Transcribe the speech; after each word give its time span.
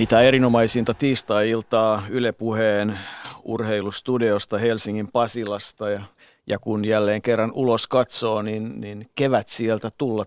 Mitä 0.00 0.20
erinomaisinta 0.20 0.94
tiistai-iltaa 0.94 2.02
Yle 2.08 2.32
Puheen 2.32 2.98
urheilustudiosta 3.44 4.58
Helsingin 4.58 5.08
Pasilasta 5.08 5.90
ja, 5.90 6.02
ja 6.46 6.58
kun 6.58 6.84
jälleen 6.84 7.22
kerran 7.22 7.52
ulos 7.54 7.88
katsoo, 7.88 8.42
niin, 8.42 8.80
niin 8.80 9.10
kevät 9.14 9.48
sieltä 9.48 9.90
tulla 9.98 10.24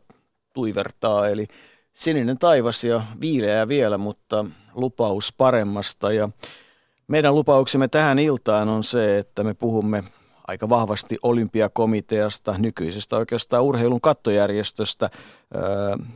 tuivertaa. 0.53 1.27
Eli 1.27 1.47
sininen 1.93 2.37
taivas 2.37 2.83
ja 2.83 3.01
viileää 3.21 3.67
vielä, 3.67 3.97
mutta 3.97 4.45
lupaus 4.73 5.33
paremmasta. 5.37 6.11
Ja 6.11 6.29
meidän 7.07 7.35
lupauksemme 7.35 7.87
tähän 7.87 8.19
iltaan 8.19 8.69
on 8.69 8.83
se, 8.83 9.17
että 9.17 9.43
me 9.43 9.53
puhumme 9.53 10.03
aika 10.47 10.69
vahvasti 10.69 11.17
olympiakomiteasta, 11.23 12.55
nykyisestä 12.57 13.17
oikeastaan 13.17 13.63
urheilun 13.63 14.01
kattojärjestöstä 14.01 15.09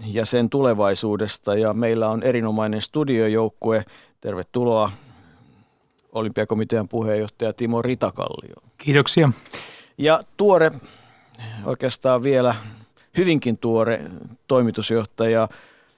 ja 0.06 0.26
sen 0.26 0.50
tulevaisuudesta. 0.50 1.56
Ja 1.56 1.74
meillä 1.74 2.10
on 2.10 2.24
erinomainen 2.24 2.82
studiojoukkue. 2.82 3.86
Tervetuloa 4.22 4.92
olympiakomitean 6.12 6.88
puheenjohtaja 6.88 7.54
Timo 7.54 7.82
Ritakallio. 7.82 8.56
Kiitoksia. 8.78 9.30
Ja 9.98 10.24
tuore, 10.38 10.72
oikeastaan 11.66 12.24
vielä 12.24 12.56
hyvinkin 13.18 13.58
tuore 13.58 14.02
toimitusjohtaja 14.48 15.48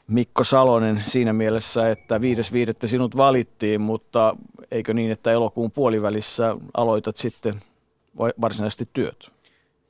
Mikko 0.07 0.43
Salonen 0.43 1.03
siinä 1.05 1.33
mielessä, 1.33 1.89
että 1.89 2.17
5.5. 2.17 2.87
sinut 2.87 3.17
valittiin, 3.17 3.81
mutta 3.81 4.35
eikö 4.71 4.93
niin, 4.93 5.11
että 5.11 5.31
elokuun 5.31 5.71
puolivälissä 5.71 6.55
aloitat 6.73 7.17
sitten 7.17 7.61
varsinaisesti 8.41 8.89
työt? 8.93 9.31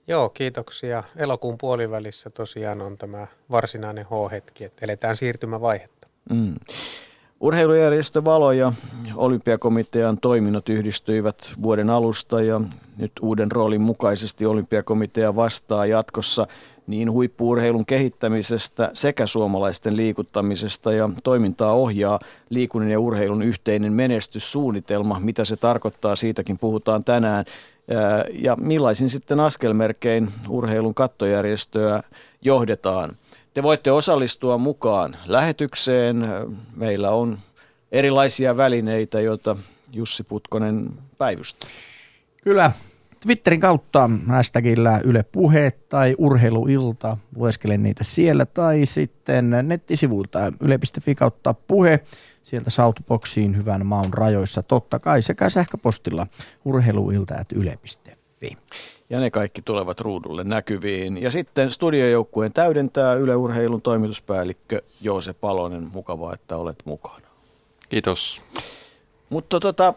Joo, 0.07 0.29
kiitoksia. 0.29 1.03
Elokuun 1.15 1.57
puolivälissä 1.57 2.29
tosiaan 2.29 2.81
on 2.81 2.97
tämä 2.97 3.27
varsinainen 3.52 4.05
H-hetki, 4.05 4.63
että 4.63 4.85
eletään 4.85 5.16
siirtymävaihetta. 5.16 6.08
Mm. 6.30 6.55
Urheilujärjestö 7.39 8.25
Valo 8.25 8.52
ja 8.52 8.73
olympiakomitean 9.16 10.17
toiminnot 10.17 10.69
yhdistyivät 10.69 11.53
vuoden 11.61 11.89
alusta 11.89 12.41
ja 12.41 12.61
nyt 12.97 13.11
uuden 13.22 13.52
roolin 13.52 13.81
mukaisesti 13.81 14.45
olympiakomitea 14.45 15.35
vastaa 15.35 15.85
jatkossa 15.85 16.47
niin 16.88 17.11
huippuurheilun 17.11 17.85
kehittämisestä 17.85 18.91
sekä 18.94 19.25
suomalaisten 19.25 19.97
liikuttamisesta 19.97 20.94
ja 20.94 21.09
toimintaa 21.23 21.73
ohjaa 21.73 22.19
liikunnan 22.50 22.91
ja 22.91 23.00
urheilun 23.00 23.41
yhteinen 23.41 23.94
menestyssuunnitelma. 23.94 25.19
Mitä 25.19 25.45
se 25.45 25.57
tarkoittaa, 25.57 26.16
siitäkin 26.16 26.57
puhutaan 26.57 27.03
tänään. 27.03 27.45
Ja 28.33 28.55
millaisin 28.55 29.09
sitten 29.09 29.39
askelmerkein 29.39 30.31
urheilun 30.49 30.93
kattojärjestöä 30.93 32.03
johdetaan. 32.41 33.17
Te 33.53 33.63
voitte 33.63 33.91
osallistua 33.91 34.57
mukaan 34.57 35.17
lähetykseen. 35.25 36.27
Meillä 36.75 37.11
on 37.11 37.39
erilaisia 37.91 38.57
välineitä, 38.57 39.21
joita 39.21 39.57
Jussi 39.93 40.23
Putkonen 40.23 40.89
päivystää. 41.17 41.69
Kyllä, 42.43 42.71
Twitterin 43.19 43.59
kautta 43.59 44.09
hashtagillä 44.27 45.01
Yle 45.03 45.23
Puhe 45.23 45.71
tai 45.89 46.15
Urheiluilta, 46.17 47.17
lueskelen 47.35 47.83
niitä 47.83 48.03
siellä, 48.03 48.45
tai 48.45 48.85
sitten 48.85 49.49
nettisivuilta 49.63 50.53
yle.fi 50.61 51.15
kautta 51.15 51.53
puhe, 51.53 51.99
sieltä 52.50 52.69
Southboxiin 52.69 53.58
hyvän 53.58 53.86
maun 53.86 54.14
rajoissa 54.14 54.64
totta 54.64 55.00
kai, 55.00 55.22
sekä 55.22 55.50
sähköpostilla 55.50 56.28
urheiluilta.yle.fi. 56.66 58.58
Ja 59.09 59.19
ne 59.19 59.31
kaikki 59.31 59.61
tulevat 59.61 60.02
ruudulle 60.02 60.44
näkyviin. 60.44 61.22
Ja 61.22 61.31
sitten 61.31 61.72
studiojoukkueen 61.72 62.53
täydentää 62.53 63.14
Yle 63.14 63.36
Urheilun 63.36 63.81
toimituspäällikkö 63.81 64.81
Joose 65.02 65.33
Palonen. 65.33 65.89
Mukavaa, 65.94 66.33
että 66.33 66.58
olet 66.58 66.75
mukana. 66.85 67.28
Kiitos. 67.90 68.41
Mutta 69.29 69.59
tota, 69.59 69.94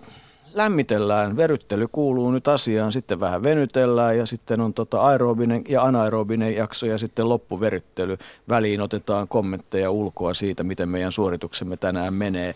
lämmitellään, 0.55 1.37
veryttely 1.37 1.89
kuuluu 1.93 2.31
nyt 2.31 2.49
asiaan, 2.49 2.93
sitten 2.93 3.21
vähän 3.21 3.43
venytellään 3.43 4.19
ja 4.19 4.27
sitten 4.27 4.61
on 4.61 4.75
tota 4.75 5.01
aerobinen 5.01 5.65
ja 5.69 5.83
anaerobinen 5.83 6.55
jakso 6.55 6.87
ja 6.87 6.99
sitten 6.99 7.29
loppuveryttely. 7.29 8.19
Väliin 8.49 8.81
otetaan 8.81 9.29
kommentteja 9.29 9.91
ulkoa 9.91 10.35
siitä, 10.35 10.65
miten 10.65 10.89
meidän 10.89 11.13
suorituksemme 11.13 11.77
tänään 11.77 12.15
menee. 12.15 12.55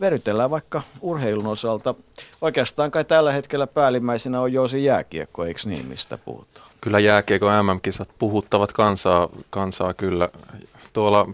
Verytellään 0.00 0.50
vaikka 0.50 0.82
urheilun 1.00 1.46
osalta. 1.46 1.94
Oikeastaan 2.40 2.90
kai 2.90 3.04
tällä 3.04 3.32
hetkellä 3.32 3.66
päällimmäisenä 3.66 4.40
on 4.40 4.52
Joosi 4.52 4.84
jääkiekko, 4.84 5.44
eikö 5.44 5.60
niin, 5.64 5.86
mistä 5.86 6.18
puhutaan? 6.18 6.66
Kyllä 6.80 6.98
jääkiekko 6.98 7.46
MM-kisat 7.62 8.08
puhuttavat 8.18 8.72
kansaa, 8.72 9.28
kansaa 9.50 9.94
kyllä. 9.94 10.28
Tuolla, 10.92 11.28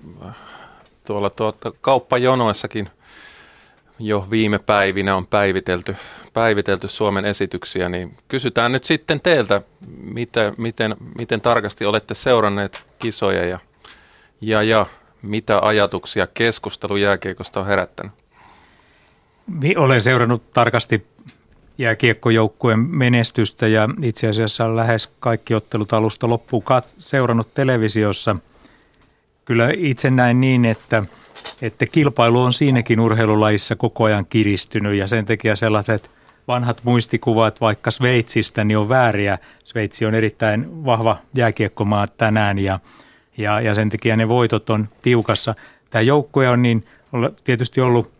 tuolla 1.04 1.30
tuota, 1.30 1.72
kauppajonoissakin– 1.80 2.90
jo 3.98 4.26
viime 4.30 4.58
päivinä 4.58 5.16
on 5.16 5.26
päivitelty, 5.26 5.96
päivitelty 6.32 6.88
Suomen 6.88 7.24
esityksiä, 7.24 7.88
niin 7.88 8.16
kysytään 8.28 8.72
nyt 8.72 8.84
sitten 8.84 9.20
teiltä, 9.20 9.62
miten, 10.02 10.54
miten, 10.58 10.96
miten 11.18 11.40
tarkasti 11.40 11.84
olette 11.84 12.14
seuranneet 12.14 12.84
kisoja 12.98 13.44
ja, 13.46 13.58
ja, 14.40 14.62
ja 14.62 14.86
mitä 15.22 15.58
ajatuksia 15.58 16.26
keskustelu 16.26 16.96
jääkiekosta 16.96 17.60
on 17.60 17.66
herättänyt? 17.66 18.12
Olen 19.76 20.02
seurannut 20.02 20.52
tarkasti 20.52 21.06
jääkiekkojoukkueen 21.78 22.78
menestystä 22.78 23.66
ja 23.66 23.88
itse 24.02 24.28
asiassa 24.28 24.76
lähes 24.76 25.10
kaikki 25.20 25.54
ottelut 25.54 25.92
alusta 25.92 26.28
loppuun 26.28 26.62
seurannut 26.98 27.54
televisiossa. 27.54 28.36
Kyllä 29.44 29.70
itse 29.76 30.10
näin 30.10 30.40
niin, 30.40 30.64
että– 30.64 31.04
että 31.62 31.86
kilpailu 31.86 32.42
on 32.42 32.52
siinäkin 32.52 33.00
urheilulajissa 33.00 33.76
koko 33.76 34.04
ajan 34.04 34.26
kiristynyt 34.26 34.94
ja 34.94 35.06
sen 35.06 35.26
takia 35.26 35.56
sellaiset 35.56 36.10
vanhat 36.48 36.80
muistikuvat 36.84 37.60
vaikka 37.60 37.90
Sveitsistä 37.90 38.64
niin 38.64 38.78
on 38.78 38.88
vääriä. 38.88 39.38
Sveitsi 39.64 40.06
on 40.06 40.14
erittäin 40.14 40.84
vahva 40.84 41.18
jääkiekkomaa 41.34 42.06
tänään 42.06 42.58
ja, 42.58 42.80
ja, 43.36 43.60
ja 43.60 43.74
sen 43.74 43.88
takia 43.88 44.16
ne 44.16 44.28
voitot 44.28 44.70
on 44.70 44.88
tiukassa. 45.02 45.54
Tämä 45.90 46.02
joukkue 46.02 46.48
on 46.48 46.62
niin, 46.62 46.84
tietysti 47.44 47.80
ollut 47.80 48.12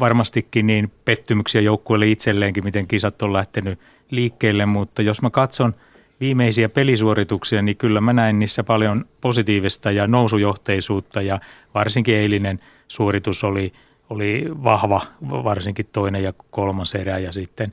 varmastikin 0.00 0.66
niin 0.66 0.92
pettymyksiä 1.04 1.60
joukkueelle 1.60 2.06
itselleenkin, 2.06 2.64
miten 2.64 2.88
kisat 2.88 3.22
on 3.22 3.32
lähtenyt 3.32 3.78
liikkeelle, 4.10 4.66
mutta 4.66 5.02
jos 5.02 5.22
mä 5.22 5.30
katson– 5.30 5.74
viimeisiä 6.20 6.68
pelisuorituksia, 6.68 7.62
niin 7.62 7.76
kyllä 7.76 8.00
mä 8.00 8.12
näin 8.12 8.38
niissä 8.38 8.64
paljon 8.64 9.04
positiivista 9.20 9.90
ja 9.90 10.06
nousujohteisuutta 10.06 11.22
ja 11.22 11.40
varsinkin 11.74 12.16
eilinen 12.16 12.60
suoritus 12.88 13.44
oli, 13.44 13.72
oli 14.10 14.46
vahva, 14.64 15.00
varsinkin 15.30 15.86
toinen 15.92 16.22
ja 16.22 16.32
kolmas 16.50 16.94
erä 16.94 17.18
ja 17.18 17.32
sitten 17.32 17.72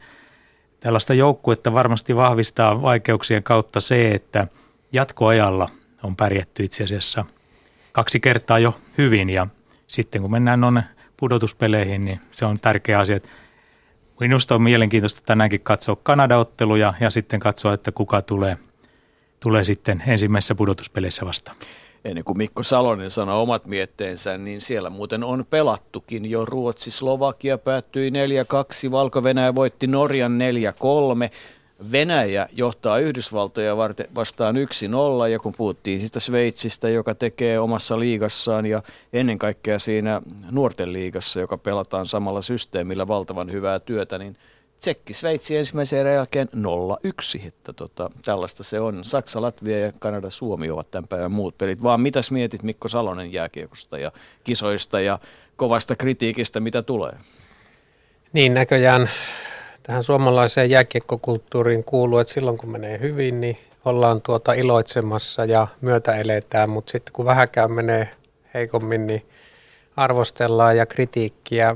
tällaista 0.80 1.14
joukkuetta 1.14 1.74
varmasti 1.74 2.16
vahvistaa 2.16 2.82
vaikeuksien 2.82 3.44
kautta 3.44 3.80
se, 3.80 4.12
että 4.12 4.48
jatkoajalla 4.92 5.70
on 6.04 6.16
pärjätty 6.16 6.64
itse 6.64 6.84
asiassa 6.84 7.26
kaksi 7.92 8.20
kertaa 8.20 8.60
jo 8.60 8.80
hyvin 8.98 9.30
ja 9.30 9.48
sitten 9.88 10.22
kun 10.22 10.32
mennään 10.32 10.64
on 10.64 10.84
pudotuspeleihin, 11.18 12.02
niin 12.02 12.20
se 12.32 12.46
on 12.46 12.60
tärkeä 12.60 13.00
asia, 13.00 13.16
että 13.16 13.30
Minusta 14.20 14.56
on 14.56 14.62
mielenkiintoista 14.62 15.22
tänäänkin 15.26 15.62
katsoa 15.62 15.98
Kanada-otteluja 16.04 16.94
ja 17.00 17.10
sitten 17.10 17.40
katsoa, 17.40 17.74
että 17.74 17.92
kuka 17.92 18.22
tulee, 18.22 18.58
tulee 19.40 19.64
sitten 19.64 20.04
ensimmäisessä 20.08 20.56
pudotuspeleissä 20.56 21.26
vastaan. 21.26 21.58
Ennen 22.06 22.24
kuin 22.24 22.38
Mikko 22.38 22.64
Salonen 22.64 23.12
sanoi 23.12 23.42
omat 23.42 23.66
mietteensä, 23.66 24.38
niin 24.38 24.62
siellä 24.62 24.90
muuten 24.90 25.24
on 25.24 25.46
pelattukin 25.50 26.30
jo. 26.30 26.46
Ruotsi, 26.46 26.92
Slovakia 26.92 27.58
päättyi 27.58 28.10
4-2, 28.10 28.92
Valko-Venäjä 28.92 29.56
voitti 29.56 29.88
Norjan 29.88 30.40
4-3. 31.28 31.32
Venäjä 31.92 32.50
johtaa 32.52 33.00
Yhdysvaltoja 33.00 33.78
vastaan 34.16 34.56
1-0 34.56 35.28
ja 35.28 35.40
kun 35.40 35.54
puhuttiin 35.58 36.02
sitä 36.02 36.20
Sveitsistä, 36.20 36.90
joka 36.90 37.16
tekee 37.16 37.60
omassa 37.60 38.00
liigassaan 38.00 38.66
ja 38.66 38.84
ennen 39.14 39.40
kaikkea 39.40 39.80
siinä 39.80 40.22
nuorten 40.52 40.94
liigassa, 40.94 41.40
joka 41.40 41.58
pelataan 41.58 42.06
samalla 42.06 42.42
systeemillä 42.42 43.08
valtavan 43.08 43.52
hyvää 43.52 43.80
työtä, 43.80 44.18
niin 44.18 44.38
Tsekki, 44.80 45.14
Sveitsi 45.14 45.58
ensimmäisen 45.58 46.00
erän 46.00 46.14
jälkeen 46.14 46.50
0-1. 46.56 47.48
Että 47.48 47.74
tota, 47.74 48.12
tällaista 48.26 48.64
se 48.64 48.80
on. 48.80 49.06
Saksa, 49.06 49.42
Latvia 49.42 49.80
ja 49.80 49.92
Kanada, 50.00 50.30
Suomi 50.30 50.70
ovat 50.70 50.92
tämän 50.92 51.08
päivän 51.08 51.32
muut 51.32 51.58
pelit. 51.58 51.84
Vaan 51.84 52.02
mitäs 52.02 52.32
mietit 52.32 52.64
Mikko 52.64 52.88
Salonen 52.88 53.34
jääkiekosta 53.34 53.98
ja 53.98 54.12
kisoista 54.44 55.00
ja 55.00 55.20
kovasta 55.56 55.96
kritiikistä, 55.96 56.60
mitä 56.60 56.82
tulee? 56.82 57.14
Niin 58.34 58.54
näköjään 58.54 59.10
tähän 59.88 60.04
suomalaiseen 60.04 60.70
jääkiekkokulttuuriin 60.70 61.84
kuuluu, 61.84 62.20
että 62.20 62.34
silloin 62.34 62.58
kun 62.58 62.72
menee 62.72 63.00
hyvin, 63.00 63.42
niin 63.42 63.58
ollaan 63.86 64.22
tuota 64.22 64.54
iloitsemassa 64.54 65.46
ja 65.46 65.68
myötä 65.82 66.16
eletään, 66.16 66.70
mutta 66.70 66.92
sitten 66.92 67.14
kun 67.14 67.26
vähäkään 67.26 67.72
menee 67.72 68.10
heikommin, 68.54 69.08
niin 69.08 69.26
arvostellaan 69.96 70.78
ja 70.78 70.86
kritiikkiä. 70.86 71.76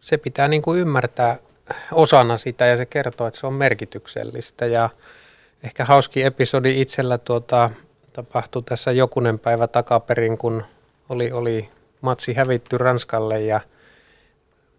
Se 0.00 0.16
pitää 0.16 0.48
niin 0.48 0.62
kuin 0.62 0.80
ymmärtää 0.80 1.36
osana 1.92 2.36
sitä 2.36 2.66
ja 2.66 2.76
se 2.76 2.86
kertoo, 2.86 3.26
että 3.26 3.40
se 3.40 3.46
on 3.46 3.54
merkityksellistä. 3.54 4.66
Ja 4.66 4.90
ehkä 5.64 5.84
hauski 5.84 6.22
episodi 6.22 6.80
itsellä 6.80 7.18
tuota, 7.18 7.70
tapahtui 8.12 8.62
tässä 8.62 8.92
jokunen 8.92 9.38
päivä 9.38 9.66
takaperin, 9.66 10.38
kun 10.38 10.64
oli, 11.08 11.32
oli 11.32 11.68
matsi 12.00 12.34
hävitty 12.34 12.78
Ranskalle 12.78 13.40
ja 13.40 13.60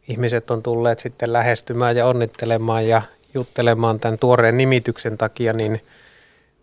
ihmiset 0.08 0.52
on 0.52 0.64
tulleet 0.64 1.00
sitten 1.00 1.34
lähestymään 1.34 1.96
ja 1.96 2.06
onnittelemaan 2.06 2.88
ja 2.88 3.02
juttelemaan 3.34 4.00
tämän 4.00 4.20
tuoreen 4.20 4.58
nimityksen 4.58 5.18
takia, 5.18 5.54
niin 5.54 5.82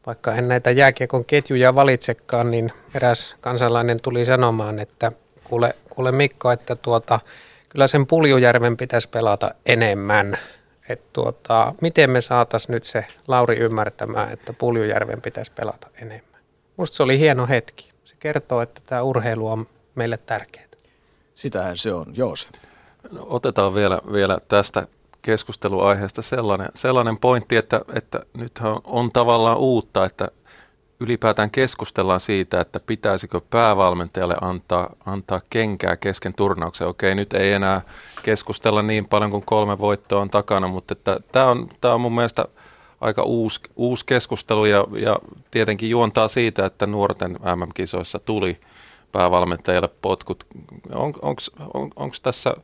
vaikka 0.06 0.34
en 0.34 0.48
näitä 0.48 0.70
jääkiekon 0.70 1.24
ketjuja 1.24 1.74
valitsekaan, 1.74 2.50
niin 2.50 2.72
eräs 2.94 3.36
kansalainen 3.40 3.98
tuli 4.02 4.24
sanomaan, 4.24 4.78
että 4.78 5.12
kuule, 5.44 5.74
kuule 5.88 6.12
Mikko, 6.12 6.50
että 6.50 6.76
tuota, 6.76 7.20
kyllä 7.68 7.86
sen 7.86 8.06
Puljujärven 8.06 8.76
pitäisi 8.76 9.08
pelata 9.08 9.54
enemmän. 9.66 10.38
että 10.88 11.08
tuota, 11.12 11.74
miten 11.80 12.10
me 12.10 12.20
saataisiin 12.20 12.72
nyt 12.74 12.84
se 12.84 13.04
Lauri 13.28 13.56
ymmärtämään, 13.56 14.32
että 14.32 14.52
Puljujärven 14.52 15.22
pitäisi 15.22 15.52
pelata 15.52 15.88
enemmän. 15.94 16.40
Musta 16.76 16.96
se 16.96 17.02
oli 17.02 17.18
hieno 17.18 17.46
hetki. 17.46 17.90
Se 18.04 18.14
kertoo, 18.18 18.62
että 18.62 18.80
tämä 18.86 19.02
urheilu 19.02 19.48
on 19.48 19.66
meille 19.94 20.18
tärkeää. 20.26 20.66
Sitähän 21.34 21.76
se 21.76 21.92
on, 21.92 22.06
Joose. 22.16 22.48
No, 23.10 23.26
otetaan 23.28 23.74
vielä, 23.74 24.00
vielä 24.12 24.38
tästä 24.48 24.86
keskusteluaiheesta 25.22 26.22
sellainen, 26.22 26.68
sellainen 26.74 27.18
pointti, 27.18 27.56
että, 27.56 27.80
että 27.94 28.20
nythän 28.36 28.76
on 28.84 29.12
tavallaan 29.12 29.58
uutta, 29.58 30.04
että 30.04 30.28
ylipäätään 31.00 31.50
keskustellaan 31.50 32.20
siitä, 32.20 32.60
että 32.60 32.80
pitäisikö 32.86 33.40
päävalmentajalle 33.50 34.36
antaa, 34.40 34.94
antaa 35.06 35.40
kenkää 35.50 35.96
kesken 35.96 36.34
turnauksen. 36.34 36.88
Okei, 36.88 37.14
nyt 37.14 37.32
ei 37.32 37.52
enää 37.52 37.80
keskustella 38.22 38.82
niin 38.82 39.08
paljon 39.08 39.30
kuin 39.30 39.44
kolme 39.46 39.78
voittoa 39.78 40.20
on 40.20 40.30
takana, 40.30 40.68
mutta 40.68 40.94
tämä 41.32 41.46
on, 41.46 41.68
tää 41.80 41.94
on 41.94 42.00
mun 42.00 42.14
mielestä 42.14 42.44
aika 43.00 43.22
uusi, 43.22 43.60
uusi 43.76 44.06
keskustelu 44.06 44.64
ja, 44.64 44.86
ja 44.96 45.18
tietenkin 45.50 45.90
juontaa 45.90 46.28
siitä, 46.28 46.66
että 46.66 46.86
nuorten 46.86 47.32
MM-kisoissa 47.32 48.18
tuli 48.18 48.60
päävalmentajalle 49.12 49.88
potkut. 50.02 50.46
On, 50.94 51.14
Onko 51.22 51.42
on, 51.96 52.10
tässä, 52.22 52.54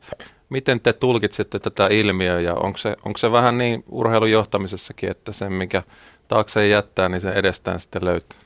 miten 0.49 0.79
te 0.79 0.93
tulkitsette 0.93 1.59
tätä 1.59 1.87
ilmiöä 1.87 2.39
ja 2.39 2.53
onko 2.53 2.77
se, 2.77 2.95
onko 3.05 3.17
se 3.17 3.31
vähän 3.31 3.57
niin 3.57 3.83
urheilujohtamisessakin, 3.89 5.09
että 5.09 5.31
sen 5.31 5.53
mikä 5.53 5.83
taakse 6.27 6.67
jättää, 6.67 7.09
niin 7.09 7.21
se 7.21 7.29
edestään 7.29 7.79
sitten 7.79 8.05
löytää? 8.05 8.39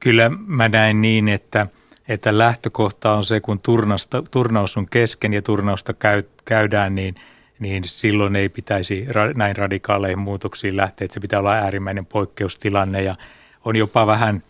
Kyllä 0.00 0.30
mä 0.46 0.68
näin 0.68 1.00
niin, 1.00 1.28
että, 1.28 1.66
että 2.08 2.38
lähtökohta 2.38 3.12
on 3.14 3.24
se, 3.24 3.40
kun 3.40 3.60
turnausta, 3.60 4.22
turnaus 4.30 4.76
on 4.76 4.86
kesken 4.90 5.32
ja 5.32 5.42
turnausta 5.42 5.92
käy, 5.94 6.22
käydään, 6.44 6.94
niin, 6.94 7.14
niin 7.58 7.84
silloin 7.84 8.36
ei 8.36 8.48
pitäisi 8.48 9.06
näin 9.34 9.56
radikaaleihin 9.56 10.18
muutoksiin 10.18 10.76
lähteä, 10.76 11.04
että 11.04 11.14
se 11.14 11.20
pitää 11.20 11.38
olla 11.38 11.52
äärimmäinen 11.52 12.06
poikkeustilanne 12.06 13.02
ja 13.02 13.16
on 13.64 13.76
jopa 13.76 14.06
vähän, 14.06 14.42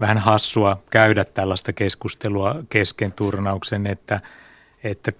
vähän 0.00 0.18
hassua 0.18 0.82
käydä 0.90 1.24
tällaista 1.24 1.72
keskustelua 1.72 2.54
kesken 2.68 3.12
turnauksen, 3.12 3.86
että, 3.86 4.20
että 4.84 5.12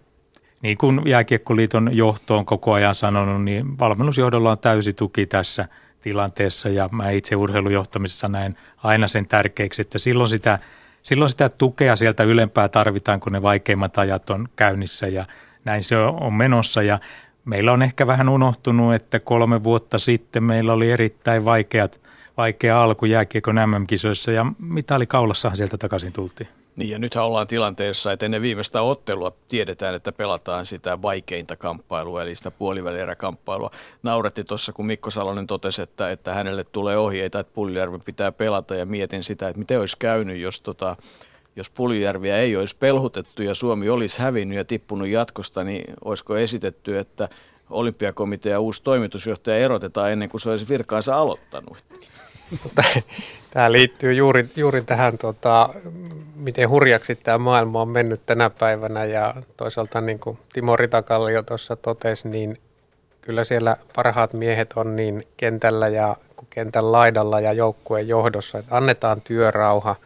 niin 0.63 0.79
kuin 0.79 1.03
Jääkiekkoliiton 1.07 1.97
johto 1.97 2.39
on 2.39 2.47
koko 2.47 2.73
ajan 2.73 2.95
sanonut, 2.95 3.45
niin 3.45 3.79
valmennusjohdolla 3.79 4.51
on 4.51 4.59
täysi 4.59 4.93
tuki 4.93 5.27
tässä 5.27 5.69
tilanteessa 6.01 6.69
ja 6.69 6.89
mä 6.93 7.11
itse 7.11 7.37
urheilujohtamisessa 7.37 8.29
näen 8.29 8.57
aina 8.83 9.09
sen 9.09 9.27
tärkeäksi, 9.27 9.83
että 9.83 9.99
silloin 9.99 10.29
sitä, 10.29 10.59
silloin 11.03 11.31
sitä 11.31 11.49
tukea 11.49 11.97
sieltä 11.97 12.23
ylempää 12.23 12.69
tarvitaan, 12.69 13.21
kun 13.21 13.33
ne 13.33 13.43
vaikeimmat 13.43 13.99
ajat 13.99 14.31
on 14.31 14.49
käynnissä 14.57 15.07
ja 15.07 15.27
näin 15.65 15.85
se 15.85 15.97
on 15.97 16.35
menossa. 16.35 16.83
Ja 16.83 17.01
meillä 17.45 17.73
on 17.73 17.83
ehkä 17.83 18.07
vähän 18.07 18.29
unohtunut, 18.29 18.95
että 18.95 19.21
kolme 19.21 19.65
vuotta 19.65 19.99
sitten 19.99 20.45
meillä 20.45 20.73
oli 20.73 20.91
erittäin 20.91 21.45
vaikeat, 21.45 22.01
vaikea 22.37 22.83
alku 22.83 23.07
jääkiekon 23.07 23.57
MM-kisoissa 23.57 24.33
ja 24.33 24.47
mitalikaulassahan 24.59 25.57
sieltä 25.57 25.79
takaisin 25.79 26.13
tultiin. 26.13 26.49
Niin 26.77 26.91
ja 26.91 26.99
nythän 26.99 27.25
ollaan 27.25 27.47
tilanteessa, 27.47 28.13
että 28.13 28.27
ennen 28.27 28.43
viimeistä 28.43 28.83
ottelua 28.83 29.33
tiedetään, 29.49 29.95
että 29.95 30.13
pelataan 30.13 30.67
sitä 30.67 31.03
vaikeinta 31.03 31.57
kamppailua, 31.57 32.23
eli 32.23 32.35
sitä 32.35 32.51
puolivälieräkamppailua. 32.51 33.71
Nauretti 34.03 34.45
tuossa, 34.45 34.73
kun 34.73 34.87
Mikko 34.87 35.11
Salonen 35.11 35.47
totesi, 35.47 35.83
että, 35.83 36.11
että 36.11 36.35
hänelle 36.35 36.65
tulee 36.65 36.97
ohjeita, 36.97 37.41
että 37.41 37.53
Puljärvi 37.55 37.99
pitää 37.99 38.33
pelata 38.33 38.75
ja 38.75 38.87
mietin 38.87 39.25
sitä, 39.25 39.49
että 39.49 39.59
miten 39.59 39.81
olisi 39.81 39.97
käynyt, 39.99 40.39
jos 40.39 40.61
tota, 40.61 40.97
jos 41.57 41.71
Puljärviä 41.71 42.39
ei 42.39 42.57
olisi 42.57 42.77
pelhutettu 42.77 43.43
ja 43.43 43.55
Suomi 43.55 43.89
olisi 43.89 44.23
hävinnyt 44.23 44.59
ja 44.59 44.65
tippunut 44.65 45.09
jatkosta, 45.09 45.65
niin 45.65 45.95
olisiko 46.05 46.37
esitetty, 46.37 46.99
että 46.99 47.29
olympiakomitea 47.71 48.61
uusi 48.61 48.83
toimitusjohtaja 48.83 49.59
erotetaan 49.59 50.13
ennen 50.13 50.29
kuin 50.29 50.41
se 50.41 50.51
olisi 50.51 50.69
virkaansa 50.69 51.17
aloittanut? 51.17 51.85
Tämä 53.51 53.73
liittyy 53.73 54.13
juuri, 54.13 54.49
juuri 54.57 54.83
tähän, 54.83 55.19
tota, 55.19 55.69
miten 56.35 56.69
hurjaksi 56.69 57.15
tämä 57.15 57.39
maailma 57.39 57.83
on 57.83 57.89
mennyt 57.89 58.21
tänä 58.27 58.51
päivänä. 58.51 59.05
Ja 59.05 59.35
toisaalta 59.57 60.01
niin 60.01 60.19
kuin 60.19 60.39
Timo 60.53 60.77
Ritakallio 60.77 61.43
tuossa 61.43 61.77
totesi, 61.77 62.29
niin 62.29 62.59
kyllä 63.21 63.45
siellä 63.45 63.77
parhaat 63.97 64.33
miehet 64.33 64.73
on 64.77 64.97
niin 64.97 65.27
kentällä 65.37 65.89
ja 65.89 66.17
kentän 66.51 66.93
laidalla 66.93 67.41
ja 67.41 67.53
joukkueen 67.53 68.09
johdossa, 68.09 68.59
että 68.59 68.77
annetaan 68.77 69.21
työrauha 69.21 69.97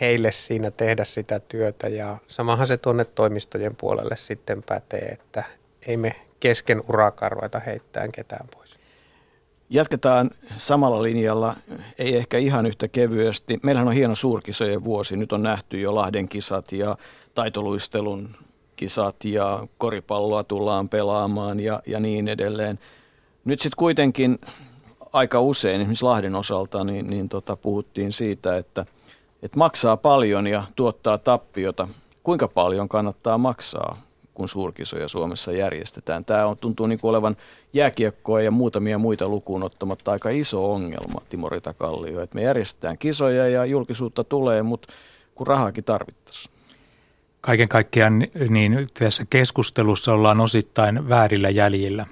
heille 0.00 0.32
siinä 0.32 0.70
tehdä 0.70 1.04
sitä 1.04 1.40
työtä. 1.40 1.88
Ja 1.88 2.16
samahan 2.28 2.66
se 2.66 2.76
tuonne 2.76 3.04
toimistojen 3.04 3.76
puolelle 3.76 4.16
sitten 4.16 4.62
pätee, 4.62 4.98
että 4.98 5.44
ei 5.86 5.96
me 5.96 6.16
kesken 6.40 6.82
urakaan 6.88 7.32
ruveta 7.32 7.60
heittämään 7.60 8.12
ketään 8.12 8.48
pois. 8.54 8.65
Jatketaan 9.70 10.30
samalla 10.56 11.02
linjalla, 11.02 11.56
ei 11.98 12.16
ehkä 12.16 12.38
ihan 12.38 12.66
yhtä 12.66 12.88
kevyesti. 12.88 13.60
Meillähän 13.62 13.88
on 13.88 13.94
hieno 13.94 14.14
suurkisojen 14.14 14.84
vuosi. 14.84 15.16
Nyt 15.16 15.32
on 15.32 15.42
nähty 15.42 15.80
jo 15.80 15.94
Lahden 15.94 16.28
kisat 16.28 16.72
ja 16.72 16.96
taitoluistelun 17.34 18.36
kisat 18.76 19.24
ja 19.24 19.66
koripalloa 19.78 20.44
tullaan 20.44 20.88
pelaamaan 20.88 21.60
ja, 21.60 21.82
ja 21.86 22.00
niin 22.00 22.28
edelleen. 22.28 22.78
Nyt 23.44 23.60
sitten 23.60 23.76
kuitenkin 23.76 24.38
aika 25.12 25.40
usein, 25.40 25.80
esimerkiksi 25.80 26.04
Lahden 26.04 26.34
osalta, 26.34 26.84
niin, 26.84 27.10
niin 27.10 27.28
tota, 27.28 27.56
puhuttiin 27.56 28.12
siitä, 28.12 28.56
että, 28.56 28.86
että 29.42 29.58
maksaa 29.58 29.96
paljon 29.96 30.46
ja 30.46 30.64
tuottaa 30.76 31.18
tappiota. 31.18 31.88
Kuinka 32.22 32.48
paljon 32.48 32.88
kannattaa 32.88 33.38
maksaa 33.38 34.05
kun 34.36 34.48
suurkisoja 34.48 35.08
Suomessa 35.08 35.52
järjestetään. 35.52 36.24
Tämä 36.24 36.46
on, 36.46 36.56
tuntuu 36.56 36.86
niin 36.86 37.00
kuin 37.00 37.08
olevan 37.08 37.36
jääkiekkoa 37.72 38.40
ja 38.40 38.50
muutamia 38.50 38.98
muita 38.98 39.28
lukuun 39.28 39.62
ottamatta 39.62 40.12
aika 40.12 40.30
iso 40.30 40.72
ongelma, 40.72 41.20
Timo 41.28 41.48
Ritakallio. 41.48 42.20
Että 42.20 42.34
me 42.34 42.42
järjestetään 42.42 42.98
kisoja 42.98 43.48
ja 43.48 43.64
julkisuutta 43.64 44.24
tulee, 44.24 44.62
mutta 44.62 44.88
kun 45.34 45.46
rahaakin 45.46 45.84
tarvittaisiin. 45.84 46.54
Kaiken 47.40 47.68
kaikkiaan 47.68 48.26
niin 48.48 48.88
tässä 48.98 49.24
keskustelussa 49.30 50.12
ollaan 50.12 50.40
osittain 50.40 51.08
väärillä 51.08 51.50
jäljillä. 51.50 52.06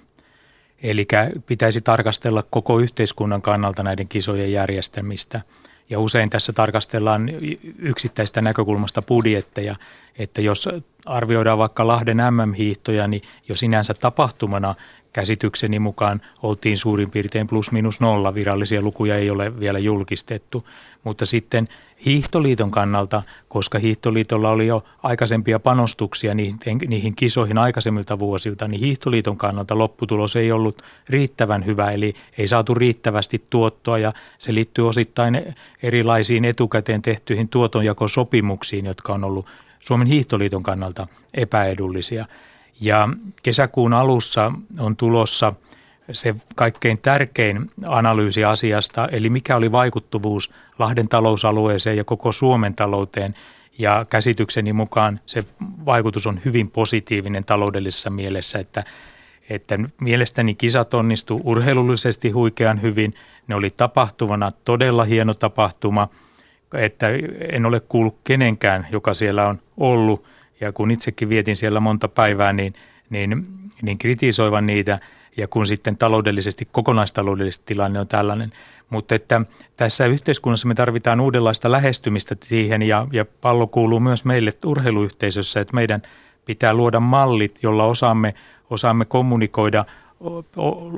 Eli 0.83 1.07
pitäisi 1.47 1.81
tarkastella 1.81 2.45
koko 2.51 2.79
yhteiskunnan 2.79 3.43
kannalta 3.43 3.83
näiden 3.83 4.09
kisojen 4.09 4.53
järjestämistä– 4.53 5.41
ja 5.91 6.01
usein 6.01 6.31
tässä 6.31 6.53
tarkastellaan 6.53 7.31
yksittäistä 7.79 8.43
näkökulmasta 8.43 9.03
budjetteja, 9.03 9.77
että 10.19 10.41
jos 10.41 10.69
arvioidaan 11.07 11.59
vaikka 11.59 11.87
Lahden 11.87 12.17
MM-hiihtoja, 12.17 13.09
niin 13.09 13.23
jo 13.49 13.57
sinänsä 13.57 13.95
tapahtumana 13.95 14.75
käsitykseni 15.13 15.79
mukaan 15.79 16.21
oltiin 16.43 16.79
suurin 16.79 17.11
piirtein 17.11 17.47
plus 17.47 17.73
minus 17.73 18.01
nolla. 18.01 18.35
Virallisia 18.35 18.83
lukuja 18.83 19.17
ei 19.17 19.31
ole 19.31 19.61
vielä 19.61 19.79
julkistettu. 19.79 20.67
Mutta 21.05 21.27
sitten 21.27 21.69
Hiihtoliiton 22.05 22.71
kannalta, 22.71 23.23
koska 23.49 23.79
Hiihtoliitolla 23.79 24.51
oli 24.51 24.67
jo 24.67 24.85
aikaisempia 25.03 25.59
panostuksia 25.59 26.35
niihin, 26.35 26.59
niihin 26.89 27.17
kisoihin 27.17 27.59
aikaisemmilta 27.59 28.19
vuosilta, 28.19 28.69
niin 28.69 28.81
Hiihtoliiton 28.81 29.37
kannalta 29.37 29.79
lopputulos 29.79 30.37
ei 30.37 30.53
ollut 30.53 30.83
riittävän 31.09 31.67
hyvä, 31.67 31.91
eli 31.91 32.15
ei 32.39 32.49
saatu 32.49 32.75
riittävästi 32.75 33.45
tuottoa 33.51 33.99
ja 33.99 34.13
se 34.39 34.55
liittyy 34.55 34.89
osittain 34.89 35.55
erilaisiin 35.83 36.45
etukäteen 36.45 37.03
tehtyihin 37.03 37.49
tuotonjakosopimuksiin, 37.49 38.85
jotka 38.85 39.15
on 39.15 39.25
ollut 39.25 39.47
Suomen 39.85 40.07
Hiihtoliiton 40.07 40.63
kannalta 40.63 41.07
epäedullisia. 41.35 42.27
Ja 42.81 43.09
kesäkuun 43.43 43.95
alussa 43.95 44.53
on 44.79 44.97
tulossa 44.97 45.53
se 46.13 46.35
kaikkein 46.55 46.99
tärkein 46.99 47.71
analyysi 47.87 48.45
asiasta, 48.45 49.09
eli 49.09 49.29
mikä 49.29 49.57
oli 49.57 49.73
vaikuttavuus 49.73 50.53
Lahden 50.79 51.09
talousalueeseen 51.09 51.97
ja 51.97 52.05
koko 52.05 52.33
Suomen 52.33 52.75
talouteen. 52.75 53.35
Ja 53.79 54.07
käsitykseni 54.11 54.73
mukaan 54.73 55.21
se 55.27 55.45
vaikutus 55.87 56.27
on 56.27 56.41
hyvin 56.45 56.71
positiivinen 56.71 57.45
taloudellisessa 57.45 58.11
mielessä, 58.11 58.59
että, 58.59 58.85
että 59.51 59.77
mielestäni 60.01 60.55
kisat 60.55 60.95
onnistu 60.95 61.41
urheilullisesti 61.45 62.31
huikean 62.31 62.83
hyvin. 62.83 63.15
Ne 63.47 63.55
oli 63.55 63.71
tapahtuvana 63.71 64.53
todella 64.65 65.05
hieno 65.05 65.35
tapahtuma, 65.35 66.09
että 66.75 67.07
en 67.53 67.67
ole 67.67 67.81
kuullut 67.81 68.19
kenenkään, 68.25 68.87
joka 68.93 69.15
siellä 69.15 69.49
on 69.49 69.61
ollut. 69.77 70.25
Ja 70.61 70.73
kun 70.73 70.91
itsekin 70.91 71.29
vietin 71.29 71.57
siellä 71.57 71.81
monta 71.81 72.09
päivää, 72.09 72.53
niin, 72.53 72.75
niin, 73.11 73.47
niin 73.83 73.99
kritisoivan 73.99 74.67
niitä– 74.67 74.99
ja 75.37 75.49
kun 75.49 75.67
sitten 75.67 75.97
taloudellisesti, 75.97 76.69
kokonaistaloudellisesti 76.73 77.63
tilanne 77.67 78.01
on 78.01 78.09
tällainen. 78.09 78.53
Mutta 78.91 79.15
että 79.15 79.41
tässä 79.77 80.07
yhteiskunnassa 80.07 80.69
me 80.69 80.75
tarvitaan 80.75 81.21
uudenlaista 81.21 81.73
lähestymistä 81.73 82.37
siihen 82.43 82.83
ja, 82.83 83.07
ja 83.13 83.25
pallo 83.41 83.67
kuuluu 83.67 84.01
myös 84.01 84.25
meille 84.25 84.53
urheiluyhteisössä, 84.67 85.61
että 85.61 85.75
meidän 85.75 86.03
pitää 86.45 86.75
luoda 86.75 87.01
mallit, 87.01 87.59
jolla 87.63 87.85
osaamme, 87.85 88.35
osaamme 88.71 89.05
kommunikoida 89.05 89.85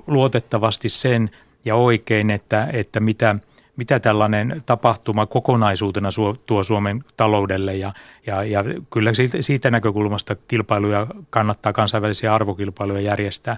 luotettavasti 0.07 0.89
sen 0.89 1.31
ja 1.65 1.75
oikein, 1.75 2.31
että, 2.31 2.69
että 2.73 3.01
mitä, 3.01 3.37
mitä 3.77 4.01
tällainen 4.01 4.63
tapahtuma 4.67 5.27
kokonaisuutena 5.27 6.09
tuo 6.47 6.63
Suomen 6.63 7.05
taloudelle. 7.17 7.77
Ja, 7.77 7.93
ja, 8.27 8.45
ja 8.45 8.65
kyllä 8.93 9.15
siitä, 9.15 9.37
siitä 9.41 9.71
näkökulmasta 9.71 10.37
kilpailuja 10.49 11.07
kannattaa 11.31 11.73
kansainvälisiä 11.73 12.35
arvokilpailuja 12.35 13.01
järjestää. 13.01 13.57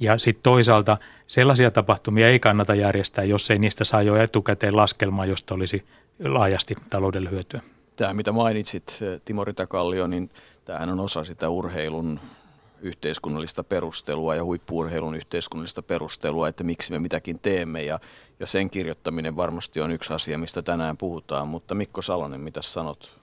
Ja 0.00 0.18
sitten 0.18 0.42
toisaalta 0.42 0.96
sellaisia 1.26 1.70
tapahtumia 1.70 2.28
ei 2.28 2.38
kannata 2.38 2.74
järjestää, 2.74 3.24
jos 3.24 3.50
ei 3.50 3.58
niistä 3.58 3.84
saa 3.84 4.02
jo 4.02 4.16
etukäteen 4.16 4.76
laskelmaa, 4.76 5.26
josta 5.26 5.54
olisi 5.54 5.84
laajasti 6.24 6.76
taloudelle 6.90 7.30
hyötyä. 7.30 7.60
Tämä, 7.96 8.14
mitä 8.14 8.32
mainitsit, 8.32 8.98
Timo 9.24 9.44
Ritakallio, 9.44 10.06
niin 10.06 10.30
tämähän 10.64 10.90
on 10.90 11.00
osa 11.00 11.24
sitä 11.24 11.48
urheilun 11.48 12.20
yhteiskunnallista 12.80 13.64
perustelua 13.64 14.34
ja 14.34 14.44
huippuurheilun 14.44 15.14
yhteiskunnallista 15.14 15.82
perustelua, 15.82 16.48
että 16.48 16.64
miksi 16.64 16.92
me 16.92 16.98
mitäkin 16.98 17.38
teemme 17.38 17.82
ja, 17.82 18.00
ja 18.40 18.46
sen 18.46 18.70
kirjoittaminen 18.70 19.36
varmasti 19.36 19.80
on 19.80 19.90
yksi 19.90 20.14
asia, 20.14 20.38
mistä 20.38 20.62
tänään 20.62 20.96
puhutaan, 20.96 21.48
mutta 21.48 21.74
Mikko 21.74 22.02
Salonen, 22.02 22.40
mitä 22.40 22.62
sanot? 22.62 23.18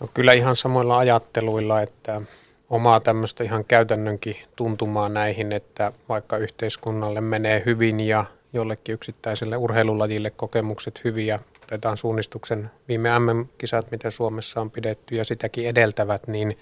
No 0.00 0.08
kyllä 0.14 0.32
ihan 0.32 0.56
samoilla 0.56 0.98
ajatteluilla, 0.98 1.82
että 1.82 2.22
omaa 2.70 3.00
tämmöistä 3.00 3.44
ihan 3.44 3.64
käytännönkin 3.64 4.36
tuntumaa 4.56 5.08
näihin, 5.08 5.52
että 5.52 5.92
vaikka 6.08 6.36
yhteiskunnalle 6.36 7.20
menee 7.20 7.62
hyvin 7.66 8.00
ja 8.00 8.24
jollekin 8.52 8.92
yksittäiselle 8.92 9.56
urheilulajille 9.56 10.30
kokemukset 10.30 11.00
hyviä, 11.04 11.40
otetaan 11.62 11.96
suunnistuksen 11.96 12.70
viime 12.88 13.18
MM-kisat, 13.18 13.90
mitä 13.90 14.10
Suomessa 14.10 14.60
on 14.60 14.70
pidetty 14.70 15.16
ja 15.16 15.24
sitäkin 15.24 15.68
edeltävät, 15.68 16.26
niin 16.26 16.58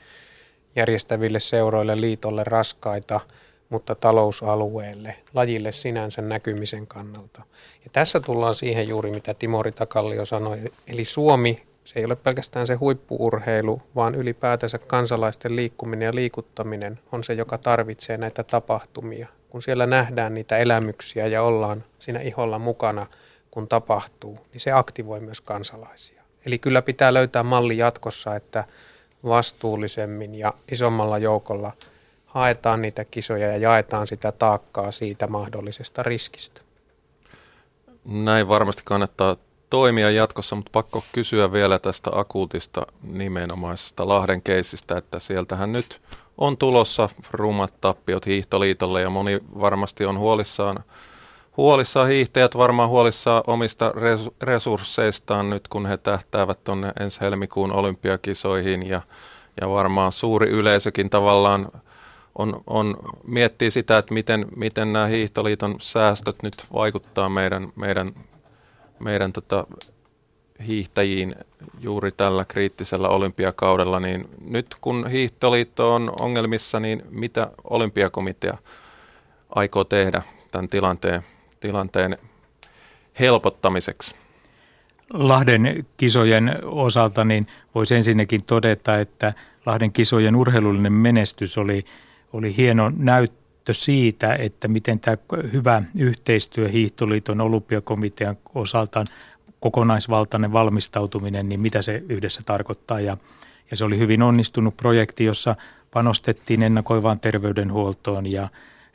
järjestäville 0.77 1.41
seuroille, 1.41 2.01
liitolle 2.01 2.45
raskaita, 2.45 3.21
mutta 3.69 3.95
talousalueelle, 3.95 5.17
lajille 5.35 5.73
sinänsä 5.73 6.23
näkymisen 6.23 6.87
kannalta. 6.87 7.43
Ja 7.85 7.91
tässä 7.93 8.21
tullaan 8.21 8.55
siihen 8.55 8.89
juuri, 8.89 9.11
mitä 9.11 9.35
Timori 9.35 9.73
Takallio 9.73 10.25
sanoi, 10.25 10.59
eli 10.87 11.05
Suomi 11.05 11.63
se 11.85 11.99
ei 11.99 12.05
ole 12.05 12.17
pelkästään 12.17 12.67
se 12.67 12.75
huippuurheilu, 12.75 13.83
vaan 13.95 14.15
ylipäätänsä 14.15 14.79
kansalaisten 14.79 15.57
liikkuminen 15.57 16.07
ja 16.07 16.15
liikuttaminen 16.15 16.99
on 17.13 17.25
se, 17.25 17.33
joka 17.35 17.59
tarvitsee 17.59 18.17
näitä 18.17 18.45
tapahtumia. 18.45 19.29
Kun 19.51 19.63
siellä 19.63 19.87
nähdään 19.87 20.35
niitä 20.35 20.59
elämyksiä 20.59 21.27
ja 21.27 21.43
ollaan 21.43 21.85
siinä 21.99 22.21
iholla 22.21 22.59
mukana, 22.59 23.07
kun 23.51 23.69
tapahtuu, 23.69 24.39
niin 24.53 24.61
se 24.61 24.73
aktivoi 24.73 25.21
myös 25.21 25.41
kansalaisia. 25.41 26.23
Eli 26.47 26.59
kyllä 26.59 26.83
pitää 26.83 27.15
löytää 27.15 27.43
malli 27.43 27.79
jatkossa, 27.79 28.37
että 28.37 28.65
vastuullisemmin 29.25 30.35
ja 30.35 30.55
isommalla 30.73 31.19
joukolla 31.19 31.73
haetaan 32.27 32.83
niitä 32.83 33.05
kisoja 33.05 33.49
ja 33.49 33.57
jaetaan 33.57 34.07
sitä 34.07 34.33
taakkaa 34.33 34.93
siitä 34.93 35.27
mahdollisesta 35.27 36.03
riskistä. 36.03 36.61
Näin 38.05 38.49
varmasti 38.49 38.83
kannattaa 38.85 39.37
toimia 39.71 40.11
jatkossa, 40.11 40.57
mutta 40.57 40.71
pakko 40.73 41.05
kysyä 41.13 41.53
vielä 41.53 41.79
tästä 41.79 42.11
akuutista 42.15 42.87
nimenomaisesta 43.03 44.09
Lahden 44.09 44.43
keisistä, 44.43 44.97
että 44.99 45.19
sieltähän 45.19 45.73
nyt 45.73 46.03
on 46.39 46.57
tulossa 46.57 47.09
rumat 47.31 47.75
tappiot 47.81 48.27
hiihtoliitolle 48.27 49.01
ja 49.01 49.11
moni 49.11 49.41
varmasti 49.61 50.05
on 50.05 50.19
huolissaan, 50.19 50.85
huolissaan 51.57 52.09
hiihtäjät 52.09 52.57
varmaan 52.57 52.89
huolissaan 52.89 53.43
omista 53.47 53.93
resursseistaan 54.43 55.51
nyt, 55.51 55.69
kun 55.69 55.87
he 55.87 55.97
tähtäävät 55.97 56.65
tuonne 56.65 56.93
ensi 57.01 57.21
helmikuun 57.21 57.73
olympiakisoihin. 57.73 58.89
Ja, 58.89 59.01
ja 59.61 59.69
varmaan 59.69 60.13
suuri 60.13 60.51
yleisökin 60.51 61.11
tavallaan 61.11 61.69
on, 62.39 62.63
on, 62.67 62.97
miettii 63.27 63.71
sitä, 63.71 63.99
että 63.99 64.15
miten, 64.15 64.47
miten 64.57 64.93
nämä 64.93 65.07
hiihtoliiton 65.07 65.77
säästöt 65.81 66.43
nyt 66.43 66.55
vaikuttaa 66.73 67.29
meidän, 67.29 67.73
meidän 67.77 68.09
meidän 68.99 69.33
tota, 69.33 69.67
hiihtäjiin 70.67 71.35
juuri 71.81 72.13
tällä 72.13 72.45
kriittisellä 72.45 73.09
olympiakaudella, 73.09 74.01
niin 74.01 74.29
nyt 74.41 74.77
kun 74.81 75.11
hiihtoliitto 75.11 75.95
on 75.95 76.13
ongelmissa, 76.21 76.81
niin 76.81 77.03
mitä 77.11 77.51
olympiakomitea 77.65 78.59
aikoo 79.55 79.85
tehdä 79.85 80.23
tämän 80.51 80.69
tilanteen, 80.69 81.25
tilanteen 81.65 82.19
helpottamiseksi? 83.21 84.15
Lahden 85.13 85.87
kisojen 85.97 86.59
osalta 86.65 87.25
niin 87.25 87.47
voisi 87.75 87.95
ensinnäkin 87.95 88.43
todeta, 88.43 88.99
että 88.99 89.33
Lahden 89.67 89.93
kisojen 89.93 90.37
urheilullinen 90.37 90.93
menestys 90.93 91.59
oli, 91.59 91.85
oli 92.33 92.57
hieno 92.57 92.93
näyttö 92.97 93.75
siitä, 93.75 94.35
että 94.35 94.69
miten 94.69 95.01
tämä 95.01 95.17
hyvä 95.53 95.83
yhteistyö 95.99 96.69
Hiihtoliiton 96.69 97.41
olympiakomitean 97.41 98.37
osaltaan 98.55 99.07
kokonaisvaltainen 99.61 100.53
valmistautuminen, 100.53 101.49
niin 101.49 101.61
mitä 101.61 101.83
se 101.83 102.03
yhdessä 102.09 102.43
tarkoittaa. 102.47 103.01
Ja, 103.01 103.17
ja 103.71 103.77
se 103.77 103.85
oli 103.85 103.99
hyvin 103.99 104.23
onnistunut 104.23 104.77
projekti, 104.77 105.25
jossa 105.25 105.57
panostettiin 105.91 106.63
ennakoivaan 106.63 107.21
terveydenhuoltoon 107.21 108.27
ja, 108.27 108.49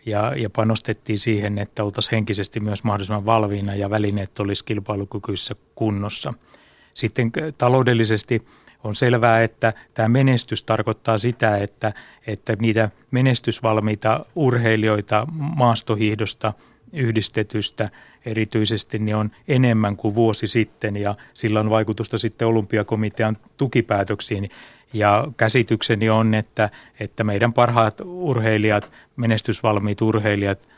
ja, 0.05 0.33
ja 0.35 0.49
panostettiin 0.49 1.17
siihen, 1.17 1.57
että 1.57 1.83
oltaisiin 1.83 2.11
henkisesti 2.11 2.59
myös 2.59 2.83
mahdollisimman 2.83 3.25
valmiina 3.25 3.75
ja 3.75 3.89
välineet 3.89 4.39
olisi 4.39 4.65
kilpailukykyisessä 4.65 5.55
kunnossa. 5.75 6.33
Sitten 6.93 7.31
taloudellisesti 7.57 8.45
on 8.83 8.95
selvää, 8.95 9.43
että 9.43 9.73
tämä 9.93 10.09
menestys 10.09 10.63
tarkoittaa 10.63 11.17
sitä, 11.17 11.57
että, 11.57 11.93
että 12.27 12.55
niitä 12.59 12.89
menestysvalmiita 13.11 14.25
urheilijoita 14.35 15.27
maastohiihdosta 15.31 16.53
yhdistetystä 16.93 17.89
erityisesti 18.25 18.99
niin 18.99 19.15
on 19.15 19.31
enemmän 19.47 19.95
kuin 19.95 20.15
vuosi 20.15 20.47
sitten 20.47 20.97
ja 20.97 21.15
sillä 21.33 21.59
on 21.59 21.69
vaikutusta 21.69 22.17
sitten 22.17 22.47
olympiakomitean 22.47 23.37
tukipäätöksiin. 23.57 24.49
Ja 24.93 25.27
käsitykseni 25.37 26.09
on, 26.09 26.33
että, 26.33 26.69
että 26.99 27.23
meidän 27.23 27.53
parhaat 27.53 28.01
urheilijat, 28.05 28.91
menestysvalmiit 29.15 30.01
urheilijat 30.01 30.69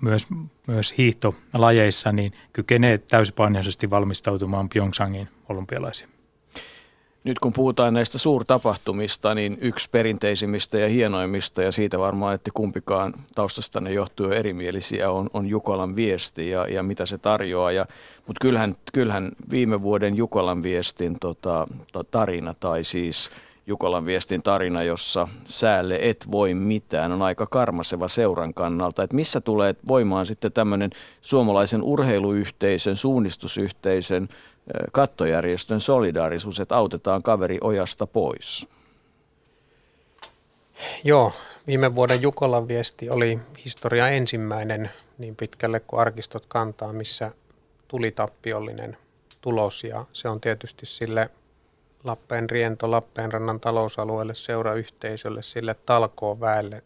myös, 0.00 0.26
myös 0.66 0.94
hiihtolajeissa 0.98 2.12
niin 2.12 2.32
kykenee 2.52 2.98
täysipainoisesti 2.98 3.90
valmistautumaan 3.90 4.68
Pyeongchangin 4.68 5.28
olympialaisiin. 5.48 6.17
Nyt 7.24 7.38
kun 7.38 7.52
puhutaan 7.52 7.94
näistä 7.94 8.18
suurtapahtumista, 8.18 9.34
niin 9.34 9.58
yksi 9.60 9.90
perinteisimmistä 9.90 10.78
ja 10.78 10.88
hienoimmista, 10.88 11.62
ja 11.62 11.72
siitä 11.72 11.98
varmaan, 11.98 12.34
että 12.34 12.50
kumpikaan 12.54 13.14
taustastanne 13.34 13.92
johtuu 13.92 14.30
erimielisiä, 14.30 15.10
on, 15.10 15.30
on 15.32 15.46
Jukolan 15.46 15.96
viesti 15.96 16.50
ja, 16.50 16.66
ja 16.68 16.82
mitä 16.82 17.06
se 17.06 17.18
tarjoaa. 17.18 17.72
Ja, 17.72 17.86
mutta 18.26 18.46
kyllähän, 18.46 18.76
kyllähän 18.92 19.32
viime 19.50 19.82
vuoden 19.82 20.16
Jukolan 20.16 20.62
viestin 20.62 21.16
tota, 21.20 21.66
tarina, 22.10 22.54
tai 22.54 22.84
siis 22.84 23.30
Jukolan 23.66 24.06
viestin 24.06 24.42
tarina, 24.42 24.82
jossa 24.82 25.28
säälle 25.44 25.98
et 26.02 26.26
voi 26.30 26.54
mitään, 26.54 27.12
on 27.12 27.22
aika 27.22 27.46
karmaseva 27.46 28.08
seuran 28.08 28.54
kannalta. 28.54 29.02
Että 29.02 29.16
missä 29.16 29.40
tulee 29.40 29.74
voimaan 29.88 30.26
sitten 30.26 30.52
tämmöinen 30.52 30.90
suomalaisen 31.20 31.82
urheiluyhteisön, 31.82 32.96
suunnistusyhteisön, 32.96 34.28
kattojärjestön 34.92 35.80
solidaarisuus, 35.80 36.60
että 36.60 36.76
autetaan 36.76 37.22
kaveri 37.22 37.58
ojasta 37.60 38.06
pois? 38.06 38.68
Joo, 41.04 41.32
viime 41.66 41.94
vuoden 41.94 42.22
Jukolan 42.22 42.68
viesti 42.68 43.10
oli 43.10 43.38
historia 43.64 44.08
ensimmäinen 44.08 44.90
niin 45.18 45.36
pitkälle 45.36 45.80
kuin 45.80 46.00
arkistot 46.00 46.46
kantaa, 46.48 46.92
missä 46.92 47.30
tuli 47.88 48.10
tappiollinen 48.10 48.96
tulos 49.40 49.84
ja 49.84 50.04
se 50.12 50.28
on 50.28 50.40
tietysti 50.40 50.86
sille 50.86 51.30
Lappeen 52.04 52.50
riento, 52.50 52.90
Lappeenrannan 52.90 53.60
talousalueelle, 53.60 54.34
seurayhteisölle, 54.34 55.42
sille 55.42 55.76
talkooväelle 55.86 56.82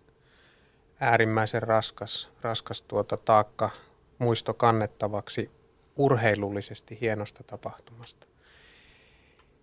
äärimmäisen 1.01 1.63
raskas, 1.63 2.29
raskas 2.43 2.83
tuota 2.83 3.17
taakka 3.17 3.71
muisto 4.19 4.55
kannettavaksi 4.55 5.51
urheilullisesti 5.97 6.99
hienosta 7.01 7.45
tapahtumasta. 7.45 8.27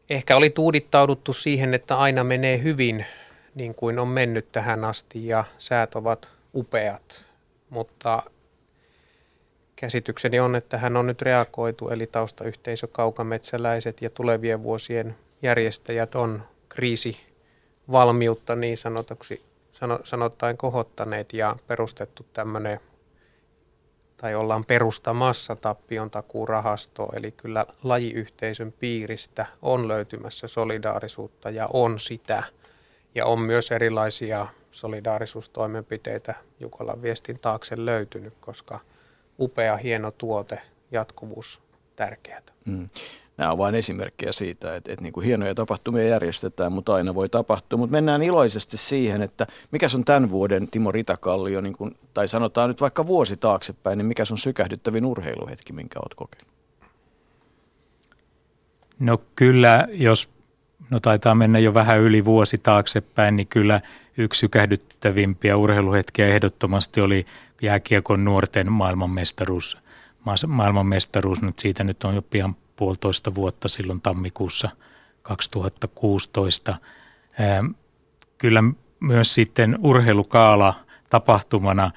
Ehkä 0.10 0.36
oli 0.36 0.50
tuudittauduttu 0.50 1.34
siihen, 1.34 1.74
että 1.74 1.98
aina 1.98 2.24
menee 2.24 2.64
hyvin 2.64 3.06
niin 3.56 3.76
kuin 3.76 4.00
on 4.00 4.08
mennyt 4.08 4.52
tähän 4.52 4.86
asti 4.86 5.28
ja 5.28 5.44
säät 5.60 5.96
ovat 5.96 6.32
upeat, 6.56 7.26
mutta 7.70 8.24
käsitykseni 9.76 10.40
on, 10.40 10.56
että 10.56 10.78
hän 10.78 10.98
on 10.98 11.08
nyt 11.08 11.22
reagoitu, 11.22 11.90
eli 11.90 12.08
taustayhteisö 12.08 12.88
kaukametsäläiset 12.88 14.02
ja 14.02 14.10
tulevien 14.10 14.64
vuosien 14.64 15.16
järjestäjät 15.42 16.16
on 16.16 16.44
kriisivalmiutta 16.70 18.56
niin 18.56 18.78
sanotuksi, 18.78 19.46
sanottaen 20.04 20.58
kohottaneet 20.58 21.34
ja 21.34 21.56
perustettu 21.68 22.26
tämmöinen 22.34 22.80
tai 24.22 24.36
ollaan 24.36 24.66
perustamassa 24.66 25.56
tappion 25.56 26.10
takuurahastoa, 26.10 27.14
eli 27.16 27.32
kyllä 27.32 27.66
lajiyhteisön 27.84 28.72
piiristä 28.72 29.46
on 29.62 29.88
löytymässä 29.88 30.48
solidaarisuutta 30.48 31.50
ja 31.50 31.70
on 31.74 32.00
sitä, 32.00 32.44
Ja 33.16 33.26
on 33.26 33.40
myös 33.40 33.72
erilaisia 33.72 34.48
solidaarisuustoimenpiteitä 34.72 36.36
Jukolan 36.60 37.02
viestin 37.02 37.40
taakse 37.40 37.86
löytynyt, 37.86 38.34
koska 38.40 38.80
upea, 39.40 39.78
hieno 39.78 40.12
tuote, 40.12 40.62
jatkuvuus, 40.92 41.62
tärkeää. 41.96 42.42
Mm. 42.66 42.90
Nämä 43.40 43.52
on 43.52 43.58
vain 43.58 43.76
esimerkkejä 43.76 44.32
siitä, 44.32 44.76
että, 44.76 44.92
että 44.92 45.04
niin 45.04 45.14
kuin 45.14 45.26
hienoja 45.26 45.56
tapahtumia 45.56 46.04
järjestetään, 46.04 46.72
mutta 46.72 46.94
aina 46.94 47.16
voi 47.16 47.30
tapahtua. 47.30 47.80
Mutta 47.80 47.92
mennään 47.92 48.24
iloisesti 48.24 48.78
siihen, 48.78 49.22
että 49.22 49.48
mikä 49.72 49.88
on 49.96 50.06
tämän 50.06 50.30
vuoden 50.30 50.68
Timo 50.68 50.92
Ritakallio, 50.92 51.62
niin 51.62 51.74
kuin, 51.74 51.98
tai 52.14 52.28
sanotaan 52.28 52.70
nyt 52.70 52.82
vaikka 52.82 53.08
vuosi 53.08 53.38
taaksepäin, 53.38 53.98
niin 53.98 54.06
mikä 54.06 54.24
on 54.32 54.38
sykähdyttävin 54.38 55.06
urheiluhetki, 55.06 55.74
minkä 55.74 56.00
olet 56.00 56.14
kokenut? 56.16 56.48
No 59.00 59.22
kyllä, 59.36 59.88
jos 59.92 60.30
no 60.90 61.00
taitaa 61.00 61.36
mennä 61.36 61.60
jo 61.60 61.74
vähän 61.74 62.00
yli 62.00 62.26
vuosi 62.26 62.58
taaksepäin, 62.58 63.36
niin 63.36 63.48
kyllä 63.48 63.82
yksi 64.18 64.40
sykähdyttävimpiä 64.40 65.58
urheiluhetkiä 65.58 66.28
ehdottomasti 66.28 67.02
oli 67.02 67.26
jääkiekon 67.62 68.26
nuorten 68.26 68.72
maailmanmestaruus. 68.72 69.78
Maailmanmestaruus, 70.48 71.42
nyt 71.42 71.60
siitä 71.60 71.84
nyt 71.84 72.04
on 72.04 72.16
jo 72.16 72.22
pian 72.22 72.56
puolitoista 72.80 73.36
vuotta 73.36 73.68
silloin 73.68 74.02
tammikuussa 74.02 74.70
2016. 75.22 76.76
Kyllä 78.38 78.64
myös 79.00 79.34
sitten 79.34 79.80
urheilukaala 79.82 80.74
tapahtumana 81.10 81.92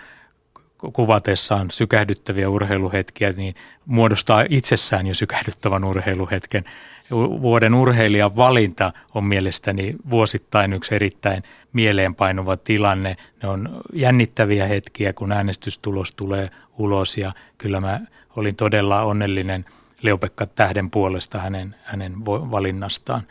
kuvatessaan 0.93 1.71
sykähdyttäviä 1.71 2.49
urheiluhetkiä, 2.49 3.33
niin 3.33 3.55
muodostaa 3.87 4.45
itsessään 4.49 5.07
jo 5.07 5.15
sykähdyttävän 5.15 5.85
urheiluhetken. 5.85 6.65
Vuoden 7.41 7.75
urheilijan 7.75 8.37
valinta 8.37 8.93
on 9.15 9.25
mielestäni 9.25 9.97
vuosittain 10.11 10.73
yksi 10.73 10.95
erittäin 10.95 11.43
mieleenpainuva 11.73 12.57
tilanne. 12.57 13.17
Ne 13.43 13.49
on 13.49 13.83
jännittäviä 13.93 14.67
hetkiä, 14.67 15.13
kun 15.13 15.33
äänestystulos 15.33 16.15
tulee 16.15 16.51
ulos 16.79 17.17
ja 17.17 17.33
kyllä 17.59 17.81
mä 17.81 18.01
olin 18.37 18.57
todella 18.57 19.03
onnellinen– 19.03 19.65
Leopekka 20.03 20.47
Tähden 20.47 20.91
puolesta 20.91 21.39
hänen, 21.39 21.75
hänen 21.83 22.27
valinnastaan. 22.27 23.23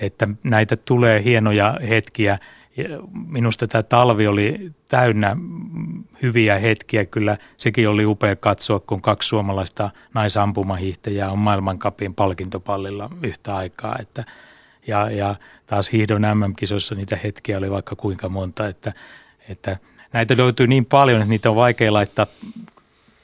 Että 0.00 0.28
näitä 0.42 0.76
tulee 0.76 1.24
hienoja 1.24 1.78
hetkiä. 1.88 2.38
Minusta 3.26 3.66
tämä 3.66 3.82
talvi 3.82 4.26
oli 4.26 4.72
täynnä 4.88 5.36
hyviä 6.22 6.58
hetkiä. 6.58 7.04
Kyllä 7.04 7.36
sekin 7.56 7.88
oli 7.88 8.06
upea 8.06 8.36
katsoa, 8.36 8.80
kun 8.80 9.02
kaksi 9.02 9.28
suomalaista 9.28 9.90
naisampumahiihtäjää 10.14 11.30
on 11.32 11.38
maailmankapin 11.38 12.14
palkintopallilla 12.14 13.10
yhtä 13.22 13.56
aikaa. 13.56 13.96
Että, 14.00 14.24
ja, 14.86 15.10
ja 15.10 15.34
taas 15.66 15.92
hiihdon 15.92 16.22
MM-kisoissa 16.22 16.94
niitä 16.94 17.18
hetkiä 17.24 17.58
oli 17.58 17.70
vaikka 17.70 17.96
kuinka 17.96 18.28
monta, 18.28 18.66
että, 18.66 18.92
että 19.48 19.76
näitä 20.12 20.36
löytyy 20.36 20.66
niin 20.66 20.84
paljon, 20.84 21.20
että 21.20 21.30
niitä 21.30 21.50
on 21.50 21.56
vaikea 21.56 21.92
laittaa 21.92 22.26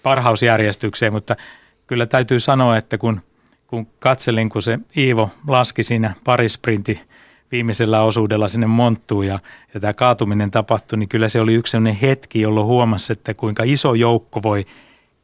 parhausjärjestykseen, 0.03 1.13
mutta 1.13 1.37
kyllä 1.87 2.07
täytyy 2.07 2.41
sanoa, 2.41 2.77
että 2.77 2.99
kun, 2.99 3.21
kun 3.67 3.87
katselin, 3.99 4.49
kun 4.49 4.63
se 4.63 4.79
Iivo 4.97 5.31
laski 5.49 5.83
siinä 5.83 6.15
parisprinti 6.25 7.01
viimeisellä 7.53 8.03
osuudella 8.03 8.49
sinne 8.49 8.67
monttuun 8.67 9.27
ja, 9.27 9.39
ja 9.75 9.81
tämä 9.81 9.93
kaatuminen 9.93 10.51
tapahtui, 10.51 10.99
niin 10.99 11.09
kyllä 11.09 11.29
se 11.29 11.41
oli 11.41 11.55
yksi 11.55 11.71
sellainen 11.71 12.01
hetki, 12.01 12.41
jolloin 12.41 12.67
huomasi, 12.67 13.13
että 13.13 13.35
kuinka 13.35 13.63
iso 13.67 13.95
joukko 13.95 14.43
voi 14.43 14.65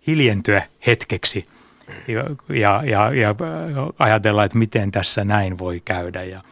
hiljentyä 0.06 0.62
hetkeksi. 0.86 1.46
Ja, 2.08 2.24
ja, 2.48 2.82
ja, 2.84 3.14
ja 3.14 3.34
ajatella, 3.98 4.44
että 4.44 4.58
miten 4.58 4.90
tässä 4.90 5.24
näin 5.24 5.58
voi 5.58 5.82
käydä 5.84 6.24
ja 6.24 6.42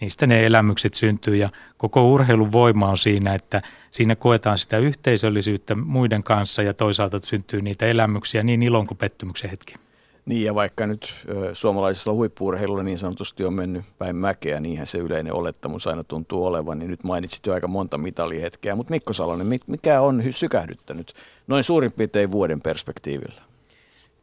niistä 0.00 0.26
ne 0.26 0.46
elämykset 0.46 0.94
syntyy 0.94 1.36
ja 1.36 1.50
koko 1.76 2.10
urheilun 2.10 2.52
voima 2.52 2.88
on 2.88 2.98
siinä, 2.98 3.34
että 3.34 3.62
siinä 3.90 4.16
koetaan 4.16 4.58
sitä 4.58 4.78
yhteisöllisyyttä 4.78 5.74
muiden 5.74 6.22
kanssa 6.22 6.62
ja 6.62 6.74
toisaalta 6.74 7.18
syntyy 7.18 7.62
niitä 7.62 7.86
elämyksiä 7.86 8.42
niin 8.42 8.62
ilon 8.62 8.86
kuin 8.86 8.98
pettymyksen 8.98 9.50
hetki. 9.50 9.74
Niin 10.26 10.44
ja 10.44 10.54
vaikka 10.54 10.86
nyt 10.86 11.14
suomalaisella 11.52 12.14
huippuurheilulla 12.14 12.82
niin 12.82 12.98
sanotusti 12.98 13.44
on 13.44 13.52
mennyt 13.52 13.84
päin 13.98 14.16
mäkeä, 14.16 14.60
niinhän 14.60 14.86
se 14.86 14.98
yleinen 14.98 15.32
olettamus 15.32 15.86
aina 15.86 16.04
tuntuu 16.04 16.46
olevan, 16.46 16.78
niin 16.78 16.90
nyt 16.90 17.04
mainitsit 17.04 17.46
jo 17.46 17.54
aika 17.54 17.68
monta 17.68 17.98
mitalihetkeä. 17.98 18.76
Mutta 18.76 18.90
Mikko 18.90 19.12
Salonen, 19.12 19.60
mikä 19.66 20.00
on 20.00 20.22
sykähdyttänyt 20.30 21.12
noin 21.46 21.64
suurin 21.64 21.92
piirtein 21.92 22.32
vuoden 22.32 22.60
perspektiivillä? 22.60 23.42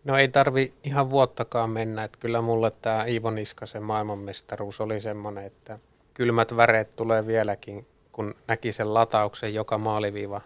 No 0.05 0.17
ei 0.17 0.27
tarvi 0.27 0.73
ihan 0.83 1.09
vuottakaan 1.09 1.69
mennä, 1.69 2.03
että 2.03 2.17
kyllä 2.21 2.41
mulle 2.41 2.71
tämä 2.81 3.05
Iivo 3.05 3.31
Niskasen 3.31 3.83
maailmanmestaruus 3.83 4.81
oli 4.81 5.01
semmoinen, 5.01 5.45
että 5.45 5.79
kylmät 6.13 6.55
väreet 6.55 6.95
tulee 6.95 7.27
vieläkin, 7.27 7.87
kun 8.11 8.35
näki 8.47 8.73
sen 8.73 8.93
latauksen 8.93 9.53
joka 9.53 9.77
maaliviiva 9.77 10.41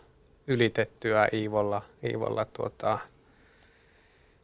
ylitettyä 0.47 1.27
Iivolla, 1.33 1.81
Iivolla 2.03 2.45
tuota, 2.45 2.99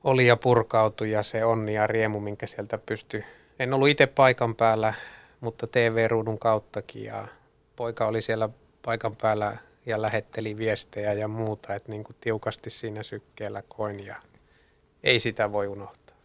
oli 0.03 0.27
ja 0.27 0.37
purkautui 0.37 1.11
ja 1.11 1.23
se 1.23 1.45
onni 1.45 1.73
ja 1.73 1.87
riemu, 1.87 2.19
minkä 2.19 2.47
sieltä 2.47 2.77
pystyi. 2.77 3.25
En 3.59 3.73
ollut 3.73 3.89
itse 3.89 4.07
paikan 4.07 4.55
päällä, 4.55 4.93
mutta 5.41 5.67
TV-ruudun 5.67 6.39
kauttakin 6.39 7.03
ja 7.03 7.27
poika 7.75 8.07
oli 8.07 8.21
siellä 8.21 8.49
paikan 8.85 9.15
päällä 9.15 9.57
ja 9.85 10.01
lähetteli 10.01 10.57
viestejä 10.57 11.13
ja 11.13 11.27
muuta, 11.27 11.75
että 11.75 11.91
niin 11.91 12.03
kuin 12.03 12.15
tiukasti 12.21 12.69
siinä 12.69 13.03
sykkeellä 13.03 13.63
koin 13.67 14.05
ja 14.05 14.15
ei 15.05 15.19
sitä 15.19 15.51
voi 15.51 15.67
unohtaa. 15.67 16.15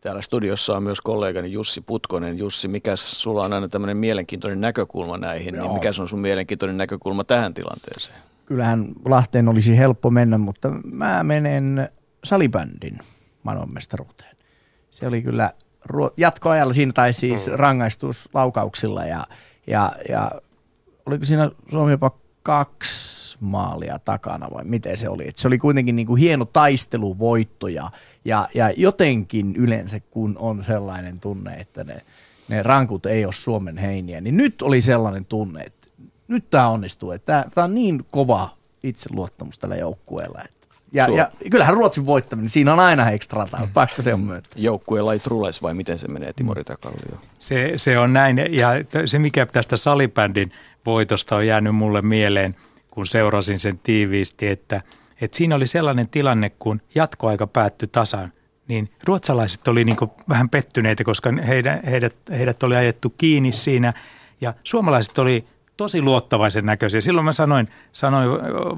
Täällä 0.00 0.22
studiossa 0.22 0.76
on 0.76 0.82
myös 0.82 1.00
kollegani 1.00 1.52
Jussi 1.52 1.80
Putkonen. 1.80 2.38
Jussi, 2.38 2.68
mikä 2.68 2.96
sulla 2.96 3.44
on 3.44 3.52
aina 3.52 3.68
tämmöinen 3.68 3.96
mielenkiintoinen 3.96 4.60
näkökulma 4.60 5.18
näihin, 5.18 5.52
niin 5.52 5.56
Joo. 5.56 5.66
niin 5.66 5.74
mikä 5.74 5.92
on 6.02 6.08
sun 6.08 6.18
mielenkiintoinen 6.18 6.76
näkökulma 6.76 7.24
tähän 7.24 7.54
tilanteeseen? 7.54 8.18
Kyllähän 8.46 8.86
Lahteen 9.04 9.48
olisi 9.48 9.78
helppo 9.78 10.10
mennä, 10.10 10.38
mutta 10.38 10.68
mä 10.84 11.24
menen 11.24 11.88
salibändin 12.24 12.98
maailmanmestaruuteen. 13.42 14.36
Se 14.90 15.06
oli 15.06 15.22
kyllä 15.22 15.50
jatkoajalla 16.16 16.72
siinä 16.72 16.92
tai 16.92 17.12
siis 17.12 17.46
mm. 17.46 17.52
rangaistus 17.52 18.28
laukauksilla 18.34 19.04
ja, 19.04 19.24
ja, 19.66 19.92
ja 20.08 20.30
oliko 21.06 21.24
siinä 21.24 21.50
Suomi 21.70 21.90
jopa 21.90 22.10
kaksi 22.46 23.36
maalia 23.40 23.98
takana 23.98 24.48
vai 24.54 24.64
miten 24.64 24.96
se 24.96 25.08
oli. 25.08 25.28
Et 25.28 25.36
se 25.36 25.48
oli 25.48 25.58
kuitenkin 25.58 25.96
niin 25.96 26.06
kuin 26.06 26.20
hieno 26.20 26.44
taisteluvoitto 26.44 27.68
ja, 27.68 27.90
ja, 28.24 28.48
ja 28.54 28.70
jotenkin 28.76 29.56
yleensä 29.56 30.00
kun 30.00 30.36
on 30.38 30.64
sellainen 30.64 31.20
tunne, 31.20 31.54
että 31.54 31.84
ne, 31.84 32.02
ne 32.48 32.62
rankut 32.62 33.06
ei 33.06 33.24
ole 33.24 33.32
Suomen 33.32 33.78
heiniä, 33.78 34.20
niin 34.20 34.36
nyt 34.36 34.62
oli 34.62 34.82
sellainen 34.82 35.24
tunne, 35.24 35.62
että 35.62 35.88
nyt 36.28 36.50
tämä 36.50 36.68
onnistuu. 36.68 37.18
Tämä 37.24 37.44
on 37.56 37.74
niin 37.74 38.04
kova 38.10 38.56
itseluottamus 38.82 39.58
tällä 39.58 39.76
joukkueella. 39.76 40.42
Ja, 40.92 41.08
ja 41.08 41.30
kyllähän 41.50 41.74
Ruotsin 41.74 42.06
voittaminen, 42.06 42.48
siinä 42.48 42.72
on 42.72 42.80
aina 42.80 43.10
ekstra 43.10 43.44
mm. 43.44 43.68
pakko 43.74 44.02
se 44.02 44.14
on 44.14 44.20
myöntää. 44.20 44.52
Joukkueella 44.56 45.12
ei 45.12 45.18
trules 45.18 45.62
vai 45.62 45.74
miten 45.74 45.98
se 45.98 46.08
menee, 46.08 46.32
Timo 46.32 46.54
Ritakallio? 46.54 47.20
Se, 47.38 47.72
se 47.76 47.98
on 47.98 48.12
näin, 48.12 48.36
ja 48.50 48.68
se 49.04 49.18
mikä 49.18 49.46
tästä 49.46 49.76
salibändin 49.76 50.52
voitosta 50.86 51.36
on 51.36 51.46
jäänyt 51.46 51.74
mulle 51.76 52.02
mieleen, 52.02 52.54
kun 52.90 53.06
seurasin 53.06 53.58
sen 53.58 53.78
tiiviisti, 53.78 54.46
että, 54.46 54.82
että 55.20 55.36
siinä 55.36 55.56
oli 55.56 55.66
sellainen 55.66 56.08
tilanne, 56.08 56.50
kun 56.50 56.80
jatkoaika 56.94 57.46
päättyi 57.46 57.88
tasan, 57.92 58.32
niin 58.68 58.90
ruotsalaiset 59.04 59.68
oli 59.68 59.84
niin 59.84 59.96
vähän 60.28 60.48
pettyneitä, 60.48 61.04
koska 61.04 61.32
heidät, 61.46 61.86
heidät, 61.86 62.16
heidät 62.30 62.62
oli 62.62 62.76
ajettu 62.76 63.10
kiinni 63.10 63.52
siinä 63.52 63.92
ja 64.40 64.54
suomalaiset 64.64 65.18
oli 65.18 65.44
tosi 65.76 66.02
luottavaisen 66.02 66.66
näköisiä. 66.66 67.00
Silloin 67.00 67.24
mä 67.24 67.32
sanoin, 67.32 67.68
sanoin 67.92 68.30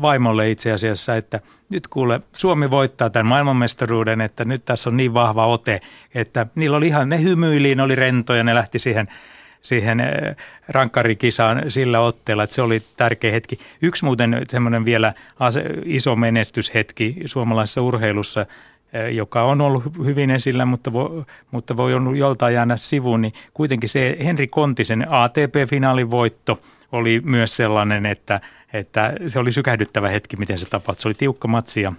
vaimolle 0.02 0.50
itse 0.50 0.72
asiassa, 0.72 1.16
että 1.16 1.40
nyt 1.70 1.88
kuule, 1.88 2.20
Suomi 2.32 2.70
voittaa 2.70 3.10
tämän 3.10 3.26
maailmanmestaruuden, 3.26 4.20
että 4.20 4.44
nyt 4.44 4.64
tässä 4.64 4.90
on 4.90 4.96
niin 4.96 5.14
vahva 5.14 5.46
ote, 5.46 5.80
että 6.14 6.46
niillä 6.54 6.76
oli 6.76 6.86
ihan, 6.86 7.08
ne 7.08 7.22
hymyili, 7.22 7.74
ne 7.74 7.82
oli 7.82 7.94
rentoja, 7.94 8.44
ne 8.44 8.54
lähti 8.54 8.78
siihen 8.78 9.08
siihen 9.68 10.00
eh, 10.00 10.37
rankkarikisaan 10.68 11.62
sillä 11.68 12.00
otteella, 12.00 12.42
että 12.42 12.54
se 12.54 12.62
oli 12.62 12.83
tärkeä 12.96 13.33
hetki. 13.33 13.59
Yksi 13.83 14.04
muuten 14.04 14.42
semmoinen 14.48 14.85
vielä 14.85 15.14
iso 15.85 16.16
menestyshetki 16.16 17.16
suomalaisessa 17.24 17.83
urheilussa, 17.83 18.40
eh, 18.92 19.14
joka 19.14 19.42
on 19.42 19.61
ollut 19.61 19.85
hyvin 20.04 20.31
esillä, 20.31 20.64
mutta 20.64 20.92
voi, 20.92 21.24
mutta 21.50 21.76
voi 21.76 21.94
ollut 21.94 22.16
joltain 22.16 22.54
jäädä 22.54 22.76
sivuun, 22.76 23.22
niin 23.22 23.33
kuitenkin 23.54 23.88
se 23.88 24.16
Henri 24.24 24.46
Kontisen 24.46 25.07
ATP-finaalin 25.11 26.11
voitto 26.11 26.61
oli 26.92 27.20
myös 27.24 27.57
sellainen, 27.57 28.07
että, 28.07 28.40
että 28.72 29.12
se 29.26 29.38
oli 29.38 29.52
sykähdyttävä 29.52 30.09
hetki, 30.09 30.37
miten 30.37 30.59
se 30.59 30.68
tapahtui. 30.68 31.02
Se 31.02 31.09
oli 31.09 31.14
tiukka 31.14 31.48
matsi 31.48 31.81
ja 31.81 31.92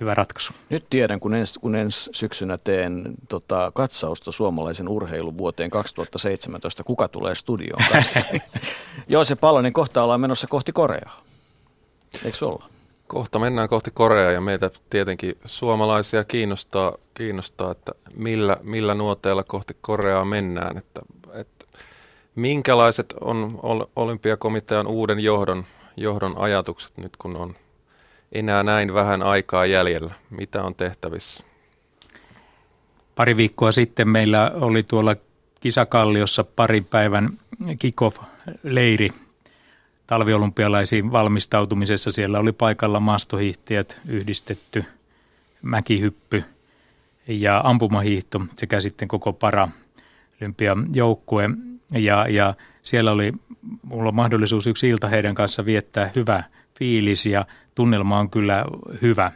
hyvä 0.00 0.14
ratkaisu. 0.14 0.52
Nyt 0.70 0.86
tiedän, 0.90 1.20
kun 1.20 1.34
ensi, 1.34 1.60
kun 1.60 1.74
ensi 1.74 2.10
syksynä 2.12 2.58
teen 2.58 3.04
tota, 3.28 3.72
katsausta 3.74 4.32
suomalaisen 4.32 4.88
urheilun 4.88 5.38
vuoteen 5.38 5.70
2017, 5.70 6.84
kuka 6.84 7.08
tulee 7.08 7.34
studioon 7.34 7.84
kanssa. 7.92 8.20
Joo, 9.08 9.24
se 9.24 9.36
Palonen 9.36 9.72
kohta 9.72 10.02
ollaan 10.02 10.20
menossa 10.20 10.46
kohti 10.46 10.72
Koreaa. 10.72 11.22
Eikö 12.24 12.46
olla? 12.46 12.64
Kohta 13.06 13.38
mennään 13.38 13.68
kohti 13.68 13.90
Koreaa 13.90 14.32
ja 14.32 14.40
meitä 14.40 14.70
tietenkin 14.90 15.34
suomalaisia 15.44 16.24
kiinnostaa, 16.24 16.96
kiinnostaa 17.14 17.72
että 17.72 17.92
millä, 18.16 18.56
millä 18.62 18.94
nuoteella 18.94 19.44
kohti 19.44 19.76
Koreaa 19.80 20.24
mennään. 20.24 20.78
Että, 20.78 21.02
että 21.32 21.66
Minkälaiset 22.36 23.14
on 23.20 23.58
olympiakomitean 23.96 24.86
uuden 24.86 25.20
johdon, 25.20 25.64
johdon 25.96 26.38
ajatukset 26.38 26.96
nyt, 26.96 27.16
kun 27.16 27.36
on 27.36 27.56
enää 28.38 28.62
näin 28.62 28.94
vähän 28.94 29.22
aikaa 29.22 29.66
jäljellä? 29.66 30.14
Mitä 30.30 30.62
on 30.62 30.74
tehtävissä? 30.74 31.44
Pari 33.14 33.36
viikkoa 33.36 33.72
sitten 33.72 34.08
meillä 34.08 34.50
oli 34.54 34.82
tuolla 34.82 35.16
Kisakalliossa 35.60 36.44
parin 36.44 36.84
päivän 36.84 37.30
kickoff-leiri 37.78 39.10
talviolympialaisiin 40.06 41.12
valmistautumisessa. 41.12 42.12
Siellä 42.12 42.38
oli 42.38 42.52
paikalla 42.52 43.00
maastohiihtäjät, 43.00 44.00
yhdistetty 44.08 44.84
mäkihyppy 45.62 46.44
ja 47.28 47.60
ampumahiihto 47.64 48.40
sekä 48.56 48.80
sitten 48.80 49.08
koko 49.08 49.32
para 49.32 49.68
joukkue 50.94 51.50
ja, 51.90 52.26
ja 52.28 52.54
siellä 52.82 53.12
oli 53.12 53.32
mulla 53.82 54.12
mahdollisuus 54.12 54.66
yksi 54.66 54.88
ilta 54.88 55.08
heidän 55.08 55.34
kanssa 55.34 55.64
viettää 55.64 56.10
hyvä 56.16 56.44
fiilis 56.78 57.26
ja 57.26 57.46
tunnelma 57.76 58.18
on 58.18 58.30
kyllä 58.30 58.64
hyvä, 59.02 59.32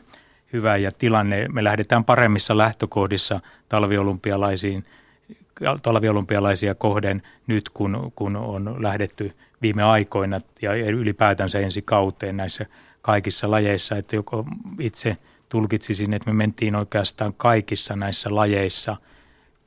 hyvä 0.52 0.76
ja 0.76 0.90
tilanne, 0.92 1.48
me 1.48 1.64
lähdetään 1.64 2.04
paremmissa 2.04 2.58
lähtökohdissa 2.58 3.40
talviolympialaisiin, 3.68 4.84
talviolympialaisia 5.82 6.74
kohden 6.74 7.22
nyt, 7.46 7.68
kun, 7.68 8.12
kun 8.16 8.36
on 8.36 8.76
lähdetty 8.82 9.32
viime 9.62 9.82
aikoina 9.82 10.40
ja 10.62 10.74
ylipäätänsä 10.74 11.58
ensi 11.58 11.82
kauteen 11.82 12.36
näissä 12.36 12.66
kaikissa 13.02 13.50
lajeissa, 13.50 13.96
että 13.96 14.16
joko 14.16 14.44
itse 14.80 15.16
tulkitsisin, 15.48 16.12
että 16.12 16.30
me 16.30 16.34
mentiin 16.34 16.76
oikeastaan 16.76 17.34
kaikissa 17.34 17.96
näissä 17.96 18.34
lajeissa– 18.34 18.96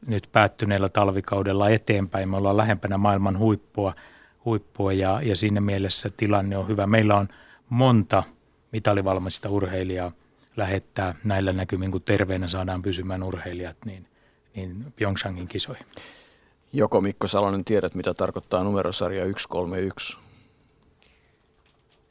nyt 0.08 0.30
päättyneellä 0.32 0.90
talvikaudella 0.90 1.70
eteenpäin. 1.70 2.30
Me 2.30 2.38
ollaan 2.38 2.58
lähempänä 2.58 2.98
maailman 2.98 3.38
huippua, 3.38 3.94
huippua 4.46 4.94
ja, 4.94 5.22
ja 5.24 5.36
siinä 5.36 5.62
mielessä 5.62 6.10
tilanne 6.18 6.58
on 6.58 6.68
hyvä. 6.68 6.88
Meillä 6.88 7.16
on 7.16 7.28
monta 7.70 8.24
mitalivalmaista 8.74 9.50
urheilijaa 9.50 10.12
lähettää 10.58 11.16
näillä 11.24 11.54
näkymin, 11.54 11.92
kun 11.92 12.02
terveenä 12.02 12.48
saadaan 12.48 12.82
pysymään 12.82 13.24
urheilijat, 13.24 13.78
niin, 13.86 14.08
niin 14.56 14.94
Pyeongchangin 14.96 15.48
kisoihin. 15.48 15.86
Joko 16.74 17.02
Mikko 17.02 17.28
Salonen 17.28 17.66
tiedät, 17.66 17.96
mitä 17.96 18.14
tarkoittaa 18.14 18.64
numerosarja 18.64 19.26
131? 19.26 20.18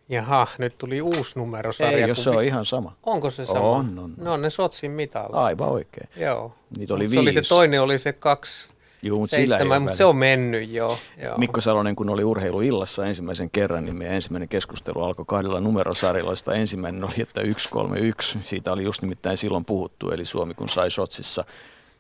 Jaha, 0.08 0.46
nyt 0.58 0.78
tuli 0.78 1.02
uusi 1.02 1.38
numerosarja. 1.38 1.98
Ei, 1.98 2.08
jos 2.08 2.24
se 2.24 2.30
on 2.30 2.44
ihan 2.44 2.66
sama. 2.66 2.96
Onko 3.02 3.30
se 3.30 3.44
sama? 3.44 3.60
On, 3.60 3.98
on. 3.98 4.14
No 4.16 4.36
ne 4.36 4.50
Sotsin 4.50 4.90
mitalla. 4.90 5.44
Aivan 5.44 5.68
oikein. 5.68 6.08
Joo. 6.16 6.54
Niitä 6.78 6.94
oli 6.94 7.08
se 7.08 7.16
viisi. 7.16 7.38
oli 7.38 7.44
se 7.44 7.48
toinen, 7.48 7.82
oli 7.82 7.98
se 7.98 8.12
kaksi 8.12 8.71
Joo, 9.02 9.18
mutta 9.18 9.36
sillä 9.36 9.58
ei 9.58 9.80
mutta 9.80 9.96
se 9.96 10.04
on 10.04 10.16
mennyt 10.16 10.70
jo. 10.70 10.98
Joo. 11.22 11.38
Mikko 11.38 11.60
Salonen, 11.60 11.96
kun 11.96 12.10
oli 12.10 12.24
urheiluillassa 12.24 13.06
ensimmäisen 13.06 13.50
kerran, 13.50 13.84
niin 13.84 13.96
meidän 13.96 14.16
ensimmäinen 14.16 14.48
keskustelu 14.48 15.02
alkoi 15.02 15.24
kahdella 15.28 15.60
numerosarjalla. 15.60 16.54
Ensimmäinen 16.54 17.04
oli, 17.04 17.14
että 17.16 17.40
131, 17.40 18.38
siitä 18.42 18.72
oli 18.72 18.84
just 18.84 19.02
nimittäin 19.02 19.36
silloin 19.36 19.64
puhuttu, 19.64 20.10
eli 20.10 20.24
Suomi 20.24 20.54
kun 20.54 20.68
sai 20.68 20.90
Sotsissa 20.90 21.44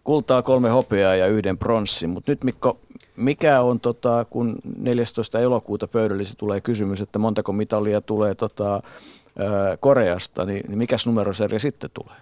kultaa, 0.04 0.42
kolme 0.42 0.70
hopeaa 0.70 1.14
ja 1.14 1.26
yhden 1.26 1.58
pronssin. 1.58 2.10
Mutta 2.10 2.32
nyt 2.32 2.44
Mikko, 2.44 2.78
mikä 3.16 3.60
on, 3.60 3.80
tota, 3.80 4.26
kun 4.30 4.58
14. 4.76 5.40
elokuuta 5.40 5.86
pöydällisesti 5.86 6.38
tulee 6.38 6.60
kysymys, 6.60 7.00
että 7.00 7.18
montako 7.18 7.52
mitalia 7.52 8.00
tulee 8.00 8.34
tota, 8.34 8.82
Koreasta, 9.80 10.44
niin, 10.44 10.64
niin 10.68 10.78
mikäs 10.78 11.06
numerosarja 11.06 11.58
sitten 11.58 11.90
tulee? 11.94 12.16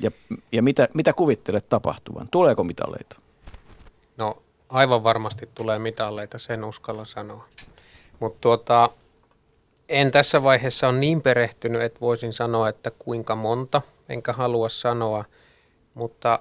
Ja, 0.00 0.10
ja 0.52 0.62
mitä, 0.62 0.88
mitä 0.94 1.12
kuvittelet 1.12 1.68
tapahtuvan? 1.68 2.28
Tuleeko 2.30 2.64
mitaleita? 2.64 3.16
No 4.18 4.42
aivan 4.68 5.04
varmasti 5.04 5.48
tulee 5.54 5.78
mitalleita, 5.78 6.38
sen 6.38 6.64
uskalla 6.64 7.04
sanoa. 7.04 7.44
Mutta 8.20 8.38
tuota, 8.40 8.90
en 9.88 10.10
tässä 10.10 10.42
vaiheessa 10.42 10.88
ole 10.88 10.98
niin 10.98 11.22
perehtynyt, 11.22 11.82
että 11.82 12.00
voisin 12.00 12.32
sanoa, 12.32 12.68
että 12.68 12.90
kuinka 12.98 13.36
monta, 13.36 13.82
enkä 14.08 14.32
halua 14.32 14.68
sanoa, 14.68 15.24
mutta 15.94 16.40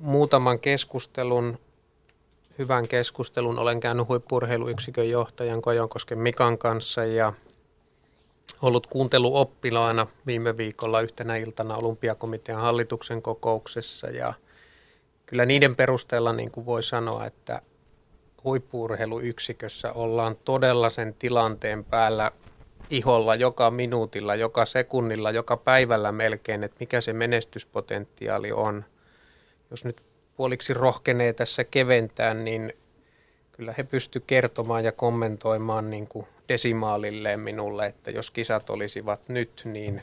muutaman 0.00 0.58
keskustelun, 0.58 1.58
hyvän 2.58 2.88
keskustelun 2.88 3.58
olen 3.58 3.80
käynyt 3.80 4.08
huippurheiluyksikön 4.08 5.10
johtajan 5.10 5.62
Kojonkosken 5.62 6.18
Mikan 6.18 6.58
kanssa 6.58 7.04
ja 7.04 7.32
ollut 8.62 8.86
kuunteluoppilaana 8.86 10.06
viime 10.26 10.56
viikolla 10.56 11.00
yhtenä 11.00 11.36
iltana 11.36 11.76
Olympiakomitean 11.76 12.60
hallituksen 12.60 13.22
kokouksessa 13.22 14.06
ja 14.06 14.34
kyllä 15.26 15.46
niiden 15.46 15.76
perusteella 15.76 16.32
niin 16.32 16.50
kuin 16.50 16.66
voi 16.66 16.82
sanoa, 16.82 17.26
että 17.26 17.62
huippuurheiluyksikössä 18.44 19.92
ollaan 19.92 20.36
todella 20.44 20.90
sen 20.90 21.14
tilanteen 21.18 21.84
päällä 21.84 22.32
iholla 22.90 23.34
joka 23.34 23.70
minuutilla, 23.70 24.34
joka 24.34 24.64
sekunnilla, 24.64 25.30
joka 25.30 25.56
päivällä 25.56 26.12
melkein, 26.12 26.64
että 26.64 26.76
mikä 26.80 27.00
se 27.00 27.12
menestyspotentiaali 27.12 28.52
on. 28.52 28.84
Jos 29.70 29.84
nyt 29.84 30.02
puoliksi 30.36 30.74
rohkenee 30.74 31.32
tässä 31.32 31.64
keventää, 31.64 32.34
niin 32.34 32.72
kyllä 33.52 33.74
he 33.78 33.82
pysty 33.82 34.22
kertomaan 34.26 34.84
ja 34.84 34.92
kommentoimaan 34.92 35.90
niin 35.90 36.08
kuin 36.08 36.26
desimaalilleen 36.48 37.40
minulle, 37.40 37.86
että 37.86 38.10
jos 38.10 38.30
kisat 38.30 38.70
olisivat 38.70 39.28
nyt, 39.28 39.62
niin 39.64 40.00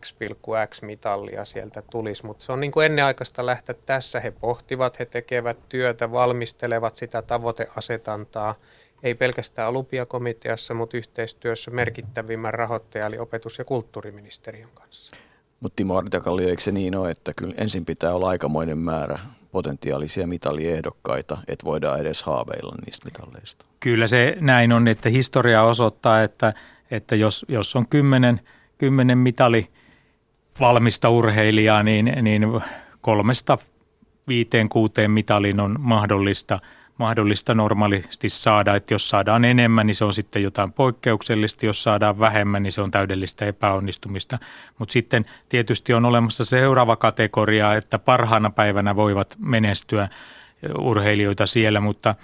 X,X 0.00 0.82
mitallia 0.82 1.44
sieltä 1.44 1.82
tulisi. 1.90 2.26
Mutta 2.26 2.44
se 2.44 2.52
on 2.52 2.60
niin 2.60 2.72
kuin 2.72 2.86
ennenaikaista 2.86 3.46
lähteä 3.46 3.74
tässä. 3.86 4.20
He 4.20 4.30
pohtivat, 4.30 4.98
he 4.98 5.04
tekevät 5.04 5.68
työtä, 5.68 6.12
valmistelevat 6.12 6.96
sitä 6.96 7.22
tavoiteasetantaa, 7.22 8.54
ei 9.02 9.14
pelkästään 9.14 9.68
olympiakomiteassa, 9.68 10.74
mutta 10.74 10.96
yhteistyössä 10.96 11.70
merkittävimmän 11.70 12.54
rahoittajan 12.54 13.08
eli 13.08 13.18
opetus- 13.18 13.58
ja 13.58 13.64
kulttuuriministeriön 13.64 14.68
kanssa. 14.74 15.16
Mutta 15.60 15.76
Timo 15.76 15.96
Artakallio, 15.96 16.48
eikö 16.48 16.62
se 16.62 16.72
niin 16.72 16.96
ole, 16.96 17.10
että 17.10 17.32
kyllä 17.36 17.54
ensin 17.56 17.84
pitää 17.84 18.14
olla 18.14 18.28
aikamoinen 18.28 18.78
määrä 18.78 19.18
potentiaalisia 19.52 20.26
mitaliehdokkaita, 20.26 21.38
että 21.48 21.64
voidaan 21.64 22.00
edes 22.00 22.22
haaveilla 22.22 22.74
niistä 22.86 23.04
mitalleista? 23.04 23.66
Kyllä 23.80 24.06
se 24.06 24.36
näin 24.40 24.72
on, 24.72 24.88
että 24.88 25.08
historia 25.08 25.62
osoittaa, 25.62 26.22
että, 26.22 26.52
että 26.90 27.14
jos, 27.14 27.46
jos 27.48 27.76
on 27.76 27.88
kymmenen, 27.88 28.40
kymmenen 28.78 29.18
mitali 29.18 29.68
valmista 30.60 31.10
urheilijaa, 31.10 31.82
niin, 31.82 32.12
niin 32.22 32.46
kolmesta 33.00 33.58
viiteen 34.28 34.68
kuuteen 34.68 35.10
mitalin 35.10 35.60
on 35.60 35.76
mahdollista– 35.78 36.60
mahdollista 36.98 37.54
normaalisti 37.54 38.28
saada. 38.28 38.76
Että 38.76 38.94
jos 38.94 39.08
saadaan 39.08 39.44
enemmän, 39.44 39.86
niin 39.86 39.94
se 39.94 40.04
on 40.04 40.12
sitten 40.12 40.42
jotain 40.42 40.72
poikkeuksellista. 40.72 41.66
Jos 41.66 41.82
saadaan 41.82 42.18
vähemmän, 42.18 42.62
niin 42.62 42.72
se 42.72 42.80
on 42.80 42.90
täydellistä 42.90 43.44
epäonnistumista. 43.44 44.38
Mutta 44.78 44.92
sitten 44.92 45.24
tietysti 45.48 45.94
on 45.94 46.04
olemassa 46.04 46.44
seuraava 46.44 46.96
kategoria, 46.96 47.74
että 47.74 47.98
parhaana 47.98 48.50
päivänä 48.50 48.96
voivat 48.96 49.36
menestyä 49.38 50.08
urheilijoita 50.78 51.46
siellä, 51.46 51.80
mutta 51.80 52.14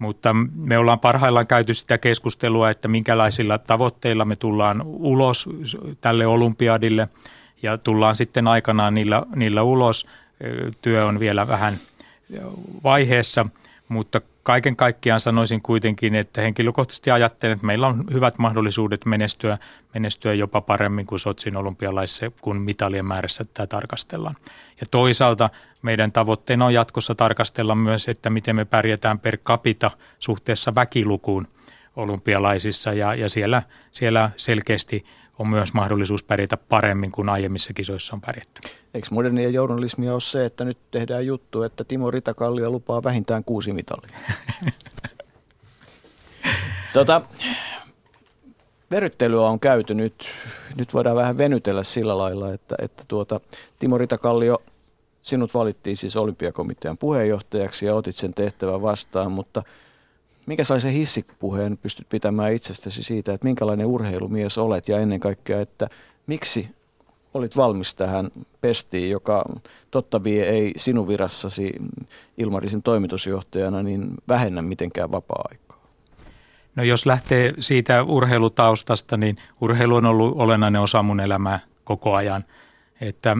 mutta 0.00 0.36
me 0.54 0.78
ollaan 0.78 1.00
parhaillaan 1.00 1.46
käyty 1.46 1.74
sitä 1.74 1.98
keskustelua, 1.98 2.70
että 2.70 2.88
minkälaisilla 2.88 3.58
tavoitteilla 3.58 4.24
me 4.24 4.36
tullaan 4.36 4.82
ulos 4.84 5.48
tälle 6.00 6.26
olympiadille 6.26 7.08
ja 7.62 7.78
tullaan 7.78 8.14
sitten 8.14 8.48
aikanaan 8.48 8.94
niillä, 8.94 9.22
niillä 9.34 9.62
ulos. 9.62 10.06
Työ 10.82 11.06
on 11.06 11.20
vielä 11.20 11.48
vähän 11.48 11.74
vaiheessa– 12.84 13.46
mutta 13.90 14.20
kaiken 14.42 14.76
kaikkiaan 14.76 15.20
sanoisin 15.20 15.62
kuitenkin, 15.62 16.14
että 16.14 16.40
henkilökohtaisesti 16.40 17.10
ajattelen, 17.10 17.52
että 17.52 17.66
meillä 17.66 17.86
on 17.86 18.04
hyvät 18.12 18.38
mahdollisuudet 18.38 19.04
menestyä, 19.04 19.58
menestyä 19.94 20.34
jopa 20.34 20.60
paremmin 20.60 21.06
kuin 21.06 21.18
Sotsin 21.18 21.56
olympialaisissa, 21.56 22.30
kun 22.40 22.56
mitalien 22.56 23.06
määrässä 23.06 23.44
tätä 23.44 23.66
tarkastellaan. 23.66 24.36
Ja 24.80 24.86
toisaalta 24.90 25.50
meidän 25.82 26.12
tavoitteena 26.12 26.66
on 26.66 26.74
jatkossa 26.74 27.14
tarkastella 27.14 27.74
myös, 27.74 28.08
että 28.08 28.30
miten 28.30 28.56
me 28.56 28.64
pärjätään 28.64 29.18
per 29.18 29.36
capita 29.36 29.90
suhteessa 30.18 30.74
väkilukuun 30.74 31.48
olympialaisissa 31.96 32.92
ja, 32.92 33.14
ja 33.14 33.28
siellä, 33.28 33.62
siellä 33.92 34.30
selkeästi 34.36 35.04
on 35.40 35.48
myös 35.48 35.72
mahdollisuus 35.72 36.22
pärjätä 36.22 36.56
paremmin 36.56 37.12
kuin 37.12 37.28
aiemmissa 37.28 37.72
kisoissa 37.72 38.14
on 38.14 38.20
pärjätty. 38.20 38.60
Eikö 38.94 39.08
modernia 39.10 39.48
journalismia 39.48 40.12
ole 40.12 40.20
se, 40.20 40.44
että 40.44 40.64
nyt 40.64 40.78
tehdään 40.90 41.26
juttu, 41.26 41.62
että 41.62 41.84
Timo 41.84 42.10
Ritakallio 42.10 42.70
lupaa 42.70 43.02
vähintään 43.02 43.44
kuusi 43.44 43.72
mitalia? 43.72 44.16
tota, 46.94 47.22
veryttelyä 48.90 49.42
on 49.42 49.60
käyty 49.60 49.94
nyt. 49.94 50.28
Nyt 50.76 50.94
voidaan 50.94 51.16
vähän 51.16 51.38
venytellä 51.38 51.82
sillä 51.82 52.18
lailla, 52.18 52.52
että, 52.52 52.74
että 52.78 53.04
tuota, 53.08 53.40
Timo 53.78 53.98
Ritakallio, 53.98 54.62
sinut 55.22 55.54
valittiin 55.54 55.96
siis 55.96 56.16
olympiakomitean 56.16 56.98
puheenjohtajaksi 56.98 57.86
ja 57.86 57.94
otit 57.94 58.16
sen 58.16 58.34
tehtävän 58.34 58.82
vastaan, 58.82 59.32
mutta– 59.32 59.62
minkä 60.46 60.64
sellaisen 60.64 60.92
hissipuheen 60.92 61.78
pystyt 61.78 62.08
pitämään 62.08 62.52
itsestäsi 62.52 63.02
siitä, 63.02 63.32
että 63.32 63.44
minkälainen 63.44 63.86
urheilumies 63.86 64.58
olet 64.58 64.88
ja 64.88 64.98
ennen 64.98 65.20
kaikkea, 65.20 65.60
että 65.60 65.88
miksi 66.26 66.68
olit 67.34 67.56
valmis 67.56 67.94
tähän 67.94 68.30
pestiin, 68.60 69.10
joka 69.10 69.44
totta 69.90 70.24
vie 70.24 70.48
ei 70.48 70.72
sinun 70.76 71.08
virassasi 71.08 71.72
Ilmarisin 72.38 72.82
toimitusjohtajana 72.82 73.82
niin 73.82 74.14
vähennä 74.28 74.62
mitenkään 74.62 75.12
vapaa-aikaa? 75.12 75.80
No 76.76 76.82
jos 76.82 77.06
lähtee 77.06 77.54
siitä 77.60 78.02
urheilutaustasta, 78.02 79.16
niin 79.16 79.36
urheilu 79.60 79.94
on 79.94 80.06
ollut 80.06 80.34
olennainen 80.36 80.80
osa 80.80 81.02
mun 81.02 81.20
elämää 81.20 81.60
koko 81.84 82.14
ajan. 82.14 82.44
Että 83.00 83.36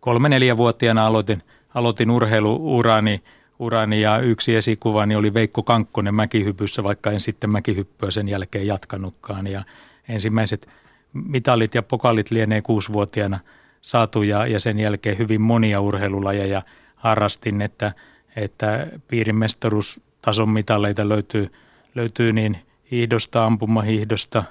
kolme-neljävuotiaana 0.00 1.06
aloitin, 1.06 1.42
aloitin 1.74 2.10
urheiluurani 2.10 3.22
urani 3.58 4.00
ja 4.00 4.18
yksi 4.18 4.56
esikuvani 4.56 5.16
oli 5.16 5.34
Veikko 5.34 5.62
Kankkonen 5.62 6.14
mäkihypyssä, 6.14 6.82
vaikka 6.82 7.10
en 7.10 7.20
sitten 7.20 7.50
mäkihyppyä 7.50 8.10
sen 8.10 8.28
jälkeen 8.28 8.66
jatkanutkaan. 8.66 9.46
Ja 9.46 9.64
ensimmäiset 10.08 10.68
mitalit 11.12 11.74
ja 11.74 11.82
pokalit 11.82 12.30
lienee 12.30 12.62
kuusivuotiaana 12.62 13.40
saatu 13.80 14.22
ja, 14.22 14.46
ja 14.46 14.60
sen 14.60 14.78
jälkeen 14.78 15.18
hyvin 15.18 15.40
monia 15.40 15.80
urheilulajeja 15.80 16.62
harrastin, 16.96 17.62
että, 17.62 17.92
että 18.36 18.86
piirimestaruustason 19.08 20.48
mitaleita 20.48 21.08
löytyy, 21.08 21.48
löytyy 21.94 22.32
niin 22.32 22.56
hiihdosta, 22.90 23.44
ampumahiihdosta, 23.44 24.44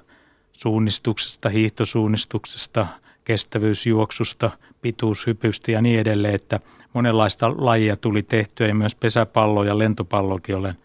suunnistuksesta, 0.52 1.50
hiihtosuunnistuksesta, 1.50 2.88
kestävyysjuoksusta, 3.24 4.52
pituushypystä 4.82 5.72
ja 5.72 5.82
niin 5.82 6.00
edelleen, 6.00 6.36
että 6.36 6.60
monenlaista 6.94 7.54
lajia 7.58 7.98
tuli 7.98 8.24
tehtyä 8.24 8.68
ja 8.68 8.76
myös 8.76 8.96
pesäpallo 8.96 9.64
ja 9.64 9.78
lentopallokin 9.78 10.56
olen 10.56 10.76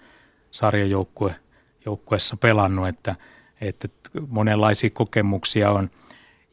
sarjajoukkueessa 0.50 2.36
pelannut, 2.40 2.88
että, 2.88 3.14
että 3.60 3.88
monenlaisia 4.28 4.90
kokemuksia 4.90 5.70
on. 5.70 5.90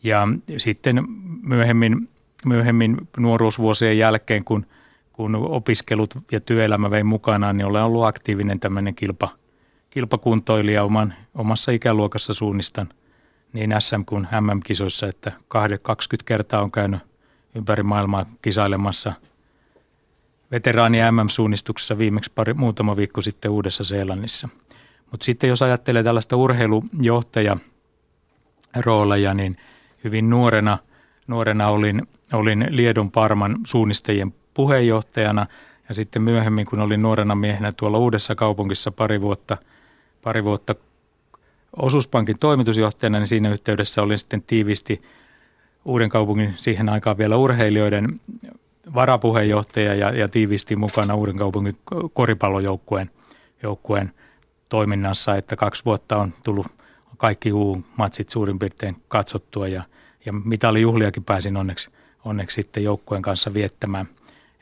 Ja 0.04 0.28
sitten 0.58 1.04
myöhemmin, 1.42 2.10
myöhemmin 2.46 2.98
nuoruusvuosien 3.18 3.98
jälkeen, 3.98 4.44
kun, 4.44 4.66
kun 5.14 5.36
opiskelut 5.36 6.14
ja 6.32 6.40
työelämä 6.40 6.92
vei 6.92 7.04
mukanaan, 7.04 7.58
niin 7.58 7.66
olen 7.66 7.84
ollut 7.84 8.06
aktiivinen 8.06 8.60
tämmöinen 8.60 8.96
kilpa, 8.96 9.30
kilpakuntoilija 9.90 10.84
oman, 10.84 11.14
omassa 11.36 11.72
ikäluokassa 11.72 12.34
suunnistan 12.34 12.90
niin 13.54 13.72
SM- 13.72 14.06
kuin 14.06 14.28
MM-kisoissa, 14.42 15.08
että 15.08 15.32
20 15.82 16.28
kertaa 16.28 16.62
on 16.62 16.72
käynyt 16.72 17.00
ympäri 17.56 17.84
maailmaa 17.84 18.26
kisailemassa 18.42 19.14
veteraani 20.54 20.98
MM-suunnistuksessa 21.12 21.98
viimeksi 21.98 22.32
pari, 22.36 22.54
muutama 22.54 22.98
viikko 22.98 23.22
sitten 23.22 23.52
Uudessa 23.52 23.84
Seelannissa. 23.84 24.50
Mutta 25.12 25.24
sitten 25.24 25.48
jos 25.48 25.62
ajattelee 25.62 26.04
tällaista 26.04 26.36
urheilujohtaja 26.36 27.58
rooleja, 28.76 29.34
niin 29.34 29.58
hyvin 30.04 30.30
nuorena, 30.30 30.78
nuorena 31.28 31.68
olin, 31.68 32.08
olin 32.34 32.68
Liedon 32.70 33.12
Parman 33.12 33.58
suunnistajien 33.66 34.34
puheenjohtajana 34.54 35.46
ja 35.90 35.96
sitten 35.96 36.22
myöhemmin, 36.22 36.66
kun 36.66 36.80
olin 36.80 37.02
nuorena 37.02 37.36
miehenä 37.36 37.72
tuolla 37.72 37.98
Uudessa 37.98 38.36
kaupungissa 38.36 38.92
pari 38.92 39.22
vuotta, 39.22 39.58
pari 40.22 40.44
vuotta 40.44 40.76
osuuspankin 41.78 42.40
toimitusjohtajana, 42.40 43.20
niin 43.20 43.28
siinä 43.28 43.52
yhteydessä 43.52 44.02
olin 44.02 44.18
sitten 44.18 44.42
tiivisti 44.42 45.02
Uuden 45.86 46.10
kaupungin 46.10 46.54
siihen 46.58 46.90
aikaan 46.90 47.18
vielä 47.18 47.38
urheilijoiden 47.38 48.20
varapuheenjohtaja 48.96 49.96
ja, 49.96 50.10
ja 50.10 50.30
tiivisti 50.30 50.76
mukana 50.76 51.16
Uuden 51.16 51.38
kaupungin 51.38 51.78
koripallojoukkueen 52.14 53.10
joukkueen 53.64 54.12
toiminnassa, 54.70 55.36
että 55.36 55.56
kaksi 55.56 55.86
vuotta 55.86 56.18
on 56.18 56.34
tullut 56.44 56.68
kaikki 57.18 57.54
U-matsit 57.54 58.30
suurin 58.30 58.60
piirtein 58.60 58.96
katsottua 59.08 59.68
ja, 59.68 59.84
ja 60.26 60.34
mitalijuhliakin 60.34 61.24
pääsin 61.24 61.58
onneksi, 61.58 61.90
onneksi 62.26 62.56
sitten 62.56 62.84
joukkueen 62.84 63.22
kanssa 63.22 63.54
viettämään. 63.54 64.08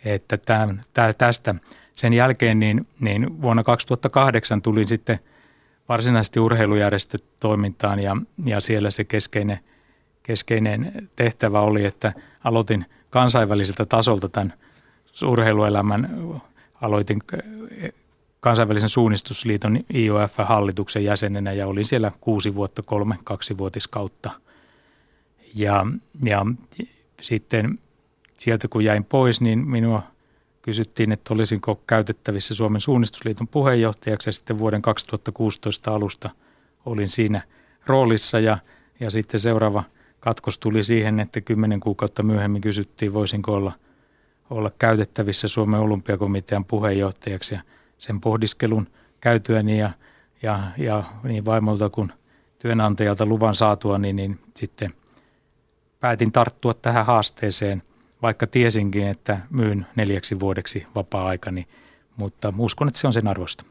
Että 0.05 0.37
tämän, 0.37 0.83
tästä 1.17 1.55
sen 1.93 2.13
jälkeen 2.13 2.59
niin, 2.59 2.87
niin 2.99 3.41
vuonna 3.41 3.63
2008 3.63 4.61
tulin 4.61 4.87
sitten 4.87 5.19
varsinaisesti 5.89 6.39
urheilujärjestötoimintaan 6.39 7.99
ja, 7.99 8.17
ja 8.45 8.59
siellä 8.59 8.91
se 8.91 9.03
keskeinen, 9.03 9.59
keskeinen 10.23 11.09
tehtävä 11.15 11.61
oli, 11.61 11.85
että 11.85 12.13
aloitin 12.43 12.85
kansainväliseltä 13.11 13.85
tasolta 13.85 14.29
tämän 14.29 14.53
urheiluelämän, 15.27 16.09
aloitin 16.81 17.23
kansainvälisen 18.39 18.89
suunnistusliiton 18.89 19.79
IOF-hallituksen 19.95 21.03
jäsenenä 21.03 21.51
ja 21.51 21.67
olin 21.67 21.85
siellä 21.85 22.11
kuusi 22.21 22.55
vuotta, 22.55 22.81
kolme 22.81 23.17
kaksivuotiskautta. 23.23 24.31
Ja, 25.55 25.85
ja 26.23 26.45
sitten 27.21 27.79
sieltä 28.37 28.67
kun 28.67 28.83
jäin 28.83 29.05
pois, 29.05 29.41
niin 29.41 29.59
minua 29.67 30.03
kysyttiin, 30.61 31.11
että 31.11 31.33
olisinko 31.33 31.81
käytettävissä 31.87 32.53
Suomen 32.53 32.81
suunnistusliiton 32.81 33.47
puheenjohtajaksi 33.47 34.29
ja 34.29 34.33
sitten 34.33 34.59
vuoden 34.59 34.81
2016 34.81 35.95
alusta 35.95 36.29
olin 36.85 37.09
siinä 37.09 37.41
roolissa 37.85 38.39
ja, 38.39 38.57
ja 38.99 39.09
sitten 39.09 39.39
seuraava 39.39 39.83
katkos 40.21 40.59
tuli 40.59 40.83
siihen, 40.83 41.19
että 41.19 41.41
kymmenen 41.41 41.79
kuukautta 41.79 42.23
myöhemmin 42.23 42.61
kysyttiin, 42.61 43.13
voisinko 43.13 43.53
olla, 43.53 43.71
olla 44.49 44.71
käytettävissä 44.79 45.47
Suomen 45.47 45.79
olympiakomitean 45.79 46.65
puheenjohtajaksi 46.65 47.53
ja 47.55 47.61
sen 47.97 48.21
pohdiskelun 48.21 48.87
käytyäni 49.21 49.79
ja, 49.79 49.91
ja, 50.41 50.71
ja 50.77 51.03
niin 51.23 51.45
vaimolta 51.45 51.89
kuin 51.89 52.13
työnantajalta 52.59 53.25
luvan 53.25 53.55
saatua, 53.55 53.97
niin, 53.97 54.15
niin 54.15 54.39
sitten 54.55 54.93
päätin 55.99 56.31
tarttua 56.31 56.73
tähän 56.73 57.05
haasteeseen, 57.05 57.83
vaikka 58.21 58.47
tiesinkin, 58.47 59.07
että 59.07 59.39
myyn 59.49 59.85
neljäksi 59.95 60.39
vuodeksi 60.39 60.87
vapaa-aikani, 60.95 61.67
mutta 62.15 62.53
uskon, 62.57 62.87
että 62.87 62.99
se 62.99 63.07
on 63.07 63.13
sen 63.13 63.27
arvosta. 63.27 63.63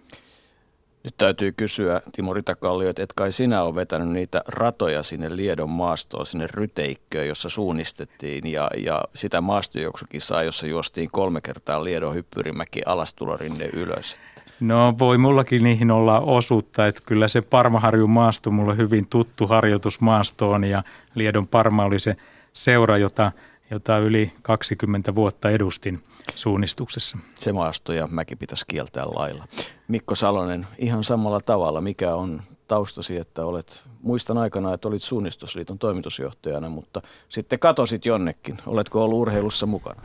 Nyt 1.04 1.14
täytyy 1.18 1.52
kysyä, 1.52 2.00
Timo 2.12 2.34
Ritakallio, 2.34 2.90
että 2.90 3.02
et 3.02 3.12
kai 3.12 3.32
sinä 3.32 3.62
ole 3.62 3.74
vetänyt 3.74 4.08
niitä 4.08 4.42
ratoja 4.48 5.02
sinne 5.02 5.36
Liedon 5.36 5.70
maastoon, 5.70 6.26
sinne 6.26 6.46
Ryteikköön, 6.50 7.28
jossa 7.28 7.48
suunnistettiin 7.48 8.52
ja, 8.52 8.70
ja 8.76 9.04
sitä 9.14 9.40
maastojuoksukisaa, 9.40 10.42
jossa 10.42 10.66
juostiin 10.66 11.08
kolme 11.12 11.40
kertaa 11.40 11.84
Liedon 11.84 12.14
hyppyrimäki 12.14 12.80
alastulorinne 12.86 13.70
ylös. 13.72 14.16
No 14.60 14.94
voi 14.98 15.18
mullakin 15.18 15.62
niihin 15.62 15.90
olla 15.90 16.20
osuutta, 16.20 16.86
että 16.86 17.02
kyllä 17.06 17.28
se 17.28 17.40
Parmaharjun 17.40 18.10
maasto 18.10 18.50
mulle 18.50 18.76
hyvin 18.76 19.06
tuttu 19.06 19.46
harjoitusmaasto 19.46 20.50
on 20.50 20.64
ja 20.64 20.82
Liedon 21.14 21.48
Parma 21.48 21.84
oli 21.84 21.98
se 21.98 22.16
seura, 22.52 22.98
jota, 22.98 23.32
jota 23.70 23.98
yli 23.98 24.32
20 24.42 25.14
vuotta 25.14 25.50
edustin 25.50 26.02
suunnistuksessa. 26.34 27.18
Se 27.38 27.52
maasto 27.52 27.92
ja 27.92 28.06
mäki 28.06 28.36
pitäisi 28.36 28.64
kieltää 28.68 29.06
lailla. 29.06 29.44
Mikko 29.88 30.14
Salonen, 30.14 30.66
ihan 30.78 31.04
samalla 31.04 31.40
tavalla, 31.40 31.80
mikä 31.80 32.14
on 32.14 32.42
taustasi, 32.68 33.16
että 33.16 33.44
olet, 33.44 33.82
muistan 34.02 34.38
aikana, 34.38 34.74
että 34.74 34.88
olit 34.88 35.02
suunnistusliiton 35.02 35.78
toimitusjohtajana, 35.78 36.68
mutta 36.68 37.02
sitten 37.28 37.58
katosit 37.58 38.06
jonnekin. 38.06 38.58
Oletko 38.66 39.04
ollut 39.04 39.18
urheilussa 39.18 39.66
mukana? 39.66 40.02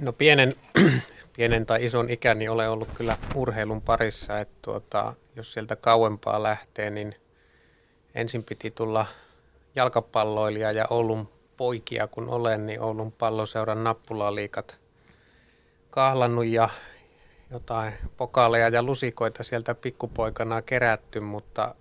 No 0.00 0.12
pienen, 0.12 0.52
pienen 1.36 1.66
tai 1.66 1.84
ison 1.84 2.10
ikäni 2.10 2.48
olen 2.48 2.70
ollut 2.70 2.88
kyllä 2.94 3.16
urheilun 3.34 3.82
parissa, 3.82 4.38
että 4.40 4.58
tuota, 4.62 5.14
jos 5.36 5.52
sieltä 5.52 5.76
kauempaa 5.76 6.42
lähtee, 6.42 6.90
niin 6.90 7.14
ensin 8.14 8.44
piti 8.44 8.70
tulla 8.70 9.06
jalkapalloilija 9.74 10.72
ja 10.72 10.86
Oulun 10.90 11.28
poikia 11.58 12.06
kun 12.06 12.28
olen, 12.28 12.66
niin 12.66 12.82
Oulun 12.82 13.12
palloseuran 13.12 13.84
nappulaliikat 13.84 14.78
kahlannut 15.90 16.46
ja 16.46 16.68
jotain 17.50 17.92
pokaaleja 18.16 18.68
ja 18.68 18.82
lusikoita 18.82 19.42
sieltä 19.42 19.74
pikkupoikana 19.74 20.62
kerätty, 20.62 21.20
mutta 21.20 21.74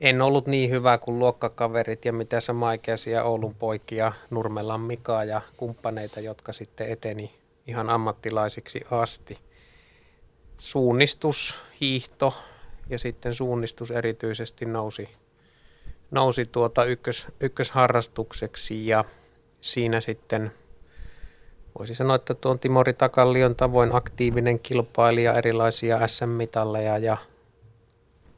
en 0.00 0.22
ollut 0.22 0.46
niin 0.46 0.70
hyvä 0.70 0.98
kuin 0.98 1.18
luokkakaverit 1.18 2.04
ja 2.04 2.12
mitä 2.12 2.40
samaikäisiä 2.40 3.24
Oulun 3.24 3.54
poikia, 3.54 4.12
Nurmelan 4.30 4.80
Mikaa 4.80 5.24
ja 5.24 5.40
kumppaneita, 5.56 6.20
jotka 6.20 6.52
sitten 6.52 6.90
eteni 6.90 7.34
ihan 7.66 7.90
ammattilaisiksi 7.90 8.80
asti. 8.90 9.38
Suunnistus, 10.58 11.62
hiihto 11.80 12.34
ja 12.90 12.98
sitten 12.98 13.34
suunnistus 13.34 13.90
erityisesti 13.90 14.64
nousi, 14.64 15.08
nousi 16.10 16.46
tuota 16.46 16.84
ykkös, 16.84 17.26
ykkösharrastukseksi 17.40 18.86
ja 18.86 19.04
siinä 19.60 20.00
sitten– 20.00 20.52
voisi 21.78 21.94
sanoa, 21.94 22.16
että 22.16 22.34
tuon 22.34 22.58
Timori 22.58 22.92
Takallion 22.92 23.56
tavoin 23.56 23.94
aktiivinen 23.94 24.58
kilpailija, 24.58 25.34
erilaisia 25.34 26.08
SM-mitalleja 26.08 26.98
ja 26.98 27.16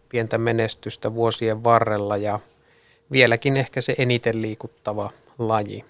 pientä 0.08 0.38
menestystä 0.38 1.14
vuosien 1.14 1.64
varrella 1.64 2.16
ja 2.16 2.40
vieläkin 3.12 3.56
ehkä 3.56 3.80
se 3.80 3.94
eniten 3.98 4.42
liikuttava 4.42 5.10
laji. 5.38 5.84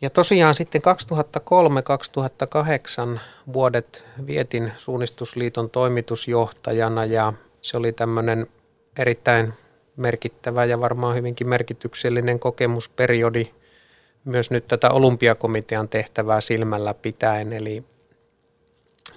Ja 0.00 0.10
tosiaan 0.10 0.54
sitten 0.54 0.82
2003-2008 3.16 3.20
vuodet 3.52 4.04
vietin 4.26 4.72
Suunnistusliiton 4.76 5.70
toimitusjohtajana 5.70 7.04
ja 7.04 7.32
se 7.60 7.76
oli 7.76 7.92
tämmöinen 7.92 8.46
erittäin 8.98 9.54
merkittävä 9.96 10.64
ja 10.64 10.80
varmaan 10.80 11.16
hyvinkin 11.16 11.48
merkityksellinen 11.48 12.38
kokemusperiodi– 12.38 13.50
myös 14.26 14.50
nyt 14.50 14.68
tätä 14.68 14.90
olympiakomitean 14.90 15.88
tehtävää 15.88 16.40
silmällä 16.40 16.94
pitäen. 16.94 17.52
Eli 17.52 17.84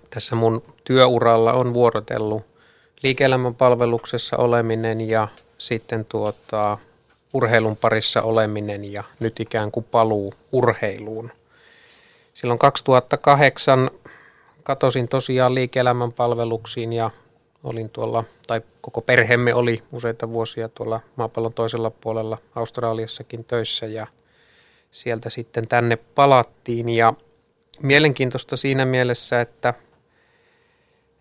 tässä 0.10 0.36
mun 0.36 0.64
työuralla 0.84 1.54
on 1.54 1.74
vuorotellut 1.74 2.44
liike-elämän 3.04 3.56
palveluksessa 3.56 4.38
oleminen 4.38 5.02
ja 5.02 5.28
sitten 5.58 6.06
tuota, 6.06 6.78
urheilun 7.34 7.78
parissa 7.78 8.22
oleminen 8.22 8.92
ja 8.92 9.04
nyt 9.20 9.40
ikään 9.40 9.72
kuin 9.72 9.86
paluu 9.92 10.34
urheiluun. 10.52 11.32
Silloin 12.34 12.60
2008 12.60 13.92
katosin 14.64 15.08
tosiaan 15.08 15.56
liike-elämän 15.56 16.14
palveluksiin 16.14 16.94
ja 16.94 17.10
olin 17.64 17.90
tuolla, 17.90 18.24
tai 18.48 18.62
koko 18.82 19.02
perheemme 19.02 19.54
oli 19.54 19.84
useita 19.92 20.30
vuosia 20.30 20.70
tuolla 20.70 21.00
maapallon 21.16 21.54
toisella 21.54 21.90
puolella 21.90 22.38
Australiassakin 22.56 23.46
töissä 23.46 23.86
ja 23.86 24.08
sieltä 24.92 25.30
sitten 25.30 25.68
tänne 25.68 25.96
palattiin. 26.16 26.90
Ja 26.90 27.14
mielenkiintoista 27.82 28.56
siinä 28.56 28.86
mielessä, 28.86 29.42
että 29.42 29.74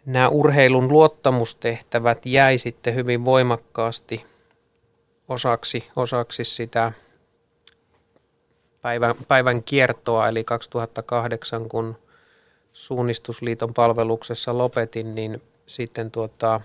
nämä 0.07 0.29
urheilun 0.29 0.88
luottamustehtävät 0.88 2.27
jäi 2.27 2.59
sitten 2.59 2.94
hyvin 2.94 3.24
voimakkaasti 3.24 4.24
osaksi, 5.29 5.88
osaksi 5.96 6.44
sitä 6.44 6.92
päivän, 8.83 9.14
päivän 9.29 9.62
kiertoa, 9.62 10.29
eli 10.29 10.44
2008, 10.44 11.68
kun 11.68 11.96
suunnistusliiton 12.72 13.74
palveluksessa 13.74 14.59
lopetin, 14.59 15.14
niin 15.14 15.42
sitten 15.68 16.11
tuota, 16.11 16.61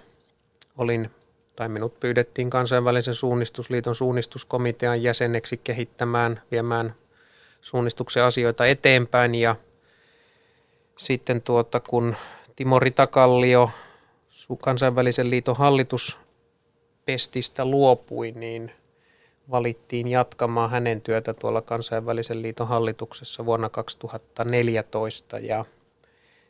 olin, 0.77 1.11
tai 1.55 1.69
minut 1.69 1.99
pyydettiin 1.99 2.49
kansainvälisen 2.49 3.13
suunnistusliiton 3.13 3.95
suunnistuskomitean 3.95 5.03
jäseneksi 5.03 5.57
kehittämään, 5.57 6.41
viemään 6.51 6.95
suunnistuksen 7.61 8.23
asioita 8.23 8.65
eteenpäin. 8.65 9.35
Ja 9.35 9.55
sitten 10.97 11.41
tuota, 11.41 11.79
kun 11.79 12.15
Timo 12.55 12.79
Ritakallio 12.79 13.69
kansainvälisen 14.61 15.29
liiton 15.29 15.57
hallituspestistä 15.57 17.65
luopui, 17.65 18.31
niin 18.31 18.71
valittiin 19.51 20.07
jatkamaan 20.07 20.69
hänen 20.69 21.01
työtä 21.01 21.33
tuolla 21.33 21.61
kansainvälisen 21.61 22.41
liiton 22.41 22.67
hallituksessa 22.67 23.45
vuonna 23.45 23.69
2014 23.69 25.39
ja 25.39 25.65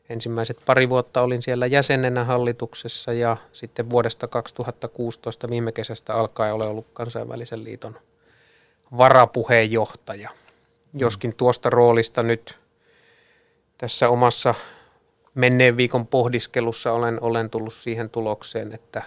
ensimmäiset 0.10 0.58
pari 0.66 0.90
vuotta 0.90 1.22
olin 1.22 1.42
siellä 1.42 1.66
jäsenenä 1.66 2.24
hallituksessa 2.24 3.14
ja 3.14 3.38
sitten 3.52 3.90
vuodesta 3.90 4.28
2016 4.28 5.50
viime 5.50 5.72
kesästä 5.72 6.14
alkaen 6.14 6.54
olen 6.54 6.68
ollut 6.68 6.88
kansainvälisen 6.94 7.64
liiton 7.64 8.00
varapuheenjohtaja. 8.98 10.30
Joskin 10.94 11.36
tuosta 11.36 11.70
roolista 11.70 12.24
nyt 12.24 12.58
tässä 13.78 14.10
omassa 14.10 14.54
menneen 15.36 15.78
viikon 15.78 16.08
pohdiskelussa 16.08 16.92
olen, 16.92 17.18
olen 17.22 17.50
tullut 17.50 17.74
siihen 17.74 18.10
tulokseen, 18.10 18.74
että 18.74 19.04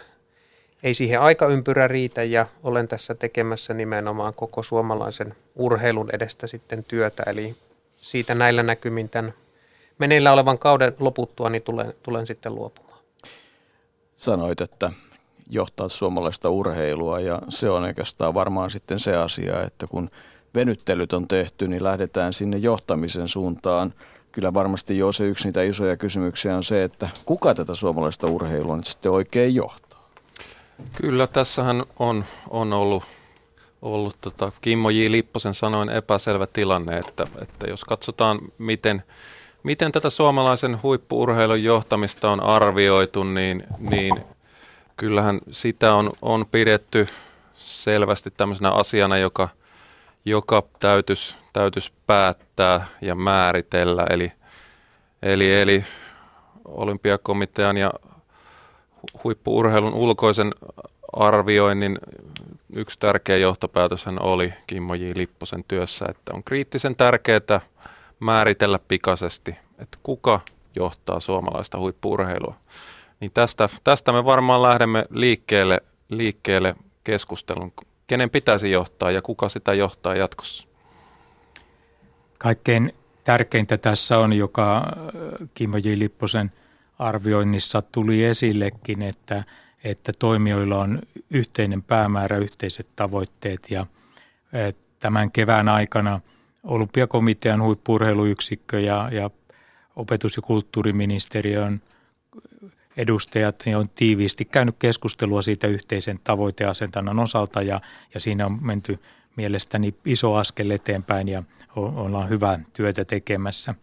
ei 0.83 0.95
siihen 0.95 1.21
aikaympyrä 1.21 1.89
riitä 1.89 2.23
ja 2.23 2.47
olen 2.63 2.89
tässä 2.89 3.15
tekemässä 3.15 3.75
nimenomaan 3.75 4.35
koko 4.35 4.63
suomalaisen 4.63 5.35
urheilun 5.55 6.11
edestä 6.13 6.47
sitten 6.47 6.85
työtä. 6.85 7.23
Eli 7.27 7.57
siitä 7.97 8.35
näillä 8.35 8.63
näkymin 8.63 9.09
tämän 9.09 9.35
meneillä 9.99 10.33
olevan 10.33 10.59
kauden 10.59 10.93
loputtua, 10.99 11.51
niin 11.51 11.63
tulen, 11.63 11.95
tulen 12.03 12.27
sitten 12.27 12.55
luopumaan. 12.55 13.01
Sanoit, 14.17 14.61
että 14.61 14.93
johtaa 15.51 15.89
suomalaista 15.89 16.51
urheilua 16.51 17.21
ja 17.21 17.43
se 17.49 17.71
on 17.71 17.83
oikeastaan 17.83 18.35
varmaan 18.35 18.71
sitten 18.71 19.01
se 19.01 19.17
asia, 19.17 19.63
että 19.63 19.87
kun 19.87 20.11
venyttelyt 20.55 21.13
on 21.13 21.29
tehty, 21.29 21.69
niin 21.69 21.85
lähdetään 21.85 22.33
sinne 22.33 22.57
johtamisen 22.57 23.29
suuntaan. 23.29 23.95
Kyllä 24.33 24.55
varmasti 24.55 24.99
jo 24.99 25.13
se 25.13 25.25
yksi 25.25 25.49
niitä 25.49 25.63
isoja 25.63 25.97
kysymyksiä 25.97 26.57
on 26.57 26.65
se, 26.65 26.85
että 26.85 27.09
kuka 27.25 27.55
tätä 27.55 27.75
suomalaista 27.75 28.27
urheilua 28.27 28.77
nyt 28.77 28.87
sitten 28.87 29.13
oikein 29.13 29.55
johtaa? 29.55 30.11
Kyllä, 30.93 31.27
tässähän 31.27 31.85
on, 31.99 32.25
on 32.51 32.73
ollut, 32.73 33.03
ollut 33.83 34.17
tota 34.21 34.53
Kimmo 34.61 34.91
J. 34.91 35.11
Lipposen 35.11 35.55
sanoin 35.55 35.89
epäselvä 35.89 36.47
tilanne, 36.47 36.99
että, 36.99 37.27
että 37.43 37.67
jos 37.67 37.85
katsotaan 37.85 38.39
miten– 38.59 39.03
Miten 39.67 39.93
tätä 39.93 40.11
suomalaisen 40.11 40.83
huippuurheilun 40.83 41.65
johtamista 41.65 42.31
on 42.31 42.41
arvioitu, 42.41 43.25
niin, 43.25 43.65
niin 43.79 44.15
kyllähän 44.97 45.41
sitä 45.51 45.95
on, 45.95 46.13
on 46.23 46.47
pidetty 46.51 47.09
selvästi 47.55 48.31
tämmöisenä 48.37 48.71
asiana, 48.71 49.19
joka, 49.19 49.49
joka 50.25 50.63
täytyisi, 50.79 51.35
täytyisi 51.53 51.93
päättää 52.07 52.87
ja 53.01 53.15
määritellä. 53.15 54.07
Eli, 54.11 54.33
eli, 55.23 55.55
eli 55.55 55.85
olympiakomitean 56.65 57.77
ja 57.77 57.93
huippuurheilun 59.25 59.95
ulkoisen 59.95 60.55
arvioinnin 61.13 61.99
yksi 62.73 62.99
tärkeä 62.99 63.37
johtopäätöshän 63.37 64.23
oli 64.23 64.53
Kimmo 64.67 64.95
J. 64.95 65.11
Lipposen 65.15 65.65
työssä, 65.69 66.07
että 66.09 66.33
on 66.35 66.45
kriittisen 66.45 66.97
tärkeää 66.97 67.61
määritellä 68.21 68.79
pikaisesti, 68.79 69.57
että 69.79 69.99
kuka 70.03 70.41
johtaa 70.77 71.21
suomalaista 71.21 71.79
huippuurheilua. 71.79 72.55
Niin 73.21 73.31
tästä, 73.35 73.69
tästä 73.85 74.13
me 74.13 74.25
varmaan 74.25 74.63
lähdemme 74.63 75.05
liikkeelle, 75.11 75.81
liikkeelle 76.09 76.75
keskustelun, 77.05 77.73
kenen 78.07 78.31
pitäisi 78.31 78.71
johtaa 78.71 79.11
ja 79.11 79.23
kuka 79.23 79.49
sitä 79.49 79.75
johtaa 79.75 80.15
jatkossa. 80.15 80.69
Kaikkein 82.39 82.93
tärkeintä 83.25 83.79
tässä 83.79 84.19
on, 84.19 84.33
joka 84.33 84.77
äh, 84.77 85.49
Kimmo 85.55 85.77
J. 85.77 85.93
Lipposen 85.95 86.53
arvioinnissa 86.99 87.83
tuli 87.83 88.25
esillekin, 88.25 89.03
että, 89.03 89.45
että 89.85 90.13
toimijoilla 90.19 90.79
on 90.79 90.99
yhteinen 91.31 91.83
päämäärä, 91.83 92.39
yhteiset 92.39 92.87
tavoitteet 92.97 93.71
ja 93.71 93.81
äh, 93.81 94.75
tämän 95.01 95.33
kevään 95.33 95.69
aikana– 95.69 96.21
olympiakomitean 96.67 97.63
huippurheiluyksikkö 97.63 98.81
ja, 98.81 99.09
ja 99.13 99.31
opetus- 99.97 100.37
ja 100.37 100.43
kulttuuriministeriön 100.43 101.83
edustajat 102.97 103.63
niin 103.65 103.77
on 103.77 103.89
tiiviisti 103.89 104.45
käynyt 104.45 104.77
keskustelua 104.79 105.43
siitä 105.43 105.67
yhteisen 105.67 106.21
tavoiteasentannan 106.25 107.19
osalta 107.19 107.63
ja, 107.63 107.81
ja 108.15 108.21
siinä 108.21 108.47
on 108.47 108.59
menty 108.63 108.99
mielestäni 109.37 109.95
iso 110.05 110.35
askel 110.35 110.71
eteenpäin 110.71 111.29
ja 111.29 111.43
ollaan 111.77 112.29
hyvää 112.29 112.61
työtä 112.73 113.05
tekemässä. 113.05 113.75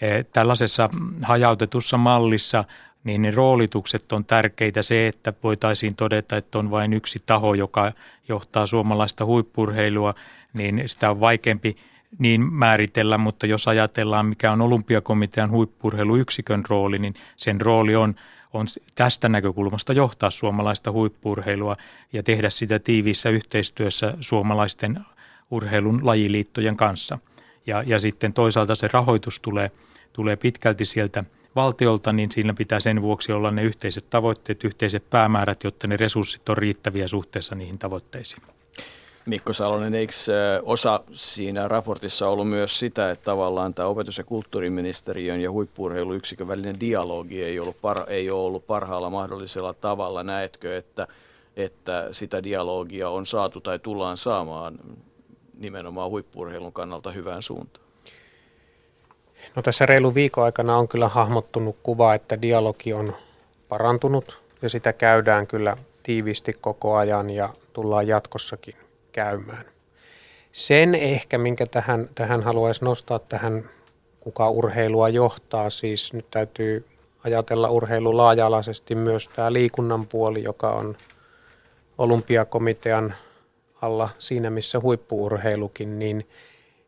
E, 0.00 0.24
tällaisessa 0.24 0.90
hajautetussa 1.22 1.98
mallissa 1.98 2.64
niin 3.04 3.22
ne 3.22 3.30
roolitukset 3.30 4.12
on 4.12 4.24
tärkeitä. 4.24 4.82
Se, 4.82 5.06
että 5.06 5.32
voitaisiin 5.42 5.94
todeta, 5.94 6.36
että 6.36 6.58
on 6.58 6.70
vain 6.70 6.92
yksi 6.92 7.22
taho, 7.26 7.54
joka 7.54 7.92
johtaa 8.28 8.66
suomalaista 8.66 9.24
huippurheilua, 9.24 10.14
niin 10.52 10.82
sitä 10.86 11.10
on 11.10 11.20
vaikeampi– 11.20 11.76
niin 12.18 12.52
määritellä, 12.52 13.18
mutta 13.18 13.46
jos 13.46 13.68
ajatellaan, 13.68 14.26
mikä 14.26 14.52
on 14.52 14.60
olympiakomitean 14.60 15.50
huippurheiluyksikön 15.50 16.62
rooli, 16.68 16.98
niin 16.98 17.14
sen 17.36 17.60
rooli 17.60 17.96
on, 17.96 18.14
on 18.52 18.66
tästä 18.94 19.28
näkökulmasta 19.28 19.92
johtaa 19.92 20.30
suomalaista 20.30 20.92
huippurheilua 20.92 21.76
ja 22.12 22.22
tehdä 22.22 22.50
sitä 22.50 22.78
tiiviissä 22.78 23.30
yhteistyössä 23.30 24.14
suomalaisten 24.20 25.00
urheilun 25.50 26.00
lajiliittojen 26.02 26.76
kanssa. 26.76 27.18
Ja, 27.66 27.82
ja 27.86 28.00
sitten 28.00 28.32
toisaalta 28.32 28.74
se 28.74 28.88
rahoitus 28.92 29.40
tulee, 29.40 29.70
tulee 30.12 30.36
pitkälti 30.36 30.84
sieltä 30.84 31.24
valtiolta, 31.56 32.12
niin 32.12 32.30
siinä 32.30 32.54
pitää 32.54 32.80
sen 32.80 33.02
vuoksi 33.02 33.32
olla 33.32 33.50
ne 33.50 33.62
yhteiset 33.62 34.10
tavoitteet, 34.10 34.64
yhteiset 34.64 35.10
päämäärät, 35.10 35.64
jotta 35.64 35.86
ne 35.86 35.96
resurssit 35.96 36.48
on 36.48 36.56
riittäviä 36.56 37.08
suhteessa 37.08 37.54
niihin 37.54 37.78
tavoitteisiin. 37.78 38.51
Mikko 39.26 39.52
Salonen, 39.52 39.94
eikö 39.94 40.12
osa 40.62 41.00
siinä 41.12 41.68
raportissa 41.68 42.28
ollut 42.28 42.48
myös 42.48 42.78
sitä, 42.78 43.10
että 43.10 43.24
tavallaan 43.24 43.74
tämä 43.74 43.88
opetus- 43.88 44.18
ja 44.18 44.24
kulttuuriministeriön 44.24 45.40
ja 45.40 45.50
huippuurheiluyksikön 45.50 46.48
välinen 46.48 46.80
dialogi 46.80 47.42
ei, 47.42 47.60
ollut 47.60 47.80
par, 47.80 48.04
ei 48.06 48.30
ollut 48.30 48.66
parhaalla 48.66 49.10
mahdollisella 49.10 49.74
tavalla. 49.74 50.22
Näetkö, 50.22 50.76
että, 50.78 51.06
että 51.56 52.08
sitä 52.12 52.42
dialogia 52.42 53.08
on 53.08 53.26
saatu 53.26 53.60
tai 53.60 53.78
tullaan 53.78 54.16
saamaan 54.16 54.78
nimenomaan 55.58 56.10
huippuurheilun 56.10 56.72
kannalta 56.72 57.12
hyvään 57.12 57.42
suuntaan? 57.42 57.86
No 59.56 59.62
tässä 59.62 59.86
reilu 59.86 60.14
viikon 60.14 60.44
aikana 60.44 60.76
on 60.76 60.88
kyllä 60.88 61.08
hahmottunut 61.08 61.76
kuva, 61.82 62.14
että 62.14 62.42
dialogi 62.42 62.92
on 62.92 63.16
parantunut 63.68 64.40
ja 64.62 64.68
sitä 64.68 64.92
käydään 64.92 65.46
kyllä 65.46 65.76
tiiviisti 66.02 66.52
koko 66.60 66.96
ajan 66.96 67.30
ja 67.30 67.48
tullaan 67.72 68.06
jatkossakin 68.06 68.81
käymään. 69.12 69.64
Sen 70.52 70.94
ehkä, 70.94 71.38
minkä 71.38 71.66
tähän, 71.66 72.08
tähän 72.14 72.42
haluaisi 72.42 72.84
nostaa 72.84 73.18
tähän, 73.18 73.70
kuka 74.20 74.50
urheilua 74.50 75.08
johtaa, 75.08 75.70
siis 75.70 76.12
nyt 76.12 76.26
täytyy 76.30 76.86
ajatella 77.24 77.70
urheilu 77.70 78.16
laaja-alaisesti 78.16 78.94
myös 78.94 79.28
tämä 79.28 79.52
liikunnan 79.52 80.06
puoli, 80.06 80.42
joka 80.42 80.70
on 80.70 80.96
olympiakomitean 81.98 83.14
alla 83.82 84.08
siinä, 84.18 84.50
missä 84.50 84.80
huippuurheilukin, 84.80 85.98
niin 85.98 86.28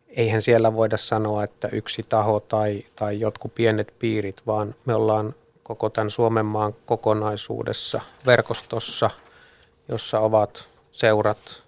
eihän 0.08 0.42
siellä 0.42 0.74
voida 0.74 0.96
sanoa, 0.96 1.44
että 1.44 1.68
yksi 1.72 2.02
taho 2.08 2.40
tai, 2.40 2.84
tai 2.96 3.20
jotkut 3.20 3.54
pienet 3.54 3.94
piirit, 3.98 4.42
vaan 4.46 4.74
me 4.84 4.94
ollaan 4.94 5.34
koko 5.62 5.90
tämän 5.90 6.10
Suomen 6.10 6.46
maan 6.46 6.74
kokonaisuudessa, 6.86 8.00
verkostossa, 8.26 9.10
jossa 9.88 10.20
ovat 10.20 10.68
seurat, 10.92 11.63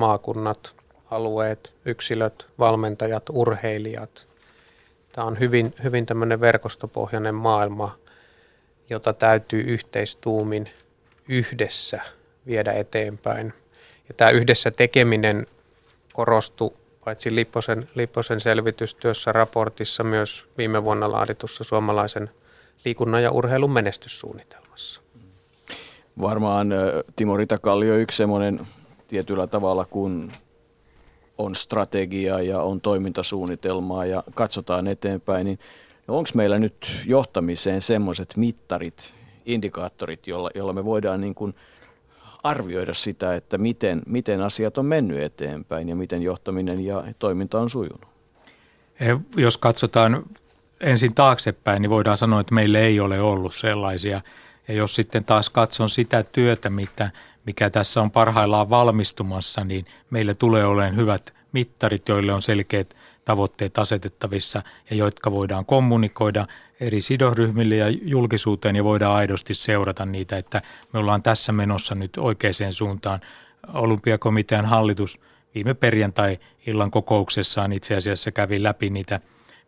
maakunnat, 0.00 0.74
alueet, 1.10 1.72
yksilöt, 1.84 2.46
valmentajat, 2.58 3.22
urheilijat. 3.32 4.26
Tämä 5.12 5.26
on 5.26 5.40
hyvin, 5.40 5.74
hyvin 5.82 6.06
tämmöinen 6.06 6.40
verkostopohjainen 6.40 7.34
maailma, 7.34 7.96
jota 8.90 9.12
täytyy 9.12 9.60
yhteistuumin 9.60 10.70
yhdessä 11.28 12.00
viedä 12.46 12.72
eteenpäin. 12.72 13.52
Ja 14.08 14.14
tämä 14.14 14.30
yhdessä 14.30 14.70
tekeminen 14.70 15.46
korostui 16.12 16.72
paitsi 17.04 17.34
Lipposen, 17.34 17.88
Lipposen 17.94 18.40
selvitystyössä 18.40 19.32
raportissa 19.32 20.04
myös 20.04 20.46
viime 20.58 20.84
vuonna 20.84 21.12
laaditussa 21.12 21.64
suomalaisen 21.64 22.30
liikunnan 22.84 23.22
ja 23.22 23.30
urheilun 23.30 23.72
menestyssuunnitelmassa. 23.72 25.00
Varmaan 26.20 26.68
Timo 27.16 27.36
Ritakallio 27.36 27.96
yksi 27.96 28.16
semmoinen 28.16 28.60
tietyllä 29.10 29.46
tavalla, 29.46 29.84
kun 29.84 30.32
on 31.38 31.54
strategia 31.54 32.42
ja 32.42 32.62
on 32.62 32.80
toimintasuunnitelmaa 32.80 34.06
ja 34.06 34.24
katsotaan 34.34 34.86
eteenpäin, 34.86 35.44
niin 35.44 35.58
onko 36.08 36.30
meillä 36.34 36.58
nyt 36.58 37.02
johtamiseen 37.06 37.82
semmoiset 37.82 38.36
mittarit, 38.36 39.14
indikaattorit, 39.46 40.26
jolla, 40.26 40.50
jolla 40.54 40.72
me 40.72 40.84
voidaan 40.84 41.20
niin 41.20 41.34
kuin 41.34 41.54
arvioida 42.42 42.94
sitä, 42.94 43.34
että 43.34 43.58
miten, 43.58 44.02
miten 44.06 44.40
asiat 44.40 44.78
on 44.78 44.86
mennyt 44.86 45.22
eteenpäin 45.22 45.88
ja 45.88 45.96
miten 45.96 46.22
johtaminen 46.22 46.84
ja 46.84 47.04
toiminta 47.18 47.60
on 47.60 47.70
sujunut? 47.70 48.08
Jos 49.36 49.56
katsotaan 49.56 50.24
ensin 50.80 51.14
taaksepäin, 51.14 51.82
niin 51.82 51.90
voidaan 51.90 52.16
sanoa, 52.16 52.40
että 52.40 52.54
meillä 52.54 52.78
ei 52.78 53.00
ole 53.00 53.20
ollut 53.20 53.54
sellaisia. 53.54 54.20
Ja 54.68 54.74
jos 54.74 54.94
sitten 54.94 55.24
taas 55.24 55.50
katson 55.50 55.88
sitä 55.88 56.22
työtä, 56.22 56.70
mitä, 56.70 57.10
mikä 57.50 57.70
tässä 57.70 58.02
on 58.02 58.10
parhaillaan 58.10 58.70
valmistumassa, 58.70 59.64
niin 59.64 59.86
meillä 60.10 60.34
tulee 60.34 60.64
olemaan 60.64 60.96
hyvät 60.96 61.34
mittarit, 61.52 62.08
joille 62.08 62.32
on 62.32 62.42
selkeät 62.42 62.96
tavoitteet 63.24 63.78
asetettavissa 63.78 64.62
ja 64.90 64.96
jotka 64.96 65.30
voidaan 65.30 65.66
kommunikoida 65.66 66.46
eri 66.80 67.00
sidosryhmille 67.00 67.76
ja 67.76 67.88
julkisuuteen 67.88 68.76
ja 68.76 68.84
voidaan 68.84 69.16
aidosti 69.16 69.54
seurata 69.54 70.06
niitä, 70.06 70.36
että 70.36 70.62
me 70.92 70.98
ollaan 70.98 71.22
tässä 71.22 71.52
menossa 71.52 71.94
nyt 71.94 72.16
oikeaan 72.16 72.72
suuntaan. 72.72 73.20
Olympiakomitean 73.74 74.66
hallitus 74.66 75.20
viime 75.54 75.74
perjantai-illan 75.74 76.90
kokouksessaan 76.90 77.72
itse 77.72 77.96
asiassa 77.96 78.32
kävi 78.32 78.62
läpi 78.62 78.90
niitä, 78.90 79.20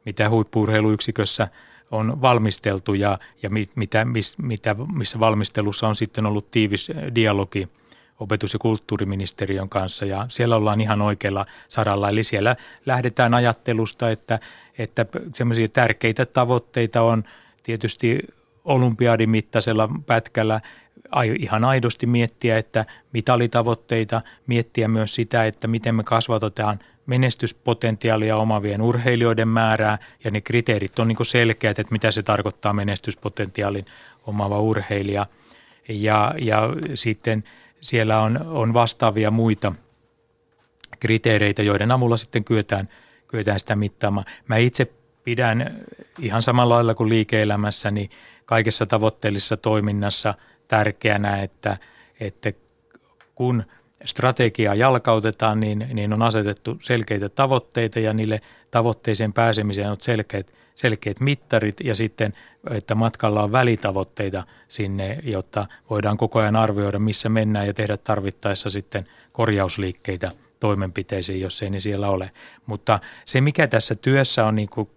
mitä 0.06 0.28
huippuurheiluyksikössä 0.28 1.48
on 1.92 2.20
valmisteltu 2.20 2.94
ja, 2.94 3.18
ja 3.42 3.50
mitä, 3.76 4.04
mis, 4.04 4.38
mitä, 4.38 4.76
missä 4.94 5.20
valmistelussa 5.20 5.88
on 5.88 5.96
sitten 5.96 6.26
ollut 6.26 6.50
tiivis 6.50 6.90
dialogi– 7.14 7.68
opetus- 8.22 8.52
ja 8.52 8.58
kulttuuriministeriön 8.58 9.68
kanssa 9.68 10.04
ja 10.04 10.26
siellä 10.28 10.56
ollaan 10.56 10.80
ihan 10.80 11.02
oikealla 11.02 11.46
saralla. 11.68 12.08
Eli 12.08 12.24
siellä 12.24 12.56
lähdetään 12.86 13.34
ajattelusta, 13.34 14.10
että, 14.10 14.38
että 14.78 15.06
semmoisia 15.34 15.68
tärkeitä 15.68 16.26
tavoitteita 16.26 17.02
on 17.02 17.24
tietysti 17.62 18.18
olympiadin 18.64 19.30
mittaisella 19.30 19.88
pätkällä 20.06 20.60
ihan 21.38 21.64
aidosti 21.64 22.06
miettiä, 22.06 22.58
että 22.58 22.86
mitalitavoitteita, 23.12 24.20
miettiä 24.46 24.88
myös 24.88 25.14
sitä, 25.14 25.46
että 25.46 25.68
miten 25.68 25.94
me 25.94 26.04
kasvatetaan 26.04 26.78
menestyspotentiaalia 27.06 28.36
omavien 28.36 28.82
urheilijoiden 28.82 29.48
määrää 29.48 29.98
ja 30.24 30.30
ne 30.30 30.40
kriteerit 30.40 30.98
on 30.98 31.08
niin 31.08 31.26
selkeät, 31.26 31.78
että 31.78 31.92
mitä 31.92 32.10
se 32.10 32.22
tarkoittaa 32.22 32.72
menestyspotentiaalin 32.72 33.86
omava 34.26 34.60
urheilija. 34.60 35.26
Ja, 35.88 36.34
ja 36.38 36.68
sitten– 36.94 37.44
siellä 37.82 38.20
on, 38.20 38.46
on 38.46 38.74
vastaavia 38.74 39.30
muita 39.30 39.72
kriteereitä, 41.00 41.62
joiden 41.62 41.90
avulla 41.90 42.16
sitten 42.16 42.44
kyetään, 42.44 42.88
kyetään 43.28 43.60
sitä 43.60 43.76
mittaamaan. 43.76 44.26
Mä 44.48 44.56
itse 44.56 44.92
pidän 45.24 45.84
ihan 46.18 46.42
samalla 46.42 46.74
lailla 46.74 46.94
kuin 46.94 47.08
liike-elämässä, 47.08 47.90
niin 47.90 48.10
kaikessa 48.44 48.86
tavoitteellisessa 48.86 49.56
toiminnassa 49.56 50.34
tärkeänä, 50.68 51.42
että, 51.42 51.76
että 52.20 52.52
kun 53.34 53.64
strategiaa 54.04 54.74
jalkautetaan, 54.74 55.60
niin, 55.60 55.86
niin 55.92 56.12
on 56.12 56.22
asetettu 56.22 56.76
selkeitä 56.80 57.28
tavoitteita 57.28 58.00
ja 58.00 58.12
niille 58.12 58.40
tavoitteeseen 58.70 59.32
pääsemiseen 59.32 59.90
on 59.90 59.96
selkeät 59.98 60.52
selkeät 60.74 61.20
mittarit 61.20 61.76
ja 61.84 61.94
sitten, 61.94 62.34
että 62.70 62.94
matkalla 62.94 63.42
on 63.42 63.52
välitavoitteita 63.52 64.44
sinne, 64.68 65.18
jotta 65.22 65.66
voidaan 65.90 66.16
koko 66.16 66.38
ajan 66.38 66.56
arvioida, 66.56 66.98
missä 66.98 67.28
mennään 67.28 67.66
ja 67.66 67.74
tehdä 67.74 67.96
tarvittaessa 67.96 68.70
sitten 68.70 69.08
korjausliikkeitä 69.32 70.30
toimenpiteisiin, 70.60 71.40
jos 71.40 71.62
ei 71.62 71.70
ne 71.70 71.80
siellä 71.80 72.08
ole. 72.08 72.30
Mutta 72.66 73.00
se, 73.24 73.40
mikä 73.40 73.66
tässä 73.66 73.94
työssä 73.94 74.46
on 74.46 74.54
niin 74.54 74.68
kuin 74.68 74.88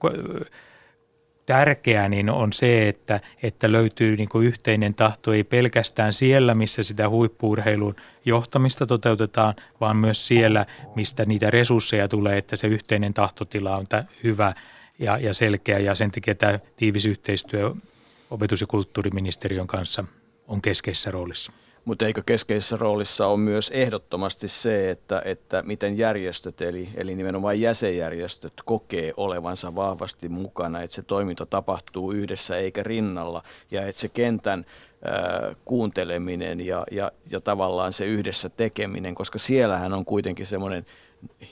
tärkeää, 1.46 2.10
niin 2.10 2.30
on 2.30 2.54
se, 2.54 2.88
että, 2.88 3.20
että 3.44 3.72
löytyy 3.72 4.16
niin 4.16 4.30
kuin 4.30 4.48
yhteinen 4.48 4.94
tahto 4.94 5.34
ei 5.34 5.44
pelkästään 5.44 6.14
siellä, 6.14 6.56
missä 6.56 6.84
sitä 6.84 7.10
huippuurheilun 7.10 7.96
johtamista 8.26 8.86
toteutetaan, 8.86 9.54
vaan 9.82 9.98
myös 9.98 10.28
siellä, 10.28 10.66
mistä 10.96 11.26
niitä 11.26 11.50
resursseja 11.50 12.08
tulee, 12.08 12.38
että 12.38 12.56
se 12.56 12.68
yhteinen 12.68 13.14
tahtotila 13.14 13.78
on 13.78 13.86
hyvä 14.24 14.54
ja, 15.00 15.18
ja 15.18 15.34
selkeä 15.34 15.80
ja 15.80 15.96
sen 15.96 16.12
takia 16.12 16.36
tämä 16.36 16.60
tiivis 16.78 17.06
yhteistyö 17.06 17.76
opetus- 18.32 18.62
ja 18.62 18.68
kulttuuriministeriön 18.68 19.68
kanssa 19.68 20.04
on 20.48 20.62
keskeisessä 20.62 21.12
roolissa. 21.12 21.52
Mutta 21.86 22.06
eikö 22.06 22.22
keskeisessä 22.26 22.78
roolissa 22.78 23.28
on 23.28 23.40
myös 23.40 23.72
ehdottomasti 23.74 24.48
se, 24.48 24.90
että, 24.90 25.22
että 25.26 25.62
miten 25.62 25.98
järjestöt, 25.98 26.62
eli, 26.62 26.90
eli 26.96 27.16
nimenomaan 27.16 27.62
jäsenjärjestöt 27.62 28.54
kokee 28.66 29.14
olevansa 29.18 29.76
vahvasti 29.76 30.30
mukana, 30.30 30.82
että 30.82 30.96
se 30.96 31.02
toiminta 31.02 31.46
tapahtuu 31.46 32.12
yhdessä 32.12 32.58
eikä 32.58 32.84
rinnalla 32.84 33.44
ja 33.72 33.88
että 33.88 34.02
se 34.02 34.10
kentän 34.10 34.66
äh, 35.08 35.56
kuunteleminen 35.66 36.66
ja, 36.66 36.86
ja, 36.92 37.12
ja 37.32 37.42
tavallaan 37.42 37.94
se 37.94 38.06
yhdessä 38.06 38.50
tekeminen, 38.50 39.16
koska 39.16 39.40
siellähän 39.40 39.94
on 39.94 40.06
kuitenkin 40.06 40.46
semmoinen 40.46 40.86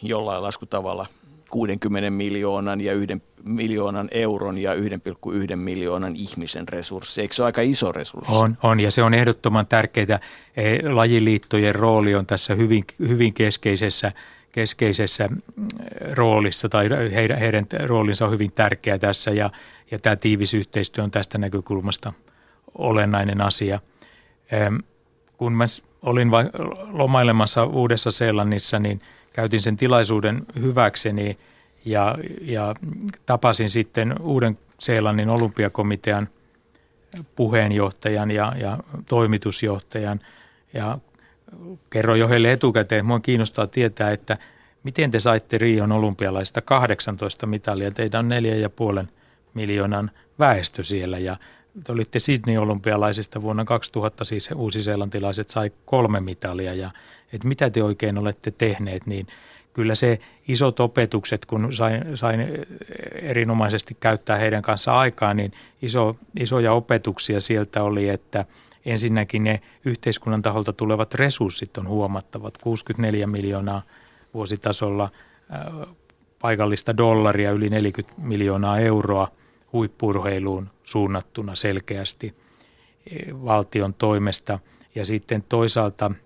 jollain 0.01 0.43
laskutavalla– 0.43 1.05
60 1.53 2.09
miljoonan 2.09 2.81
ja 2.81 2.93
1 2.93 3.21
miljoonan 3.43 4.07
euron 4.11 4.57
ja 4.57 4.73
1,1 4.73 5.55
miljoonan 5.55 6.15
ihmisen 6.15 6.67
resurssi. 6.67 7.21
Eikö 7.21 7.35
se 7.35 7.41
ole 7.41 7.47
aika 7.47 7.61
iso 7.61 7.91
resurssi? 7.91 8.31
On, 8.31 8.57
on 8.63 8.79
ja 8.79 8.91
se 8.91 9.03
on 9.03 9.13
ehdottoman 9.13 9.67
tärkeää. 9.67 10.19
E, 10.57 10.89
lajiliittojen 10.89 11.75
rooli 11.75 12.15
on 12.15 12.25
tässä 12.25 12.55
hyvin, 12.55 12.83
hyvin 12.99 13.33
keskeisessä, 13.33 14.11
keskeisessä 14.51 15.27
mm, 15.27 15.67
roolissa 16.13 16.69
tai 16.69 16.89
heidän, 17.13 17.39
heidän 17.39 17.65
roolinsa 17.85 18.25
on 18.25 18.31
hyvin 18.31 18.53
tärkeä 18.53 18.99
tässä 18.99 19.31
ja, 19.31 19.49
ja 19.91 19.99
tämä 19.99 20.15
tiivis 20.15 20.53
yhteistyö 20.53 21.03
on 21.03 21.11
tästä 21.11 21.37
näkökulmasta 21.37 22.13
olennainen 22.77 23.41
asia. 23.41 23.79
Kun 25.37 25.53
mä 25.53 25.65
olin 26.01 26.31
lomailemassa 26.91 27.65
Uudessa 27.65 28.11
Seelannissa, 28.11 28.79
niin– 28.79 29.01
käytin 29.33 29.61
sen 29.61 29.77
tilaisuuden 29.77 30.45
hyväkseni 30.61 31.37
ja, 31.85 32.17
ja 32.41 32.75
tapasin 33.25 33.69
sitten 33.69 34.15
Uuden 34.21 34.57
Seelannin 34.79 35.29
olympiakomitean 35.29 36.29
puheenjohtajan 37.35 38.31
ja, 38.31 38.53
ja 38.59 38.77
toimitusjohtajan. 39.09 40.19
Ja 40.73 40.97
kerroin 41.89 42.19
jo 42.19 42.27
heille 42.27 42.51
etukäteen, 42.51 43.05
minua 43.05 43.19
kiinnostaa 43.19 43.67
tietää, 43.67 44.11
että 44.11 44.37
miten 44.83 45.11
te 45.11 45.19
saitte 45.19 45.57
Rion 45.57 45.91
olympialaisista 45.91 46.61
18 46.61 47.45
mitalia, 47.45 47.91
teidän 47.91 48.19
on 48.19 48.29
neljä 48.29 48.55
ja 48.55 48.69
puolen 48.69 49.09
miljoonan 49.53 50.11
väestö 50.39 50.83
siellä 50.83 51.19
ja 51.19 51.37
te 51.83 51.91
olitte 51.91 52.19
Sydney 52.19 52.57
olympialaisista 52.57 53.41
vuonna 53.41 53.65
2000, 53.65 54.23
siis 54.23 54.49
uusiseelantilaiset 54.55 55.49
sai 55.49 55.71
kolme 55.85 56.19
mitalia. 56.19 56.73
Ja 56.73 56.91
että 57.33 57.47
mitä 57.47 57.69
te 57.69 57.83
oikein 57.83 58.17
olette 58.17 58.51
tehneet, 58.51 59.05
niin 59.05 59.27
kyllä 59.73 59.95
se 59.95 60.19
isot 60.47 60.79
opetukset, 60.79 61.45
kun 61.45 61.73
sain, 61.73 62.17
sain 62.17 62.39
erinomaisesti 63.21 63.97
käyttää 63.99 64.37
heidän 64.37 64.61
kanssa 64.61 64.97
aikaa, 64.97 65.33
niin 65.33 65.51
iso, 65.81 66.15
isoja 66.39 66.73
opetuksia 66.73 67.39
sieltä 67.39 67.83
oli, 67.83 68.09
että 68.09 68.45
ensinnäkin 68.85 69.43
ne 69.43 69.61
yhteiskunnan 69.85 70.41
taholta 70.41 70.73
tulevat 70.73 71.13
resurssit 71.13 71.77
on 71.77 71.87
huomattavat, 71.87 72.57
64 72.57 73.27
miljoonaa 73.27 73.81
vuositasolla 74.33 75.09
paikallista 76.39 76.97
dollaria, 76.97 77.51
yli 77.51 77.69
40 77.69 78.21
miljoonaa 78.21 78.79
euroa 78.79 79.27
huippurheiluun 79.73 80.72
suunnattuna 80.83 81.55
selkeästi 81.55 82.35
valtion 83.31 83.93
toimesta. 83.93 84.59
Ja 84.95 85.05
sitten 85.05 85.43
toisaalta– 85.49 86.11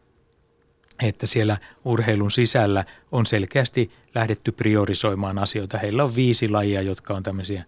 että 1.02 1.28
siellä 1.28 1.58
urheilun 1.86 2.32
sisällä 2.32 2.86
on 3.12 3.26
selkeästi 3.26 3.92
lähdetty 4.16 4.52
priorisoimaan 4.52 5.38
asioita. 5.38 5.78
Heillä 5.78 6.04
on 6.04 6.16
viisi 6.16 6.50
lajia, 6.50 6.82
jotka 6.82 7.14
on 7.14 7.24
tämmöisiä 7.24 7.64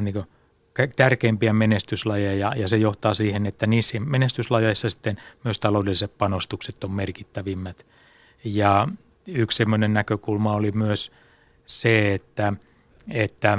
niin 0.00 0.24
tärkeimpiä 0.96 1.52
menestyslajeja 1.52 2.52
ja 2.56 2.68
se 2.68 2.76
johtaa 2.76 3.14
siihen, 3.14 3.46
että 3.46 3.66
niissä 3.66 4.00
menestyslajeissa 4.00 4.88
sitten 4.88 5.16
myös 5.44 5.60
taloudelliset 5.60 6.18
panostukset 6.18 6.84
on 6.84 6.90
merkittävimmät. 6.90 7.86
Ja 8.44 8.88
yksi 9.28 9.56
sellainen 9.56 9.94
näkökulma 9.94 10.54
oli 10.54 10.72
myös 10.72 11.12
se, 11.66 12.14
että, 12.14 12.52
että 13.10 13.58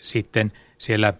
sitten 0.00 0.52
siellä 0.78 1.14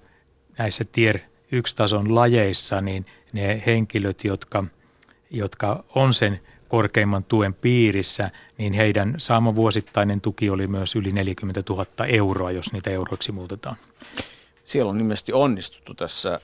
näissä 0.58 0.84
tier 0.84 1.18
1-tason 1.52 2.14
lajeissa, 2.14 2.80
niin 2.80 3.06
ne 3.32 3.62
henkilöt, 3.66 4.24
jotka, 4.24 4.64
jotka 5.30 5.84
on 5.94 6.14
sen 6.14 6.40
korkeimman 6.68 7.24
tuen 7.24 7.54
piirissä, 7.54 8.30
niin 8.58 8.72
heidän 8.72 9.14
saama 9.18 9.54
vuosittainen 9.54 10.20
tuki 10.20 10.50
oli 10.50 10.66
myös 10.66 10.96
yli 10.96 11.12
40 11.12 11.62
000 11.70 11.86
euroa, 12.06 12.50
jos 12.50 12.72
niitä 12.72 12.90
euroiksi 12.90 13.32
muutetaan. 13.32 13.76
Siellä 14.64 14.90
on 14.90 15.00
ilmeisesti 15.00 15.32
onnistuttu 15.32 15.94
tässä 15.94 16.40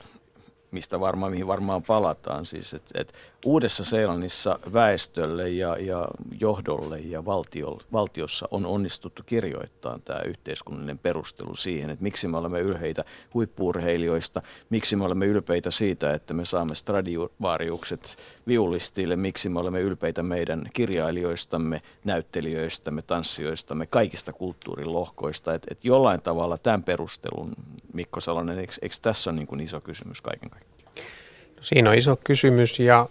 mistä 0.75 0.99
varmaan, 0.99 1.31
mihin 1.31 1.47
varmaan 1.47 1.83
palataan. 1.83 2.45
Siis, 2.45 2.73
että 2.73 3.01
et 3.01 3.13
Uudessa 3.45 3.85
Seelannissa 3.85 4.59
väestölle 4.73 5.49
ja, 5.49 5.77
ja 5.77 6.07
johdolle 6.39 6.99
ja 6.99 7.25
valtio, 7.25 7.79
valtiossa 7.91 8.47
on 8.51 8.65
onnistuttu 8.65 9.23
kirjoittaa 9.25 9.99
tämä 10.05 10.19
yhteiskunnallinen 10.19 10.99
perustelu 10.99 11.55
siihen, 11.55 11.89
että 11.89 12.03
miksi 12.03 12.27
me 12.27 12.37
olemme 12.37 12.59
ylheitä 12.59 13.03
huippuurheilijoista, 13.33 14.41
miksi 14.69 14.95
me 14.95 15.05
olemme 15.05 15.25
ylpeitä 15.25 15.71
siitä, 15.71 16.13
että 16.13 16.33
me 16.33 16.45
saamme 16.45 16.75
Stradivariukset 16.75 18.17
viulistille, 18.47 19.15
miksi 19.15 19.49
me 19.49 19.59
olemme 19.59 19.81
ylpeitä 19.81 20.23
meidän 20.23 20.69
kirjailijoistamme, 20.73 21.81
näyttelijöistämme, 22.03 23.01
tanssijoistamme, 23.01 23.85
kaikista 23.85 24.33
kulttuurin 24.33 24.93
lohkoista. 24.93 25.53
Että 25.53 25.67
et 25.71 25.85
jollain 25.85 26.21
tavalla 26.21 26.57
tämän 26.57 26.83
perustelun, 26.83 27.53
Mikko 27.93 28.21
Salonen, 28.21 28.59
eikö, 28.59 28.73
eikö 28.81 28.95
tässä 29.01 29.29
ole 29.29 29.35
niin 29.35 29.47
kuin 29.47 29.61
iso 29.61 29.81
kysymys 29.81 30.21
kaiken 30.21 30.49
kaikkiaan? 30.49 30.64
Siinä 31.65 31.89
on 31.89 31.97
iso 31.97 32.19
kysymys 32.23 32.79
ja 32.79 33.07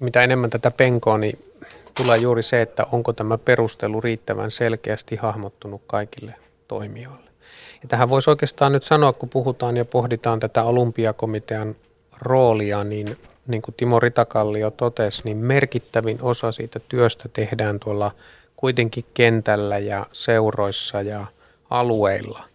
mitä 0.00 0.22
enemmän 0.22 0.50
tätä 0.50 0.70
penkoa, 0.70 1.18
niin 1.18 1.44
tulee 1.96 2.18
juuri 2.18 2.42
se, 2.42 2.62
että 2.62 2.86
onko 2.92 3.12
tämä 3.12 3.38
perustelu 3.38 4.00
riittävän 4.00 4.50
selkeästi 4.50 5.16
hahmottunut 5.16 5.82
kaikille 5.86 6.34
toimijoille. 6.68 7.30
Ja 7.82 7.88
tähän 7.88 8.08
voisi 8.08 8.30
oikeastaan 8.30 8.72
nyt 8.72 8.82
sanoa, 8.82 9.12
kun 9.12 9.28
puhutaan 9.28 9.76
ja 9.76 9.84
pohditaan 9.84 10.40
tätä 10.40 10.62
olympiakomitean 10.62 11.76
roolia, 12.20 12.84
niin 12.84 13.06
niin 13.46 13.62
kuin 13.62 13.74
Timo 13.76 14.00
Ritakallio 14.00 14.70
totesi, 14.70 15.22
niin 15.24 15.36
merkittävin 15.36 16.18
osa 16.22 16.52
siitä 16.52 16.80
työstä 16.88 17.28
tehdään 17.32 17.80
tuolla 17.80 18.10
kuitenkin 18.56 19.04
kentällä 19.14 19.78
ja 19.78 20.06
seuroissa 20.12 21.02
ja 21.02 21.26
alueilla 21.70 22.51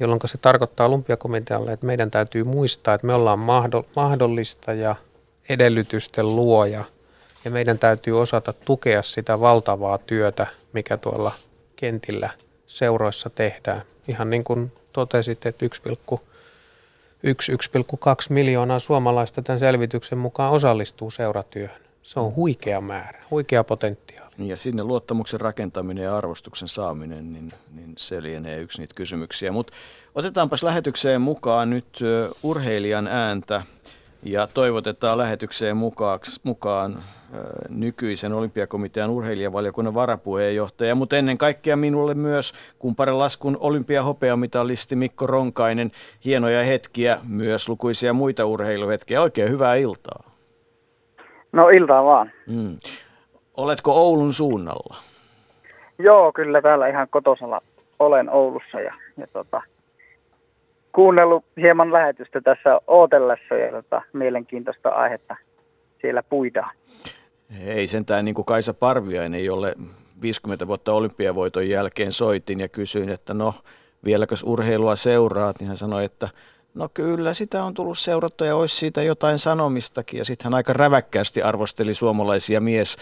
jolloin 0.00 0.20
se 0.24 0.38
tarkoittaa 0.38 0.86
olympiakomitealle, 0.86 1.72
että 1.72 1.86
meidän 1.86 2.10
täytyy 2.10 2.44
muistaa, 2.44 2.94
että 2.94 3.06
me 3.06 3.14
ollaan 3.14 3.38
mahdollista 3.96 4.72
ja 4.72 4.96
edellytysten 5.48 6.36
luoja 6.36 6.84
ja 7.44 7.50
meidän 7.50 7.78
täytyy 7.78 8.20
osata 8.20 8.52
tukea 8.52 9.02
sitä 9.02 9.40
valtavaa 9.40 9.98
työtä, 9.98 10.46
mikä 10.72 10.96
tuolla 10.96 11.32
kentillä 11.76 12.30
seuroissa 12.66 13.30
tehdään. 13.30 13.82
Ihan 14.08 14.30
niin 14.30 14.44
kuin 14.44 14.72
totesit, 14.92 15.46
että 15.46 15.66
1,1-1,2 15.66 16.20
miljoonaa 18.28 18.78
suomalaista 18.78 19.42
tämän 19.42 19.58
selvityksen 19.58 20.18
mukaan 20.18 20.52
osallistuu 20.52 21.10
seuratyöhön. 21.10 21.81
Se 22.02 22.20
on 22.20 22.34
huikea 22.34 22.80
määrä, 22.80 23.24
huikea 23.30 23.64
potentiaali. 23.64 24.22
Ja 24.38 24.56
sinne 24.56 24.82
luottamuksen 24.84 25.40
rakentaminen 25.40 26.04
ja 26.04 26.16
arvostuksen 26.16 26.68
saaminen, 26.68 27.32
niin, 27.32 27.50
niin 27.74 27.92
se 27.98 28.22
lienee 28.22 28.60
yksi 28.60 28.80
niitä 28.80 28.94
kysymyksiä. 28.94 29.52
Mutta 29.52 29.72
otetaanpas 30.14 30.62
lähetykseen 30.62 31.20
mukaan 31.20 31.70
nyt 31.70 32.00
urheilijan 32.42 33.06
ääntä 33.06 33.62
ja 34.22 34.46
toivotetaan 34.46 35.18
lähetykseen 35.18 35.76
mukaaksi, 35.76 36.40
mukaan 36.42 37.04
nykyisen 37.68 38.32
olympiakomitean 38.32 39.10
urheilijavaliokunnan 39.10 39.94
varapuheenjohtaja, 39.94 40.94
mutta 40.94 41.16
ennen 41.16 41.38
kaikkea 41.38 41.76
minulle 41.76 42.14
myös 42.14 42.52
kumparen 42.78 43.18
laskun 43.18 43.56
olympiahopeamitalisti 43.60 44.96
Mikko 44.96 45.26
Ronkainen. 45.26 45.92
Hienoja 46.24 46.64
hetkiä, 46.64 47.18
myös 47.22 47.68
lukuisia 47.68 48.12
muita 48.12 48.46
urheiluhetkiä. 48.46 49.22
Oikein 49.22 49.50
hyvää 49.50 49.74
iltaa. 49.74 50.31
No 51.52 51.68
iltaa 51.68 52.04
vaan. 52.04 52.30
Mm. 52.46 52.78
Oletko 53.56 53.92
Oulun 53.92 54.32
suunnalla? 54.32 54.96
Joo, 55.98 56.32
kyllä 56.32 56.62
täällä 56.62 56.88
ihan 56.88 57.06
kotosalla 57.10 57.60
olen 57.98 58.30
Oulussa 58.30 58.80
ja, 58.80 58.94
ja 59.16 59.26
tota, 59.32 59.62
kuunnellut 60.92 61.44
hieman 61.56 61.92
lähetystä 61.92 62.40
tässä 62.40 62.80
ootellessa 62.86 63.54
ja 63.54 63.70
tota, 63.72 64.02
mielenkiintoista 64.12 64.88
aihetta 64.88 65.36
siellä 66.00 66.22
puidaan. 66.22 66.74
Ei 67.66 67.86
sentään 67.86 68.24
niin 68.24 68.34
kuin 68.34 68.44
Kaisa 68.44 68.74
Parviainen, 68.74 69.44
jolle 69.44 69.74
50 70.22 70.66
vuotta 70.66 70.92
olympiavoiton 70.92 71.68
jälkeen 71.68 72.12
soitin 72.12 72.60
ja 72.60 72.68
kysyin, 72.68 73.08
että 73.08 73.34
no 73.34 73.54
vieläkö 74.04 74.34
urheilua 74.44 74.96
seuraat, 74.96 75.60
niin 75.60 75.68
hän 75.68 75.76
sanoi, 75.76 76.04
että 76.04 76.28
No 76.74 76.88
kyllä, 76.94 77.34
sitä 77.34 77.64
on 77.64 77.74
tullut 77.74 77.98
seurattua 77.98 78.46
ja 78.46 78.56
olisi 78.56 78.76
siitä 78.76 79.02
jotain 79.02 79.38
sanomistakin. 79.38 80.18
Ja 80.18 80.24
sitten 80.24 80.44
hän 80.44 80.54
aika 80.54 80.72
räväkkäästi 80.72 81.42
arvosteli 81.42 81.94
suomalaisia 81.94 82.60
mies 82.60 82.96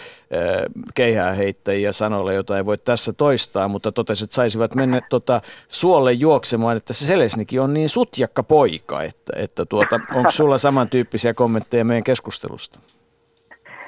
keihää 0.95 1.33
heittäjiä 1.33 1.93
sanoilla, 1.93 2.33
jota 2.33 2.57
ei 2.57 2.67
voi 2.67 2.79
tässä 2.79 3.13
toistaa, 3.13 3.69
mutta 3.69 3.93
totesi, 3.93 4.25
että 4.25 4.35
saisivat 4.35 4.75
mennä 4.75 5.01
tota, 5.09 5.41
suolle 5.69 6.13
juoksemaan, 6.13 6.77
että 6.77 6.93
se 6.93 7.05
Selesnikin 7.07 7.61
on 7.61 7.75
niin 7.75 7.89
sutjakka 7.89 8.43
poika, 8.43 9.03
että, 9.03 9.33
että 9.37 9.67
tuota, 9.67 10.01
onko 10.15 10.31
sulla 10.31 10.59
samantyyppisiä 10.59 11.35
kommentteja 11.35 11.85
meidän 11.85 12.05
keskustelusta? 12.05 12.81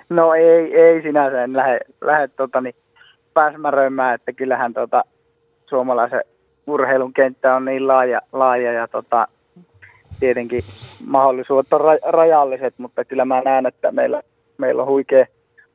No 0.09 0.35
ei, 0.35 0.74
ei 0.80 1.03
sinänsä 1.03 1.45
en 1.45 1.57
lähde, 1.57 1.80
lähde 2.01 2.28
tota, 2.28 2.61
niin, 2.61 2.74
pääsmäröimään, 3.35 4.14
että 4.14 4.33
kyllähän 4.33 4.74
tota, 4.74 5.05
suomalaisen 5.66 6.24
urheilun 6.66 7.12
kenttä 7.12 7.57
on 7.57 7.64
niin 7.64 7.89
laaja, 7.89 8.20
laaja 8.33 8.72
ja 8.72 8.89
tota, 8.89 9.28
tietenkin 10.23 10.62
mahdollisuudet 11.07 11.73
on 11.73 11.81
rajalliset, 12.03 12.75
mutta 12.79 13.05
kyllä 13.05 13.25
mä 13.25 13.41
näen, 13.41 13.66
että 13.66 13.93
meillä, 13.93 14.23
meillä 14.59 14.83
on 14.83 14.89
huikea 14.89 15.27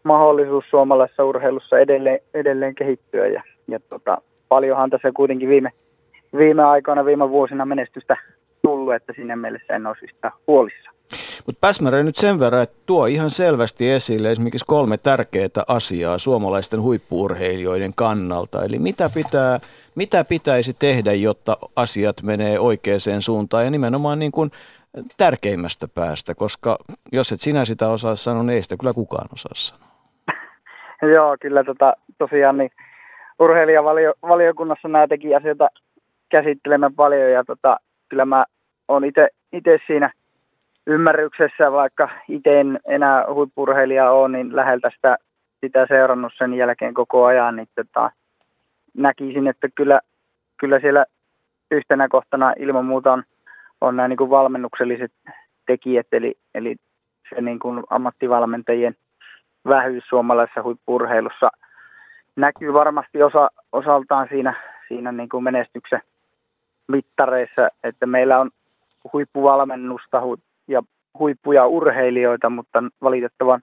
mahdollisuus 0.03 0.65
suomalaisessa 0.69 1.25
urheilussa 1.25 1.79
edelleen, 1.79 2.19
edelleen 2.33 2.75
kehittyä 2.75 3.27
ja, 3.27 3.43
ja 3.67 3.79
tota, 3.89 4.17
paljonhan 4.49 4.89
tässä 4.89 5.11
kuitenkin 5.15 5.49
viime, 5.49 5.71
viime 6.37 6.63
aikoina, 6.63 7.05
viime 7.05 7.29
vuosina 7.29 7.65
menestystä 7.65 8.17
tullut, 8.61 8.93
että 8.93 9.13
sinne 9.15 9.35
mielessä 9.35 9.75
en 9.75 9.87
olisi 9.87 10.07
sitä 10.15 10.31
huolissa. 10.47 10.91
Mutta 11.45 11.59
Päsmärä 11.61 12.03
nyt 12.03 12.17
sen 12.17 12.39
verran, 12.39 12.63
että 12.63 12.77
tuo 12.85 13.05
ihan 13.05 13.29
selvästi 13.29 13.91
esille 13.91 14.31
esimerkiksi 14.31 14.65
kolme 14.67 14.97
tärkeää 14.97 15.63
asiaa 15.67 16.17
suomalaisten 16.17 16.81
huippuurheilijoiden 16.81 17.93
kannalta. 17.95 18.65
Eli 18.65 18.79
mitä 18.79 19.09
pitää 19.13 19.59
mitä 19.97 20.23
pitäisi 20.29 20.73
tehdä, 20.73 21.13
jotta 21.13 21.57
asiat 21.75 22.15
menee 22.23 22.59
oikeaan 22.59 23.21
suuntaan 23.21 23.65
ja 23.65 23.71
nimenomaan 23.71 24.19
niin 24.19 24.31
kuin 24.31 24.51
tärkeimmästä 25.17 25.87
päästä, 25.95 26.35
koska 26.35 26.77
jos 27.11 27.31
et 27.31 27.39
sinä 27.39 27.65
sitä 27.65 27.89
osaa 27.89 28.15
sanoa, 28.15 28.43
niin 28.43 28.55
ei 28.55 28.61
sitä 28.61 28.75
kyllä 28.79 28.93
kukaan 28.93 29.29
osaa 29.33 29.51
sanoa. 29.55 29.87
Joo, 31.15 31.37
kyllä 31.41 31.63
tota, 31.63 31.93
tosiaan 32.17 32.57
niin 32.57 32.71
urheilijavaliokunnassa 33.39 34.87
näitäkin 34.87 35.37
asioita 35.37 35.69
käsittelemme 36.29 36.89
paljon 36.95 37.31
ja 37.31 37.43
tota, 37.43 37.77
kyllä 38.09 38.25
mä 38.25 38.45
oon 38.87 39.03
itse 39.53 39.77
siinä 39.87 40.11
ymmärryksessä, 40.87 41.71
vaikka 41.71 42.09
itse 42.29 42.59
en 42.59 42.79
enää 42.85 43.25
huippurheilija 43.33 44.11
ole, 44.11 44.29
niin 44.29 44.55
läheltä 44.55 44.91
sitä, 44.95 45.17
sitä 45.59 45.85
seurannut 45.87 46.33
sen 46.37 46.53
jälkeen 46.53 46.93
koko 46.93 47.25
ajan, 47.25 47.55
niin 47.55 47.67
tota, 47.75 48.11
näkisin, 48.97 49.47
että 49.47 49.67
kyllä, 49.75 49.99
kyllä 50.57 50.79
siellä 50.79 51.05
yhtenä 51.71 52.07
kohtana 52.07 52.53
ilman 52.59 52.85
muuta 52.85 53.13
on, 53.13 53.23
on 53.81 53.95
nämä 53.95 54.07
niin 54.07 54.17
kuin 54.17 54.29
valmennukselliset 54.29 55.11
tekijät, 55.65 56.07
eli, 56.11 56.35
eli 56.55 56.75
se 57.29 57.41
niin 57.41 57.59
kuin 57.59 57.83
ammattivalmentajien 57.89 58.95
vähyys 59.67 60.03
suomalaisessa 60.09 60.63
huippurheilussa 60.63 61.49
näkyy 62.35 62.73
varmasti 62.73 63.23
osa, 63.23 63.49
osaltaan 63.71 64.27
siinä, 64.29 64.53
siinä 64.87 65.11
niin 65.11 65.29
kuin 65.29 65.43
menestyksen 65.43 66.01
mittareissa, 66.87 67.69
että 67.83 68.05
meillä 68.05 68.39
on 68.39 68.51
huippuvalmennusta 69.13 70.21
ja 70.67 70.81
huippuja 71.19 71.67
urheilijoita, 71.67 72.49
mutta 72.49 72.83
valitettavan 73.01 73.61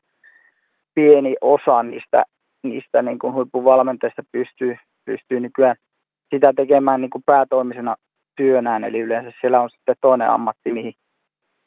pieni 0.94 1.36
osa 1.40 1.82
niistä, 1.82 2.24
niistä 2.62 3.02
niin 3.02 3.18
kuin 3.18 3.32
huippuvalmentajista 3.32 4.22
pystyy, 4.32 4.76
pystyy 5.04 5.40
nykyään 5.40 5.76
sitä 6.34 6.52
tekemään 6.56 7.00
niin 7.00 7.10
kuin 7.10 7.22
päätoimisena 7.26 7.96
työnään, 8.36 8.84
eli 8.84 9.00
yleensä 9.00 9.32
siellä 9.40 9.60
on 9.60 9.70
sitten 9.70 9.96
toinen 10.00 10.30
ammatti, 10.30 10.72
mihin, 10.72 10.94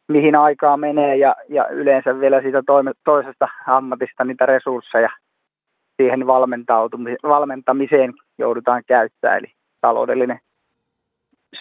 mihin 0.08 0.36
aikaa 0.36 0.78
menee 0.78 1.16
ja, 1.16 1.36
ja 1.50 1.68
yleensä 1.68 2.20
vielä 2.20 2.42
siitä 2.42 2.64
toime, 2.66 2.92
toisesta 3.06 3.48
ammatista 3.68 4.24
niitä 4.24 4.46
resursseja 4.46 5.10
siihen 6.02 6.28
valmentamiseen 7.24 8.14
joudutaan 8.38 8.84
käyttää, 8.88 9.38
eli 9.38 9.48
taloudellinen 9.82 10.40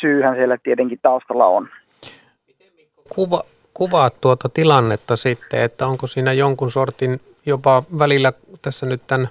syyhän 0.00 0.36
siellä 0.36 0.56
tietenkin 0.62 0.98
taustalla 1.02 1.46
on. 1.46 1.68
kuva, 3.08 3.42
kuvaat 3.74 4.20
tuota 4.20 4.48
tilannetta 4.48 5.16
sitten, 5.16 5.62
että 5.62 5.86
onko 5.86 6.06
siinä 6.06 6.32
jonkun 6.32 6.70
sortin 6.70 7.20
jopa 7.46 7.82
välillä 7.98 8.32
tässä 8.62 8.86
nyt 8.86 9.02
tämän 9.06 9.28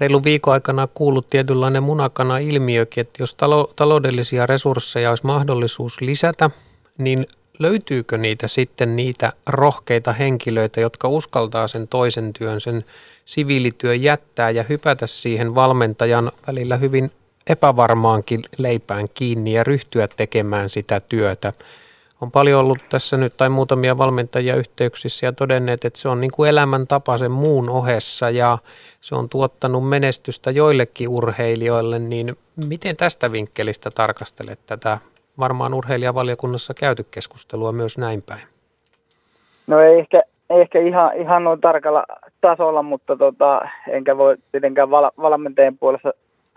reilu 0.00 0.24
viikon 0.24 0.54
aikana 0.54 0.88
kuullut 0.94 1.30
tietynlainen 1.30 1.82
munakana 1.82 2.38
ilmiökin, 2.38 3.00
että 3.00 3.22
jos 3.22 3.34
talo, 3.34 3.72
taloudellisia 3.76 4.46
resursseja 4.46 5.10
olisi 5.10 5.26
mahdollisuus 5.26 6.00
lisätä, 6.00 6.50
niin 6.98 7.26
löytyykö 7.58 8.18
niitä 8.18 8.48
sitten 8.48 8.96
niitä 8.96 9.32
rohkeita 9.46 10.12
henkilöitä, 10.12 10.80
jotka 10.80 11.08
uskaltaa 11.08 11.68
sen 11.68 11.88
toisen 11.88 12.32
työn, 12.32 12.60
sen 12.60 12.84
siviilityön 13.24 14.02
jättää 14.02 14.50
ja 14.50 14.62
hypätä 14.68 15.06
siihen 15.06 15.54
valmentajan 15.54 16.32
välillä 16.46 16.76
hyvin 16.76 17.10
epävarmaankin 17.46 18.42
leipään 18.58 19.08
kiinni 19.14 19.52
ja 19.52 19.64
ryhtyä 19.64 20.08
tekemään 20.08 20.70
sitä 20.70 21.00
työtä. 21.00 21.52
On 22.20 22.30
paljon 22.30 22.60
ollut 22.60 22.78
tässä 22.88 23.16
nyt 23.16 23.36
tai 23.36 23.48
muutamia 23.48 23.98
valmentajia 23.98 24.56
yhteyksissä 24.56 25.26
ja 25.26 25.32
todenneet, 25.32 25.84
että 25.84 25.98
se 25.98 26.08
on 26.08 26.20
niin 26.20 26.30
kuin 26.30 26.50
elämäntapa 26.50 27.18
sen 27.18 27.30
muun 27.30 27.70
ohessa 27.70 28.30
ja 28.30 28.58
se 29.00 29.14
on 29.14 29.28
tuottanut 29.28 29.88
menestystä 29.88 30.50
joillekin 30.50 31.08
urheilijoille, 31.08 31.98
niin 31.98 32.36
miten 32.68 32.96
tästä 32.96 33.32
vinkkelistä 33.32 33.90
tarkastelet 33.90 34.58
tätä 34.66 34.98
varmaan 35.38 35.74
urheilijavaliokunnassa 35.74 36.74
käyty 36.74 37.06
keskustelua 37.10 37.72
myös 37.72 37.98
näin 37.98 38.22
päin? 38.22 38.42
No 39.66 39.80
ei 39.80 39.98
ehkä, 39.98 40.20
ehkä 40.50 40.78
ihan, 40.78 41.16
ihan 41.16 41.44
noin 41.44 41.60
tarkalla 41.60 42.04
tasolla, 42.40 42.82
mutta 42.82 43.16
tota, 43.16 43.60
enkä 43.88 44.16
voi 44.16 44.36
tietenkään 44.52 44.90
val, 44.90 45.10
valmentajan 45.22 45.78
puolesta 45.78 46.12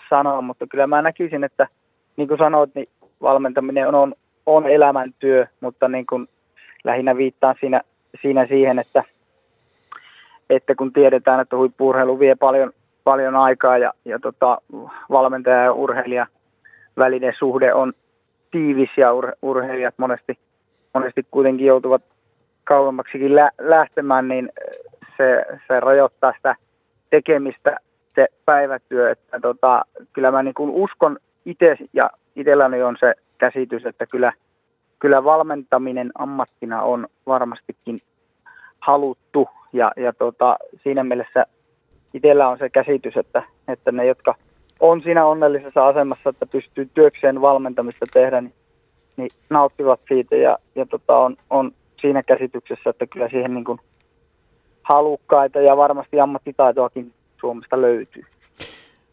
sanoa, 0.09 0.41
mutta 0.41 0.68
kyllä 0.68 0.88
mä 0.88 1.01
näkisin, 1.01 1.43
että 1.43 1.68
niin 2.18 2.28
kuin 2.28 2.38
sanoit, 2.38 2.76
niin 2.76 2.89
valmentaminen 3.22 3.95
on, 3.95 4.16
on, 4.46 4.68
elämäntyö, 4.68 5.46
mutta 5.60 5.88
niin 5.88 6.06
kuin 6.06 6.28
lähinnä 6.84 7.18
viittaan 7.18 7.56
siinä, 7.60 7.82
siinä 8.22 8.46
siihen, 8.48 8.80
että, 8.80 9.04
että 10.50 10.76
kun 10.76 10.94
tiedetään, 10.94 11.39
että 11.39 11.58
huippuurheilu 11.58 12.20
vie 12.20 12.36
paljon, 12.36 12.72
paljon 13.04 13.36
aikaa 13.36 13.78
ja, 13.78 13.94
ja 14.06 14.20
tota, 14.20 14.62
valmentaja 15.12 15.64
ja 15.64 15.74
urheilija 15.74 16.28
välinen 16.98 17.34
suhde 17.39 17.74
on 17.74 17.94
tiivis 18.52 18.89
ja 18.98 19.14
ur, 19.14 19.32
urheilijat 19.42 19.94
monesti, 19.98 20.39
monesti 20.94 21.26
kuitenkin 21.32 21.68
joutuvat 21.68 22.02
kauemmaksikin 22.64 23.36
lä- 23.36 23.52
lähtemään, 23.60 24.28
niin 24.28 24.50
se, 25.18 25.46
se 25.68 25.80
rajoittaa 25.80 26.34
sitä 26.36 26.56
tekemistä 27.10 27.78
se 28.16 28.28
päivätyö. 28.46 29.12
Että 29.12 29.39
tota, 29.39 29.86
kyllä 30.14 30.32
mä 30.32 30.44
niin 30.44 30.54
kuin 30.54 30.70
uskon 30.70 31.18
itse 31.46 31.78
ja 31.94 32.10
itselläni 32.36 32.84
on 32.84 32.98
se 33.00 33.14
käsitys, 33.42 33.86
että 33.86 34.06
kyllä, 34.12 34.34
kyllä 35.00 35.24
valmentaminen 35.24 36.12
ammattina 36.16 36.82
on 36.82 37.08
varmastikin 37.28 37.98
haluttu 38.80 39.50
ja, 39.74 39.92
ja 39.98 40.14
tota, 40.14 40.58
siinä 40.84 41.04
mielessä 41.04 41.46
itsellä 42.14 42.50
on 42.50 42.58
se 42.58 42.70
käsitys, 42.70 43.18
että, 43.18 43.44
että 43.68 43.92
ne, 43.92 44.06
jotka 44.06 44.36
on 44.80 45.02
siinä 45.02 45.26
onnellisessa 45.26 45.88
asemassa, 45.88 46.30
että 46.30 46.46
pystyy 46.46 46.89
työkseen 46.94 47.42
valmentamista 47.42 48.06
tehdä, 48.14 48.42
niin, 48.42 48.54
niin 49.18 49.30
nauttivat 49.50 50.00
siitä 50.08 50.36
ja, 50.36 50.58
ja 50.76 50.86
tota, 50.86 51.18
on, 51.18 51.38
on 51.50 51.72
siinä 52.02 52.24
käsityksessä, 52.24 52.89
että 52.89 53.08
kyllä 53.08 53.30
siihen 53.30 53.54
niin 53.54 53.66
kuin 53.66 53.80
halukkaita 54.84 55.62
ja 55.62 55.78
varmasti 55.78 56.20
ammattitaitoakin 56.20 57.14
Suomesta 57.39 57.82
löytyy. 57.82 58.24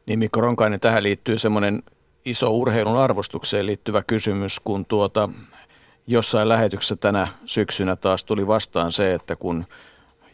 Niin 0.07 0.18
Mikko 0.18 0.41
Ronkainen, 0.41 0.81
tähän 0.81 1.03
liittyy 1.03 1.39
semmoinen 1.39 1.83
iso 2.31 2.51
urheilun 2.51 2.99
arvostukseen 2.99 3.66
liittyvä 3.66 4.03
kysymys, 4.03 4.61
kun 4.61 4.87
tuota, 4.87 5.29
jossain 6.07 6.49
lähetyksessä 6.49 6.97
tänä 6.97 7.29
syksynä 7.47 7.97
taas 7.97 8.24
tuli 8.24 8.47
vastaan 8.47 8.93
se, 8.93 9.14
että 9.14 9.37
kun 9.37 9.64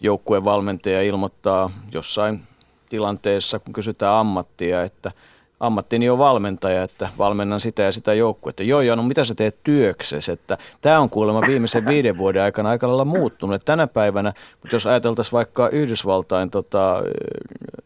joukkueen 0.01 0.45
valmentaja 0.45 1.03
ilmoittaa 1.03 1.71
jossain 1.93 2.43
tilanteessa, 2.89 3.59
kun 3.59 3.73
kysytään 3.73 4.15
ammattia, 4.15 4.83
että– 4.83 5.13
ammattini 5.67 6.11
on 6.11 6.19
valmentaja, 6.19 6.83
että 6.83 7.09
valmennan 7.19 7.61
sitä 7.61 7.83
ja 7.83 7.93
sitä 7.93 8.15
joukkuetta. 8.15 8.63
Joo, 8.63 8.81
joo, 8.81 8.97
no 8.97 9.03
mitä 9.03 9.25
sä 9.25 9.35
teet 9.35 9.57
työksesi? 9.63 10.33
Että 10.33 10.59
tämä 10.81 11.01
on 11.01 11.11
kuulemma 11.11 11.41
viimeisen 11.41 11.87
viiden 11.87 12.19
vuoden 12.19 12.43
aikana 12.43 12.69
aika 12.69 12.89
lailla 12.89 13.05
muuttunut. 13.05 13.55
Että 13.55 13.73
tänä 13.73 13.87
päivänä, 13.87 14.33
mutta 14.63 14.77
jos 14.77 14.87
ajateltaisiin 14.87 15.33
vaikka 15.33 15.69
Yhdysvaltain, 15.69 16.51
tota, 16.51 17.03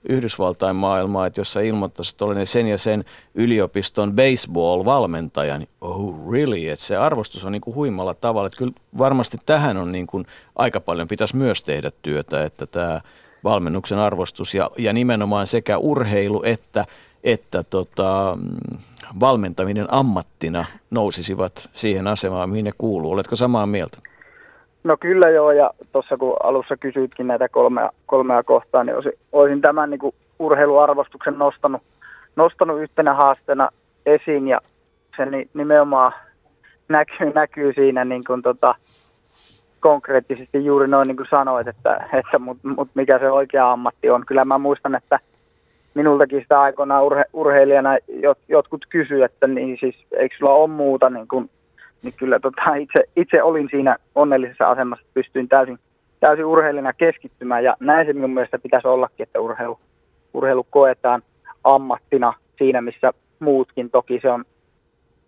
Yhdysvaltain 0.08 0.76
maailmaa, 0.76 1.26
että 1.26 1.40
jos 1.40 1.52
sä 1.52 1.60
ilmoittaisit, 1.60 2.14
että 2.14 2.24
olen 2.24 2.46
sen 2.46 2.66
ja 2.66 2.78
sen 2.78 3.04
yliopiston 3.34 4.12
baseball-valmentaja, 4.12 5.58
niin 5.58 5.68
oh 5.80 6.32
really, 6.32 6.68
että 6.68 6.84
se 6.84 6.96
arvostus 6.96 7.44
on 7.44 7.52
niin 7.52 7.62
kuin 7.62 7.74
huimalla 7.74 8.14
tavalla. 8.14 8.46
Että 8.46 8.58
kyllä 8.58 8.72
varmasti 8.98 9.38
tähän 9.46 9.76
on 9.76 9.92
niin 9.92 10.06
kuin 10.06 10.26
aika 10.56 10.80
paljon 10.80 11.08
pitäisi 11.08 11.36
myös 11.36 11.62
tehdä 11.62 11.90
työtä, 12.02 12.44
että 12.44 12.66
tämä 12.66 13.00
valmennuksen 13.44 13.98
arvostus 13.98 14.54
ja, 14.54 14.70
ja 14.78 14.92
nimenomaan 14.92 15.46
sekä 15.46 15.78
urheilu 15.78 16.42
että 16.42 16.84
että 17.32 17.62
tota, 17.70 18.38
valmentaminen 19.20 19.86
ammattina 19.90 20.64
nousisivat 20.90 21.68
siihen 21.72 22.06
asemaan, 22.06 22.50
mihin 22.50 22.64
ne 22.64 22.72
kuuluu. 22.78 23.12
Oletko 23.12 23.36
samaa 23.36 23.66
mieltä? 23.66 23.98
No 24.84 24.96
kyllä 24.96 25.28
joo, 25.28 25.52
ja 25.52 25.70
tuossa 25.92 26.16
kun 26.16 26.36
alussa 26.42 26.76
kysyitkin 26.76 27.26
näitä 27.26 27.48
kolmea, 27.48 27.90
kolmea 28.06 28.42
kohtaa, 28.42 28.84
niin 28.84 28.94
olisin, 28.94 29.12
olisin 29.32 29.60
tämän 29.60 29.90
niin 29.90 30.00
kuin 30.00 30.14
urheiluarvostuksen 30.38 31.38
nostanut, 31.38 31.82
nostanut 32.36 32.80
yhtenä 32.80 33.14
haasteena 33.14 33.68
esiin, 34.06 34.48
ja 34.48 34.60
se 35.16 35.26
nimenomaan 35.54 36.12
näkyy, 36.88 37.32
näkyy 37.34 37.72
siinä 37.72 38.04
niin 38.04 38.24
kuin 38.26 38.42
tota, 38.42 38.74
konkreettisesti 39.80 40.64
juuri 40.64 40.88
noin 40.88 41.08
niin 41.08 41.16
kuin 41.16 41.26
sanoit, 41.30 41.68
että, 41.68 42.08
että 42.12 42.38
mut, 42.38 42.58
mut 42.76 42.88
mikä 42.94 43.18
se 43.18 43.30
oikea 43.30 43.72
ammatti 43.72 44.10
on. 44.10 44.26
Kyllä 44.26 44.44
mä 44.44 44.58
muistan, 44.58 44.94
että 44.94 45.18
minultakin 45.98 46.40
sitä 46.40 46.60
aikoinaan 46.60 47.04
urhe, 47.04 47.24
urheilijana 47.32 47.96
jot, 48.08 48.38
jotkut 48.48 48.86
kysyivät, 48.88 49.32
että 49.32 49.46
niin 49.46 49.76
siis 49.80 50.06
eikö 50.12 50.36
sulla 50.38 50.52
ole 50.52 50.68
muuta, 50.68 51.10
niin, 51.10 51.28
kun, 51.28 51.50
niin 52.02 52.14
kyllä 52.18 52.40
tota, 52.40 52.74
itse, 52.74 53.04
itse 53.16 53.42
olin 53.42 53.68
siinä 53.70 53.96
onnellisessa 54.14 54.70
asemassa, 54.70 55.02
että 55.02 55.14
pystyin 55.14 55.48
täysin, 55.48 55.78
täysin 56.20 56.44
urheilijana 56.44 56.92
keskittymään 56.92 57.64
ja 57.64 57.76
näin 57.80 58.06
se 58.06 58.12
minun 58.12 58.34
mielestä 58.34 58.58
pitäisi 58.58 58.88
ollakin, 58.88 59.22
että 59.22 59.40
urheilu, 59.40 59.78
urheilu 60.34 60.66
koetaan 60.70 61.22
ammattina 61.64 62.32
siinä, 62.58 62.80
missä 62.80 63.12
muutkin. 63.38 63.90
Toki 63.90 64.18
se 64.22 64.30
on 64.30 64.44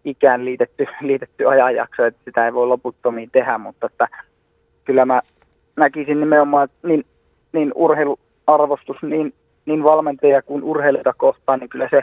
ikään 0.04 0.44
liitetty, 0.44 0.86
liitetty 1.00 1.48
ajanjakso, 1.48 2.04
että 2.04 2.20
sitä 2.24 2.46
ei 2.46 2.54
voi 2.54 2.66
loputtomiin 2.66 3.30
tehdä, 3.32 3.58
mutta 3.58 3.86
että 3.86 4.08
kyllä 4.84 5.04
mä 5.04 5.20
näkisin 5.76 6.20
nimenomaan, 6.20 6.64
että 6.64 6.88
niin, 6.88 7.06
niin 7.52 7.72
urheiluarvostus, 7.74 8.96
niin 9.02 9.34
niin 9.66 9.84
valmentaja 9.84 10.42
kuin 10.42 10.62
urheilijoita 10.62 11.14
kohtaan, 11.16 11.60
niin 11.60 11.70
kyllä 11.70 11.88
se 11.90 12.02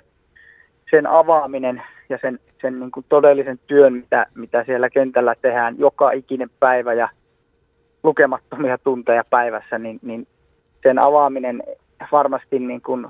sen 0.92 1.08
avaaminen 1.08 1.82
ja 2.10 2.18
sen, 2.22 2.40
sen 2.62 2.80
niin 2.80 2.92
kuin 2.92 3.06
todellisen 3.10 3.60
työn, 3.68 3.94
mitä, 3.94 4.26
mitä 4.36 4.64
siellä 4.64 4.90
kentällä 4.90 5.36
tehdään 5.42 5.80
joka 5.80 6.12
ikinen 6.12 6.50
päivä 6.60 6.94
ja 6.94 7.10
lukemattomia 8.04 8.78
tunteja 8.78 9.24
päivässä, 9.30 9.78
niin, 9.78 10.00
niin 10.02 10.28
sen 10.84 11.00
avaaminen 11.00 11.64
varmasti 12.12 12.60
niin 12.60 12.82
kuin 12.82 13.08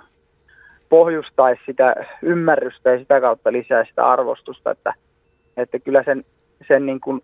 pohjustaisi 0.90 1.62
sitä 1.66 1.96
ymmärrystä 2.22 2.90
ja 2.90 3.00
sitä 3.00 3.22
kautta 3.22 3.52
lisää 3.52 3.86
sitä 3.86 4.06
arvostusta, 4.06 4.72
että, 4.72 4.94
että 5.58 5.80
kyllä 5.80 6.04
sen, 6.04 6.26
sen 6.68 6.86
niin 6.86 7.00
kuin 7.00 7.22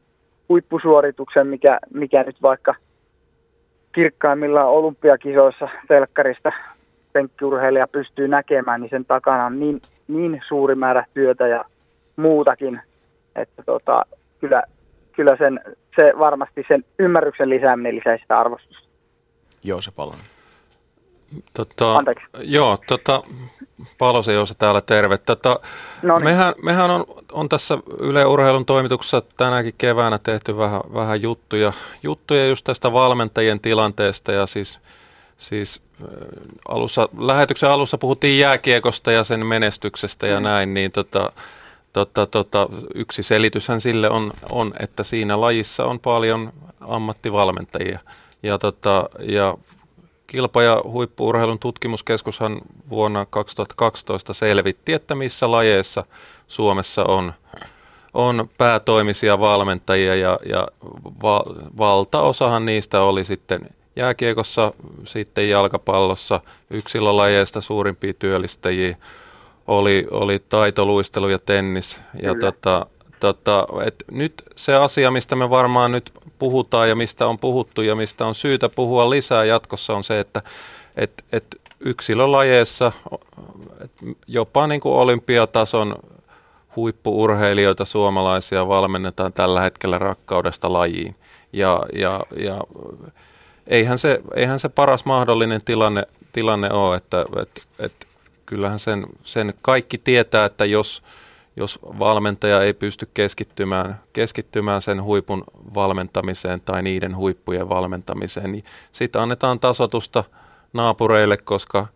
huippusuorituksen, 0.50 1.48
mikä, 1.48 1.80
mikä 1.94 2.24
nyt 2.24 2.42
vaikka 2.42 2.76
kirkkaimmillaan 3.92 4.70
olympiakisoissa 4.70 5.70
telkkarista 5.88 6.52
penkkiurheilija 7.14 7.88
pystyy 7.88 8.28
näkemään, 8.28 8.82
niin 8.82 8.90
sen 8.90 9.06
takana 9.06 9.46
on 9.46 9.60
niin, 9.60 9.82
niin 10.08 10.42
suuri 10.48 10.76
määrä 10.76 11.06
työtä 11.14 11.48
ja 11.48 11.66
muutakin, 12.16 12.82
että 13.36 13.64
tota, 13.66 14.06
kyllä, 14.40 14.64
kyllä 15.12 15.38
sen, 15.38 15.60
se 15.96 16.14
varmasti 16.20 16.66
sen 16.68 16.86
ymmärryksen 17.00 17.50
lisääminen 17.50 17.96
lisää 17.96 18.18
sitä 18.18 18.40
arvostusta. 18.40 18.88
Joo, 19.64 19.82
se 19.82 19.92
paljon. 19.92 20.20
Tota, 21.54 21.96
Anteeksi. 21.96 22.26
Joo, 22.40 22.78
tota, 22.88 23.22
Palosen 23.98 24.36
Joosa 24.36 24.56
täällä 24.56 24.82
terve. 24.82 25.18
Tota, 25.18 25.60
mehän, 26.24 26.54
mehän 26.64 26.92
on, 26.92 27.06
on 27.32 27.50
tässä 27.50 27.78
Yle 28.00 28.26
Urheilun 28.26 28.66
toimituksessa 28.66 29.22
tänäkin 29.38 29.74
keväänä 29.78 30.20
tehty 30.24 30.58
vähän, 30.58 30.82
vähän 30.94 31.22
juttuja, 31.22 31.74
juttuja 32.04 32.48
just 32.48 32.64
tästä 32.66 32.94
valmentajien 32.94 33.60
tilanteesta 33.60 34.32
ja 34.32 34.46
siis, 34.46 34.80
siis 35.44 35.82
alussa, 36.68 37.10
lähetyksen 37.18 37.70
alussa 37.70 37.98
puhuttiin 37.98 38.40
jääkiekosta 38.40 39.12
ja 39.12 39.24
sen 39.24 39.46
menestyksestä 39.46 40.28
ja 40.28 40.38
mm. 40.38 40.44
näin, 40.44 40.74
niin 40.74 40.92
tota, 40.92 41.32
tota, 41.94 42.26
tota, 42.26 42.70
yksi 42.96 43.24
selityshän 43.24 43.82
sille 43.82 44.10
on, 44.10 44.34
on, 44.52 44.74
että 44.80 45.04
siinä 45.04 45.42
lajissa 45.42 45.86
on 45.86 46.00
paljon 46.00 46.54
ammattivalmentajia. 46.82 48.00
Ja, 48.44 48.60
tota, 48.60 49.10
ja 49.20 49.58
kilpa- 50.28 50.64
ja 50.64 50.82
huippuurheilun 50.84 51.60
tutkimuskeskushan 51.60 52.62
vuonna 52.90 53.26
2012 53.26 54.34
selvitti, 54.34 54.94
että 54.94 55.16
missä 55.16 55.52
lajeissa 55.52 56.06
Suomessa 56.48 57.04
on, 57.04 57.34
on 58.14 58.50
päätoimisia 58.58 59.40
valmentajia 59.40 60.16
ja, 60.16 60.40
ja 60.46 60.68
va, 61.24 61.44
valtaosahan 61.78 62.66
niistä 62.66 63.02
oli 63.02 63.24
sitten 63.24 63.70
jääkiekossa, 63.96 64.74
sitten 65.04 65.50
jalkapallossa, 65.50 66.42
yksilölajeista 66.70 67.62
suurimpia 67.62 68.14
työllistäjiä 68.14 68.98
oli, 69.68 70.08
oli 70.12 70.40
taitoluistelu 70.50 71.30
ja 71.30 71.40
tennis. 71.40 72.02
Ja 72.22 72.36
tota, 72.40 72.86
tota, 73.20 73.68
et 73.86 74.04
nyt 74.12 74.34
se 74.56 74.76
asia, 74.76 75.12
mistä 75.12 75.36
me 75.36 75.50
varmaan 75.50 75.92
nyt 75.92 76.12
puhutaan 76.40 76.90
ja 76.90 76.96
mistä 76.96 77.28
on 77.28 77.40
puhuttu 77.40 77.82
ja 77.82 77.96
mistä 77.96 78.26
on 78.26 78.36
syytä 78.36 78.70
puhua 78.70 79.10
lisää 79.10 79.46
jatkossa 79.46 79.94
on 79.94 80.04
se, 80.04 80.20
että 80.20 80.42
et, 80.98 81.26
et 81.32 81.46
yksilölajeissa 81.80 82.92
et 83.82 83.92
jopa 84.28 84.68
niin 84.68 84.82
kuin 84.82 84.96
olympiatason 84.96 85.96
huippuurheilijoita 86.76 87.86
suomalaisia 87.86 88.68
valmennetaan 88.68 89.34
tällä 89.34 89.62
hetkellä 89.62 89.98
rakkaudesta 89.98 90.74
lajiin. 90.74 91.16
Ja, 91.54 91.84
ja, 91.96 92.24
ja 92.38 92.62
eihän, 93.68 93.98
se, 93.98 94.22
eihän 94.36 94.60
se 94.60 94.70
paras 94.70 95.06
mahdollinen 95.06 95.62
tilanne, 95.66 96.04
tilanne 96.32 96.72
ole, 96.72 96.96
että 96.96 97.26
et, 97.42 97.68
et, 97.80 98.08
kyllähän 98.46 98.80
sen, 98.80 99.06
sen 99.24 99.54
kaikki 99.62 99.98
tietää, 99.98 100.46
että 100.46 100.66
jos, 100.66 101.04
jos 101.56 101.80
valmentaja 101.84 102.62
ei 102.62 102.74
pysty 102.74 103.10
keskittymään, 103.14 104.00
keskittymään 104.14 104.82
sen 104.82 105.04
huipun 105.04 105.44
valmentamiseen 105.76 106.62
tai 106.62 106.84
niiden 106.84 107.16
huippujen 107.16 107.70
valmentamiseen, 107.70 108.52
niin 108.52 108.64
sitten 108.92 109.22
annetaan 109.22 109.60
tasotusta 109.60 110.24
naapureille, 110.74 111.38
koska 111.38 111.88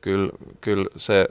kyllä, 0.00 0.30
kyllä 0.60 0.86
se 0.96 1.28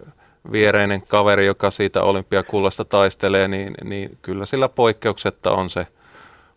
viereinen 0.52 1.02
kaveri, 1.02 1.46
joka 1.46 1.72
siitä 1.72 2.02
olympiakullasta 2.02 2.86
taistelee, 2.86 3.48
niin, 3.48 3.74
niin 3.84 4.18
kyllä 4.22 4.46
sillä 4.46 4.70
poikkeuksetta 4.70 5.52
on 5.52 5.70
se, 5.70 5.88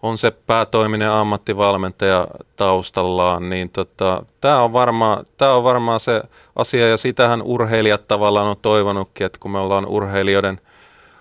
on 0.03 0.19
se 0.19 0.31
päätoiminen 0.31 1.11
ammattivalmentaja 1.11 2.29
taustallaan, 2.57 3.51
niin 3.51 3.71
tota, 3.71 4.23
tämä 4.41 4.63
on, 4.63 4.73
varmaan, 4.73 5.25
tää 5.37 5.55
on 5.55 5.65
varmaan 5.65 6.01
se 6.01 6.23
asia, 6.57 6.89
ja 6.89 6.97
sitähän 6.97 7.43
urheilijat 7.43 8.09
tavallaan 8.09 8.47
on 8.47 8.57
toivonutkin, 8.63 9.27
että 9.27 9.39
kun 9.41 9.51
me 9.51 9.59
ollaan 9.59 9.87
urheilijoiden, 9.87 10.61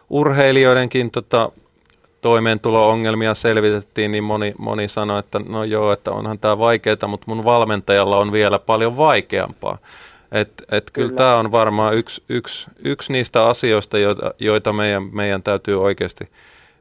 urheilijoidenkin 0.10 1.12
tota, 1.12 1.52
toimeentulo-ongelmia 2.22 3.34
selvitettiin, 3.34 4.12
niin 4.12 4.24
moni, 4.24 4.54
moni 4.58 4.88
sanoi, 4.88 5.20
että 5.20 5.40
no 5.40 5.64
joo, 5.64 5.92
että 5.92 6.12
onhan 6.12 6.40
tämä 6.40 6.58
vaikeaa, 6.58 7.08
mutta 7.08 7.26
mun 7.28 7.44
valmentajalla 7.44 8.18
on 8.18 8.32
vielä 8.32 8.60
paljon 8.60 8.98
vaikeampaa. 8.98 9.78
Et, 10.32 10.64
et 10.72 10.92
kyllä, 10.92 11.08
kyllä 11.08 11.18
tämä 11.18 11.36
on 11.36 11.52
varmaan 11.52 11.94
yksi, 11.94 12.24
yksi, 12.30 12.70
yksi 12.84 13.14
niistä 13.14 13.48
asioista, 13.48 13.98
joita, 13.98 14.34
joita 14.40 14.74
meidän, 14.74 15.10
meidän 15.12 15.44
täytyy 15.44 15.84
oikeasti 15.84 16.26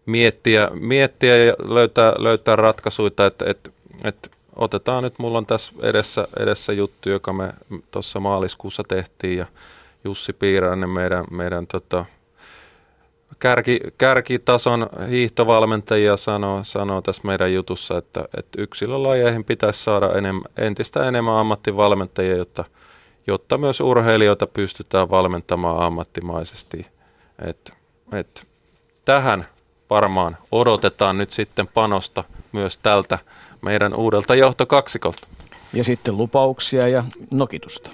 miettiä, 0.07 0.71
miettiä 0.75 1.37
ja 1.37 1.55
löytää, 1.59 2.13
löytää 2.19 2.57
ratkaisuja, 2.57 3.07
että 3.27 3.45
et, 3.47 3.73
et 4.05 4.31
otetaan 4.57 5.03
nyt, 5.03 5.15
mulla 5.19 5.39
on 5.39 5.47
tässä 5.47 5.73
edessä, 5.83 6.29
edessä 6.39 6.73
juttu, 6.73 7.11
joka 7.11 7.33
me 7.33 7.53
tuossa 7.91 8.21
maaliskuussa 8.21 8.83
tehtiin 8.89 9.39
ja 9.39 9.47
Jussi 10.05 10.33
Piirainen, 10.33 10.91
meidän, 10.91 11.25
meidän 11.31 11.67
tota, 11.67 12.05
kärki, 13.39 13.81
kärkitason 13.99 14.89
hiihtovalmentajia 15.11 16.17
sanoo, 16.17 16.65
sanoo 16.65 17.03
tässä 17.03 17.23
meidän 17.25 17.55
jutussa, 17.55 17.99
että, 17.99 18.25
että 18.39 18.63
yksilölajeihin 18.63 19.45
pitäisi 19.45 19.85
saada 19.85 20.13
enem, 20.13 20.41
entistä 20.57 21.09
enemmän 21.09 21.35
ammattivalmentajia, 21.35 22.37
jotta– 22.37 22.65
jotta 23.27 23.59
myös 23.59 23.81
urheilijoita 23.81 24.47
pystytään 24.47 25.11
valmentamaan 25.11 25.83
ammattimaisesti. 25.83 26.87
Et, 27.49 27.73
et, 28.13 28.47
tähän 29.05 29.47
varmaan 29.91 30.37
odotetaan 30.53 31.19
nyt 31.19 31.33
sitten 31.33 31.69
panosta 31.75 32.25
myös 32.53 32.79
tältä 32.79 33.19
meidän 33.63 33.95
uudelta 33.95 34.35
johtokaksikolta. 34.35 35.29
Ja 35.73 35.85
sitten 35.85 36.17
lupauksia 36.17 36.89
ja 36.89 37.05
nokitusta. 37.31 37.91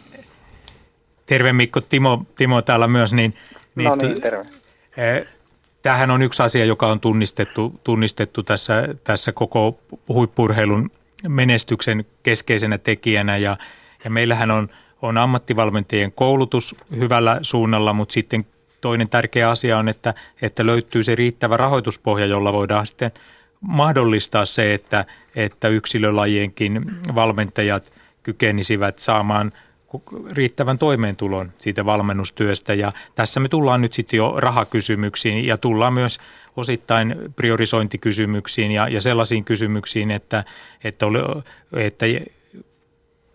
Terve 1.27 1.53
Mikko, 1.53 1.81
Timo, 1.81 2.25
Timo 2.35 2.63
täällä 2.63 2.87
myös. 2.87 3.13
Niin, 3.13 3.35
niin, 3.75 3.89
no 3.89 3.97
niin, 3.97 4.21
terve. 4.21 4.47
Eh, 4.97 5.27
tämähän 5.83 6.11
on 6.11 6.23
yksi 6.23 6.43
asia, 6.43 6.65
joka 6.65 6.87
on 6.87 7.01
tunnistettu, 7.01 7.81
tunnistettu 7.85 8.43
tässä, 8.43 8.89
tässä 9.05 9.33
koko 9.33 9.79
huippurheilun 10.09 10.91
menestyksen 11.29 12.05
keskeisenä 12.23 12.79
tekijänä. 12.79 13.37
Ja, 13.37 13.57
ja 14.05 14.11
meillähän 14.11 14.51
on– 14.51 14.69
on 15.03 15.19
ammattivalmentajien 15.19 16.13
koulutus 16.13 16.75
hyvällä 16.97 17.39
suunnalla, 17.43 17.93
mutta 17.93 18.13
sitten 18.13 18.47
toinen 18.83 19.09
tärkeä 19.09 19.51
asia 19.51 19.79
on, 19.79 19.89
että, 19.89 20.15
että 20.43 20.67
löytyy 20.67 21.03
se 21.03 21.15
riittävä 21.15 21.57
rahoituspohja, 21.57 22.27
jolla 22.27 22.53
voidaan 22.53 22.87
sitten 22.87 23.11
mahdollistaa 23.61 24.45
se, 24.45 24.75
että, 24.75 25.05
että 25.37 25.69
yksilölajienkin 25.69 26.83
valmentajat 27.15 27.93
kykenisivät 28.23 28.99
saamaan 28.99 29.53
riittävän 30.31 30.79
toimeentulon 30.79 31.53
siitä 31.59 31.85
valmennustyöstä. 31.85 32.75
Ja 32.75 32.93
tässä 33.15 33.41
me 33.41 33.49
tullaan 33.49 33.81
nyt 33.81 33.93
sitten 33.93 34.17
jo 34.17 34.35
rahakysymyksiin 34.37 35.45
ja 35.45 35.59
tullaan 35.59 35.93
myös 35.93 36.19
osittain 36.57 37.17
priorisointikysymyksiin 37.37 38.73
ja, 38.73 38.89
ja 38.89 39.01
sellaisiin 39.01 39.45
kysymyksiin, 39.45 40.11
että, 40.11 40.45
että, 40.85 41.07
oli, 41.07 41.19
että 41.77 42.07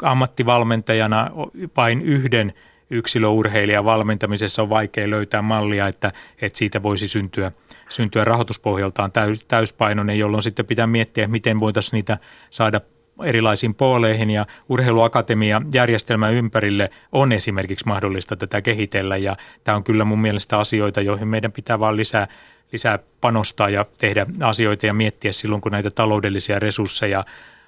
ammattivalmentajana 0.01 1.31
vain 1.77 2.01
yhden 2.01 2.53
yksilöurheilijan 2.89 3.85
valmentamisessa 3.85 4.61
on 4.61 4.69
vaikea 4.69 5.09
löytää 5.09 5.41
mallia, 5.41 5.88
että, 5.88 6.11
että 6.41 6.57
siitä 6.57 6.83
voisi 6.83 7.07
syntyä, 7.07 7.51
syntyä 7.89 8.23
rahoituspohjaltaan 8.23 9.11
täys, 9.11 9.45
täyspainoinen, 9.47 10.19
jolloin 10.19 10.43
sitten 10.43 10.65
pitää 10.65 10.88
miettiä, 10.88 11.27
miten 11.27 11.59
voitaisiin 11.59 11.97
niitä 11.97 12.17
saada 12.49 12.81
erilaisiin 13.23 13.75
pooleihin 13.75 14.29
ja 14.29 14.45
urheiluakatemia 14.69 15.61
järjestelmän 15.73 16.33
ympärille 16.33 16.89
on 17.11 17.31
esimerkiksi 17.31 17.85
mahdollista 17.88 18.35
tätä 18.35 18.61
kehitellä 18.61 19.17
ja 19.17 19.38
tämä 19.63 19.75
on 19.75 19.83
kyllä 19.83 20.05
mun 20.05 20.21
mielestä 20.21 20.57
asioita, 20.57 21.01
joihin 21.01 21.27
meidän 21.27 21.51
pitää 21.51 21.79
vaan 21.79 21.97
lisää, 21.97 22.27
lisää 22.71 22.99
panostaa 23.21 23.69
ja 23.69 23.85
tehdä 23.97 24.25
asioita 24.41 24.85
ja 24.85 24.93
miettiä 24.93 25.31
silloin, 25.31 25.61
kun 25.61 25.71
näitä 25.71 25.89
taloudellisia 25.89 26.59
resursseja 26.59 27.25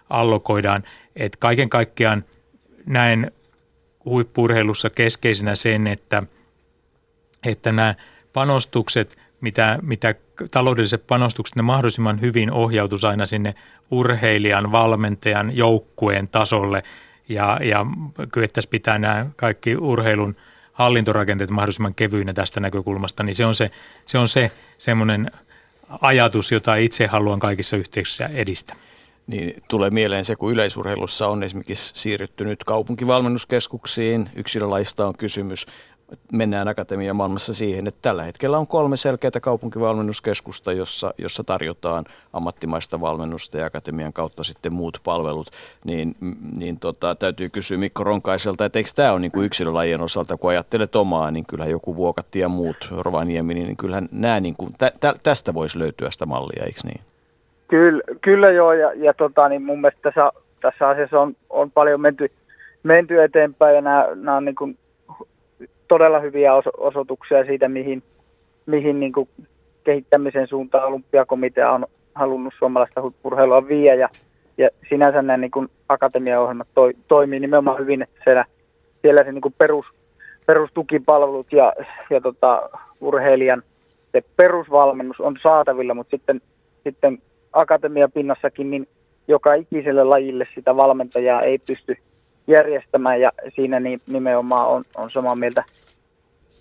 allokoidaan. 0.10 0.84
Et 1.16 1.36
kaiken 1.36 1.70
kaikkiaan 1.70 2.26
näen 2.86 3.32
huippurheilussa 4.06 4.90
keskeisenä 4.90 5.56
sen, 5.56 5.88
että, 5.88 6.24
että 7.46 7.72
nämä 7.72 7.96
panostukset, 8.34 9.18
mitä, 9.42 9.80
mitä 9.82 10.16
taloudelliset 10.52 11.08
panostukset, 11.08 11.56
ne 11.56 11.62
mahdollisimman 11.62 12.22
hyvin 12.22 12.52
ohjautus 12.52 13.06
aina 13.06 13.26
sinne 13.26 13.56
urheilijan, 13.92 14.72
valmentajan, 14.72 15.58
joukkueen 15.58 16.30
tasolle. 16.30 16.84
Ja, 17.30 17.60
ja 17.64 17.86
kyettäisiin 18.32 18.72
pitää 18.72 18.98
nämä 18.98 19.26
kaikki 19.36 19.76
urheilun 19.76 20.36
hallintorakenteet 20.74 21.50
mahdollisimman 21.50 21.96
kevyinä 21.96 22.34
tästä 22.34 22.60
näkökulmasta, 22.60 23.24
niin 23.24 23.36
se 23.36 23.46
on 23.46 23.56
se, 23.56 23.72
se, 24.06 24.18
on 24.18 24.28
se 24.28 24.52
semmoinen 24.78 25.32
ajatus, 26.02 26.52
jota 26.52 26.76
itse 26.76 27.08
haluan 27.08 27.40
kaikissa 27.40 27.78
yhteyksissä 27.78 28.30
edistää 28.34 28.76
niin 29.30 29.64
tulee 29.68 29.90
mieleen 29.90 30.26
se, 30.26 30.36
kun 30.36 30.52
yleisurheilussa 30.52 31.28
on 31.28 31.44
esimerkiksi 31.44 31.92
siirrytty 31.96 32.46
nyt 32.46 32.64
kaupunkivalmennuskeskuksiin, 32.64 34.30
yksilölaista 34.36 35.08
on 35.08 35.18
kysymys, 35.18 35.66
mennään 36.32 36.68
akatemian 36.68 37.16
maailmassa 37.16 37.54
siihen, 37.54 37.88
että 37.88 38.00
tällä 38.02 38.24
hetkellä 38.24 38.58
on 38.58 38.68
kolme 38.68 38.98
selkeää 38.98 39.40
kaupunkivalmennuskeskusta, 39.42 40.74
jossa, 40.74 41.14
jossa 41.18 41.44
tarjotaan 41.44 42.06
ammattimaista 42.34 43.02
valmennusta 43.02 43.58
ja 43.58 43.66
akatemian 43.66 44.14
kautta 44.14 44.44
sitten 44.44 44.74
muut 44.74 45.00
palvelut, 45.04 45.48
niin, 45.86 46.16
niin 46.58 46.80
tota, 46.80 47.16
täytyy 47.16 47.50
kysyä 47.50 47.78
Mikko 47.78 48.04
Ronkaiselta, 48.04 48.66
että 48.66 48.80
eikö 48.80 48.90
tämä 48.96 49.12
ole 49.12 49.20
niin 49.20 49.32
kuin 49.32 49.46
yksilölajien 49.46 50.02
osalta, 50.02 50.38
kun 50.38 50.50
ajattelet 50.50 50.96
omaa, 50.96 51.32
niin 51.32 51.46
kyllähän 51.46 51.72
joku 51.72 51.96
Vuokatti 51.96 52.40
ja 52.40 52.50
muut, 52.50 52.88
Rovaniemi, 52.92 53.54
niin 53.54 53.78
kyllähän 53.78 54.10
nämä, 54.12 54.40
niin 54.40 54.56
kuin, 54.56 54.74
tä, 54.78 54.92
tä, 55.00 55.16
tästä 55.24 55.54
voisi 55.54 55.80
löytyä 55.80 56.12
sitä 56.12 56.26
mallia, 56.26 56.64
eikö 56.66 56.80
niin? 56.84 57.09
Kyllä, 57.70 58.04
kyllä 58.22 58.50
joo, 58.50 58.74
ja, 58.74 58.92
ja 58.96 59.14
tota, 59.14 59.50
niin 59.50 59.62
mun 59.62 59.82
mielestä 59.82 60.02
tässä, 60.02 60.32
tässä 60.62 60.88
asiassa 60.88 61.22
on, 61.22 61.36
on 61.50 61.72
paljon 61.72 62.02
menty, 62.02 62.32
menty 62.84 63.24
eteenpäin, 63.24 63.76
ja 63.76 63.82
nämä, 63.82 64.08
nämä 64.16 64.38
on 64.38 64.46
niin 64.46 64.56
kuin 64.56 64.78
todella 65.88 66.20
hyviä 66.20 66.54
oso, 66.54 66.70
osoituksia 66.78 67.46
siitä, 67.46 67.68
mihin, 67.68 68.04
mihin 68.66 69.00
niin 69.00 69.14
kuin 69.14 69.30
kehittämisen 69.84 70.48
suuntaan 70.48 70.88
olympiakomitea 70.88 71.72
on 71.72 71.86
halunnut 72.16 72.54
suomalaista 72.60 73.02
huippurheilua 73.02 73.68
viedä, 73.68 73.96
ja, 73.96 74.10
ja 74.58 74.70
sinänsä 74.90 75.22
nämä 75.22 75.38
niin 75.38 75.70
akatemiaohjelmat 75.90 76.68
toi, 76.74 76.94
toimii 77.08 77.40
nimenomaan 77.40 77.80
hyvin, 77.80 78.02
että 78.02 78.22
siellä, 78.24 78.46
siellä 79.02 79.24
se 79.24 79.32
niin 79.32 79.42
kuin 79.42 79.56
perus, 79.58 79.86
perustukipalvelut 80.46 81.54
ja, 81.54 81.74
ja 82.10 82.22
tota, 82.22 82.70
urheilijan 83.02 83.64
se 84.12 84.24
perusvalmennus 84.36 85.20
on 85.20 85.38
saatavilla, 85.44 85.94
mutta 85.94 86.18
sitten, 86.18 86.42
sitten 86.84 87.22
akatemiapinnassakin, 87.54 88.72
niin 88.72 88.88
joka 89.28 89.54
ikiselle 89.54 90.04
lajille 90.04 90.48
sitä 90.56 90.76
valmentajaa 90.76 91.42
ei 91.42 91.60
pysty 91.68 91.98
järjestämään 92.48 93.22
ja 93.22 93.32
siinä 93.56 93.80
niin 93.80 94.02
nimenomaan 94.08 94.68
on, 94.68 94.84
on 94.98 95.12
samaa 95.12 95.36
mieltä 95.36 95.64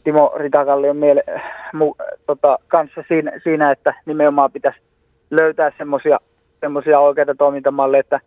Timo 0.05 0.32
Ritakallion 0.36 0.97
miele, 0.97 1.24
mu, 1.72 1.95
tota, 2.26 2.59
kanssa 2.68 3.05
siinä, 3.09 3.32
siinä, 3.45 3.70
että 3.70 3.95
nimenomaan 4.07 4.53
pitäisi 4.53 4.78
löytää 5.30 5.72
semmoisia 6.61 7.01
oikeita 7.01 7.34
toimintamalleja, 7.34 8.01
että 8.01 8.20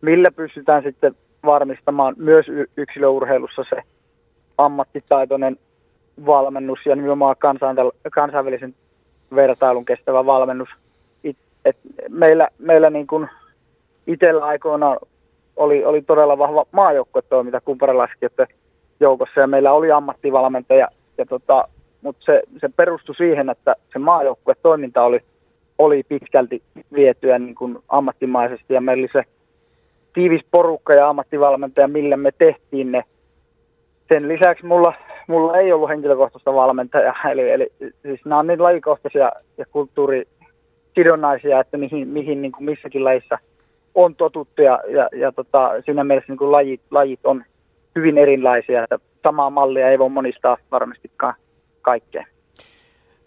millä 0.00 0.30
pystytään 0.30 0.82
sitten 0.82 1.14
varmistamaan 1.44 2.14
myös 2.18 2.46
yksilöurheilussa 2.76 3.64
se 3.70 3.82
ammattitaitoinen 4.58 5.56
valmennus 6.26 6.78
ja 6.86 6.96
nimenomaan 6.96 7.36
kansainvälisen 8.10 8.74
vertailun 9.34 9.84
kestävä 9.84 10.26
valmennus. 10.26 10.68
Et 11.64 11.76
meillä 12.08 12.48
meillä 12.58 12.90
niin 12.90 13.06
kuin 13.06 13.28
itsellä 14.06 14.44
aikoina 14.44 14.96
oli, 15.56 15.84
oli 15.84 16.02
todella 16.02 16.38
vahva 16.38 16.64
maajoukkuetoiminta 16.72 17.60
kumparilaiskijoiden 17.60 18.46
joukossa. 19.00 19.40
Ja 19.40 19.46
meillä 19.46 19.72
oli 19.72 19.92
ammattivalmentaja, 19.92 20.88
ja 21.18 21.26
tota, 21.26 21.68
mutta 22.02 22.24
se, 22.24 22.42
se 22.60 22.68
perustui 22.76 23.14
siihen, 23.14 23.50
että 23.50 23.76
se 23.92 23.98
maajoukkuetoiminta 23.98 25.02
oli, 25.02 25.20
oli 25.78 26.02
pitkälti 26.08 26.62
vietyä 26.92 27.38
niin 27.38 27.54
kuin 27.54 27.78
ammattimaisesti. 27.88 28.74
Ja 28.74 28.80
meillä 28.80 29.00
oli 29.00 29.08
se 29.12 29.22
tiivis 30.12 30.42
porukka 30.50 30.92
ja 30.92 31.08
ammattivalmentaja, 31.08 31.88
millä 31.88 32.16
me 32.16 32.30
tehtiin 32.38 32.92
ne. 32.92 33.04
Sen 34.08 34.28
lisäksi 34.28 34.66
mulla, 34.66 34.94
mulla 35.26 35.58
ei 35.58 35.72
ollut 35.72 35.88
henkilökohtaista 35.88 36.54
valmentajaa, 36.54 37.30
eli, 37.30 37.50
eli 37.50 37.72
siis 38.02 38.24
nämä 38.24 38.38
on 38.38 38.46
niin 38.46 38.62
lajikohtaisia 38.62 39.32
ja 39.58 39.64
kulttuurisidonnaisia, 40.98 41.60
että 41.60 41.76
mihin, 41.76 42.08
mihin 42.08 42.42
niin 42.42 42.52
kuin 42.52 42.64
missäkin 42.64 43.04
lajissa 43.04 43.38
on 43.94 44.14
totuttu 44.14 44.62
ja, 44.62 44.80
ja, 44.88 45.08
ja 45.16 45.32
tota, 45.32 45.70
siinä 45.84 46.04
mielessä 46.04 46.32
niin 46.32 46.38
kuin 46.38 46.52
lajit, 46.52 46.80
lajit 46.90 47.20
on 47.24 47.44
hyvin 47.96 48.18
erilaisia, 48.18 48.82
että 48.82 48.98
samaa 49.22 49.50
mallia 49.50 49.90
ei 49.90 49.98
voi 49.98 50.08
monistaa 50.08 50.56
varmastikaan 50.70 51.34
kaikkeen. 51.82 52.26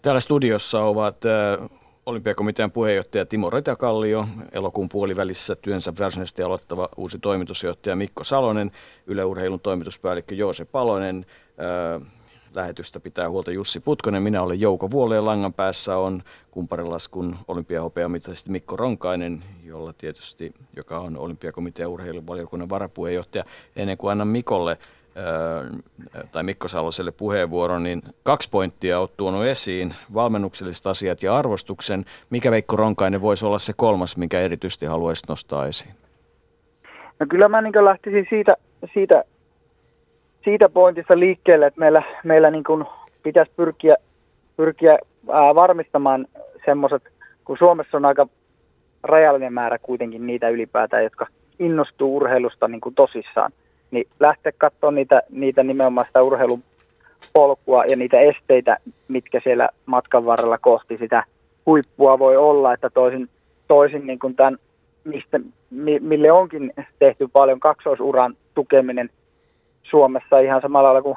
Täällä 0.02 0.20
studiossa 0.20 0.84
ovat 0.84 1.16
äh, 1.24 1.68
olympiakomitean 2.06 2.70
puheenjohtaja 2.70 3.26
Timo 3.26 3.50
Retakallio, 3.50 4.26
elokuun 4.52 4.88
puolivälissä 4.88 5.56
työnsä 5.56 5.92
varsinaisesti 6.00 6.42
aloittava 6.42 6.88
uusi 6.96 7.18
toimitusjohtaja 7.18 7.96
Mikko 7.96 8.24
Salonen, 8.24 8.70
yleurheilun 9.06 9.60
toimituspäällikkö 9.60 10.34
Joose 10.34 10.64
Palonen, 10.64 11.26
äh, 11.60 12.21
lähetystä 12.54 13.00
pitää 13.00 13.30
huolta 13.30 13.50
Jussi 13.50 13.80
Putkonen, 13.80 14.22
minä 14.22 14.42
olen 14.42 14.60
Jouko 14.60 14.90
Vuoleen 14.90 15.26
langan 15.26 15.52
päässä 15.52 15.96
on 15.96 16.22
kumparilaskun 16.50 17.36
olympiahopeamittaisesti 17.48 18.50
Mikko 18.50 18.76
Ronkainen, 18.76 19.44
jolla 19.64 19.92
tietysti, 19.92 20.54
joka 20.76 20.98
on 20.98 21.18
olympiakomitean 21.18 21.90
urheiluvaliokunnan 21.90 22.68
varapuheenjohtaja. 22.68 23.44
Ennen 23.76 23.98
kuin 23.98 24.12
annan 24.12 24.28
Mikolle 24.28 24.78
tai 26.32 26.42
Mikko 26.42 26.68
Saloselle 26.68 27.12
puheenvuoron, 27.12 27.82
niin 27.82 28.02
kaksi 28.22 28.50
pointtia 28.50 29.00
olet 29.00 29.16
tuonut 29.16 29.44
esiin, 29.44 29.94
valmennukselliset 30.14 30.86
asiat 30.86 31.22
ja 31.22 31.36
arvostuksen. 31.36 32.04
Mikä 32.30 32.50
Veikko 32.50 32.76
Ronkainen 32.76 33.20
voisi 33.20 33.46
olla 33.46 33.58
se 33.58 33.72
kolmas, 33.76 34.16
mikä 34.16 34.40
erityisesti 34.40 34.86
haluaisit 34.86 35.28
nostaa 35.28 35.66
esiin? 35.66 35.94
No 37.20 37.26
kyllä 37.28 37.48
mä 37.48 37.62
niin 37.62 37.84
lähtisin 37.84 38.26
siitä, 38.30 38.56
siitä, 38.94 39.24
siitä 40.44 40.68
pointista 40.68 41.18
liikkeelle, 41.18 41.66
että 41.66 41.80
meillä, 41.80 42.02
meillä 42.24 42.50
niin 42.50 42.64
pitäisi 43.22 43.52
pyrkiä, 43.56 43.96
pyrkiä 44.56 44.98
ää, 45.32 45.54
varmistamaan 45.54 46.26
semmoiset, 46.64 47.02
kun 47.44 47.58
Suomessa 47.58 47.96
on 47.96 48.04
aika 48.04 48.26
rajallinen 49.02 49.52
määrä 49.52 49.78
kuitenkin 49.78 50.26
niitä 50.26 50.48
ylipäätään, 50.48 51.04
jotka 51.04 51.26
innostuu 51.58 52.16
urheilusta 52.16 52.68
niin 52.68 52.80
kuin 52.80 52.94
tosissaan 52.94 53.52
niin 53.92 54.08
lähteä 54.20 54.52
katsomaan 54.58 54.94
niitä, 54.94 55.22
niitä 55.30 55.62
nimenomaan 55.62 56.06
sitä 56.06 56.22
urheilupolkua 56.22 57.84
ja 57.84 57.96
niitä 57.96 58.20
esteitä, 58.20 58.76
mitkä 59.08 59.40
siellä 59.44 59.68
matkan 59.86 60.24
varrella 60.24 60.58
kohti 60.58 60.96
sitä 60.98 61.24
huippua 61.66 62.18
voi 62.18 62.36
olla, 62.36 62.74
että 62.74 62.90
toisin, 62.90 63.28
toisin 63.68 64.06
niin 64.06 64.18
kuin 64.18 64.36
tämän, 64.36 64.58
mistä, 65.04 65.40
mille 66.00 66.32
onkin 66.32 66.72
tehty 66.98 67.28
paljon 67.32 67.60
kaksoisuran 67.60 68.36
tukeminen 68.54 69.10
Suomessa 69.92 70.38
ihan 70.38 70.62
samalla 70.62 70.88
lailla 70.88 71.02
kuin 71.02 71.16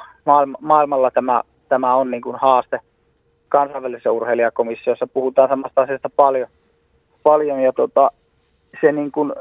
maailmalla 0.62 1.12
tämä, 1.12 1.42
tämä 1.70 1.96
on 1.96 2.12
niin 2.12 2.22
kuin 2.22 2.36
haaste 2.36 2.80
kansainvälisessä 3.50 4.12
urheilijakomissiossa. 4.12 5.08
Puhutaan 5.08 5.50
samasta 5.50 5.82
asiasta 5.82 6.10
paljon, 6.10 6.48
paljon 7.24 7.60
ja 7.60 7.74
tota, 7.74 8.12
se 8.82 8.92
niin 8.92 9.12
kuin, 9.12 9.34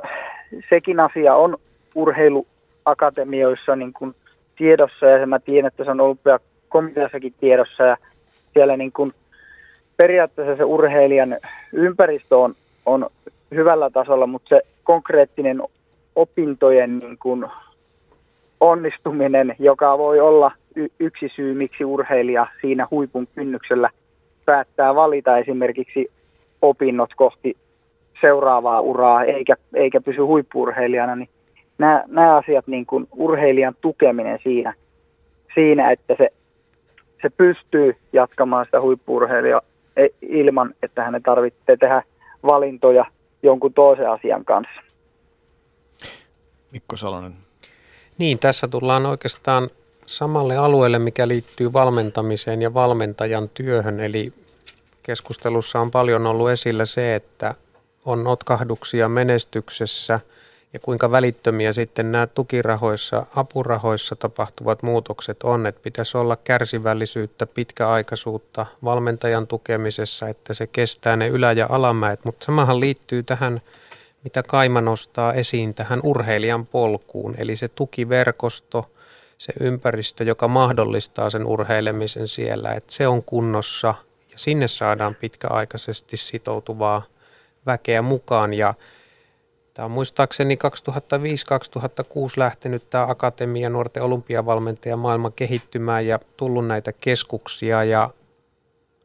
sekin 0.70 1.01
asia 1.01 1.35
on 1.35 1.57
urheilu 1.95 2.47
akatemioissa 2.85 3.76
niin 3.76 3.93
kuin 3.93 4.14
tiedossa 4.57 5.07
ja 5.07 5.26
mä 5.26 5.39
tiedän, 5.39 5.68
että 5.68 5.85
se 5.85 5.91
on 5.91 6.01
olympiakomiteassakin 6.01 7.35
tiedossa 7.41 7.82
ja 7.82 7.97
siellä 8.53 8.76
niin 8.76 8.93
kuin 8.93 9.11
periaatteessa 9.97 10.57
se 10.57 10.64
urheilijan 10.64 11.39
ympäristö 11.72 12.39
on, 12.39 12.55
on 12.87 13.11
hyvällä 13.55 13.91
tasolla, 13.91 14.26
mutta 14.26 14.49
se 14.49 14.61
konkreettinen 14.85 15.62
opintojen 16.16 16.99
niin 16.99 17.18
kuin 17.18 17.47
onnistuminen, 18.61 19.57
joka 19.59 19.98
voi 19.98 20.20
olla 20.20 20.50
y- 20.76 20.88
yksi 21.00 21.28
syy, 21.36 21.55
miksi 21.55 21.84
urheilija 21.84 22.46
siinä 22.61 22.88
huipun 22.90 23.26
kynnyksellä 23.34 23.90
päättää 24.44 24.94
valita 24.94 25.38
esimerkiksi 25.38 26.11
opinnot 26.62 27.14
kohti 27.16 27.57
seuraavaa 28.20 28.80
uraa, 28.80 29.24
eikä, 29.24 29.55
eikä 29.74 30.00
pysy 30.00 30.20
huippurheilijana, 30.20 31.16
niin 31.16 31.28
nämä, 31.78 32.05
nämä 32.07 32.36
asiat, 32.36 32.66
niin 32.66 32.86
kuin 32.86 33.09
urheilijan 33.16 33.74
tukeminen 33.80 34.38
siinä, 34.42 34.74
siinä 35.55 35.90
että 35.90 36.14
se, 36.18 36.28
se 37.22 37.30
pystyy 37.30 37.96
jatkamaan 38.12 38.64
sitä 38.64 38.80
huippurheilijaa 38.80 39.61
e, 39.96 40.07
ilman, 40.22 40.74
että 40.82 41.02
hänen 41.05 41.22
tarvitsee 41.22 41.76
tehdä 41.76 42.02
valintoja 42.46 43.05
jonkun 43.42 43.74
toisen 43.74 44.11
asian 44.11 44.44
kanssa. 44.44 44.80
Mikko 46.72 46.96
Salonen. 46.96 47.43
Niin, 48.18 48.38
tässä 48.38 48.68
tullaan 48.68 49.06
oikeastaan 49.06 49.70
samalle 50.06 50.56
alueelle, 50.56 50.98
mikä 50.98 51.28
liittyy 51.28 51.72
valmentamiseen 51.72 52.62
ja 52.62 52.74
valmentajan 52.74 53.48
työhön. 53.48 54.00
Eli 54.00 54.32
keskustelussa 55.02 55.80
on 55.80 55.90
paljon 55.90 56.26
ollut 56.26 56.50
esillä 56.50 56.86
se, 56.86 57.14
että 57.14 57.54
on 58.04 58.24
notkahduksia 58.24 59.08
menestyksessä– 59.08 60.20
ja 60.74 60.80
kuinka 60.80 61.10
välittömiä 61.10 61.72
sitten 61.72 62.12
nämä 62.12 62.26
tukirahoissa, 62.26 63.26
apurahoissa 63.36 64.16
tapahtuvat 64.16 64.82
muutokset 64.82 65.42
on, 65.42 65.66
että 65.66 65.80
pitäisi 65.82 66.16
olla 66.16 66.36
kärsivällisyyttä, 66.36 67.46
pitkäaikaisuutta 67.46 68.66
valmentajan 68.84 69.46
tukemisessa, 69.46 70.28
että 70.28 70.54
se 70.54 70.66
kestää 70.66 71.16
ne 71.16 71.28
ylä- 71.28 71.52
ja 71.52 71.66
alamäet, 71.68 72.24
mutta 72.24 72.44
samahan 72.44 72.80
liittyy 72.80 73.22
tähän, 73.22 73.60
mitä 74.24 74.42
Kaima 74.42 74.80
nostaa 74.80 75.32
esiin, 75.32 75.74
tähän 75.74 76.00
urheilijan 76.02 76.66
polkuun, 76.66 77.34
eli 77.38 77.56
se 77.56 77.68
tukiverkosto, 77.68 78.90
se 79.38 79.52
ympäristö, 79.60 80.24
joka 80.24 80.48
mahdollistaa 80.48 81.30
sen 81.30 81.46
urheilemisen 81.46 82.28
siellä, 82.28 82.72
että 82.72 82.92
se 82.92 83.08
on 83.08 83.22
kunnossa 83.22 83.94
ja 84.32 84.38
sinne 84.38 84.68
saadaan 84.68 85.14
pitkäaikaisesti 85.14 86.16
sitoutuvaa 86.16 87.02
väkeä 87.66 88.02
mukaan. 88.02 88.54
Ja 88.54 88.74
Tämä 89.74 89.84
on 89.84 89.90
muistaakseni 89.90 90.54
2005-2006 90.54 90.58
lähtenyt 92.36 92.90
tämä 92.90 93.06
Akatemia 93.08 93.70
nuorten 93.70 94.02
olympiavalmentaja 94.02 94.96
maailma 94.96 95.30
kehittymään 95.30 96.06
ja 96.06 96.18
tullut 96.36 96.66
näitä 96.66 96.92
keskuksia. 96.92 97.84
Ja 97.84 98.10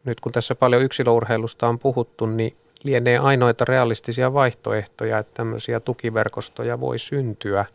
nyt 0.03 0.19
kun 0.19 0.31
tässä 0.31 0.55
paljon 0.55 0.81
yksilöurheilusta 0.81 1.67
on 1.67 1.79
puhuttu, 1.79 2.25
niin 2.25 2.55
lienee 2.83 3.17
ainoita 3.17 3.65
realistisia 3.65 4.33
vaihtoehtoja, 4.33 5.17
että 5.17 5.33
tämmöisiä 5.33 5.79
tukiverkostoja 5.79 6.79
voi 6.79 6.99
syntyä. 6.99 7.65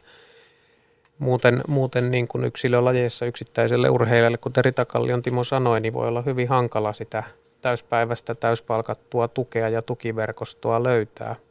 Muuten, 1.19 1.63
muuten 1.69 2.11
niin 2.11 2.29
kuin 2.29 2.45
yksilölajeissa 2.45 3.27
yksittäiselle 3.27 3.91
urheilijalle, 3.91 4.39
kuten 4.39 4.65
Ritakallion 4.65 5.23
Timo 5.23 5.45
sanoi, 5.45 5.81
niin 5.81 5.95
voi 5.95 6.09
olla 6.09 6.23
hyvin 6.23 6.49
hankala 6.49 6.93
sitä 6.93 7.23
täyspäiväistä, 7.61 8.35
täyspalkattua 8.35 9.29
tukea 9.29 9.69
ja 9.69 9.83
tukiverkostoa 9.83 10.83
löytää– 10.83 11.37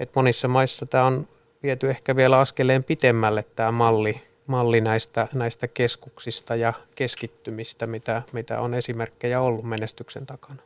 et 0.00 0.10
monissa 0.14 0.48
maissa 0.48 0.86
tämä 0.86 1.04
on 1.04 1.28
viety 1.62 1.90
ehkä 1.90 2.16
vielä 2.16 2.38
askeleen 2.38 2.84
pitemmälle 2.84 3.44
tämä 3.56 3.72
malli, 3.72 4.22
malli 4.46 4.80
näistä, 4.80 5.28
näistä 5.32 5.68
keskuksista 5.68 6.56
ja 6.56 6.72
keskittymistä, 6.94 7.86
mitä, 7.86 8.22
mitä 8.32 8.60
on 8.60 8.74
esimerkkejä 8.74 9.40
ollut 9.40 9.64
menestyksen 9.64 10.26
takana. 10.26 10.62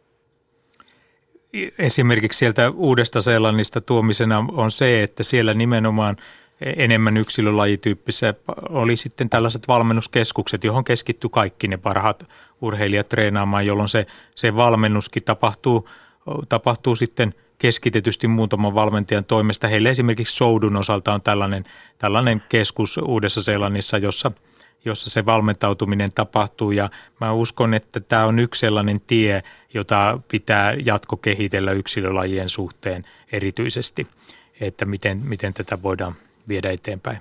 Esimerkiksi 1.79 2.39
sieltä 2.39 2.71
Uudesta 2.71 3.21
Seelannista 3.21 3.81
tuomisena 3.81 4.45
on 4.53 4.71
se, 4.71 5.03
että 5.03 5.23
siellä 5.23 5.55
nimenomaan 5.55 6.17
enemmän 6.61 7.17
yksilölajityyppissä 7.17 8.35
oli 8.69 8.97
sitten 8.97 9.31
tällaiset 9.31 9.69
valmennuskeskukset, 9.69 10.65
johon 10.65 10.85
keskittyi 10.85 11.31
kaikki 11.33 11.69
ne 11.69 11.77
parhaat 11.77 12.29
urheilijat 12.61 13.09
treenaamaan, 13.09 13.67
jolloin 13.67 13.89
se, 13.89 14.07
se 14.35 14.57
valmennuskin 14.57 15.23
tapahtuu, 15.23 15.89
tapahtuu 16.49 16.97
sitten– 16.97 17.35
keskitetysti 17.61 18.29
muutaman 18.29 18.75
valmentajan 18.75 19.25
toimesta. 19.25 19.69
Heille 19.69 19.91
esimerkiksi 19.91 20.37
Soudun 20.37 20.77
osalta 20.77 21.13
on 21.13 21.23
tällainen, 21.23 21.65
tällainen 21.99 22.43
keskus 22.49 22.99
Uudessa 22.99 23.43
Seelannissa, 23.43 23.99
jossa, 23.99 24.33
jossa 24.85 25.11
se 25.11 25.27
valmentautuminen 25.27 26.11
tapahtuu 26.15 26.71
ja 26.71 26.91
mä 27.21 27.33
uskon, 27.33 27.75
että 27.75 28.01
tämä 28.01 28.27
on 28.27 28.39
yksi 28.39 28.61
sellainen 28.61 29.01
tie, 29.07 29.43
jota 29.75 30.21
pitää 30.29 30.75
jatko 30.85 31.17
kehitellä 31.17 31.73
yksilölajien 31.73 32.49
suhteen 32.49 33.05
erityisesti, 33.33 34.07
että 34.61 34.85
miten, 34.85 35.19
miten 35.25 35.55
tätä 35.55 35.83
voidaan 35.83 36.15
viedä 36.49 36.71
eteenpäin. 36.71 37.19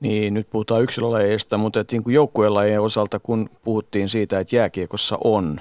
Niin, 0.00 0.34
nyt 0.34 0.50
puhutaan 0.50 0.82
yksilölajeista, 0.82 1.58
mutta 1.58 1.80
että 1.80 1.94
niin 1.94 2.04
kuin 2.04 2.14
joukkuelajien 2.14 2.80
osalta, 2.80 3.18
kun 3.18 3.50
puhuttiin 3.64 4.08
siitä, 4.08 4.38
että 4.38 4.56
jääkiekossa 4.56 5.18
on, 5.24 5.60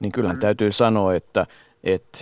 niin 0.00 0.12
kyllähän 0.12 0.36
mm. 0.36 0.40
täytyy 0.40 0.72
sanoa, 0.72 1.14
että, 1.14 1.46
että 1.84 2.18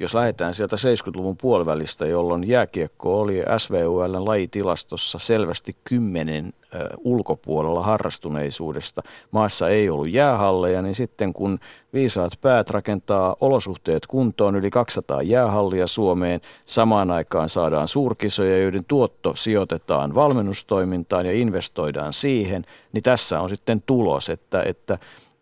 jos 0.00 0.14
lähdetään 0.14 0.54
sieltä 0.54 0.76
70-luvun 0.76 1.36
puolivälistä, 1.36 2.06
jolloin 2.06 2.48
jääkiekko 2.48 3.20
oli 3.20 3.42
SVULn 3.58 4.24
lajitilastossa 4.24 5.18
selvästi 5.18 5.76
kymmenen 5.84 6.52
ulkopuolella 6.98 7.82
harrastuneisuudesta, 7.82 9.02
maassa 9.30 9.68
ei 9.68 9.90
ollut 9.90 10.10
jäähalleja, 10.10 10.82
niin 10.82 10.94
sitten 10.94 11.32
kun 11.32 11.58
viisaat 11.92 12.32
päät 12.40 12.70
rakentaa 12.70 13.36
olosuhteet 13.40 14.06
kuntoon, 14.06 14.56
yli 14.56 14.70
200 14.70 15.22
jäähallia 15.22 15.86
Suomeen, 15.86 16.40
samaan 16.64 17.10
aikaan 17.10 17.48
saadaan 17.48 17.88
suurkisoja, 17.88 18.58
joiden 18.58 18.84
tuotto 18.84 19.36
sijoitetaan 19.36 20.14
valmennustoimintaan 20.14 21.26
ja 21.26 21.32
investoidaan 21.32 22.12
siihen, 22.12 22.64
niin 22.92 23.02
tässä 23.02 23.40
on 23.40 23.48
sitten 23.48 23.82
tulos, 23.86 24.28
että, 24.28 24.62
että 24.62 24.98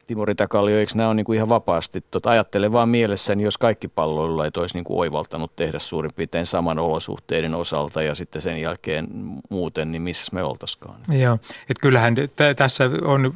Timo 0.08 0.24
Ritakallio, 0.24 0.78
eikö 0.78 0.92
nämä 0.94 1.08
ole 1.08 1.14
niin 1.14 1.24
kuin 1.24 1.36
ihan 1.36 1.48
vapaasti, 1.48 2.04
tota, 2.10 2.30
ajattele 2.30 2.72
vaan 2.72 2.88
mielessäni, 2.88 3.42
jos 3.42 3.58
kaikki 3.58 3.88
palloilla 3.88 4.44
ei 4.44 4.50
olisi 4.56 4.74
niin 4.74 4.84
kuin 4.84 4.98
oivaltanut 5.00 5.56
tehdä 5.56 5.78
suurin 5.78 6.12
piirtein 6.16 6.46
saman 6.46 6.78
olosuhteiden 6.78 7.54
osalta 7.54 8.02
ja 8.02 8.14
sitten 8.14 8.42
sen 8.42 8.60
jälkeen 8.60 9.08
muuten, 9.50 9.92
niin 9.92 10.02
missä 10.02 10.30
me 10.32 10.42
oltaisikaan. 10.42 11.00
Joo, 11.08 11.34
että 11.34 11.80
kyllähän 11.80 12.14
t- 12.14 12.56
tässä 12.56 12.90
on, 13.02 13.34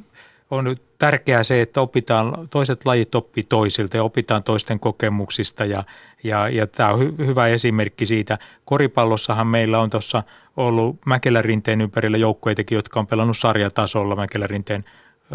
on 0.51 0.77
tärkeää 0.99 1.43
se, 1.43 1.63
että 1.63 1.81
opitaan, 1.81 2.49
toiset 2.51 2.85
lajit 2.85 3.15
oppii 3.15 3.45
toisilta 3.45 3.97
ja 3.97 4.05
opitaan 4.05 4.43
toisten 4.43 4.81
kokemuksista 4.81 5.65
ja, 5.65 5.85
ja, 6.25 6.49
ja 6.49 6.67
tämä 6.67 6.93
on 6.93 7.01
hy, 7.01 7.15
hyvä 7.19 7.47
esimerkki 7.47 8.07
siitä. 8.07 8.39
Koripallossahan 8.65 9.47
meillä 9.47 9.81
on 9.81 9.91
tuossa 9.91 10.23
ollut 10.57 10.97
Mäkelärinteen 11.07 11.81
ympärillä 11.81 12.17
joukkueitakin, 12.17 12.77
jotka 12.77 13.01
on 13.01 13.07
pelannut 13.07 13.39
sarjatasolla 13.39 14.17
Mäkelärinteen 14.17 14.85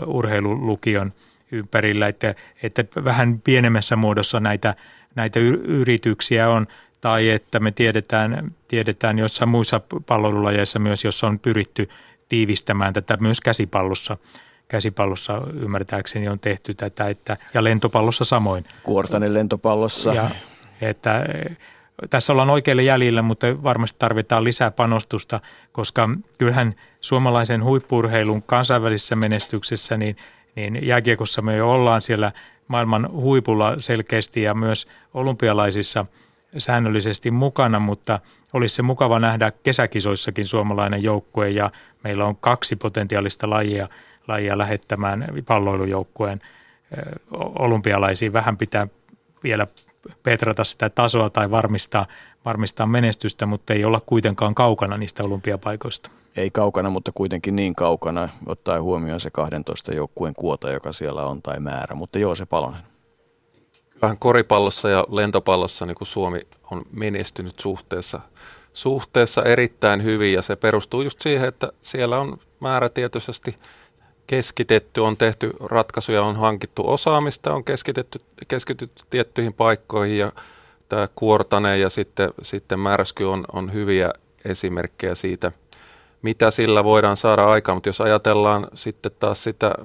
urheilulukion 0.06 1.14
ympärillä, 1.52 2.08
että, 2.08 2.36
että 2.64 3.04
vähän 3.04 3.42
pienemmässä 3.44 3.96
muodossa 3.96 4.40
näitä, 4.40 4.76
näitä 5.16 5.40
yrityksiä 5.40 6.50
on, 6.50 6.68
tai 7.02 7.30
että 7.30 7.60
me 7.60 7.72
tiedetään, 7.72 8.52
tiedetään 8.68 9.20
jossain 9.20 9.50
muissa 9.50 9.82
palvelulajeissa 10.06 10.80
myös, 10.80 11.04
jossa 11.04 11.28
on 11.28 11.40
pyritty 11.40 11.90
tiivistämään 12.30 12.94
tätä 12.94 13.18
myös 13.22 13.42
käsipallossa. 13.42 14.18
Käsipallossa 14.68 15.42
ymmärtääkseni 15.54 16.28
on 16.28 16.40
tehty 16.40 16.74
tätä, 16.74 17.08
että, 17.08 17.38
ja 17.54 17.64
lentopallossa 17.64 18.24
samoin. 18.24 18.66
Kuortanen 18.84 19.34
lentopallossa. 19.34 20.14
Ja, 20.14 20.30
että 20.82 21.26
tässä 22.10 22.34
ollaan 22.34 22.50
oikeille 22.50 22.84
jäljillä, 22.84 23.22
mutta 23.22 23.64
varmasti 23.64 24.00
tarvitaan 24.00 24.44
lisää 24.44 24.72
panostusta, 24.72 25.40
koska 25.72 26.10
kyllähän 26.38 26.76
suomalaisen 27.02 27.64
huippurheilun 27.64 28.44
kansainvälisessä 28.44 29.16
menestyksessä, 29.16 29.98
niin, 29.98 30.18
niin 30.56 30.88
jääkiekossa 30.88 31.42
me 31.42 31.56
jo 31.56 31.72
ollaan 31.72 32.02
siellä 32.02 32.32
maailman 32.68 33.12
huipulla 33.12 33.76
selkeästi 33.80 34.42
ja 34.42 34.54
myös 34.54 34.88
olympialaisissa 35.14 36.06
säännöllisesti 36.58 37.32
mukana, 37.32 37.80
mutta 37.80 38.20
olisi 38.54 38.76
se 38.76 38.82
mukava 38.82 39.20
nähdä 39.20 39.52
kesäkisoissakin 39.64 40.46
suomalainen 40.46 41.04
joukkue 41.04 41.50
ja 41.50 41.72
meillä 42.04 42.26
on 42.26 42.36
kaksi 42.36 42.76
potentiaalista 42.76 43.50
lajia, 43.50 43.90
lajia 44.28 44.58
lähettämään 44.58 45.28
palloilujoukkueen 45.46 46.42
olympialaisiin. 47.60 48.34
Vähän 48.34 48.58
pitää 48.58 48.88
vielä 49.44 49.68
petrata 50.24 50.64
sitä 50.64 50.90
tasoa 50.90 51.30
tai 51.30 51.52
varmistaa, 51.52 52.06
varmistaa 52.46 52.86
menestystä, 52.86 53.46
mutta 53.46 53.74
ei 53.74 53.86
olla 53.86 54.02
kuitenkaan 54.06 54.56
kaukana 54.56 54.98
niistä 54.98 55.24
olympiapaikoista. 55.24 56.12
Ei 56.38 56.52
kaukana, 56.52 56.90
mutta 56.90 57.12
kuitenkin 57.16 57.56
niin 57.56 57.76
kaukana, 57.76 58.30
ottaen 58.46 58.84
huomioon 58.84 59.20
se 59.20 59.30
12 59.30 59.94
joukkueen 59.94 60.36
kuota, 60.36 60.72
joka 60.72 60.92
siellä 60.92 61.26
on, 61.26 61.42
tai 61.42 61.60
määrä. 61.60 61.96
Mutta 61.96 62.20
joo, 62.20 62.36
se 62.36 62.46
Palonen. 62.46 62.82
Vähän 64.02 64.18
koripallossa 64.18 64.90
ja 64.90 65.06
lentopallossa 65.10 65.86
niin 65.86 65.96
kuin 65.96 66.08
Suomi 66.08 66.42
on 66.72 66.82
menestynyt 66.92 67.60
suhteessa, 67.60 68.20
suhteessa 68.74 69.44
erittäin 69.44 70.04
hyvin, 70.04 70.34
ja 70.34 70.42
se 70.42 70.56
perustuu 70.56 71.02
just 71.02 71.22
siihen, 71.22 71.48
että 71.48 71.72
siellä 71.82 72.20
on 72.20 72.38
määrätietoisesti– 72.60 73.58
keskitetty, 74.28 75.02
on 75.02 75.18
tehty 75.18 75.54
ratkaisuja, 75.60 76.24
on 76.24 76.36
hankittu 76.36 76.90
osaamista, 76.90 77.54
on 77.54 77.64
keskitetty, 77.64 78.20
keskitytty 78.48 79.04
tiettyihin 79.10 79.54
paikkoihin 79.54 80.18
ja 80.18 80.32
tämä 80.90 81.08
Kuortane 81.16 81.78
ja 81.78 81.90
sitten, 81.90 82.30
sitten 82.42 82.80
Märsky 82.80 83.26
on, 83.26 83.46
on 83.54 83.74
hyviä 83.74 84.14
esimerkkejä 84.46 85.16
siitä, 85.16 85.52
mitä 86.22 86.52
sillä 86.52 86.84
voidaan 86.84 87.18
saada 87.18 87.48
aikaan, 87.48 87.76
mutta 87.76 87.90
jos 87.90 88.02
ajatellaan 88.02 88.68
sitten 88.74 89.12
taas 89.20 89.44
sitä, 89.44 89.76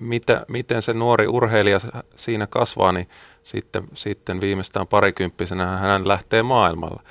mitä, 0.00 0.44
miten 0.48 0.82
se 0.82 0.92
nuori 0.92 1.26
urheilija 1.26 1.80
siinä 2.16 2.46
kasvaa, 2.46 2.92
niin 2.92 3.08
sitten, 3.42 3.84
sitten 3.94 4.40
viimeistään 4.40 4.86
parikymppisenä 4.86 5.66
hän 5.66 6.08
lähtee 6.08 6.42
maailmalla. 6.42 7.02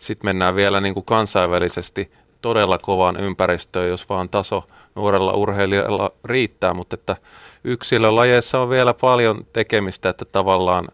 Sitten 0.00 0.28
mennään 0.28 0.56
vielä 0.56 0.80
niin 0.80 0.94
kuin 0.94 1.06
kansainvälisesti 1.06 2.10
todella 2.42 2.78
kovaan 2.78 3.20
ympäristöön, 3.20 3.88
jos 3.88 4.08
vaan 4.08 4.28
taso 4.28 4.64
nuorella 4.94 5.32
urheilijalla 5.32 6.10
riittää, 6.24 6.74
mutta 6.74 6.94
että 6.94 7.16
yksilölajeissa 7.64 8.60
on 8.60 8.70
vielä 8.70 8.94
paljon 8.94 9.46
tekemistä, 9.52 10.08
että 10.08 10.24
tavallaan 10.24 10.88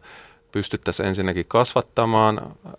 pystyttäisiin 0.53 1.09
ensinnäkin 1.09 1.45
kasvattamaan 1.49 2.39
äh, 2.39 2.73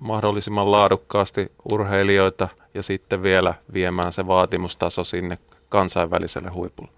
mahdollisimman 0.00 0.70
laadukkaasti 0.70 1.52
urheilijoita 1.72 2.48
ja 2.74 2.82
sitten 2.82 3.22
vielä 3.22 3.54
viemään 3.72 4.12
se 4.12 4.26
vaatimustaso 4.26 5.04
sinne 5.04 5.38
kansainväliselle 5.68 6.50
huipulle. 6.50 6.90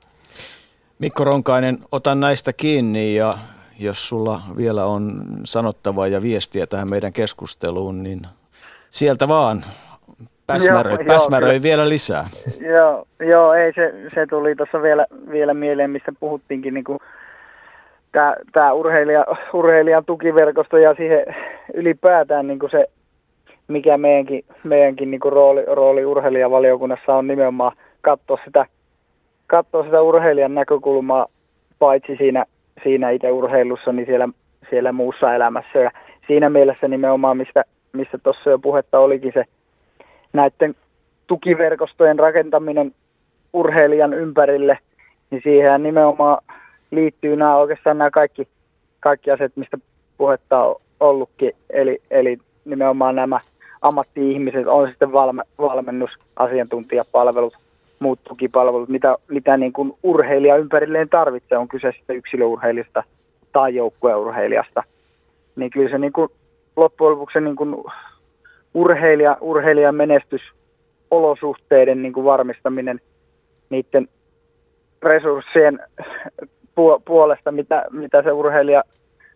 Mikko 0.98 1.24
Ronkainen, 1.24 1.78
otan 1.92 2.20
näistä 2.20 2.52
kiinni 2.52 3.14
ja 3.14 3.34
jos 3.78 4.08
sulla 4.08 4.42
vielä 4.56 4.84
on 4.84 5.24
sanottavaa 5.44 6.06
ja 6.06 6.22
viestiä 6.22 6.66
tähän 6.66 6.90
meidän 6.90 7.12
keskusteluun, 7.12 8.02
niin 8.02 8.26
sieltä 8.90 9.28
vaan 9.28 9.64
Päsmäröi, 10.46 10.92
joo, 10.92 11.04
päsmäröi 11.06 11.54
joo, 11.54 11.62
vielä 11.62 11.88
lisää. 11.88 12.28
Joo, 12.60 13.06
joo 13.20 13.54
ei 13.54 13.72
se, 13.72 13.94
se 14.08 14.26
tuli 14.26 14.54
tuossa 14.54 14.82
vielä, 14.82 15.06
vielä 15.30 15.54
mieleen, 15.54 15.90
mistä 15.90 16.12
puhuttiinkin, 16.20 16.74
niin 16.74 16.84
kuin 16.84 16.98
tämä, 18.12 18.34
tämä 18.52 18.72
urheilija, 18.72 19.24
urheilijan 19.52 20.04
tukiverkosto 20.04 20.76
ja 20.76 20.94
siihen 20.94 21.24
ylipäätään 21.74 22.46
niin 22.46 22.58
kuin 22.58 22.70
se, 22.70 22.86
mikä 23.68 23.98
meidänkin, 23.98 24.44
meidänkin 24.64 25.10
niin 25.10 25.20
kuin 25.20 25.32
rooli, 25.32 25.64
rooli 25.66 26.04
urheilijavaliokunnassa 26.04 27.14
on 27.14 27.26
nimenomaan 27.26 27.72
katsoa 28.00 28.38
sitä, 28.44 28.66
katsoa 29.46 29.84
sitä 29.84 30.02
urheilijan 30.02 30.54
näkökulmaa 30.54 31.26
paitsi 31.78 32.16
siinä, 32.16 32.44
siinä 32.82 33.10
itse 33.10 33.30
urheilussa, 33.30 33.92
niin 33.92 34.06
siellä, 34.06 34.28
siellä 34.70 34.92
muussa 34.92 35.34
elämässä. 35.34 35.78
Ja 35.78 35.90
siinä 36.26 36.50
mielessä 36.50 36.88
nimenomaan, 36.88 37.36
mistä, 37.36 37.64
mistä 37.92 38.18
tuossa 38.18 38.50
jo 38.50 38.58
puhetta 38.58 38.98
olikin 38.98 39.32
se 39.34 39.44
näiden 40.36 40.74
tukiverkostojen 41.26 42.18
rakentaminen 42.18 42.94
urheilijan 43.52 44.14
ympärille, 44.14 44.78
niin 45.30 45.40
siihen 45.44 45.82
nimenomaan 45.82 46.38
liittyy 46.90 47.36
nämä 47.36 47.56
oikeastaan 47.56 47.98
nämä 47.98 48.10
kaikki, 48.10 48.48
kaikki 49.00 49.30
asiat, 49.30 49.56
mistä 49.56 49.78
puhetta 50.18 50.64
on 50.64 50.76
ollutkin, 51.00 51.52
eli, 51.70 52.02
eli 52.10 52.38
nimenomaan 52.64 53.14
nämä 53.14 53.40
ammatti-ihmiset, 53.82 54.66
on 54.66 54.88
sitten 54.88 55.12
valme, 55.12 55.42
valmennus, 55.58 56.10
asiantuntijapalvelut, 56.36 57.54
muut 57.98 58.20
tukipalvelut, 58.28 58.88
mitä, 58.88 59.16
mitä 59.28 59.56
niin 59.56 59.72
kuin 59.72 59.92
urheilija 60.02 60.56
ympärilleen 60.56 61.08
tarvitsee, 61.08 61.58
on 61.58 61.68
kyse 61.68 61.92
sitten 61.92 62.16
yksilöurheilijasta 62.16 63.02
tai 63.52 63.74
joukkueurheilijasta. 63.74 64.82
Niin 65.56 65.70
kyllä 65.70 65.90
se 65.90 65.98
niin 65.98 66.12
kuin, 66.12 66.28
loppujen 66.76 67.12
lopuksi 67.12 67.40
niin 67.40 67.56
kuin 67.56 67.84
urheilija, 68.76 69.36
urheilijan 69.40 69.94
menestysolosuhteiden 69.94 72.02
niin 72.02 72.12
kuin 72.12 72.24
varmistaminen 72.24 73.00
niiden 73.70 74.08
resurssien 75.02 75.80
puolesta, 77.04 77.52
mitä, 77.52 77.84
mitä 77.90 78.22
se 78.22 78.32
urheilija 78.32 78.82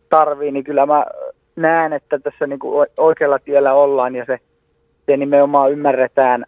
tarvii, 0.08 0.52
niin 0.52 0.64
kyllä 0.64 0.86
mä 0.86 1.04
näen, 1.56 1.92
että 1.92 2.18
tässä 2.18 2.46
niin 2.46 2.58
kuin 2.58 2.88
oikealla 2.98 3.38
tiellä 3.38 3.74
ollaan 3.74 4.14
ja 4.14 4.24
se, 4.24 4.38
se 5.06 5.16
nimenomaan 5.16 5.72
ymmärretään 5.72 6.44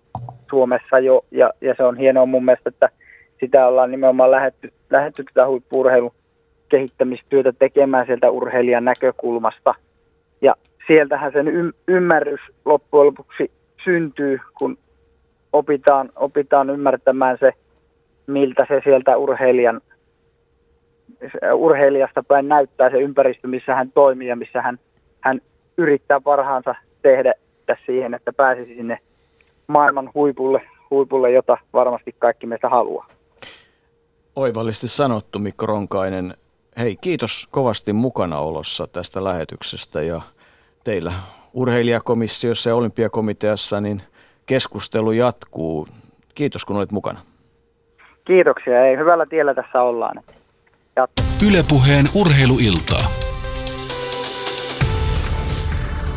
Suomessa 0.50 0.98
jo 0.98 1.24
ja, 1.30 1.50
ja 1.60 1.74
se 1.76 1.84
on 1.84 1.96
hienoa 1.96 2.26
mun 2.26 2.44
mielestä, 2.44 2.68
että 2.68 2.88
sitä 3.40 3.66
ollaan 3.66 3.90
nimenomaan 3.90 4.30
lähetty, 4.30 4.72
lähetty 4.90 5.24
tätä 5.24 5.46
huippuurheilun 5.46 6.14
kehittämistyötä 6.68 7.52
tekemään 7.52 8.06
sieltä 8.06 8.30
urheilijan 8.30 8.84
näkökulmasta– 8.84 9.74
sieltähän 10.86 11.32
sen 11.32 11.72
ymmärrys 11.88 12.40
loppujen 12.64 13.06
lopuksi 13.06 13.50
syntyy, 13.84 14.40
kun 14.58 14.78
opitaan, 15.52 16.12
opitaan 16.16 16.70
ymmärtämään 16.70 17.36
se, 17.40 17.52
miltä 18.26 18.66
se 18.68 18.80
sieltä 18.84 19.16
urheilijan, 19.16 19.80
urheilijasta 21.54 22.22
päin 22.22 22.48
näyttää 22.48 22.90
se 22.90 22.96
ympäristö, 22.96 23.48
missä 23.48 23.74
hän 23.74 23.92
toimii 23.92 24.28
ja 24.28 24.36
missä 24.36 24.62
hän, 24.62 24.78
hän 25.20 25.40
yrittää 25.78 26.20
parhaansa 26.20 26.74
tehdä 27.02 27.34
siihen, 27.86 28.14
että 28.14 28.32
pääsisi 28.32 28.74
sinne 28.74 28.98
maailman 29.66 30.10
huipulle, 30.14 30.62
huipulle, 30.90 31.30
jota 31.30 31.58
varmasti 31.72 32.14
kaikki 32.18 32.46
meistä 32.46 32.68
haluaa. 32.68 33.06
Oivallisesti 34.36 34.88
sanottu 34.88 35.38
Mikko 35.38 35.66
Ronkainen. 35.66 36.34
Hei, 36.78 36.96
kiitos 36.96 37.48
kovasti 37.50 37.92
mukanaolossa 37.92 38.86
tästä 38.86 39.24
lähetyksestä 39.24 40.02
ja 40.02 40.20
teillä 40.84 41.12
urheilijakomissiossa 41.54 42.70
ja 42.70 42.76
olympiakomiteassa 42.76 43.80
niin 43.80 44.02
keskustelu 44.46 45.12
jatkuu. 45.12 45.88
Kiitos 46.34 46.64
kun 46.64 46.76
olit 46.76 46.92
mukana. 46.92 47.20
Kiitoksia. 48.24 48.86
Ei, 48.86 48.96
hyvällä 48.96 49.26
tiellä 49.26 49.54
tässä 49.54 49.82
ollaan. 49.82 50.22
Ylepuheen 51.48 52.06
urheiluiltaa. 52.20 53.10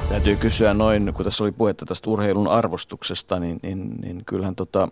Täytyy 0.09 0.35
kysyä 0.35 0.73
noin, 0.73 1.13
kun 1.13 1.25
tässä 1.25 1.43
oli 1.43 1.51
puhetta 1.51 1.85
tästä 1.85 2.09
urheilun 2.09 2.47
arvostuksesta, 2.47 3.39
niin, 3.39 3.59
niin, 3.63 3.95
niin 4.01 4.25
kyllähän 4.25 4.55
tota, 4.55 4.87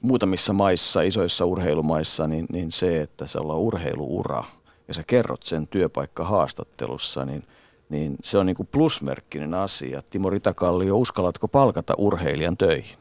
muutamissa 0.00 0.52
maissa, 0.52 1.02
isoissa 1.02 1.44
urheilumaissa, 1.44 2.26
niin, 2.26 2.46
niin 2.52 2.72
se, 2.72 3.00
että 3.00 3.26
se 3.26 3.38
on 3.38 3.46
urheiluura 3.46 4.44
ja 4.88 4.94
sä 4.94 5.02
kerrot 5.06 5.42
sen 5.42 5.66
työpaikkahaastattelussa, 5.66 7.24
niin, 7.24 7.44
niin 7.88 8.16
se 8.22 8.38
on 8.38 8.46
niin 8.46 8.56
kuin 8.56 8.68
plusmerkkinen 8.72 9.54
asia. 9.54 10.02
Timo 10.10 10.30
Ritakallio, 10.30 10.96
uskallatko 10.96 11.48
palkata 11.48 11.94
urheilijan 11.98 12.56
töihin? 12.56 12.98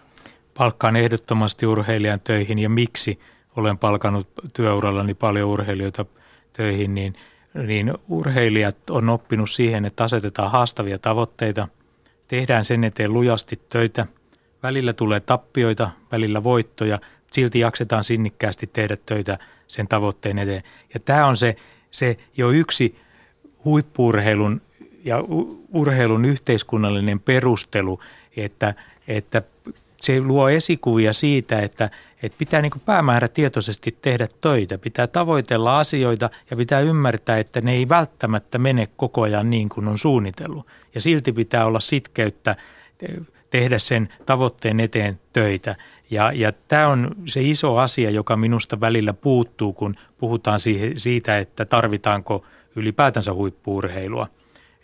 Palkkaan 0.57 0.95
ehdottomasti 0.95 1.65
urheilijan 1.65 2.19
töihin 2.19 2.59
ja 2.59 2.69
miksi 2.69 3.19
olen 3.55 3.77
palkannut 3.77 4.27
työurallani 4.53 5.13
paljon 5.13 5.49
urheilijoita 5.49 6.05
töihin, 6.53 6.95
niin, 6.95 7.15
niin 7.67 7.93
urheilijat 8.09 8.89
on 8.89 9.09
oppinut 9.09 9.49
siihen, 9.49 9.85
että 9.85 10.03
asetetaan 10.03 10.51
haastavia 10.51 10.99
tavoitteita, 10.99 11.67
tehdään 12.27 12.65
sen 12.65 12.83
eteen 12.83 13.13
lujasti 13.13 13.61
töitä– 13.69 14.05
Välillä 14.63 14.93
tulee 14.93 15.19
tappioita, 15.19 15.89
välillä 16.11 16.43
voittoja, 16.43 16.99
silti 17.31 17.59
jaksetaan 17.59 18.03
sinnikkäästi 18.03 18.67
tehdä 18.67 18.97
töitä 19.05 19.37
sen 19.67 19.87
tavoitteen 19.87 20.39
eteen. 20.39 20.63
Ja 20.93 20.99
tämä 20.99 21.27
on 21.27 21.37
se, 21.37 21.55
se 21.91 22.17
jo 22.37 22.49
yksi 22.49 22.95
huippuurheilun 23.65 24.61
ja 25.03 25.23
urheilun 25.73 26.25
yhteiskunnallinen 26.25 27.19
perustelu, 27.19 27.99
että, 28.37 28.73
että 29.07 29.41
se 30.01 30.21
luo 30.21 30.49
esikuvia 30.49 31.13
siitä, 31.13 31.59
että, 31.59 31.89
että 32.23 32.37
pitää 32.37 32.61
niin 32.61 32.71
päämäärätietoisesti 32.85 33.97
tehdä 34.01 34.27
töitä, 34.41 34.77
pitää 34.77 35.07
tavoitella 35.07 35.79
asioita 35.79 36.29
ja 36.51 36.57
pitää 36.57 36.79
ymmärtää, 36.79 37.37
että 37.37 37.61
ne 37.61 37.73
ei 37.73 37.89
välttämättä 37.89 38.57
mene 38.57 38.87
koko 38.97 39.21
ajan 39.21 39.49
niin 39.49 39.69
kuin 39.69 39.87
on 39.87 39.97
suunnitellut. 39.97 40.67
Ja 40.95 41.01
silti 41.01 41.31
pitää 41.31 41.65
olla 41.65 41.79
sitkeyttä 41.79 42.55
tehdä 43.49 43.79
sen 43.79 44.09
tavoitteen 44.25 44.79
eteen 44.79 45.19
töitä. 45.33 45.75
Ja, 46.09 46.31
ja 46.31 46.51
tämä 46.67 46.87
on 46.87 47.15
se 47.25 47.41
iso 47.41 47.77
asia, 47.77 48.09
joka 48.09 48.37
minusta 48.37 48.79
välillä 48.79 49.13
puuttuu, 49.13 49.73
kun 49.73 49.95
puhutaan 50.17 50.59
siitä, 50.97 51.39
että 51.39 51.65
tarvitaanko 51.65 52.45
ylipäätänsä 52.75 53.33
huippuurheilua. 53.33 54.27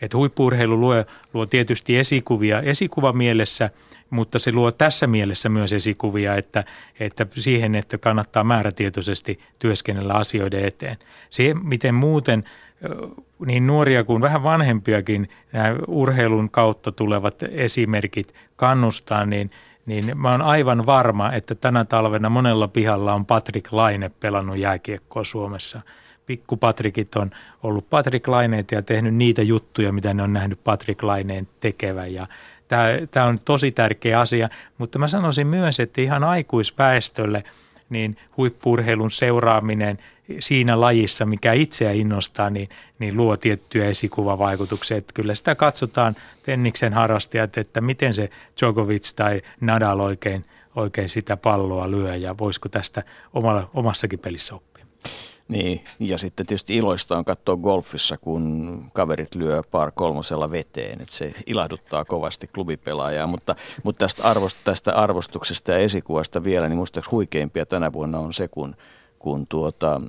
Et 0.01 0.13
huippuurheilu 0.13 0.79
luo, 0.79 0.93
luo 1.33 1.45
tietysti 1.45 1.97
esikuvia 1.97 2.61
esikuva 2.61 3.11
mielessä, 3.11 3.69
mutta 4.09 4.39
se 4.39 4.51
luo 4.51 4.71
tässä 4.71 5.07
mielessä 5.07 5.49
myös 5.49 5.73
esikuvia, 5.73 6.35
että, 6.35 6.63
että 6.99 7.27
siihen, 7.37 7.75
että 7.75 7.97
kannattaa 7.97 8.43
määrätietoisesti 8.43 9.39
työskennellä 9.59 10.13
asioiden 10.13 10.65
eteen. 10.65 10.97
Se, 11.29 11.53
miten 11.63 11.95
muuten 11.95 12.43
niin 13.45 13.67
nuoria 13.67 14.03
kuin 14.03 14.21
vähän 14.21 14.43
vanhempiakin 14.43 15.29
nämä 15.51 15.75
urheilun 15.87 16.49
kautta 16.49 16.91
tulevat 16.91 17.43
esimerkit 17.51 18.33
kannustaa, 18.55 19.25
niin, 19.25 19.51
niin 19.85 20.17
mä 20.17 20.31
oon 20.31 20.41
aivan 20.41 20.85
varma, 20.85 21.33
että 21.33 21.55
tänä 21.55 21.85
talvena 21.85 22.29
monella 22.29 22.67
pihalla 22.67 23.13
on 23.13 23.25
Patrick 23.25 23.71
Laine 23.71 24.11
pelannut 24.19 24.57
jääkiekkoa 24.57 25.23
Suomessa. 25.23 25.81
Pikku 26.30 26.57
Patrickit 26.57 27.15
on 27.15 27.32
ollut 27.63 27.89
Patrick 27.89 28.27
Laineet 28.27 28.71
ja 28.71 28.82
tehnyt 28.82 29.15
niitä 29.15 29.41
juttuja, 29.41 29.93
mitä 29.93 30.13
ne 30.13 30.23
on 30.23 30.34
nähnyt 30.34 30.63
Patrick 30.63 31.03
Laineen 31.03 31.47
tekevän. 31.59 32.13
Ja 32.13 32.27
tämä 33.11 33.25
on 33.25 33.39
tosi 33.45 33.71
tärkeä 33.71 34.19
asia, 34.19 34.49
mutta 34.77 34.99
mä 34.99 35.07
sanoisin 35.07 35.47
myös, 35.47 35.80
että 35.80 36.01
ihan 36.01 36.23
aikuisväestölle 36.23 37.43
niin 37.89 38.17
huippurheilun 38.38 39.11
seuraaminen– 39.11 39.97
siinä 40.39 40.82
lajissa, 40.82 41.25
mikä 41.25 41.53
itseä 41.53 41.91
innostaa, 41.91 42.49
niin, 42.49 42.69
niin 42.99 43.17
luo 43.17 43.38
tiettyjä 43.38 43.86
esikuvavaikutuksia. 43.86 44.97
Että 44.97 45.13
kyllä 45.13 45.36
sitä 45.36 45.55
katsotaan 45.55 46.15
tenniksen 46.43 46.93
harrastajat, 46.93 47.57
että 47.57 47.82
miten 47.82 48.13
se 48.13 48.30
Djokovic 48.61 49.13
tai 49.15 49.41
Nadal 49.61 49.99
oikein, 49.99 50.45
oikein 50.75 51.09
sitä 51.09 51.38
palloa 51.38 51.91
lyö 51.91 52.15
ja 52.15 52.38
voisiko 52.38 52.69
tästä 52.69 53.03
omalla, 53.34 53.69
omassakin 53.73 54.19
pelissä 54.19 54.55
oppia. 54.55 54.86
Niin, 55.49 55.83
ja 55.99 56.17
sitten 56.17 56.45
tietysti 56.45 56.75
iloista 56.75 57.17
on 57.17 57.25
katsoa 57.25 57.55
golfissa, 57.55 58.17
kun 58.17 58.85
kaverit 58.93 59.35
lyö 59.35 59.61
par 59.71 59.91
kolmosella 59.95 60.51
veteen, 60.51 61.01
että 61.01 61.15
se 61.15 61.33
ilahduttaa 61.45 62.05
kovasti 62.05 62.47
klubipelaajaa, 62.47 63.27
mutta, 63.27 63.55
mutta 63.83 64.05
tästä, 64.05 64.23
arvost, 64.23 64.57
tästä 64.63 64.93
arvostuksesta 64.93 65.71
ja 65.71 65.77
esikuvasta 65.77 66.43
vielä, 66.43 66.69
niin 66.69 66.77
minusta 66.77 67.01
huikeimpia 67.11 67.65
tänä 67.65 67.93
vuonna 67.93 68.19
on 68.19 68.33
se, 68.33 68.47
kun 68.47 68.75
kun 69.19 69.47
tuota, 69.47 70.01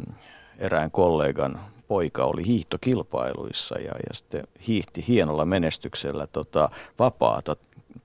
erään 0.59 0.91
kollegan 0.91 1.61
poika 1.89 2.25
oli 2.25 2.47
hiihtokilpailuissa 2.47 3.79
ja, 3.79 3.93
ja 4.09 4.15
sitten 4.15 4.45
hiihti 4.67 5.05
hienolla 5.09 5.45
menestyksellä 5.45 6.27
tota, 6.27 6.71
vapaata 6.99 7.57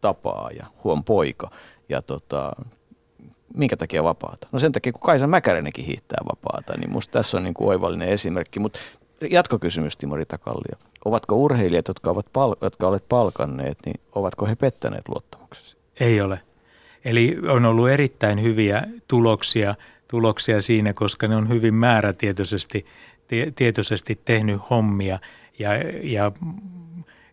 tapaa 0.01 0.49
ja 0.51 0.65
huom 0.83 1.03
poika. 1.03 1.51
Ja 1.89 2.01
tota, 2.01 2.51
minkä 3.55 3.77
takia 3.77 4.03
vapaata? 4.03 4.47
No 4.51 4.59
sen 4.59 4.71
takia, 4.71 4.91
kun 4.91 5.01
Kaisa 5.01 5.27
Mäkäränenkin 5.27 5.85
hiihtää 5.85 6.17
vapaata, 6.29 6.73
niin 6.77 6.91
musta 6.91 7.11
tässä 7.11 7.37
on 7.37 7.43
niin 7.43 7.53
kuin 7.53 7.67
oivallinen 7.67 8.09
esimerkki. 8.09 8.59
Mutta 8.59 8.79
jatkokysymys, 9.29 9.97
Timo 9.97 10.15
Ritakallio. 10.15 10.77
Ovatko 11.05 11.35
urheilijat, 11.35 11.87
jotka, 11.87 12.09
ovat 12.09 12.25
pal- 12.33 12.55
jotka 12.61 12.87
olet 12.87 13.03
palkanneet, 13.09 13.77
niin 13.85 13.99
ovatko 14.15 14.45
he 14.45 14.55
pettäneet 14.55 15.09
luottamuksesi? 15.09 15.77
Ei 15.99 16.21
ole. 16.21 16.39
Eli 17.05 17.37
on 17.47 17.65
ollut 17.65 17.89
erittäin 17.89 18.41
hyviä 18.41 18.83
tuloksia– 19.07 19.75
tuloksia 20.07 20.61
siinä, 20.61 20.93
koska 20.93 21.27
ne 21.27 21.35
on 21.35 21.49
hyvin 21.49 21.73
määrätietoisesti 21.73 22.85
tietoisesti 23.55 24.19
tehnyt 24.25 24.61
hommia 24.69 25.19
ja, 25.59 25.69
ja, 26.03 26.31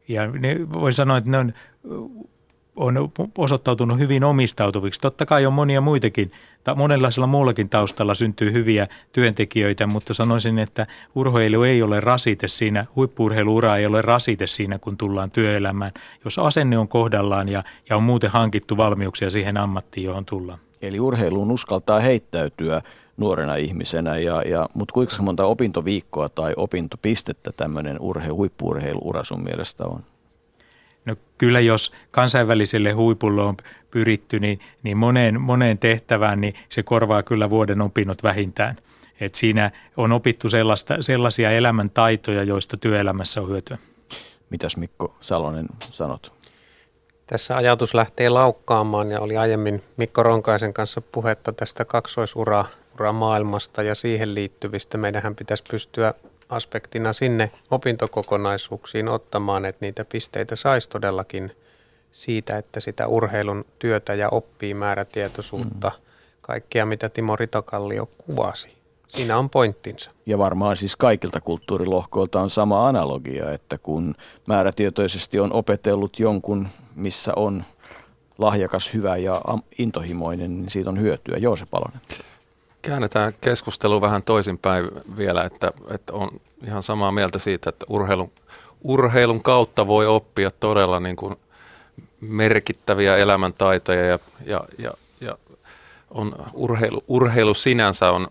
ja 0.09 0.27
ne, 0.27 0.57
voi 0.73 0.93
sanoa, 0.93 1.19
että 1.19 1.31
ne 1.31 1.39
on, 1.39 1.53
on 2.77 3.13
osoittautunut 3.39 3.99
hyvin 3.99 4.25
omistautuviksi. 4.25 5.01
Totta 5.01 5.27
kai 5.27 5.47
on 5.47 5.53
monia 5.53 5.81
muitakin, 5.81 6.33
monenlaisella 6.77 7.27
muullakin 7.27 7.69
taustalla 7.69 8.15
syntyy 8.15 8.53
hyviä 8.53 8.89
työntekijöitä, 9.13 9.87
mutta 9.87 10.15
sanoisin, 10.15 10.59
että 10.59 10.87
urheilu 11.15 11.63
ei 11.63 11.83
ole 11.83 12.01
rasite 12.01 12.49
siinä, 12.49 12.87
huippuurheiluura 12.97 13.77
ei 13.77 13.87
ole 13.87 14.03
rasite 14.03 14.47
siinä, 14.47 14.79
kun 14.79 14.97
tullaan 14.97 15.31
työelämään, 15.31 15.93
jos 16.25 16.39
asenne 16.39 16.79
on 16.79 16.89
kohdallaan 16.89 17.49
ja, 17.49 17.65
ja 17.91 17.97
on 17.97 18.03
muuten 18.03 18.31
hankittu 18.31 18.77
valmiuksia 18.77 19.31
siihen 19.31 19.57
ammattiin, 19.57 20.05
johon 20.05 20.25
tullaan. 20.25 20.59
Eli 20.83 21.01
urheiluun 21.01 21.51
uskaltaa 21.51 22.01
heittäytyä 22.01 22.83
nuorena 23.17 23.55
ihmisenä, 23.55 24.19
ja, 24.19 24.43
ja, 24.43 24.69
mutta 24.75 24.93
kuinka 24.93 25.23
monta 25.23 25.45
opintoviikkoa 25.45 26.29
tai 26.29 26.53
opintopistettä 26.57 27.53
tämmöinen 27.53 28.01
urheilu, 28.01 28.37
huippuurheiluura 28.37 29.25
sun 29.25 29.43
mielestä 29.43 29.85
on? 29.85 30.03
No 31.05 31.17
kyllä 31.39 31.61
jos 31.61 31.93
kansainväliselle 32.11 32.93
huipulle 32.93 33.43
on 33.43 33.57
pyritty, 33.91 34.39
niin, 34.39 34.61
niin 34.83 34.97
moneen, 34.97 35.41
moneen 35.41 35.79
tehtävään 35.79 36.41
niin 36.41 36.55
se 36.69 36.83
korvaa 36.83 37.23
kyllä 37.23 37.51
vuoden 37.51 37.83
opinnot 37.83 38.23
vähintään. 38.23 38.77
Et 39.21 39.35
siinä 39.35 39.71
on 39.97 40.13
opittu 40.13 40.49
sellaista, 40.49 40.97
sellaisia 41.01 41.51
elämäntaitoja, 41.51 42.43
joista 42.43 42.77
työelämässä 42.77 43.41
on 43.41 43.49
hyötyä. 43.49 43.79
Mitäs 44.51 44.77
Mikko 44.77 45.17
Salonen 45.21 45.67
sanot? 45.91 46.33
Tässä 47.27 47.57
ajatus 47.57 47.95
lähtee 47.95 48.29
laukkaamaan 48.29 49.11
ja 49.11 49.21
oli 49.21 49.37
aiemmin 49.37 49.83
Mikko 49.97 50.23
Ronkaisen 50.23 50.75
kanssa 50.75 51.01
puhetta 51.01 51.53
tästä 51.53 51.85
kaksoisuraa 51.85 52.67
maailmasta 53.13 53.83
ja 53.83 53.95
siihen 53.95 54.35
liittyvistä. 54.35 54.99
Meidän 54.99 55.37
pitäisi 55.37 55.65
pystyä 55.71 56.15
aspektina 56.53 57.13
sinne 57.13 57.51
opintokokonaisuuksiin 57.71 59.09
ottamaan, 59.09 59.65
että 59.65 59.87
niitä 59.87 60.05
pisteitä 60.05 60.57
saisi 60.57 60.91
todellakin 60.91 61.57
siitä, 62.13 62.59
että 62.59 62.81
sitä 62.81 63.07
urheilun 63.07 63.65
työtä 63.79 64.15
ja 64.15 64.29
oppii 64.29 64.75
määrätietoisuutta, 64.75 65.89
mm. 65.97 66.05
kaikkea 66.41 66.87
mitä 66.87 67.09
Timo 67.09 67.37
Ritokallio 67.37 68.09
kuvasi. 68.19 68.83
Siinä 69.09 69.39
on 69.39 69.51
pointtinsa. 69.51 70.11
Ja 70.27 70.39
varmaan 70.39 70.77
siis 70.77 70.97
kaikilta 70.97 71.41
kulttuurilohkoilta 71.41 72.41
on 72.41 72.51
sama 72.51 72.89
analogia, 72.89 73.53
että 73.53 73.79
kun 73.79 74.15
määrätietoisesti 74.47 75.41
on 75.41 75.53
opetellut 75.53 76.19
jonkun, 76.19 76.69
missä 76.95 77.33
on 77.37 77.65
lahjakas, 78.39 78.95
hyvä 78.95 79.17
ja 79.17 79.43
intohimoinen, 79.79 80.59
niin 80.59 80.71
siitä 80.71 80.91
on 80.91 81.01
hyötyä. 81.01 81.37
Joose 81.37 81.65
Palonen. 81.71 82.01
Käännetään 82.83 83.35
keskustelu 83.41 84.01
vähän 84.01 84.23
toisinpäin 84.23 84.91
vielä, 85.17 85.45
että, 85.45 85.73
että 85.95 86.13
on 86.13 86.31
ihan 86.67 86.83
samaa 86.83 87.13
mieltä 87.13 87.39
siitä, 87.39 87.71
että 87.71 87.87
urheilun, 87.89 88.33
urheilun 88.83 89.43
kautta 89.43 89.87
voi 89.87 90.07
oppia 90.07 90.51
todella 90.51 91.01
niin 91.01 91.17
kuin 91.17 91.37
merkittäviä 92.21 93.17
elämäntaitoja 93.17 94.07
ja, 94.07 94.19
ja, 94.47 94.61
ja, 94.79 94.93
ja 95.21 95.39
on 96.11 96.37
urheilu, 96.53 97.01
urheilu 97.09 97.55
sinänsä 97.55 98.11
on 98.11 98.29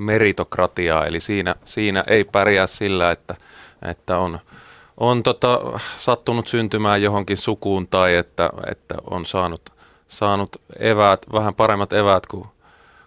meritokratiaa, 0.00 1.06
eli 1.06 1.20
siinä, 1.20 1.54
siinä 1.64 2.04
ei 2.06 2.24
pärjää 2.24 2.66
sillä, 2.66 3.10
että, 3.10 3.34
että 3.82 4.18
on, 4.18 4.38
on 4.96 5.22
tota, 5.22 5.60
sattunut 5.96 6.46
syntymään 6.46 7.02
johonkin 7.02 7.36
sukuun 7.36 7.86
tai 7.86 8.14
että, 8.14 8.50
että 8.70 8.94
on 9.10 9.26
saanut, 9.26 9.70
saanut 10.08 10.56
eväät, 10.78 11.26
vähän 11.32 11.54
paremmat 11.54 11.92
eväät 11.92 12.26
kuin, 12.26 12.46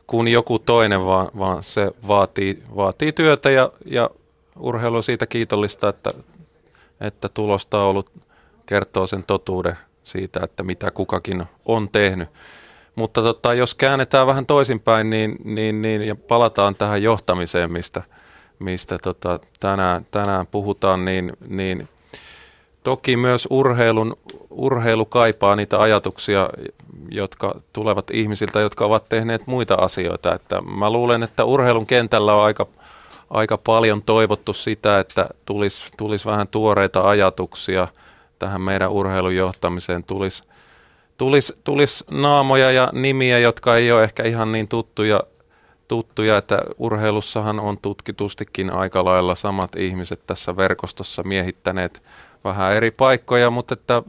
kuin 0.08 0.28
joku 0.28 0.60
toinen, 0.60 1.06
vaan, 1.06 1.30
vaan 1.38 1.64
se 1.64 1.92
vaatii, 2.08 2.64
vaatii 2.76 3.12
työtä 3.12 3.52
ja, 3.52 3.72
ja 3.86 4.10
urheilu 4.60 4.96
on 4.96 5.04
siitä 5.04 5.26
kiitollista, 5.26 5.90
että, 5.90 6.10
että 7.02 7.30
tulostaulu 7.30 8.04
kertoo 8.66 9.08
sen 9.08 9.24
totuuden 9.24 9.78
siitä, 10.04 10.40
että 10.44 10.64
mitä 10.64 10.92
kukakin 10.92 11.44
on 11.66 11.90
tehnyt. 11.90 12.30
Mutta 12.96 13.22
tota, 13.22 13.54
jos 13.54 13.76
käännetään 13.76 14.28
vähän 14.28 14.46
toisinpäin 14.46 15.10
niin, 15.10 15.36
niin, 15.44 15.82
niin, 15.82 16.02
ja 16.02 16.16
palataan 16.16 16.76
tähän 16.76 17.04
johtamiseen, 17.04 17.72
mistä, 17.72 18.02
mistä 18.60 18.98
tota, 18.98 19.40
tänään, 19.60 20.06
tänään 20.12 20.48
puhutaan, 20.48 21.06
niin, 21.06 21.34
niin 21.48 21.88
toki 22.84 23.18
myös 23.18 23.48
urheilun, 23.50 24.18
urheilu 24.50 25.06
kaipaa 25.06 25.56
niitä 25.56 25.80
ajatuksia, 25.80 26.50
jotka 27.12 27.56
tulevat 27.74 28.12
ihmisiltä, 28.12 28.60
jotka 28.60 28.86
ovat 28.86 29.10
tehneet 29.10 29.48
muita 29.48 29.76
asioita. 29.76 30.36
Että 30.36 30.62
mä 30.62 30.90
luulen, 30.90 31.24
että 31.24 31.46
urheilun 31.46 31.86
kentällä 31.86 32.34
on 32.34 32.44
aika, 32.44 32.68
aika 33.30 33.58
paljon 33.58 34.02
toivottu 34.02 34.54
sitä, 34.54 35.00
että 35.00 35.30
tulisi, 35.46 35.86
tulisi 35.98 36.26
vähän 36.26 36.48
tuoreita 36.48 37.10
ajatuksia 37.10 37.88
tähän 38.40 38.62
meidän 38.62 38.92
urheilun 38.92 39.36
johtamiseen, 39.36 40.04
tulisi 40.04 40.44
tulisi, 41.18 41.54
tulis 41.64 42.04
naamoja 42.12 42.72
ja 42.72 42.90
nimiä, 42.94 43.40
jotka 43.40 43.76
ei 43.76 43.92
ole 43.92 44.04
ehkä 44.04 44.24
ihan 44.24 44.52
niin 44.52 44.68
tuttuja, 44.68 45.24
tuttuja, 45.88 46.38
että 46.38 46.62
urheilussahan 46.78 47.60
on 47.60 47.78
tutkitustikin 47.82 48.74
aika 48.74 49.06
lailla 49.06 49.36
samat 49.36 49.76
ihmiset 49.76 50.22
tässä 50.28 50.58
verkostossa 50.58 51.24
miehittäneet 51.24 52.04
vähän 52.44 52.74
eri 52.74 52.92
paikkoja, 52.92 53.50
mutta 53.50 53.74
että 53.74 54.04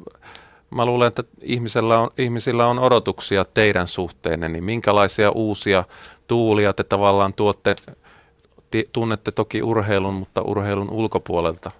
mä 0.70 0.86
luulen, 0.86 1.08
että 1.08 1.24
ihmisillä 1.42 2.00
on, 2.00 2.10
ihmisillä 2.18 2.66
on 2.66 2.78
odotuksia 2.78 3.44
teidän 3.44 3.88
suhteenne, 3.88 4.48
niin 4.48 4.64
minkälaisia 4.64 5.30
uusia 5.30 5.84
tuulia 6.26 6.72
te 6.72 6.84
tavallaan 6.84 7.34
tuotte, 7.34 7.74
tunnette 8.92 9.32
toki 9.32 9.62
urheilun, 9.62 10.14
mutta 10.14 10.42
urheilun 10.42 10.90
ulkopuolelta? 10.90 11.70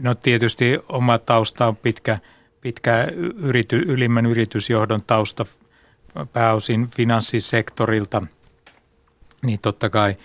No 0.00 0.14
tietysti 0.14 0.78
oma 0.88 1.18
tausta 1.18 1.66
on 1.66 1.76
pitkä, 1.76 2.18
pitkä 2.60 3.08
yrity, 3.36 3.76
ylimmän 3.86 4.26
yritysjohdon 4.26 5.02
tausta 5.06 5.46
pääosin 6.32 6.88
finanssisektorilta, 6.88 8.22
niin 9.42 9.58
totta 9.62 9.90
kai 9.90 10.16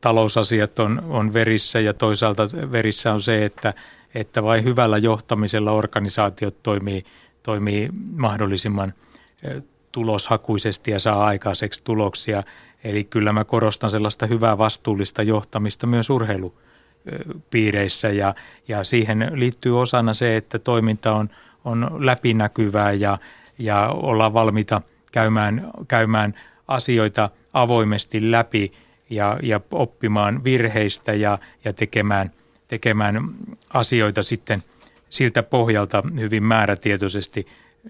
talousasiat 0.00 0.78
on, 0.78 1.02
on 1.08 1.32
verissä 1.32 1.80
ja 1.80 1.94
toisaalta 1.94 2.42
verissä 2.72 3.12
on 3.12 3.22
se, 3.22 3.44
että, 3.44 3.74
että 4.14 4.42
vain 4.42 4.64
hyvällä 4.64 4.98
johtamisella 4.98 5.72
organisaatiot 5.72 6.62
toimii, 6.62 7.04
toimii 7.42 7.88
mahdollisimman 8.16 8.94
e, 9.42 9.60
tuloshakuisesti 9.92 10.90
ja 10.90 10.98
saa 10.98 11.24
aikaiseksi 11.24 11.84
tuloksia. 11.84 12.42
Eli 12.84 13.04
kyllä 13.04 13.32
mä 13.32 13.44
korostan 13.44 13.90
sellaista 13.90 14.26
hyvää 14.26 14.58
vastuullista 14.58 15.22
johtamista 15.22 15.86
myös 15.86 16.10
urheilupiireissä 16.10 18.08
ja, 18.08 18.34
ja 18.68 18.84
siihen 18.84 19.30
liittyy 19.34 19.80
osana 19.80 20.14
se, 20.14 20.36
että 20.36 20.58
toiminta 20.58 21.14
on, 21.14 21.30
on 21.64 21.90
läpinäkyvää 21.98 22.92
ja, 22.92 23.18
ja 23.58 23.88
ollaan 23.88 24.34
valmiita 24.34 24.82
käymään, 25.12 25.70
käymään 25.88 26.34
asioita 26.68 27.30
avoimesti 27.52 28.30
läpi 28.30 28.72
ja, 29.14 29.38
ja 29.42 29.60
oppimaan 29.70 30.44
virheistä 30.44 31.12
ja, 31.12 31.38
ja 31.64 31.72
tekemään, 31.72 32.30
tekemään 32.68 33.30
asioita 33.70 34.22
sitten 34.22 34.62
siltä 35.08 35.42
pohjalta 35.42 36.02
hyvin 36.18 36.44
määrätietoisesti. 36.44 37.46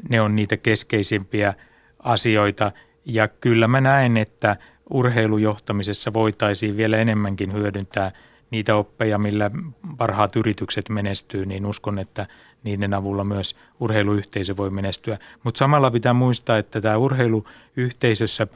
Ne 0.09 0.21
on 0.21 0.37
niitä 0.37 0.57
keskeisimpiä 0.57 1.55
asioita 1.99 2.73
ja 3.05 3.29
kyllä 3.29 3.69
mä 3.69 3.81
näen, 3.81 4.17
että 4.17 4.57
urheilujohtamisessa 4.91 6.13
voitaisiin 6.13 6.77
vielä 6.77 6.97
enemmänkin 6.97 7.53
hyödyntää 7.53 8.13
niitä 8.51 8.77
oppeja, 8.77 9.19
millä 9.19 9.51
parhaat 9.97 10.37
yritykset 10.37 10.89
menestyy, 10.89 11.47
niin 11.47 11.67
uskon, 11.67 11.99
että 11.99 12.27
niiden 12.65 12.95
avulla 12.95 13.25
myös 13.25 13.57
urheiluyhteisö 13.81 14.57
voi 14.57 14.71
menestyä. 14.71 15.19
Mutta 15.45 15.59
samalla 15.59 15.91
pitää 15.91 16.13
muistaa, 16.13 16.59
että 16.59 16.81
tämä 16.81 16.97
urheiluyhteisössä 16.97 18.47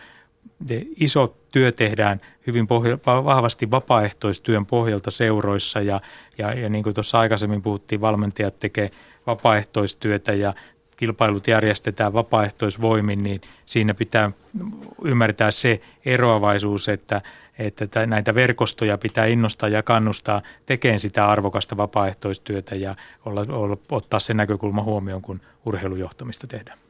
iso 0.97 1.37
työ 1.53 1.73
tehdään 1.73 2.21
hyvin 2.47 2.67
pohja- 2.67 2.99
vahvasti 3.07 3.71
vapaaehtoistyön 3.71 4.67
pohjalta 4.67 5.11
seuroissa 5.11 5.81
ja, 5.81 6.01
ja, 6.39 6.53
ja 6.53 6.69
niin 6.69 6.85
kuin 6.85 6.95
tuossa 6.95 7.19
aikaisemmin 7.19 7.63
puhuttiin, 7.63 8.01
valmentajat 8.01 8.59
tekee 8.59 8.91
vapaaehtoistyötä 9.27 10.33
ja 10.33 10.55
kilpailut 10.97 11.49
järjestetään 11.49 12.13
vapaaehtoisvoimin, 12.13 13.23
niin 13.23 13.41
siinä 13.67 13.95
pitää 13.95 14.33
ymmärtää 15.05 15.51
se 15.51 15.81
eroavaisuus, 16.05 16.89
että, 16.89 17.23
että 17.59 18.07
näitä 18.07 18.35
verkostoja 18.35 18.99
pitää 18.99 19.27
innostaa 19.27 19.69
ja 19.69 19.83
kannustaa 19.83 20.43
tekemään 20.67 21.01
sitä 21.01 21.29
arvokasta 21.29 21.77
vapaaehtoistyötä 21.77 22.75
ja 22.75 22.95
olla, 23.25 23.45
olla, 23.49 23.77
ottaa 23.91 24.21
se 24.21 24.35
näkökulma 24.35 24.83
huomioon, 24.83 25.23
kun 25.23 25.41
urheilujohtamista 25.67 26.47
tehdään. 26.47 26.86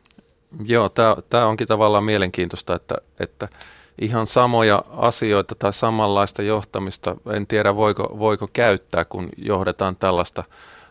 Joo, 0.65 0.89
tämä 1.31 1.47
onkin 1.47 1.69
tavallaan 1.69 2.05
mielenkiintoista, 2.05 2.75
että, 2.75 2.95
että 3.21 3.49
ihan 4.01 4.27
samoja 4.27 4.83
asioita 4.91 5.55
tai 5.55 5.73
samanlaista 5.73 6.43
johtamista, 6.43 7.17
en 7.33 7.47
tiedä 7.47 7.77
voiko, 7.77 8.17
voiko 8.19 8.49
käyttää, 8.53 9.05
kun 9.05 9.29
johdetaan 9.37 9.97
tällaista 9.97 10.45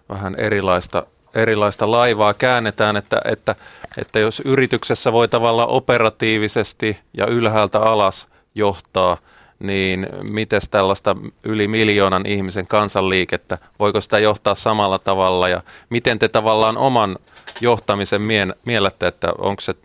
vähän 0.10 0.36
erilaista 0.38 1.06
erilaista 1.36 1.91
laivaa. 1.91 2.34
Käännetään, 2.34 2.98
että, 2.98 3.22
että, 3.26 3.56
että 3.98 4.19
jos 4.19 4.41
yrityksessä 4.45 5.11
voi 5.11 5.27
tavallaan 5.27 5.69
operatiivisesti 5.69 6.98
ja 7.14 7.27
ylhäältä 7.27 7.80
alas 7.80 8.27
johtaa, 8.56 9.18
niin 9.60 10.07
miten 10.32 10.61
tällaista 10.72 11.15
yli 11.44 11.68
miljoonan 11.68 12.26
ihmisen 12.26 12.68
kansanliikettä, 12.68 13.57
voiko 13.80 14.02
sitä 14.02 14.19
johtaa 14.19 14.56
samalla 14.56 14.99
tavalla 14.99 15.49
ja 15.49 15.64
miten 15.90 16.19
te 16.19 16.27
tavallaan 16.27 16.77
oman 16.77 17.18
johtamisen 17.61 18.22
mien, 18.22 18.56
miellätte, 18.65 19.07
että 19.07 19.34
onko 19.38 19.61
se, 19.61 19.76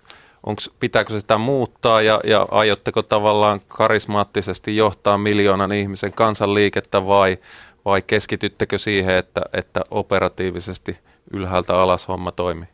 onko, 0.47 0.62
pitääkö 0.80 1.20
sitä 1.20 1.38
muuttaa 1.38 2.02
ja, 2.02 2.20
ja 2.24 2.47
aiotteko 2.51 3.02
tavallaan 3.02 3.60
karismaattisesti 3.68 4.76
johtaa 4.76 5.18
miljoonan 5.18 5.72
ihmisen 5.72 6.12
kansanliikettä 6.12 7.06
vai, 7.06 7.38
vai 7.84 8.02
keskityttekö 8.02 8.78
siihen, 8.78 9.16
että, 9.16 9.42
että 9.52 9.80
operatiivisesti– 9.90 10.98
ylhäältä 11.30 11.80
alas 11.80 12.09
homma 12.09 12.32
toimii. 12.32 12.68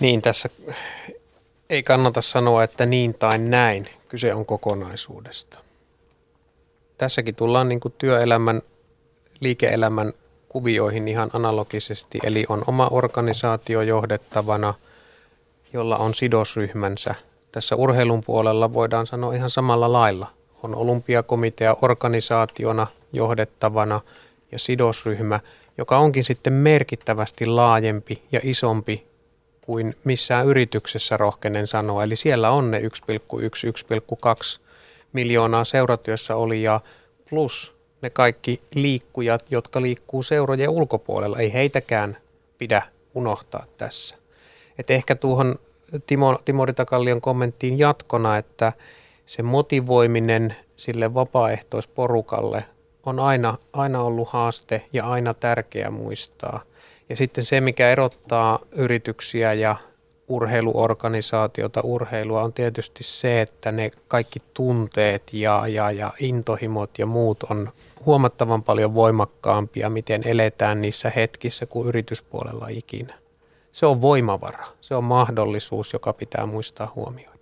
Niin, 0.00 0.22
tässä 0.22 0.48
ei 1.70 1.82
kannata 1.82 2.20
sanoa, 2.20 2.64
että 2.64 2.86
niin 2.86 3.14
tai 3.14 3.38
näin. 3.38 3.84
Kyse 4.12 4.34
on 4.34 4.46
kokonaisuudesta. 4.46 5.58
Tässäkin 6.98 7.34
tullaan 7.34 7.68
niin 7.68 7.80
kuin 7.80 7.94
työelämän, 7.98 8.62
liike-elämän 9.40 10.12
kuvioihin 10.48 11.08
ihan 11.08 11.30
analogisesti. 11.32 12.18
Eli 12.24 12.46
on 12.48 12.64
oma 12.66 12.88
organisaatio 12.90 13.82
johdettavana, 13.82 14.74
jolla 15.72 15.96
on 15.96 16.14
sidosryhmänsä. 16.14 17.14
Tässä 17.52 17.76
urheilun 17.76 18.22
puolella 18.26 18.72
voidaan 18.72 19.06
sanoa 19.06 19.34
ihan 19.34 19.50
samalla 19.50 19.92
lailla. 19.92 20.30
On 20.62 20.74
olympiakomitea 20.74 21.76
organisaationa 21.82 22.86
johdettavana 23.12 24.00
ja 24.52 24.58
sidosryhmä– 24.58 25.40
joka 25.78 25.98
onkin 25.98 26.24
sitten 26.24 26.52
merkittävästi 26.52 27.46
laajempi 27.46 28.22
ja 28.32 28.40
isompi 28.42 29.06
kuin 29.62 29.96
missään 30.04 30.46
yrityksessä 30.46 31.16
rohkenen 31.16 31.66
sanoa. 31.66 32.02
Eli 32.02 32.16
siellä 32.16 32.50
on 32.50 32.70
ne 32.70 32.80
1,1-1,2 32.80 32.86
miljoonaa 35.12 35.64
seuratyössä 35.64 36.36
oli 36.36 36.62
ja 36.62 36.80
plus 37.30 37.74
ne 38.02 38.10
kaikki 38.10 38.58
liikkujat, 38.74 39.44
jotka 39.50 39.82
liikkuu 39.82 40.22
seurojen 40.22 40.70
ulkopuolella. 40.70 41.38
Ei 41.38 41.52
heitäkään 41.52 42.16
pidä 42.58 42.82
unohtaa 43.14 43.66
tässä. 43.78 44.16
Et 44.78 44.90
ehkä 44.90 45.14
tuohon 45.14 45.58
Timo, 46.06 46.38
Timo 46.44 46.66
Ritakallion 46.66 47.20
kommenttiin 47.20 47.78
jatkona, 47.78 48.36
että 48.36 48.72
se 49.26 49.42
motivoiminen 49.42 50.56
sille 50.76 51.14
vapaaehtoisporukalle 51.14 52.64
on 53.06 53.20
aina, 53.20 53.58
aina 53.72 54.02
ollut 54.02 54.28
haaste 54.28 54.82
ja 54.92 55.04
aina 55.04 55.34
tärkeä 55.34 55.90
muistaa. 55.90 56.62
Ja 57.08 57.16
sitten 57.16 57.44
se, 57.44 57.60
mikä 57.60 57.90
erottaa 57.90 58.58
yrityksiä 58.72 59.52
ja 59.52 59.76
urheiluorganisaatiota, 60.28 61.80
urheilua 61.80 62.42
on 62.42 62.52
tietysti 62.52 63.04
se, 63.04 63.40
että 63.40 63.72
ne 63.72 63.90
kaikki 64.08 64.42
tunteet 64.54 65.22
ja, 65.32 65.68
ja, 65.68 65.90
ja 65.90 66.12
intohimot 66.18 66.98
ja 66.98 67.06
muut 67.06 67.42
on 67.42 67.72
huomattavan 68.06 68.62
paljon 68.62 68.94
voimakkaampia, 68.94 69.90
miten 69.90 70.22
eletään 70.24 70.80
niissä 70.80 71.12
hetkissä 71.16 71.66
kuin 71.66 71.88
yrityspuolella 71.88 72.68
ikinä. 72.68 73.14
Se 73.72 73.86
on 73.86 74.00
voimavara, 74.00 74.66
se 74.80 74.94
on 74.94 75.04
mahdollisuus, 75.04 75.92
joka 75.92 76.12
pitää 76.12 76.46
muistaa 76.46 76.92
huomioida. 76.94 77.32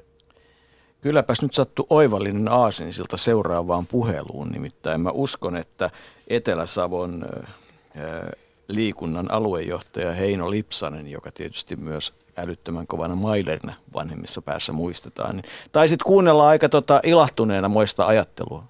Kylläpäs 1.00 1.42
nyt 1.42 1.54
sattu 1.54 1.86
oivallinen 1.90 2.48
aasinsilta 2.48 3.16
seuraavaan 3.16 3.86
puheluun, 3.86 4.48
nimittäin 4.48 5.00
mä 5.00 5.10
uskon, 5.10 5.56
että 5.56 5.90
Etelä-Savon 6.28 7.26
liikunnan 8.74 9.30
aluejohtaja 9.30 10.12
Heino 10.12 10.50
Lipsanen, 10.50 11.08
joka 11.10 11.30
tietysti 11.34 11.76
myös 11.76 12.14
älyttömän 12.36 12.86
kovana 12.86 13.14
mailerina 13.14 13.72
vanhemmissa 13.94 14.42
päässä 14.42 14.72
muistetaan, 14.72 15.36
niin 15.36 15.44
taisit 15.72 16.02
kuunnella 16.02 16.48
aika 16.48 16.68
tota 16.68 17.00
ilahtuneena 17.02 17.68
moista 17.68 18.06
ajattelua. 18.06 18.62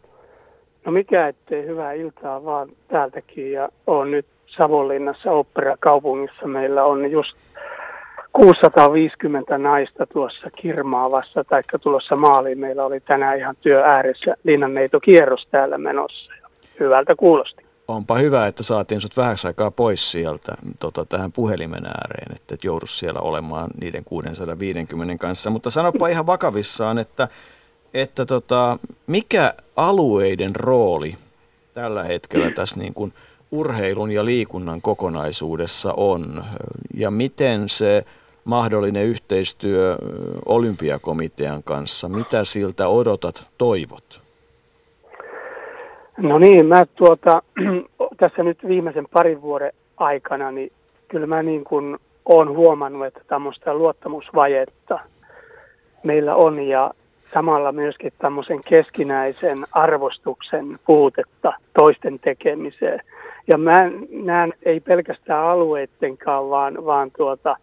No 0.84 0.92
mikä 0.92 1.28
ettei 1.28 1.66
hyvää 1.66 1.92
iltaa 1.92 2.44
vaan 2.44 2.68
täältäkin 2.88 3.52
ja 3.52 3.68
on 3.86 4.10
nyt 4.10 4.26
Savonlinnassa 4.56 5.30
operakaupungissa. 5.30 6.46
Meillä 6.46 6.82
on 6.84 7.10
just 7.10 7.36
650 8.32 9.58
naista 9.58 10.06
tuossa 10.06 10.50
kirmaavassa 10.56 11.44
tai 11.44 11.62
tulossa 11.82 12.16
maaliin. 12.16 12.58
Meillä 12.58 12.84
oli 12.84 13.00
tänään 13.00 13.38
ihan 13.38 13.56
työ 13.60 13.82
ääressä 13.84 14.36
linnanneitokierros 14.44 15.46
täällä 15.50 15.78
menossa. 15.78 16.32
Hyvältä 16.80 17.14
kuulosti. 17.16 17.69
Onpa 17.90 18.18
hyvä, 18.18 18.46
että 18.46 18.62
saatiin 18.62 19.00
sut 19.00 19.16
vähäksi 19.16 19.46
aikaa 19.46 19.70
pois 19.70 20.12
sieltä 20.12 20.56
tota, 20.78 21.04
tähän 21.04 21.32
puhelimen 21.32 21.86
ääreen, 21.86 22.36
että 22.36 22.54
et 22.54 22.64
joudu 22.64 22.86
siellä 22.86 23.20
olemaan 23.20 23.70
niiden 23.80 24.04
650 24.04 25.18
kanssa. 25.18 25.50
Mutta 25.50 25.70
sanopa 25.70 26.08
ihan 26.08 26.26
vakavissaan, 26.26 26.98
että, 26.98 27.28
että 27.94 28.26
tota, 28.26 28.78
mikä 29.06 29.54
alueiden 29.76 30.56
rooli 30.56 31.16
tällä 31.74 32.02
hetkellä 32.02 32.50
tässä 32.50 32.80
niin 32.80 32.94
kuin 32.94 33.12
urheilun 33.50 34.10
ja 34.10 34.24
liikunnan 34.24 34.82
kokonaisuudessa 34.82 35.92
on 35.96 36.44
ja 36.94 37.10
miten 37.10 37.68
se 37.68 38.04
mahdollinen 38.44 39.06
yhteistyö 39.06 39.96
olympiakomitean 40.46 41.62
kanssa, 41.62 42.08
mitä 42.08 42.44
siltä 42.44 42.88
odotat, 42.88 43.46
toivot? 43.58 44.19
No 46.22 46.38
niin, 46.38 46.66
mä 46.66 46.86
tuota, 46.94 47.42
tässä 48.20 48.42
nyt 48.42 48.58
viimeisen 48.68 49.06
parin 49.12 49.42
vuoden 49.42 49.72
aikana, 49.96 50.50
niin 50.50 50.72
kyllä 51.08 51.26
mä 51.26 51.42
niin 51.42 51.64
kuin 51.64 51.98
olen 52.24 52.48
huomannut, 52.48 53.06
että 53.06 53.20
tämmöistä 53.26 53.74
luottamusvajetta 53.74 54.98
meillä 56.04 56.34
on 56.34 56.62
ja 56.62 56.90
samalla 57.34 57.72
myöskin 57.72 58.12
tämmöisen 58.18 58.60
keskinäisen 58.68 59.58
arvostuksen 59.72 60.78
puutetta 60.86 61.52
toisten 61.78 62.18
tekemiseen. 62.18 63.00
Ja 63.46 63.58
mä 63.58 63.90
näen 64.10 64.52
ei 64.62 64.80
pelkästään 64.80 65.44
alueittenkaan, 65.44 66.50
vaan, 66.50 66.86
vaan 66.86 67.10
tuota, 67.16 67.56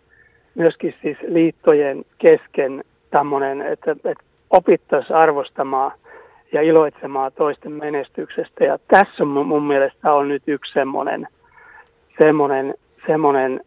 myöskin 0.56 0.96
siis 1.02 1.18
liittojen 1.28 2.06
kesken 2.18 2.84
tämmöinen, 3.10 3.62
että, 3.62 3.92
että 3.92 4.24
opittaisiin 4.50 5.18
arvostamaan– 5.18 5.92
ja 6.52 6.62
iloitsemaan 6.62 7.32
toisten 7.32 7.72
menestyksestä. 7.72 8.64
Ja 8.64 8.80
tässä 8.88 9.26
mun, 9.26 9.64
mielestä 9.64 10.14
on 10.14 10.28
nyt 10.28 10.44
yksi 10.48 10.74
semmoinen, 10.74 11.28
semmoinen, 12.22 12.74
semmoinen 13.08 13.62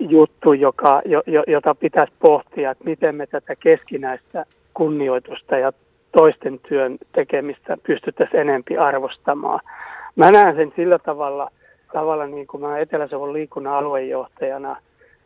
juttu, 0.00 0.52
joka, 0.52 1.02
jo, 1.04 1.22
jo, 1.26 1.44
jota 1.46 1.74
pitäisi 1.74 2.12
pohtia, 2.18 2.70
että 2.70 2.84
miten 2.84 3.14
me 3.14 3.26
tätä 3.26 3.56
keskinäistä 3.56 4.44
kunnioitusta 4.74 5.58
ja 5.58 5.72
toisten 6.16 6.58
työn 6.68 6.98
tekemistä 7.12 7.76
pystyttäisiin 7.82 8.40
enempi 8.40 8.76
arvostamaan. 8.76 9.60
Mä 10.16 10.30
näen 10.30 10.56
sen 10.56 10.72
sillä 10.76 10.98
tavalla, 10.98 11.50
tavalla 11.92 12.26
niin 12.26 12.46
kuin 12.46 12.60
mä 12.60 12.78
Etelä-Savon 12.78 13.32
liikunnan 13.32 13.74
aluejohtajana 13.74 14.76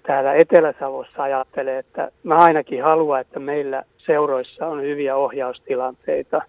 täällä 0.06 0.34
Etelä-Savossa 0.34 1.22
ajattelen, 1.22 1.78
että 1.78 2.10
mä 2.22 2.36
ainakin 2.36 2.82
haluan, 2.82 3.20
että 3.20 3.40
meillä 3.40 3.82
seuroissa 4.06 4.66
on 4.66 4.82
hyviä 4.82 5.16
ohjaustilanteita, 5.16 6.42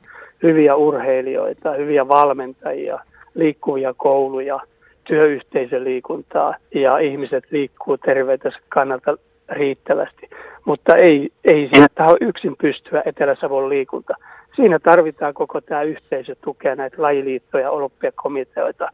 hyviä 0.44 0.76
urheilijoita, 0.76 1.72
hyviä 1.72 2.08
valmentajia, 2.08 3.00
liikkuvia 3.34 3.94
kouluja, 3.94 4.60
työyhteisöliikuntaa 5.04 6.56
ja 6.76 6.98
ihmiset 6.98 7.44
liikkuu 7.52 7.98
terveytensä 7.98 8.60
kannalta 8.70 9.18
riittävästi. 9.50 10.30
Mutta 10.66 10.96
ei, 10.96 11.30
ei 11.46 11.70
siinä 11.74 11.88
taho 11.96 12.18
yksin 12.22 12.56
pystyä 12.58 13.04
Etelä-Savon 13.06 13.70
liikunta. 13.70 14.14
Siinä 14.56 14.80
tarvitaan 14.80 15.34
koko 15.34 15.62
tämä 15.62 15.82
yhteisö 15.82 16.36
tukea 16.44 16.76
näitä 16.76 17.02
lajiliittoja, 17.02 17.72
olympiakomiteoita, 17.72 18.90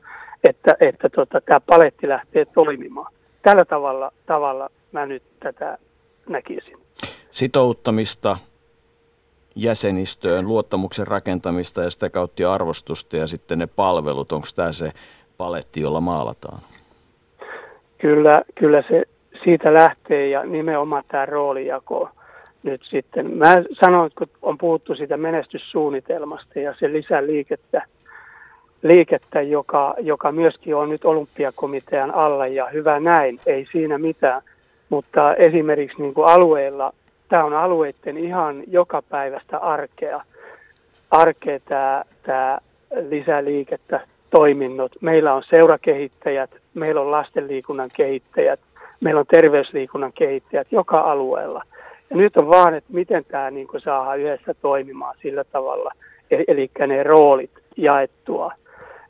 että, 0.49 0.75
että 0.79 1.09
tota, 1.09 1.41
tämä 1.41 1.59
paletti 1.59 2.07
lähtee 2.07 2.45
toimimaan. 2.45 3.13
Tällä 3.41 3.65
tavalla, 3.65 4.11
tavalla 4.25 4.69
mä 4.91 5.05
nyt 5.05 5.23
tätä 5.39 5.77
näkisin. 6.29 6.77
Sitouttamista, 7.31 8.38
jäsenistöön, 9.55 10.47
luottamuksen 10.47 11.07
rakentamista 11.07 11.83
ja 11.83 11.89
sitä 11.89 12.09
kautta 12.09 12.53
arvostusta 12.53 13.17
ja 13.17 13.27
sitten 13.27 13.59
ne 13.59 13.67
palvelut, 13.67 14.31
onko 14.31 14.47
tämä 14.55 14.71
se 14.71 14.91
paletti, 15.37 15.81
jolla 15.81 16.01
maalataan? 16.01 16.59
Kyllä, 17.97 18.41
kyllä 18.55 18.83
se 18.89 19.03
siitä 19.43 19.73
lähtee 19.73 20.29
ja 20.29 20.43
nimenomaan 20.43 21.03
tämä 21.07 21.25
roolijako 21.25 22.09
nyt 22.63 22.81
sitten. 22.89 23.37
Mä 23.37 23.55
sanoin, 23.79 24.11
kun 24.17 24.27
on 24.41 24.57
puhuttu 24.57 24.95
siitä 24.95 25.17
menestyssuunnitelmasta 25.17 26.59
ja 26.59 26.75
se 26.79 26.93
lisää 26.93 27.21
liikettä, 28.83 29.41
joka, 29.41 29.95
joka 29.99 30.31
myöskin 30.31 30.75
on 30.75 30.89
nyt 30.89 31.05
olympiakomitean 31.05 32.15
alla 32.15 32.47
ja 32.47 32.69
hyvä 32.69 32.99
näin, 32.99 33.39
ei 33.45 33.67
siinä 33.71 33.97
mitään. 33.97 34.41
Mutta 34.89 35.35
esimerkiksi 35.35 36.01
niin 36.01 36.13
kuin 36.13 36.27
alueella 36.27 36.93
tämä 37.31 37.43
on 37.45 37.53
alueiden 37.53 38.17
ihan 38.17 38.63
jokapäiväistä 38.67 39.57
arkea. 39.57 40.21
Arkea 41.11 41.59
tämä, 41.59 42.03
tämä 42.23 42.57
lisäliikettä, 43.09 43.99
toiminnot. 44.29 44.91
Meillä 45.01 45.33
on 45.33 45.43
seurakehittäjät, 45.49 46.49
meillä 46.73 47.01
on 47.01 47.11
lastenliikunnan 47.11 47.89
kehittäjät, 47.95 48.59
meillä 49.01 49.19
on 49.19 49.25
terveysliikunnan 49.27 50.13
kehittäjät 50.13 50.67
joka 50.71 50.99
alueella. 50.99 51.63
Ja 52.09 52.17
nyt 52.17 52.37
on 52.37 52.47
vaan, 52.47 52.73
että 52.73 52.93
miten 52.93 53.25
tämä 53.25 53.51
niin 53.51 53.67
kuin 53.67 53.81
saadaan 53.81 54.19
yhdessä 54.19 54.53
toimimaan 54.61 55.15
sillä 55.21 55.43
tavalla, 55.43 55.91
e-, 56.31 56.43
eli 56.47 56.71
ne 56.87 57.03
roolit 57.03 57.51
jaettua, 57.77 58.51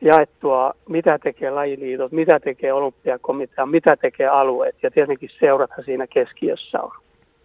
jaettua, 0.02 0.74
mitä 0.90 1.20
tekee 1.24 1.52
lajiliitot, 1.52 2.12
mitä 2.12 2.40
tekee 2.40 2.74
olympiakomitea, 2.74 3.66
mitä 3.66 3.98
tekee 3.98 4.28
alueet 4.28 4.76
ja 4.84 4.92
tietenkin 4.92 5.30
seurata 5.40 5.82
siinä 5.86 6.08
keskiössä 6.08 6.82
on. 6.82 6.92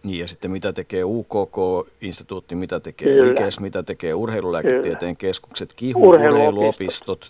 Niin, 0.03 0.19
ja 0.19 0.27
sitten 0.27 0.51
mitä 0.51 0.73
tekee 0.73 1.03
UKK-instituutti, 1.03 2.55
mitä 2.55 2.79
tekee 2.79 3.07
Kyllä. 3.07 3.29
LIKES, 3.29 3.59
mitä 3.59 3.83
tekee 3.83 4.13
urheilulääketieteen 4.13 5.17
Kyllä. 5.17 5.31
keskukset, 5.31 5.73
KIHU, 5.73 6.09
urheiluopistot, 6.09 7.29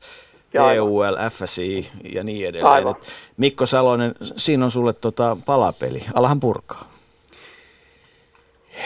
EUL, 0.53 1.15
FSI 1.31 1.89
ja 2.13 2.23
niin 2.23 2.47
edelleen. 2.47 2.95
Mikko 3.37 3.65
Salonen, 3.65 4.15
siinä 4.37 4.65
on 4.65 4.71
sulle 4.71 4.93
tota 4.93 5.37
palapeli. 5.45 6.05
Alahan 6.13 6.39
purkaa. 6.39 6.91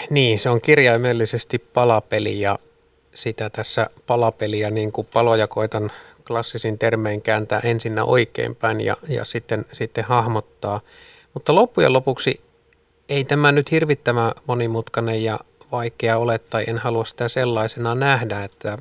Niin, 0.09 0.39
se 0.39 0.49
on 0.49 0.61
kirjaimellisesti 0.61 1.59
palapeli 1.59 2.39
ja 2.39 2.59
sitä 3.13 3.49
tässä 3.49 3.89
palapeliä 4.07 4.71
niin 4.71 4.91
kuin 4.91 5.07
paloja 5.13 5.47
koitan 5.47 5.91
klassisin 6.27 6.77
termein 6.77 7.21
kääntää 7.21 7.59
ensinnä 7.59 8.03
oikeinpäin 8.03 8.81
ja, 8.81 8.97
ja 9.07 9.25
sitten, 9.25 9.65
sitten 9.71 10.03
hahmottaa. 10.03 10.81
Mutta 11.33 11.55
loppujen 11.55 11.93
lopuksi 11.93 12.41
ei 13.11 13.23
tämä 13.23 13.51
nyt 13.51 13.71
hirvittävän 13.71 14.31
monimutkainen 14.47 15.23
ja 15.23 15.39
vaikea 15.71 16.17
ole, 16.17 16.39
tai 16.39 16.63
en 16.67 16.77
halua 16.77 17.05
sitä 17.05 17.27
sellaisena 17.27 17.95
nähdä, 17.95 18.43
että 18.43 18.77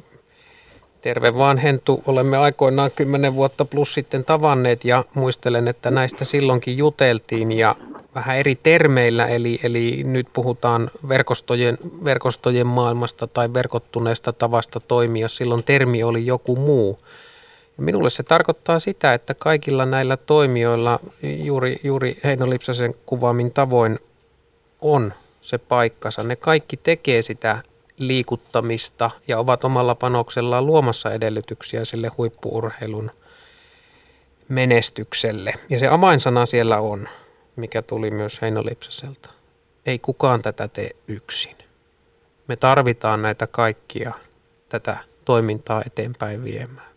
terve 1.01 1.35
vaan 1.35 1.59
Hentu, 1.59 2.03
olemme 2.07 2.37
aikoinaan 2.37 2.91
kymmenen 2.97 3.35
vuotta 3.35 3.65
plus 3.65 3.95
sitten 3.95 4.25
tavanneet 4.25 4.85
ja 4.85 5.05
muistelen, 5.15 5.69
että 5.69 5.91
näistä 5.91 6.25
silloinkin 6.25 6.79
juteltiin 6.79 7.53
ja 7.53 7.77
vähän 8.15 8.37
eri 8.37 8.55
termeillä, 8.55 9.27
eli, 9.27 9.61
eli 9.63 10.03
nyt 10.05 10.27
puhutaan 10.33 10.91
verkostojen, 11.09 11.79
verkostojen 12.05 12.67
maailmasta 12.67 13.27
tai 13.27 13.55
verkottuneesta 13.55 14.33
tavasta 14.33 14.81
toimia, 14.81 15.29
silloin 15.29 15.65
termi 15.65 16.03
oli 16.03 16.27
joku 16.27 16.57
muu. 16.57 16.99
Minulle 17.77 18.11
se 18.11 18.23
tarkoittaa 18.23 18.79
sitä, 18.79 19.15
että 19.15 19.35
kaikilla 19.35 19.87
näillä 19.87 20.17
toimijoilla 20.17 21.01
juuri, 21.23 21.81
juuri 21.85 22.19
Heino 22.25 22.51
Lipsasen 22.51 22.95
kuvaamin 23.07 23.51
tavoin 23.51 23.99
on 24.81 25.13
se 25.41 25.59
paikkansa. 25.59 26.23
Ne 26.23 26.37
kaikki 26.37 26.77
tekee 26.77 27.23
sitä 27.23 27.63
liikuttamista 27.97 29.11
ja 29.29 29.39
ovat 29.39 29.65
omalla 29.65 29.95
panoksellaan 29.95 30.67
luomassa 30.67 31.13
edellytyksiä 31.13 31.85
sille 31.85 32.11
huippuurheilun 32.19 33.11
menestykselle. 34.49 35.55
Ja 35.69 35.79
se 35.79 35.89
avainsana 35.89 36.47
siellä 36.47 36.81
on, 36.81 37.09
mikä 37.57 37.83
tuli 37.83 38.11
myös 38.11 38.43
Heino 38.43 38.65
Lipsaselta. 38.65 39.31
Ei 39.87 39.99
kukaan 39.99 40.43
tätä 40.43 40.69
tee 40.69 40.91
yksin. 41.09 41.57
Me 42.49 42.57
tarvitaan 42.57 43.23
näitä 43.23 43.47
kaikkia 43.47 44.13
tätä 44.69 44.97
toimintaa 45.25 45.83
eteenpäin 45.87 46.45
viemään. 46.45 46.90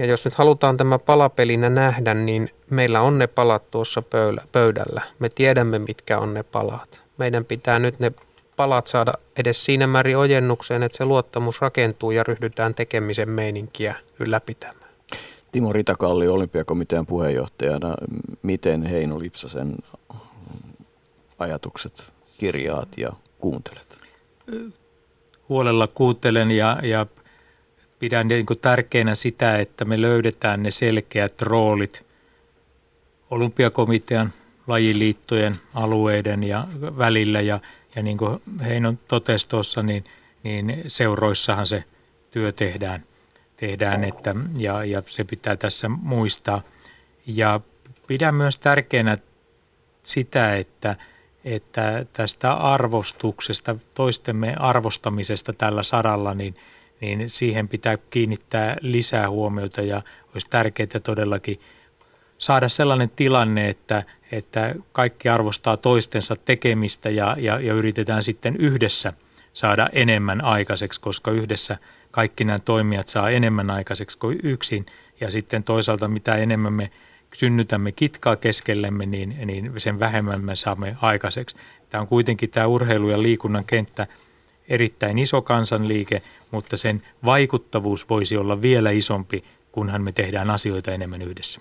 Ja 0.00 0.06
jos 0.06 0.24
nyt 0.24 0.34
halutaan 0.34 0.76
tämä 0.76 0.98
palapelinä 0.98 1.70
nähdä, 1.70 2.14
niin 2.14 2.48
meillä 2.70 3.00
on 3.00 3.18
ne 3.18 3.26
palat 3.26 3.70
tuossa 3.70 4.02
pöydällä. 4.52 5.02
Me 5.18 5.28
tiedämme, 5.28 5.78
mitkä 5.78 6.18
on 6.18 6.34
ne 6.34 6.42
palat. 6.42 7.02
Meidän 7.18 7.44
pitää 7.44 7.78
nyt 7.78 7.98
ne 7.98 8.12
palat 8.56 8.86
saada 8.86 9.12
edes 9.36 9.64
siinä 9.64 9.86
määrin 9.86 10.16
ojennukseen, 10.16 10.82
että 10.82 10.98
se 10.98 11.04
luottamus 11.04 11.60
rakentuu 11.60 12.10
ja 12.10 12.22
ryhdytään 12.22 12.74
tekemisen 12.74 13.28
meininkiä 13.28 13.96
ylläpitämään. 14.20 14.90
Timo 15.52 15.72
Ritakalli 15.72 16.28
olympiakomitean 16.28 17.06
puheenjohtajana, 17.06 17.94
miten 18.42 18.82
Heino 18.82 19.18
Lipsasen 19.18 19.76
ajatukset 21.38 22.12
kirjaat 22.38 22.88
ja 22.96 23.12
kuuntelet? 23.38 23.98
Huolella 25.48 25.86
kuuntelen 25.86 26.50
ja, 26.50 26.78
ja 26.82 27.06
pidän 28.00 28.28
niin 28.28 28.46
kuin 28.46 28.58
tärkeänä 28.58 29.14
sitä, 29.14 29.58
että 29.58 29.84
me 29.84 30.00
löydetään 30.00 30.62
ne 30.62 30.70
selkeät 30.70 31.42
roolit 31.42 32.06
olympiakomitean, 33.30 34.32
lajiliittojen, 34.66 35.54
alueiden 35.74 36.44
ja 36.44 36.68
välillä. 36.80 37.40
Ja, 37.40 37.60
ja 37.96 38.02
niin 38.02 38.18
kuin 38.18 38.42
Heinon 38.60 38.98
totesi 39.08 39.48
tuossa, 39.48 39.82
niin, 39.82 40.04
niin 40.42 40.84
seuroissahan 40.88 41.66
se 41.66 41.84
työ 42.30 42.52
tehdään, 42.52 43.04
tehdään 43.56 44.04
että, 44.04 44.34
ja, 44.56 44.84
ja 44.84 45.02
se 45.06 45.24
pitää 45.24 45.56
tässä 45.56 45.88
muistaa. 45.88 46.62
Ja 47.26 47.60
pidän 48.06 48.34
myös 48.34 48.58
tärkeänä 48.58 49.18
sitä, 50.02 50.56
että, 50.56 50.96
että 51.44 52.06
tästä 52.12 52.54
arvostuksesta, 52.54 53.76
toistemme 53.94 54.54
arvostamisesta 54.58 55.52
tällä 55.52 55.82
saralla, 55.82 56.34
niin– 56.34 56.56
niin 57.00 57.30
siihen 57.30 57.68
pitää 57.68 57.98
kiinnittää 58.10 58.76
lisää 58.80 59.30
huomiota 59.30 59.82
ja 59.82 60.02
olisi 60.34 60.46
tärkeää 60.50 61.00
todellakin 61.02 61.60
saada 62.38 62.68
sellainen 62.68 63.10
tilanne, 63.16 63.68
että, 63.68 64.02
että 64.32 64.74
kaikki 64.92 65.28
arvostaa 65.28 65.76
toistensa 65.76 66.36
tekemistä 66.36 67.10
ja, 67.10 67.36
ja, 67.38 67.60
ja 67.60 67.74
yritetään 67.74 68.22
sitten 68.22 68.56
yhdessä 68.56 69.12
saada 69.52 69.88
enemmän 69.92 70.44
aikaiseksi, 70.44 71.00
koska 71.00 71.30
yhdessä 71.30 71.76
kaikki 72.10 72.44
nämä 72.44 72.58
toimijat 72.58 73.08
saa 73.08 73.30
enemmän 73.30 73.70
aikaiseksi 73.70 74.18
kuin 74.18 74.38
yksin. 74.42 74.86
Ja 75.20 75.30
sitten 75.30 75.62
toisaalta 75.62 76.08
mitä 76.08 76.36
enemmän 76.36 76.72
me 76.72 76.90
synnytämme 77.34 77.92
kitkaa 77.92 78.36
keskellemme, 78.36 79.06
niin, 79.06 79.36
niin 79.44 79.72
sen 79.76 80.00
vähemmän 80.00 80.44
me 80.44 80.56
saamme 80.56 80.96
aikaiseksi. 81.02 81.56
Tämä 81.90 82.02
on 82.02 82.08
kuitenkin 82.08 82.50
tämä 82.50 82.66
urheilu- 82.66 83.10
ja 83.10 83.22
liikunnan 83.22 83.64
kenttä 83.64 84.06
erittäin 84.68 85.18
iso 85.18 85.42
kansanliike, 85.42 86.22
mutta 86.50 86.76
sen 86.76 87.02
vaikuttavuus 87.24 88.08
voisi 88.08 88.36
olla 88.36 88.62
vielä 88.62 88.90
isompi, 88.90 89.44
kunhan 89.72 90.02
me 90.02 90.12
tehdään 90.12 90.50
asioita 90.50 90.90
enemmän 90.90 91.22
yhdessä. 91.22 91.60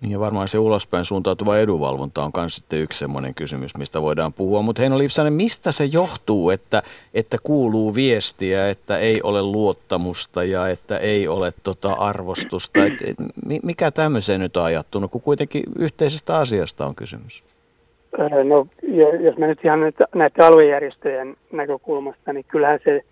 Niin 0.00 0.12
ja 0.12 0.20
varmaan 0.20 0.48
se 0.48 0.58
ulospäin 0.58 1.04
suuntautuva 1.04 1.58
edunvalvonta 1.58 2.24
on 2.24 2.30
myös 2.36 2.54
sitten 2.54 2.78
yksi 2.78 2.98
semmoinen 2.98 3.34
kysymys, 3.34 3.76
mistä 3.76 4.02
voidaan 4.02 4.32
puhua. 4.32 4.62
Mutta 4.62 4.82
Heino 4.82 4.98
Lipsanen, 4.98 5.32
mistä 5.32 5.72
se 5.72 5.84
johtuu, 5.84 6.50
että, 6.50 6.82
että 7.14 7.36
kuuluu 7.42 7.94
viestiä, 7.94 8.68
että 8.68 8.98
ei 8.98 9.22
ole 9.22 9.42
luottamusta 9.42 10.44
ja 10.44 10.68
että 10.68 10.98
ei 10.98 11.28
ole 11.28 11.52
tota 11.62 11.92
arvostusta? 11.92 12.84
Et, 12.84 12.92
et, 13.06 13.16
mikä 13.62 13.90
tämmöiseen 13.90 14.40
nyt 14.40 14.56
on 14.56 14.64
ajattunut, 14.64 15.10
kun 15.10 15.20
kuitenkin 15.20 15.62
yhteisestä 15.78 16.38
asiasta 16.38 16.86
on 16.86 16.94
kysymys? 16.94 17.44
No, 18.44 18.66
jos 19.20 19.36
mä 19.38 19.46
nyt 19.46 19.64
ihan 19.64 19.80
näiden 20.14 20.44
aluejärjestöjen 20.44 21.36
näkökulmasta, 21.52 22.32
niin 22.32 22.44
kyllähän 22.48 22.80
se 22.84 23.04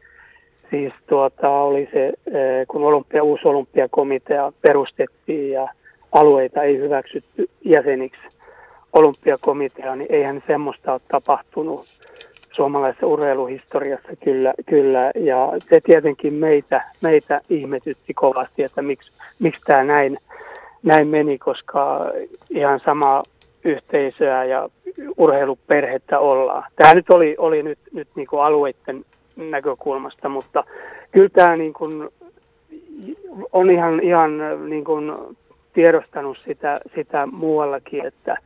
siis 0.73 0.93
tuota, 1.07 1.49
oli 1.49 1.89
se, 1.93 2.07
eh, 2.07 2.67
kun 2.69 2.85
olympia, 2.85 3.23
uusi 3.23 3.49
olympiakomitea 3.49 4.53
perustettiin 4.63 5.51
ja 5.51 5.69
alueita 6.13 6.63
ei 6.63 6.79
hyväksytty 6.79 7.51
jäseniksi 7.65 8.21
olympiakomitea, 8.93 9.97
niin 9.97 10.13
eihän 10.13 10.43
semmoista 10.47 10.93
ole 10.93 11.01
tapahtunut 11.09 11.87
suomalaisessa 12.53 13.07
urheiluhistoriassa 13.07 14.09
kyllä, 14.25 14.55
kyllä. 14.67 15.11
Ja 15.15 15.53
se 15.69 15.81
tietenkin 15.81 16.35
meitä, 16.35 16.85
meitä 17.03 17.41
ihmetytti 17.51 18.15
kovasti, 18.15 18.63
että 18.63 18.83
miksi, 18.83 19.13
miksi 19.39 19.61
tämä 19.67 19.85
näin, 19.85 20.19
näin 20.83 21.09
meni, 21.09 21.39
koska 21.39 22.13
ihan 22.51 22.81
sama 22.81 23.23
yhteisöä 23.65 24.45
ja 24.45 24.69
urheiluperhettä 25.17 26.19
ollaan. 26.19 26.65
Tämä 26.77 26.95
nyt 26.95 27.11
oli, 27.11 27.35
oli 27.39 27.63
nyt, 27.63 27.79
nyt 27.93 28.09
niin 28.15 28.27
kuin 28.27 28.43
alueiden 28.43 29.05
näkökulmasta, 29.37 30.29
mutta 30.29 30.65
kyllä 31.13 31.29
tämä 31.29 31.57
niin 31.57 31.73
kuin 31.73 32.09
on 33.53 33.71
ihan, 33.71 34.01
ihan 34.01 34.31
niin 34.69 34.85
kuin 34.85 35.13
tiedostanut 35.73 36.39
sitä, 36.49 36.77
sitä 36.95 37.27
muuallakin, 37.27 38.07
että, 38.07 38.37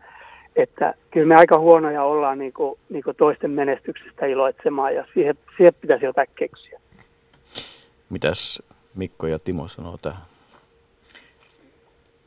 että 0.56 0.94
kyllä 1.10 1.26
me 1.26 1.36
aika 1.36 1.58
huonoja 1.58 2.02
ollaan 2.02 2.38
niin 2.38 2.52
kuin, 2.52 2.78
niin 2.88 3.02
kuin 3.02 3.16
toisten 3.16 3.50
menestyksestä 3.50 4.26
iloitsemaan 4.26 4.94
ja 4.94 5.04
siihen, 5.14 5.34
siihen 5.56 5.74
pitäisi 5.80 6.04
jotain 6.04 6.28
keksiä. 6.34 6.80
Mitäs 8.10 8.62
Mikko 8.94 9.26
ja 9.26 9.38
Timo 9.38 9.68
sanoo 9.68 9.98
tähän? 10.02 10.22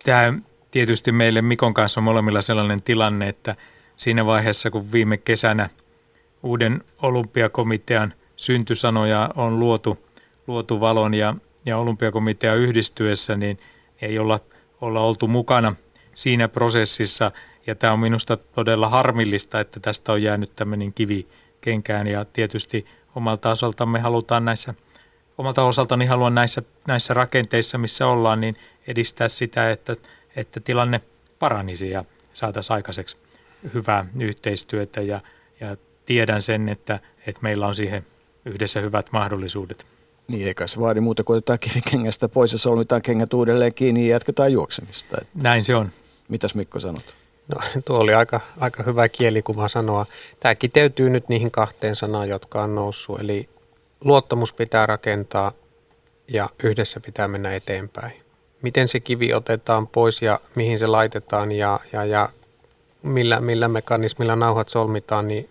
Tämä 0.06 0.34
tietysti 0.72 1.11
meille 1.11 1.41
Mikon 1.41 1.73
kanssa 1.73 1.99
on 1.99 2.03
molemmilla 2.03 2.41
sellainen 2.41 2.81
tilanne, 2.81 3.30
että 3.30 3.56
siinä 3.98 4.26
vaiheessa 4.26 4.72
kun 4.72 4.91
viime 4.91 5.18
kesänä 5.18 5.69
uuden 6.44 6.81
olympiakomitean 7.02 8.14
syntysanoja 8.40 9.30
on 9.36 9.60
luotu, 9.60 9.98
luotu 10.48 10.80
valon 10.80 11.14
ja, 11.14 11.36
ja 11.66 11.78
olympiakomitea 11.78 12.53
yhdistyessä, 12.53 13.36
niin 13.36 13.60
ei 14.02 14.20
olla, 14.20 14.40
olla 14.82 15.02
oltu 15.02 15.28
mukana 15.28 15.76
siinä 16.16 16.48
prosessissa. 16.48 17.32
Ja 17.68 17.76
tämä 17.76 17.94
on 17.94 17.99
minusta 17.99 18.38
todella 18.38 18.90
harmillista, 18.90 19.60
että 19.60 19.80
tästä 19.80 20.11
on 20.11 20.24
jäänyt 20.24 20.56
tämmöinen 20.56 20.94
kivi 20.94 21.28
kenkään. 21.61 22.07
Ja 22.07 22.26
tietysti 22.26 22.86
omalta 23.16 23.49
osaltamme 23.49 23.99
halutaan 23.99 24.45
näissä, 24.45 24.74
omalta 25.38 25.64
osaltani 25.64 26.06
haluan 26.06 26.36
näissä, 26.36 26.61
näissä 26.88 27.14
rakenteissa, 27.14 27.78
missä 27.78 28.07
ollaan, 28.07 28.41
niin 28.41 28.56
edistää 28.88 29.28
sitä, 29.28 29.72
että, 29.72 29.95
että 30.36 30.60
tilanne 30.60 31.02
paranisi 31.40 31.90
ja 31.90 32.06
saataisiin 32.34 32.76
aikaiseksi 32.76 33.18
hyvää 33.74 34.06
yhteistyötä. 34.22 35.02
Ja, 35.02 35.22
ja 35.60 35.78
tiedän 36.06 36.41
sen, 36.41 36.70
että, 36.70 36.99
että 37.28 37.41
meillä 37.41 37.68
on 37.68 37.76
siihen 37.76 38.06
yhdessä 38.50 38.80
hyvät 38.80 39.10
mahdollisuudet. 39.12 39.86
Niin 40.28 40.48
eikä 40.48 40.68
se 40.68 40.80
vaadi 40.80 41.00
muuta 41.00 41.24
kuin 41.24 41.38
otetaan 41.38 41.60
kivikengästä 41.60 42.30
pois 42.30 42.54
ja 42.54 42.60
solmitaan 42.60 43.02
kengät 43.02 43.34
uudelleen 43.34 43.74
kiinni 43.74 44.08
ja 44.08 44.16
jatketaan 44.16 44.52
juoksemista. 44.52 45.18
Näin 45.36 45.64
se 45.64 45.76
on. 45.76 45.90
Mitäs 46.28 46.56
Mikko 46.56 46.80
sanot? 46.80 47.16
No 47.48 47.82
tuo 47.86 48.00
oli 48.00 48.14
aika, 48.14 48.40
aika 48.60 48.84
hyvä 48.84 49.10
kielikuva 49.10 49.68
sanoa. 49.68 50.06
Tämä 50.40 50.56
kiteytyy 50.56 51.10
nyt 51.10 51.30
niihin 51.30 51.52
kahteen 51.52 51.96
sanaan, 51.96 52.30
jotka 52.30 52.64
on 52.64 52.76
noussut. 52.76 53.20
Eli 53.20 53.50
luottamus 54.02 54.54
pitää 54.54 54.86
rakentaa 54.86 55.52
ja 56.28 56.50
yhdessä 56.64 57.00
pitää 57.06 57.28
mennä 57.28 57.54
eteenpäin. 57.54 58.14
Miten 58.62 58.88
se 58.88 59.00
kivi 59.00 59.34
otetaan 59.34 59.88
pois 59.88 60.22
ja 60.22 60.40
mihin 60.56 60.80
se 60.80 60.88
laitetaan 60.88 61.52
ja, 61.52 61.80
ja, 61.94 62.06
ja 62.06 62.30
millä, 63.04 63.42
millä 63.42 63.68
mekanismilla 63.68 64.36
nauhat 64.36 64.70
solmitaan, 64.70 65.28
niin 65.28 65.50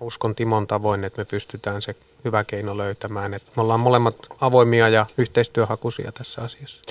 uskon 0.00 0.34
Timon 0.34 0.66
tavoin, 0.66 1.04
että 1.04 1.20
me 1.20 1.24
pystytään 1.24 1.82
se 1.82 1.96
hyvä 2.24 2.44
keino 2.44 2.78
löytämään. 2.78 3.34
Että 3.34 3.50
me 3.56 3.62
ollaan 3.62 3.80
molemmat 3.80 4.16
avoimia 4.40 4.88
ja 4.88 5.06
yhteistyöhakuisia 5.18 6.12
tässä 6.12 6.42
asiassa. 6.42 6.82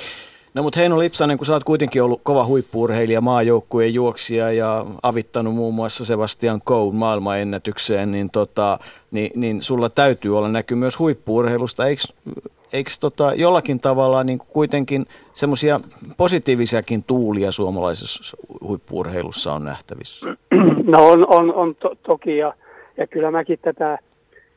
No 0.54 0.64
mutta 0.64 0.80
Heino 0.80 1.00
Lipsanen, 1.00 1.38
kun 1.38 1.46
sä 1.46 1.54
oot 1.54 1.64
kuitenkin 1.64 2.04
ollut 2.04 2.22
kova 2.24 2.46
huippuurheilija, 2.46 3.22
maajoukkueen 3.22 3.94
juoksija 3.94 4.52
ja 4.52 4.86
avittanut 5.04 5.56
muun 5.56 5.76
muassa 5.76 6.06
Sebastian 6.06 6.62
Coe 6.62 6.94
maailmanennätykseen, 6.94 8.12
niin, 8.12 8.30
tota, 8.30 8.80
niin, 9.12 9.32
niin 9.36 9.62
sulla 9.62 9.90
täytyy 9.90 10.38
olla 10.38 10.48
näky 10.48 10.76
myös 10.76 11.00
huippuurheilusta. 11.00 11.88
Eikö, 11.88 12.02
eikö 12.74 12.92
tota, 13.00 13.34
jollakin 13.36 13.80
tavalla 13.80 14.24
niin 14.24 14.40
kuitenkin 14.40 15.06
semmoisia 15.34 15.80
positiivisiakin 16.18 17.04
tuulia 17.04 17.52
suomalaisessa 17.52 18.38
huippuurheilussa 18.62 19.54
on 19.54 19.64
nähtävissä? 19.64 20.36
No 20.84 21.08
on, 21.08 21.28
on, 21.28 21.54
on 21.54 21.76
to, 21.76 21.96
toki 22.04 22.38
ja, 22.38 22.54
ja 22.98 23.08
kyllä 23.08 23.32
mäkin 23.32 23.60
tätä 23.62 24.00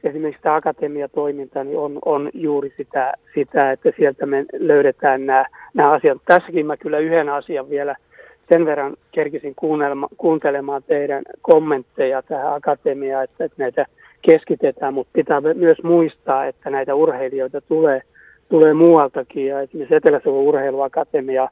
esimerkiksi 0.04 0.42
tämä 0.42 0.54
akatemiatoiminta 0.54 1.64
niin 1.64 1.78
on, 1.78 1.98
on 2.04 2.30
juuri 2.34 2.72
sitä, 2.76 3.12
sitä, 3.34 3.72
että 3.72 3.92
sieltä 3.96 4.26
me 4.26 4.44
löydetään 4.58 5.26
nämä, 5.26 5.44
nämä 5.74 5.90
asiat. 5.90 6.18
Tässäkin 6.24 6.66
mä 6.66 6.76
kyllä 6.76 6.98
yhden 6.98 7.28
asian 7.28 7.70
vielä 7.70 7.96
sen 8.48 8.66
verran 8.66 8.96
kerkisin 9.12 9.54
kuuntelemaan 10.16 10.82
teidän 10.86 11.22
kommentteja 11.42 12.22
tähän 12.22 12.54
akatemiaan, 12.54 13.24
että, 13.24 13.44
että 13.44 13.62
näitä 13.62 13.86
keskitetään, 14.22 14.94
mutta 14.94 15.10
pitää 15.12 15.40
myös 15.40 15.82
muistaa, 15.82 16.46
että 16.46 16.70
näitä 16.70 16.94
urheilijoita 16.94 17.60
tulee, 17.60 18.02
tulee 18.48 18.74
muualtakin. 18.74 19.46
Ja 19.46 19.60
esimerkiksi 19.60 19.94
Etelä-Savon 19.94 20.42
urheiluakatemia 20.42 21.48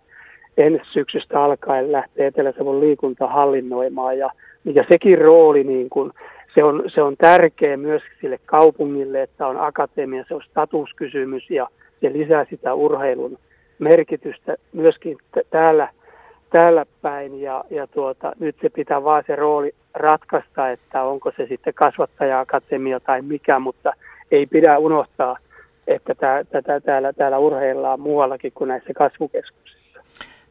ensi 0.56 0.93
syksystä 0.93 1.43
alkaen 1.43 1.93
lähtee 1.93 2.27
Etelä-Savon 2.27 2.81
liikunta 2.81 3.27
hallinnoimaan. 3.27 4.18
Ja, 4.18 4.31
ja 4.64 4.85
sekin 4.89 5.18
rooli 5.18 5.64
niin 5.64 5.90
kuin, 5.90 6.10
se 6.55 6.64
on, 6.64 6.82
se 6.94 7.02
on 7.02 7.16
tärkeä 7.16 7.77
myös 7.77 8.02
sille 8.20 8.39
kaupungille, 8.47 9.22
että 9.22 9.47
on 9.47 9.60
akatemia, 9.60 10.24
se 10.28 10.35
on 10.35 10.43
statuskysymys 10.51 11.51
ja 11.51 11.68
se 12.01 12.12
lisää 12.12 12.47
sitä 12.51 12.74
urheilun 12.74 13.39
merkitystä 13.78 14.56
myöskin 14.72 15.18
t- 15.18 15.51
täällä, 15.51 15.89
täällä 16.51 16.86
päin 17.02 17.40
ja, 17.40 17.64
ja 17.70 17.86
tuota, 17.86 18.32
nyt 18.39 18.56
se 18.62 18.68
pitää 18.68 19.05
vaan 19.05 19.24
se 19.27 19.36
rooli 19.36 19.74
ratkaista, 19.94 20.70
että 20.70 21.02
onko 21.02 21.32
se 21.36 21.47
sitten 21.47 21.74
kasvattaja-akatemia 21.74 23.01
tai 23.01 23.22
mikä, 23.22 23.59
mutta 23.59 23.93
ei 24.31 24.47
pidä 24.47 24.78
unohtaa, 24.78 25.36
että 25.86 26.14
tää, 26.14 26.44
tätä 26.44 26.81
täällä, 26.81 27.12
täällä 27.12 27.39
urheillaan 27.39 28.01
muuallakin 28.01 28.52
kuin 28.55 28.68
näissä 28.68 28.93
kasvukeskuksissa. 28.94 30.01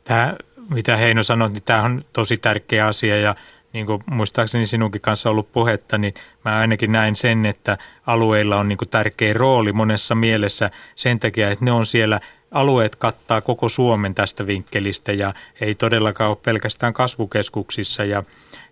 Tämä, 0.03 0.35
mitä 0.73 0.97
Heino 0.97 1.23
sanoi, 1.23 1.49
niin 1.49 1.63
tämä 1.65 1.83
on 1.83 2.01
tosi 2.13 2.37
tärkeä 2.37 2.87
asia 2.87 3.19
ja 3.19 3.35
niin 3.73 3.85
kuin 3.85 4.03
muistaakseni 4.05 4.65
sinunkin 4.65 5.01
kanssa 5.01 5.29
ollut 5.29 5.51
puhetta, 5.51 5.97
niin 5.97 6.13
mä 6.45 6.59
ainakin 6.59 6.91
näin 6.91 7.15
sen, 7.15 7.45
että 7.45 7.77
alueilla 8.05 8.57
on 8.57 8.67
niin 8.67 8.77
kuin 8.77 8.89
tärkeä 8.89 9.33
rooli 9.33 9.73
monessa 9.73 10.15
mielessä 10.15 10.71
sen 10.95 11.19
takia, 11.19 11.51
että 11.51 11.65
ne 11.65 11.71
on 11.71 11.85
siellä 11.85 12.19
alueet 12.51 12.95
kattaa 12.95 13.41
koko 13.41 13.69
Suomen 13.69 14.15
tästä 14.15 14.47
vinkkelistä 14.47 15.11
ja 15.11 15.33
ei 15.61 15.75
todellakaan 15.75 16.29
ole 16.29 16.37
pelkästään 16.43 16.93
kasvukeskuksissa 16.93 18.05
ja, 18.05 18.23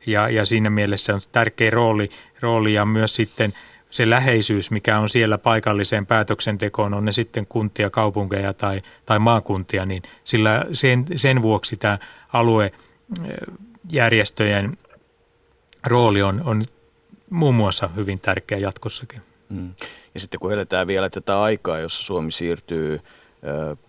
ja, 0.06 0.30
ja 0.30 0.46
siinä 0.46 0.70
mielessä 0.70 1.14
on 1.14 1.22
tärkeä 1.32 1.70
rooli, 1.70 2.10
rooli 2.42 2.74
ja 2.74 2.86
myös 2.86 3.16
sitten 3.16 3.54
se 3.90 4.10
läheisyys, 4.10 4.72
mikä 4.72 5.00
on 5.00 5.10
siellä 5.10 5.38
paikalliseen 5.38 6.06
päätöksentekoon, 6.06 6.94
on 6.94 7.06
ne 7.06 7.12
sitten 7.12 7.46
kuntia, 7.46 7.90
kaupunkeja 7.90 8.54
tai, 8.54 8.82
tai 9.06 9.20
maakuntia, 9.20 9.86
niin 9.86 10.04
sillä 10.24 10.66
sen, 10.74 11.06
sen 11.16 11.42
vuoksi 11.42 11.78
tämä 11.78 11.98
aluejärjestöjen 12.34 14.78
rooli 15.86 16.22
on, 16.22 16.42
on 16.46 16.64
muun 17.30 17.56
muassa 17.56 17.90
hyvin 17.96 18.20
tärkeä 18.20 18.58
jatkossakin. 18.58 19.22
Mm. 19.50 19.74
Ja 20.14 20.20
sitten 20.20 20.40
kun 20.40 20.54
eletään 20.54 20.88
vielä 20.88 21.10
tätä 21.10 21.42
aikaa, 21.42 21.80
jossa 21.80 22.04
Suomi 22.04 22.32
siirtyy 22.32 23.00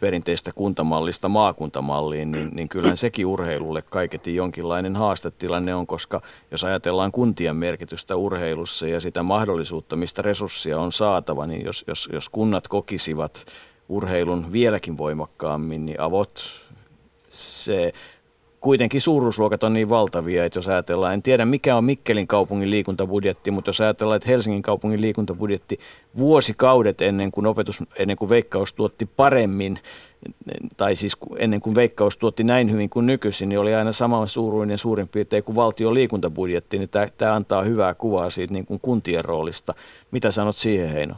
perinteistä 0.01 0.53
kuntamallista 0.53 1.29
maakuntamalliin, 1.29 2.33
niin, 2.33 2.51
niin 2.53 2.69
kyllähän 2.69 2.97
sekin 2.97 3.27
urheilulle 3.27 3.83
kaiketi 3.83 4.35
jonkinlainen 4.35 4.97
haastetilanne 4.97 5.75
on, 5.75 5.87
koska 5.87 6.23
jos 6.51 6.65
ajatellaan 6.65 7.13
kuntien 7.13 7.57
merkitystä 7.57 8.17
urheilussa 8.17 8.89
ja 8.89 9.01
sitä 9.01 9.23
mahdollisuutta, 9.23 9.97
mistä 9.97 10.23
resursseja 10.23 10.79
on 10.79 10.93
saatava, 10.93 11.47
niin 11.47 11.65
jos, 11.65 11.85
jos, 11.87 12.09
jos 12.13 12.29
kunnat 12.29 12.69
kokisivat 12.69 13.47
urheilun 13.89 14.53
vieläkin 14.53 14.99
voimakkaammin, 14.99 15.87
niin 15.87 16.01
avot 16.01 16.43
se 17.29 17.93
kuitenkin 18.61 19.01
suuruusluokat 19.01 19.63
on 19.63 19.73
niin 19.73 19.89
valtavia, 19.89 20.45
että 20.45 20.59
jos 20.59 20.69
ajatellaan, 20.69 21.15
en 21.15 21.23
tiedä 21.23 21.45
mikä 21.45 21.77
on 21.77 21.85
Mikkelin 21.85 22.27
kaupungin 22.27 22.71
liikuntabudjetti, 22.71 23.51
mutta 23.51 23.69
jos 23.69 23.81
ajatellaan, 23.81 24.17
että 24.17 24.29
Helsingin 24.29 24.63
kaupungin 24.63 25.01
liikuntabudjetti 25.01 25.79
vuosikaudet 26.19 27.01
ennen 27.01 27.31
kuin 27.31 27.47
opetus, 27.47 27.83
ennen 27.99 28.17
kuin 28.17 28.29
Veikkaus 28.29 28.73
tuotti 28.73 29.09
paremmin, 29.17 29.79
tai 30.77 30.95
siis 30.95 31.17
ennen 31.37 31.61
kuin 31.61 31.75
Veikkaus 31.75 32.17
tuotti 32.17 32.45
näin 32.45 32.71
hyvin 32.71 32.91
kuin 32.91 33.07
nykyisin, 33.07 33.49
niin 33.49 33.59
oli 33.59 33.75
aina 33.75 33.93
sama 33.93 34.27
suuruinen 34.27 34.79
suurin 34.79 35.09
piirtein 35.09 35.45
kuin 35.45 35.57
valtion 35.57 35.95
liikuntabudjetti, 35.95 36.79
niin 36.79 36.89
tämä, 36.89 37.07
tämä 37.19 37.35
antaa 37.35 37.63
hyvää 37.63 37.95
kuvaa 37.95 38.31
siitä 38.31 38.53
niin 38.55 38.67
kuin 38.67 38.81
kuntien 38.83 39.25
roolista. 39.25 39.75
Mitä 40.11 40.31
sanot 40.31 40.57
siihen 40.57 40.89
Heino? 40.89 41.15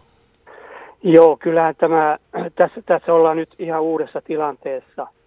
Joo, 1.02 1.36
kyllähän 1.36 1.74
tämä, 1.76 2.18
tässä, 2.54 2.82
tässä 2.86 3.12
ollaan 3.12 3.36
nyt 3.36 3.54
ihan 3.58 3.82
uudessa 3.82 4.20
tilanteessa– 4.20 5.06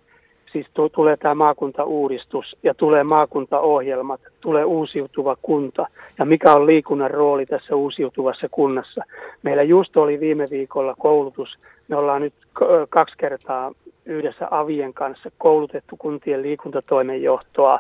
siis 0.54 0.68
tulee 0.92 1.18
tämä 1.18 1.36
maakuntauudistus 1.36 2.58
ja 2.64 2.74
tulee 2.74 3.04
maakuntaohjelmat, 3.04 4.22
tulee 4.42 4.66
uusiutuva 4.66 5.38
kunta. 5.42 5.88
Ja 6.20 6.26
mikä 6.26 6.54
on 6.54 6.66
liikunnan 6.66 7.12
rooli 7.12 7.46
tässä 7.46 7.76
uusiutuvassa 7.76 8.48
kunnassa. 8.52 9.04
Meillä 9.44 9.64
just 9.64 9.98
oli 9.98 10.20
viime 10.20 10.46
viikolla 10.52 10.96
koulutus, 11.00 11.58
me 11.88 11.96
ollaan 11.96 12.22
nyt 12.22 12.34
kaksi 12.90 13.16
kertaa 13.18 13.72
yhdessä 14.06 14.48
Avien 14.52 14.94
kanssa 14.94 15.32
koulutettu 15.38 15.98
kuntien 15.98 16.42
liikuntatoimenjohtoa. 16.42 17.80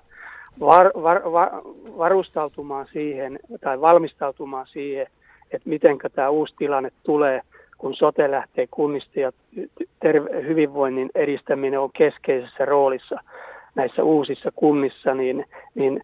Var, 0.60 0.91
var, 1.02 1.32
var, 1.32 1.50
varustautumaan 1.98 2.88
siihen 2.94 3.40
tai 3.62 3.82
valmistautumaan 3.82 4.68
siihen, 4.68 5.08
että 5.52 5.70
miten 5.70 5.98
tämä 6.16 6.30
uusi 6.30 6.54
tilanne 6.58 6.91
tulee– 7.04 7.41
kun 7.84 7.95
sote 7.95 8.31
lähtee 8.31 8.68
kunnista 8.72 9.19
ja 9.19 9.31
terve, 9.99 10.43
hyvinvoinnin 10.47 11.10
edistäminen 11.15 11.80
on 11.80 11.89
keskeisessä 11.93 12.65
roolissa 12.65 13.19
näissä 13.76 14.03
uusissa 14.03 14.49
kunnissa, 14.55 15.14
niin, 15.14 15.45
niin 15.76 16.03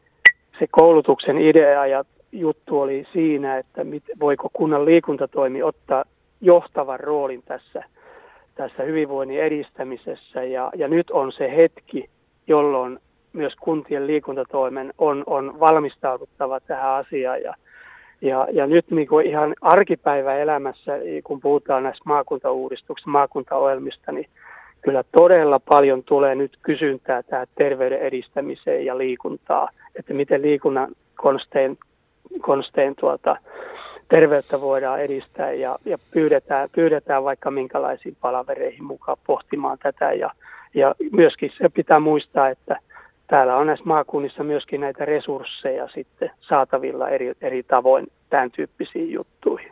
se 0.59 0.67
koulutuksen 0.71 1.37
idea 1.37 1.85
ja 1.85 2.03
juttu 2.31 2.81
oli 2.81 3.07
siinä, 3.13 3.57
että 3.57 3.83
mit, 3.83 4.03
voiko 4.19 4.49
kunnan 4.53 4.85
liikuntatoimi 4.85 5.63
ottaa 5.63 6.03
johtavan 6.41 6.99
roolin 6.99 7.43
tässä, 7.45 7.83
tässä 8.55 8.83
hyvinvoinnin 8.83 9.39
edistämisessä. 9.39 10.43
Ja, 10.43 10.71
ja 10.75 10.87
nyt 10.87 11.11
on 11.11 11.31
se 11.31 11.55
hetki, 11.55 12.09
jolloin 12.47 12.99
myös 13.33 13.53
kuntien 13.55 14.07
liikuntatoimen 14.07 14.93
on, 14.97 15.23
on 15.25 15.59
valmistauduttava 15.59 16.59
tähän 16.59 16.91
asiaan. 16.91 17.41
Ja, 17.41 17.53
ja, 18.21 18.47
ja 18.51 18.67
nyt 18.67 18.91
niin 18.91 19.07
kuin 19.07 19.25
ihan 19.25 19.55
arkipäiväelämässä, 19.61 20.91
kun 21.23 21.39
puhutaan 21.41 21.83
näistä 21.83 22.03
maakuntauudistuksista, 22.05 23.09
maakuntaohjelmista, 23.09 24.11
niin 24.11 24.29
kyllä 24.81 25.03
todella 25.11 25.59
paljon 25.59 26.03
tulee 26.03 26.35
nyt 26.35 26.57
kysyntää 26.61 27.23
tähän 27.23 27.47
terveyden 27.57 27.99
edistämiseen 27.99 28.85
ja 28.85 28.97
liikuntaa, 28.97 29.69
että 29.95 30.13
miten 30.13 30.41
liikunnan 30.41 30.87
konstein, 31.15 31.77
konstein 32.41 32.95
tuota, 32.99 33.37
terveyttä 34.09 34.61
voidaan 34.61 35.01
edistää 35.01 35.51
ja, 35.51 35.75
ja 35.85 35.97
pyydetään, 36.11 36.69
pyydetään 36.75 37.23
vaikka 37.23 37.51
minkälaisiin 37.51 38.17
palavereihin 38.21 38.83
mukaan 38.83 39.17
pohtimaan 39.27 39.77
tätä. 39.83 40.13
Ja, 40.13 40.31
ja 40.73 40.95
myöskin 41.11 41.51
se 41.57 41.69
pitää 41.69 41.99
muistaa, 41.99 42.49
että 42.49 42.79
täällä 43.29 43.57
on 43.57 43.67
näissä 43.67 43.85
maakunnissa 43.85 44.43
myöskin 44.43 44.81
näitä 44.81 45.05
resursseja 45.05 45.89
sitten 45.93 46.31
saatavilla 46.39 47.09
eri, 47.09 47.33
eri 47.41 47.63
tavoin 47.63 48.07
tämän 48.29 48.51
tyyppisiin 48.51 49.11
juttuihin. 49.11 49.71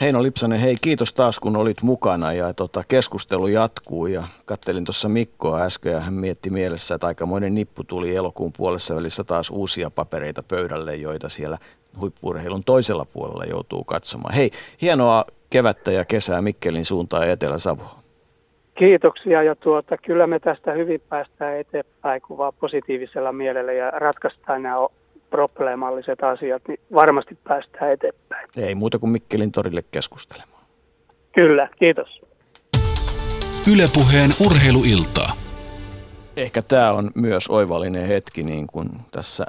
Heino 0.00 0.22
Lipsanen, 0.22 0.60
hei 0.60 0.76
kiitos 0.80 1.12
taas 1.12 1.40
kun 1.40 1.56
olit 1.56 1.82
mukana 1.82 2.32
ja 2.32 2.54
tota, 2.54 2.84
keskustelu 2.88 3.46
jatkuu 3.46 4.06
ja 4.06 4.24
kattelin 4.44 4.84
tuossa 4.84 5.08
Mikkoa 5.08 5.62
äsken 5.62 5.92
ja 5.92 6.00
hän 6.00 6.14
mietti 6.14 6.50
mielessä, 6.50 6.94
että 6.94 7.06
aikamoinen 7.06 7.54
nippu 7.54 7.84
tuli 7.84 8.16
elokuun 8.16 8.52
puolessa 8.56 8.96
välissä 8.96 9.24
taas 9.24 9.50
uusia 9.50 9.90
papereita 9.90 10.42
pöydälle, 10.42 10.96
joita 10.96 11.28
siellä 11.28 11.58
huippurheilun 12.00 12.64
toisella 12.64 13.04
puolella 13.04 13.44
joutuu 13.44 13.84
katsomaan. 13.84 14.34
Hei, 14.34 14.50
hienoa 14.82 15.24
kevättä 15.50 15.92
ja 15.92 16.04
kesää 16.04 16.42
Mikkelin 16.42 16.84
suuntaan 16.84 17.26
ja 17.26 17.32
Etelä-Savoa. 17.32 18.07
Kiitoksia 18.78 19.42
ja 19.42 19.56
tuota, 19.56 19.96
kyllä 19.96 20.26
me 20.26 20.38
tästä 20.38 20.72
hyvin 20.72 21.00
päästään 21.08 21.58
eteenpäin, 21.58 22.22
kun 22.22 22.38
vaan 22.38 22.52
positiivisella 22.60 23.32
mielellä 23.32 23.72
ja 23.72 23.90
ratkaistaan 23.90 24.62
nämä 24.62 24.76
probleemalliset 25.30 26.24
asiat, 26.24 26.62
niin 26.68 26.80
varmasti 26.94 27.38
päästään 27.44 27.92
eteenpäin. 27.92 28.48
Ei 28.56 28.74
muuta 28.74 28.98
kuin 28.98 29.10
Mikkelin 29.10 29.52
torille 29.52 29.82
keskustelemaan. 29.90 30.62
Kyllä, 31.34 31.68
kiitos. 31.78 32.20
Ylepuheen 33.72 34.30
urheiluiltaa. 34.46 35.32
Ehkä 36.36 36.62
tämä 36.62 36.92
on 36.92 37.10
myös 37.14 37.48
oivallinen 37.48 38.06
hetki, 38.06 38.42
niin 38.42 38.66
kuin 38.66 38.88
tässä 39.10 39.46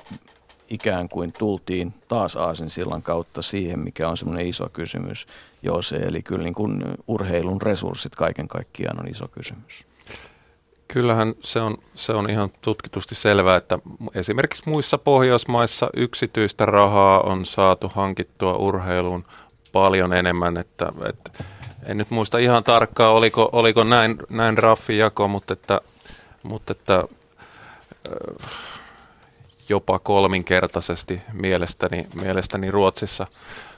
ikään 0.69 1.09
kuin 1.09 1.31
tultiin 1.31 1.93
taas 2.07 2.35
Aasinsillan 2.35 3.01
kautta 3.01 3.41
siihen, 3.41 3.79
mikä 3.79 4.09
on 4.09 4.17
semmoinen 4.17 4.47
iso 4.47 4.69
kysymys, 4.73 5.27
joo 5.63 5.81
se, 5.81 5.95
eli 5.95 6.23
kyllä 6.23 6.43
niin 6.43 6.53
kuin 6.53 6.83
urheilun 7.07 7.61
resurssit 7.61 8.15
kaiken 8.15 8.47
kaikkiaan 8.47 8.99
on 8.99 9.07
iso 9.07 9.27
kysymys. 9.27 9.85
Kyllähän 10.87 11.33
se 11.39 11.61
on, 11.61 11.77
se 11.95 12.13
on 12.13 12.29
ihan 12.29 12.49
tutkitusti 12.61 13.15
selvää, 13.15 13.57
että 13.57 13.79
esimerkiksi 14.15 14.69
muissa 14.69 14.97
Pohjoismaissa 14.97 15.89
yksityistä 15.95 16.65
rahaa 16.65 17.21
on 17.21 17.45
saatu 17.45 17.91
hankittua 17.95 18.55
urheiluun 18.55 19.25
paljon 19.71 20.13
enemmän, 20.13 20.57
että, 20.57 20.91
että 21.09 21.43
en 21.85 21.97
nyt 21.97 22.09
muista 22.09 22.37
ihan 22.37 22.63
tarkkaan, 22.63 23.13
oliko, 23.13 23.49
oliko 23.51 23.83
näin, 23.83 24.17
näin 24.29 24.57
raffi 24.57 24.97
jako, 24.97 25.27
mutta 25.27 25.53
että, 25.53 25.81
mutta 26.43 26.71
että 26.71 27.03
jopa 29.69 29.99
kolminkertaisesti 29.99 31.21
mielestäni, 31.33 32.07
mielestäni 32.21 32.71
Ruotsissa 32.71 33.27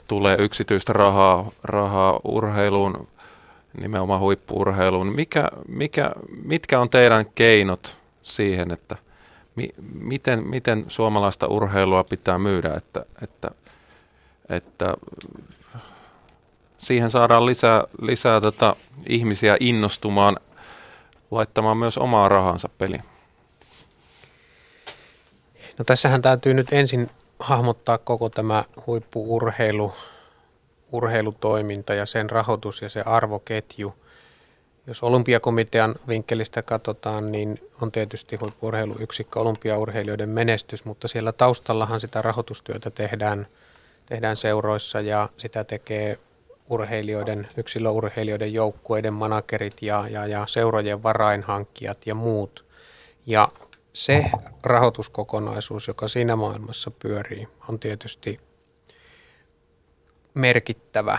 tulee 0.08 0.36
yksityistä 0.40 0.92
rahaa, 0.92 1.50
rahaa 1.64 2.20
urheiluun, 2.24 3.08
nimenomaan 3.80 4.20
huippuurheiluun. 4.20 5.14
Mikä, 5.14 5.48
mikä, 5.68 6.10
mitkä 6.44 6.80
on 6.80 6.90
teidän 6.90 7.26
keinot 7.34 7.96
siihen, 8.22 8.72
että 8.72 8.96
mi, 9.56 9.68
miten, 9.92 10.48
miten 10.48 10.84
suomalaista 10.88 11.46
urheilua 11.46 12.04
pitää 12.04 12.38
myydä, 12.38 12.74
että, 12.76 13.04
että, 13.22 13.50
että 14.48 14.94
siihen 16.78 17.10
saadaan 17.10 17.46
lisää, 17.46 17.84
lisää 18.00 18.40
tota 18.40 18.76
ihmisiä 19.06 19.56
innostumaan 19.60 20.36
laittamaan 21.30 21.76
myös 21.76 21.98
omaa 21.98 22.28
rahansa 22.28 22.68
peliin? 22.78 23.02
No 25.78 25.84
tässähän 25.84 26.22
täytyy 26.22 26.54
nyt 26.54 26.72
ensin 26.72 27.10
hahmottaa 27.38 27.98
koko 27.98 28.28
tämä 28.28 28.64
huippuurheilu, 28.86 29.92
urheilutoiminta 30.92 31.94
ja 31.94 32.06
sen 32.06 32.30
rahoitus 32.30 32.82
ja 32.82 32.88
se 32.88 33.00
arvoketju. 33.00 33.94
Jos 34.86 35.02
olympiakomitean 35.02 35.94
vinkkelistä 36.08 36.62
katsotaan, 36.62 37.32
niin 37.32 37.60
on 37.80 37.92
tietysti 37.92 38.36
huippurheiluyksikkö 38.36 39.40
olympiaurheilijoiden 39.40 40.28
menestys, 40.28 40.84
mutta 40.84 41.08
siellä 41.08 41.32
taustallahan 41.32 42.00
sitä 42.00 42.22
rahoitustyötä 42.22 42.90
tehdään, 42.90 43.46
tehdään 44.06 44.36
seuroissa 44.36 45.00
ja 45.00 45.28
sitä 45.36 45.64
tekee 45.64 46.18
urheilijoiden, 46.70 47.48
yksilöurheilijoiden 47.56 48.52
joukkueiden 48.52 49.14
managerit 49.14 49.82
ja, 49.82 50.08
ja, 50.08 50.26
ja 50.26 50.46
seurojen 50.46 51.02
varainhankkijat 51.02 52.06
ja 52.06 52.14
muut. 52.14 52.64
Ja 53.26 53.48
se 53.92 54.24
rahoituskokonaisuus, 54.62 55.88
joka 55.88 56.08
siinä 56.08 56.36
maailmassa 56.36 56.90
pyörii, 56.90 57.48
on 57.68 57.78
tietysti 57.78 58.40
merkittävä. 60.34 61.18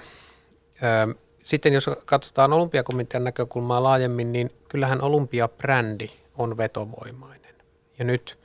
Sitten 1.43 1.73
jos 1.73 1.89
katsotaan 2.05 2.53
olympiakomitean 2.53 3.23
näkökulmaa 3.23 3.83
laajemmin, 3.83 4.33
niin 4.33 4.51
kyllähän 4.69 5.01
olympiabrändi 5.01 6.07
on 6.37 6.57
vetovoimainen. 6.57 7.55
Ja 7.99 8.05
nyt 8.05 8.39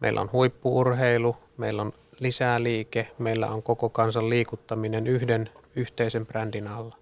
meillä 0.00 0.20
on 0.20 0.32
huippuurheilu, 0.32 1.36
meillä 1.56 1.82
on 1.82 1.92
lisää 2.18 2.62
liike, 2.62 3.10
meillä 3.18 3.48
on 3.48 3.62
koko 3.62 3.88
kansan 3.88 4.30
liikuttaminen 4.30 5.06
yhden 5.06 5.50
yhteisen 5.76 6.26
brändin 6.26 6.68
alla. 6.68 6.96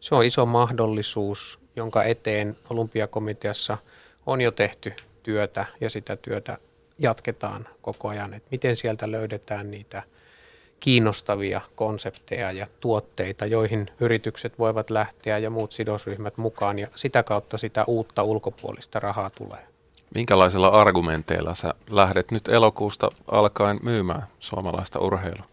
Se 0.00 0.14
on 0.14 0.24
iso 0.24 0.46
mahdollisuus, 0.46 1.58
jonka 1.76 2.04
eteen 2.04 2.56
olympiakomiteassa 2.70 3.78
on 4.26 4.40
jo 4.40 4.50
tehty 4.50 4.92
työtä 5.28 5.66
ja 5.80 5.90
sitä 5.90 6.16
työtä 6.16 6.58
jatketaan 6.98 7.68
koko 7.82 8.08
ajan, 8.08 8.34
että 8.34 8.48
miten 8.50 8.76
sieltä 8.76 9.10
löydetään 9.10 9.70
niitä 9.70 10.02
kiinnostavia 10.80 11.60
konsepteja 11.74 12.52
ja 12.52 12.66
tuotteita, 12.80 13.46
joihin 13.46 13.90
yritykset 14.00 14.58
voivat 14.58 14.90
lähteä 14.90 15.38
ja 15.38 15.50
muut 15.50 15.72
sidosryhmät 15.72 16.36
mukaan 16.36 16.78
ja 16.78 16.88
sitä 16.94 17.22
kautta 17.22 17.58
sitä 17.58 17.84
uutta 17.86 18.22
ulkopuolista 18.22 19.00
rahaa 19.00 19.30
tulee. 19.30 19.66
Minkälaisilla 20.14 20.68
argumenteilla 20.68 21.54
sä 21.54 21.74
lähdet 21.90 22.30
nyt 22.30 22.48
elokuusta 22.48 23.10
alkaen 23.30 23.80
myymään 23.82 24.26
suomalaista 24.38 24.98
urheilua? 24.98 25.46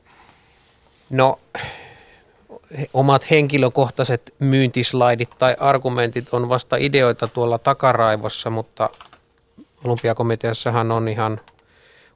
No 1.09 1.39
omat 2.93 3.29
henkilökohtaiset 3.29 4.33
myyntislaidit 4.39 5.29
tai 5.37 5.55
argumentit 5.59 6.29
on 6.31 6.49
vasta 6.49 6.75
ideoita 6.79 7.27
tuolla 7.27 7.57
takaraivossa, 7.57 8.49
mutta 8.49 8.89
Olympiakomiteassahan 9.85 10.91
on 10.91 11.07
ihan 11.07 11.41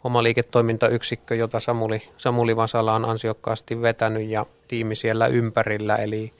oma 0.03 0.23
liiketoimintayksikkö, 0.23 1.35
jota 1.35 1.59
Samuli, 1.59 2.09
Samuli 2.17 2.55
Vasala 2.55 2.93
on 2.93 3.05
ansiokkaasti 3.05 3.81
vetänyt 3.81 4.29
ja 4.29 4.45
tiimi 4.67 4.95
siellä 4.95 5.27
ympärillä. 5.27 5.95
Eli 5.95 6.33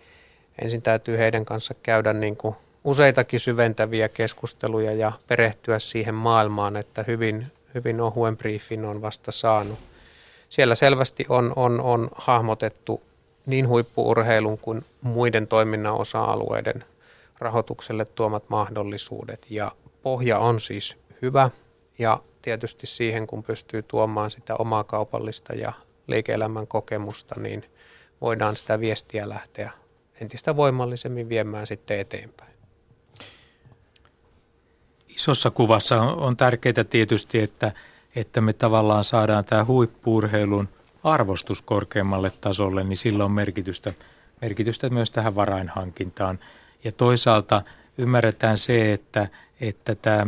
ensin 0.62 0.82
täytyy 0.82 1.18
heidän 1.18 1.46
kanssa 1.46 1.74
käydä 1.74 2.14
niin 2.14 2.36
kuin 2.36 2.56
useitakin 2.84 3.40
syventäviä 3.40 4.10
keskusteluja 4.10 4.92
ja 4.92 5.12
perehtyä 5.28 5.80
siihen 5.80 6.16
maailmaan, 6.16 6.78
että 6.78 7.04
hyvin, 7.08 7.48
hyvin 7.76 8.02
ohuen 8.02 8.38
briefin 8.38 8.86
on 8.86 9.02
vasta 9.02 9.32
saanut. 9.32 9.80
Siellä 10.50 10.76
selvästi 10.76 11.26
on, 11.30 11.54
on, 11.56 11.82
on 11.82 12.10
hahmotettu 12.16 13.02
niin 13.46 13.68
huippuurheilun 13.68 14.58
kuin 14.58 14.86
muiden 15.02 15.48
toiminnan 15.48 15.94
osa-alueiden 15.94 16.84
rahoitukselle 17.40 18.06
tuomat 18.06 18.44
mahdollisuudet. 18.48 19.46
Ja 19.50 19.72
pohja 20.04 20.40
on 20.40 20.62
siis 20.62 20.98
hyvä 21.22 21.50
ja 22.00 22.22
tietysti 22.42 22.88
siihen, 22.88 23.28
kun 23.28 23.44
pystyy 23.44 23.84
tuomaan 23.84 24.32
sitä 24.32 24.56
omaa 24.56 24.84
kaupallista 24.84 25.56
ja 25.56 25.74
liike-elämän 26.08 26.68
kokemusta, 26.68 27.36
niin 27.40 27.66
voidaan 28.22 28.56
sitä 28.56 28.80
viestiä 28.80 29.30
lähteä 29.30 29.72
entistä 30.22 30.56
voimallisemmin 30.56 31.30
viemään 31.30 31.68
sitten 31.68 32.00
eteenpäin. 32.00 32.54
Isossa 35.08 35.52
kuvassa 35.52 36.02
on 36.02 36.38
tärkeää 36.38 36.84
tietysti, 36.90 37.40
että, 37.40 37.72
että 38.16 38.42
me 38.42 38.54
tavallaan 38.54 39.04
saadaan 39.04 39.46
tämä 39.46 39.66
huippuurheilun 39.66 40.70
arvostus 41.04 41.62
korkeammalle 41.62 42.32
tasolle, 42.42 42.84
niin 42.84 42.98
sillä 42.98 43.26
on 43.26 43.32
merkitystä, 43.32 43.94
merkitystä 44.42 44.90
myös 44.90 45.12
tähän 45.12 45.36
varainhankintaan. 45.36 46.40
Ja 46.84 46.92
toisaalta 46.92 47.62
ymmärretään 47.98 48.58
se, 48.58 48.94
että, 48.94 49.28
että 49.62 49.96
tämä 49.96 50.28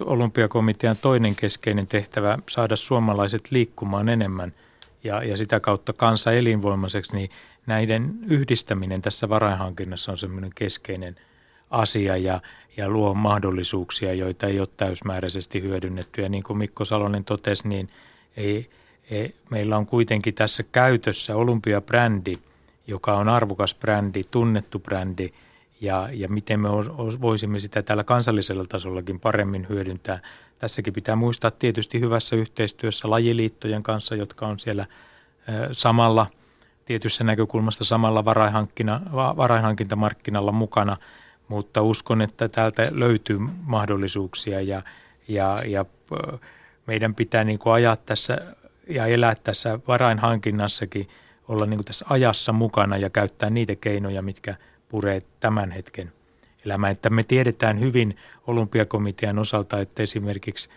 olympiakomitean 0.00 0.96
toinen 1.02 1.36
keskeinen 1.36 1.86
tehtävä 1.86 2.38
saada 2.48 2.76
suomalaiset 2.76 3.50
liikkumaan 3.50 4.08
enemmän 4.08 4.54
ja, 5.04 5.22
ja 5.22 5.36
sitä 5.36 5.60
kautta 5.60 5.92
kansa 5.92 6.32
elinvoimaiseksi, 6.32 7.16
niin 7.16 7.30
näiden 7.66 8.18
yhdistäminen 8.28 9.02
tässä 9.02 9.28
varainhankinnassa 9.28 10.12
on 10.12 10.18
semmoinen 10.18 10.50
keskeinen 10.54 11.16
asia 11.70 12.16
ja, 12.16 12.40
ja 12.76 12.88
luo 12.88 13.14
mahdollisuuksia, 13.14 14.14
joita 14.14 14.46
ei 14.46 14.60
ole 14.60 14.68
täysmääräisesti 14.76 15.62
hyödynnetty. 15.62 16.22
Ja 16.22 16.28
niin 16.28 16.42
kuin 16.42 16.58
Mikko 16.58 16.84
Salonen 16.84 17.24
totesi, 17.24 17.68
niin 17.68 17.88
ei, 18.36 18.70
ei, 19.10 19.34
meillä 19.50 19.76
on 19.76 19.86
kuitenkin 19.86 20.34
tässä 20.34 20.62
käytössä 20.62 21.36
olympiabrändi, 21.36 22.32
joka 22.86 23.16
on 23.16 23.28
arvokas 23.28 23.74
brändi, 23.74 24.22
tunnettu 24.30 24.78
brändi– 24.78 25.32
ja, 25.80 26.08
ja 26.12 26.28
miten 26.28 26.60
me 26.60 26.68
voisimme 27.20 27.58
sitä 27.58 27.82
tällä 27.82 28.04
kansallisella 28.04 28.64
tasollakin 28.64 29.20
paremmin 29.20 29.66
hyödyntää. 29.68 30.18
Tässäkin 30.58 30.92
pitää 30.92 31.16
muistaa 31.16 31.50
tietysti 31.50 32.00
hyvässä 32.00 32.36
yhteistyössä 32.36 33.10
lajiliittojen 33.10 33.82
kanssa, 33.82 34.14
jotka 34.14 34.46
on 34.46 34.58
siellä 34.58 34.86
samalla 35.72 36.26
tietyssä 36.84 37.24
näkökulmasta 37.24 37.84
samalla 37.84 38.24
varainhankintamarkkinalla 39.36 40.52
mukana, 40.52 40.96
mutta 41.48 41.82
uskon, 41.82 42.22
että 42.22 42.48
täältä 42.48 42.88
löytyy 42.90 43.38
mahdollisuuksia 43.62 44.60
ja, 44.60 44.82
ja, 45.28 45.58
ja 45.66 45.84
meidän 46.86 47.14
pitää 47.14 47.44
niin 47.44 47.58
kuin 47.58 47.72
ajaa 47.72 47.96
tässä 47.96 48.38
ja 48.88 49.06
elää 49.06 49.34
tässä 49.34 49.78
varainhankinnassakin, 49.88 51.08
olla 51.48 51.66
niin 51.66 51.78
kuin 51.78 51.86
tässä 51.86 52.06
ajassa 52.08 52.52
mukana 52.52 52.96
ja 52.96 53.10
käyttää 53.10 53.50
niitä 53.50 53.76
keinoja, 53.76 54.22
mitkä– 54.22 54.54
puree 54.90 55.22
tämän 55.40 55.70
hetken 55.70 56.12
elämään. 56.64 56.92
Että 56.92 57.10
me 57.10 57.22
tiedetään 57.22 57.80
hyvin 57.80 58.16
olympiakomitean 58.46 59.38
osalta, 59.38 59.80
että 59.80 60.02
esimerkiksi 60.02 60.68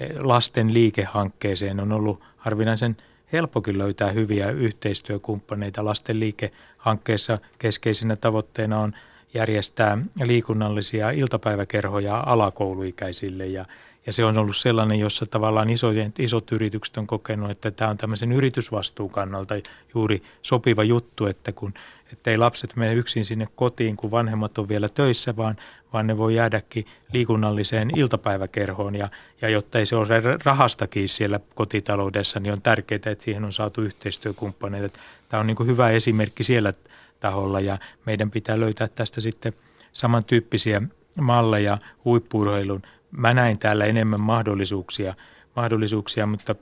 eh, 0.00 0.10
lasten 0.16 0.74
liikehankkeeseen 0.74 1.80
on 1.80 1.92
ollut 1.92 2.20
harvinaisen 2.36 2.96
helppokin 3.32 3.78
löytää 3.78 4.10
hyviä 4.10 4.50
yhteistyökumppaneita. 4.50 5.84
Lasten 5.84 6.20
liikehankkeessa 6.20 7.38
keskeisenä 7.58 8.16
tavoitteena 8.16 8.80
on 8.80 8.92
järjestää 9.34 9.98
liikunnallisia 10.22 11.10
iltapäiväkerhoja 11.10 12.22
alakouluikäisille 12.26 13.46
ja 13.46 13.64
ja 14.06 14.12
se 14.12 14.24
on 14.24 14.38
ollut 14.38 14.56
sellainen, 14.56 14.98
jossa 14.98 15.26
tavallaan 15.26 15.70
isot, 15.70 15.94
isot 16.18 16.52
yritykset 16.52 16.96
on 16.96 17.06
kokenut, 17.06 17.50
että 17.50 17.70
tämä 17.70 17.90
on 17.90 17.96
tämmöisen 17.96 18.32
yritysvastuun 18.32 19.10
kannalta 19.10 19.54
juuri 19.94 20.22
sopiva 20.42 20.84
juttu, 20.84 21.26
että 21.26 21.52
kun 21.52 21.74
että 22.12 22.30
ei 22.30 22.38
lapset 22.38 22.76
mene 22.76 22.94
yksin 22.94 23.24
sinne 23.24 23.46
kotiin, 23.56 23.96
kun 23.96 24.10
vanhemmat 24.10 24.58
on 24.58 24.68
vielä 24.68 24.88
töissä, 24.88 25.36
vaan, 25.36 25.56
vaan 25.92 26.06
ne 26.06 26.18
voi 26.18 26.34
jäädäkin 26.34 26.86
liikunnalliseen 27.12 27.98
iltapäiväkerhoon. 27.98 28.94
Ja, 28.94 29.08
ja 29.42 29.48
jotta 29.48 29.78
ei 29.78 29.86
se 29.86 29.96
ole 29.96 30.38
rahastakin 30.44 31.08
siellä 31.08 31.40
kotitaloudessa, 31.54 32.40
niin 32.40 32.52
on 32.52 32.62
tärkeää, 32.62 33.00
että 33.06 33.24
siihen 33.24 33.44
on 33.44 33.52
saatu 33.52 33.80
yhteistyökumppaneita. 33.80 35.00
Tämä 35.28 35.40
on 35.40 35.46
niin 35.46 35.56
kuin 35.56 35.66
hyvä 35.66 35.90
esimerkki 35.90 36.42
siellä 36.42 36.72
taholla 37.20 37.60
ja 37.60 37.78
meidän 38.06 38.30
pitää 38.30 38.60
löytää 38.60 38.88
tästä 38.88 39.20
sitten 39.20 39.52
samantyyppisiä 39.92 40.82
malleja 41.20 41.78
huippuurheilun. 42.04 42.82
Mä 43.10 43.34
näin 43.34 43.58
täällä 43.58 43.84
enemmän 43.84 44.20
mahdollisuuksia, 44.20 45.14
mahdollisuuksia 45.56 46.26
mutta 46.26 46.54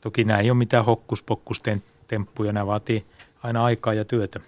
toki 0.00 0.24
nämä 0.24 0.40
ei 0.40 0.50
ole 0.50 0.58
mitään 0.58 0.84
hokkuspokkustemppuja, 0.84 2.52
nämä 2.52 2.66
vaatii 2.66 3.04
aina 3.42 3.64
aikaa 3.64 3.94
ja 3.94 4.04
työtä. 4.04 4.40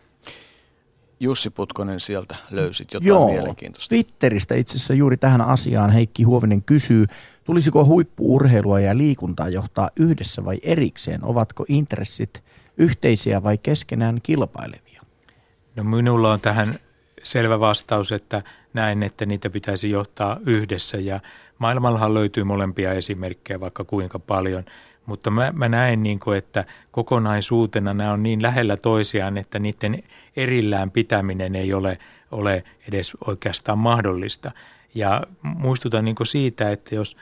Jussi 1.20 1.50
Putkonen 1.50 2.00
sieltä 2.00 2.36
löysit 2.50 2.92
jotain 2.92 3.08
Joo, 3.08 3.28
mielenkiintoista. 3.28 3.88
Twitteristä 3.88 4.54
itse 4.54 4.76
asiassa 4.76 4.94
juuri 4.94 5.16
tähän 5.16 5.40
asiaan 5.40 5.90
Heikki 5.90 6.22
Huovinen 6.22 6.62
kysyy, 6.62 7.06
tulisiko 7.44 7.84
huippuurheilua 7.84 8.80
ja 8.80 8.96
liikuntaa 8.96 9.48
johtaa 9.48 9.90
yhdessä 9.96 10.44
vai 10.44 10.58
erikseen? 10.62 11.24
Ovatko 11.24 11.64
intressit 11.68 12.44
yhteisiä 12.76 13.42
vai 13.42 13.58
keskenään 13.58 14.20
kilpailevia? 14.22 15.02
No 15.76 15.84
minulla 15.84 16.32
on 16.32 16.40
tähän 16.40 16.78
selvä 17.22 17.60
vastaus, 17.60 18.12
että 18.12 18.42
näin, 18.74 19.02
että 19.02 19.26
niitä 19.26 19.50
pitäisi 19.50 19.90
johtaa 19.90 20.40
yhdessä 20.46 20.98
ja 20.98 21.20
maailmallahan 21.58 22.14
löytyy 22.14 22.44
molempia 22.44 22.92
esimerkkejä 22.92 23.60
vaikka 23.60 23.84
kuinka 23.84 24.18
paljon– 24.18 24.64
mutta 25.08 25.30
mä, 25.30 25.52
mä 25.56 25.68
näen, 25.68 26.02
niin 26.02 26.20
kuin, 26.20 26.38
että 26.38 26.64
kokonaisuutena 26.90 27.94
nämä 27.94 28.12
on 28.12 28.22
niin 28.22 28.42
lähellä 28.42 28.76
toisiaan, 28.76 29.38
että 29.38 29.58
niiden 29.58 30.02
erillään 30.36 30.90
pitäminen 30.90 31.56
ei 31.56 31.74
ole, 31.74 31.98
ole 32.30 32.64
edes 32.88 33.16
oikeastaan 33.26 33.78
mahdollista. 33.78 34.50
ja 34.94 35.22
muistutan 35.42 36.04
niin 36.04 36.16
siitä, 36.24 36.70
että 36.70 36.94
jos 36.94 37.16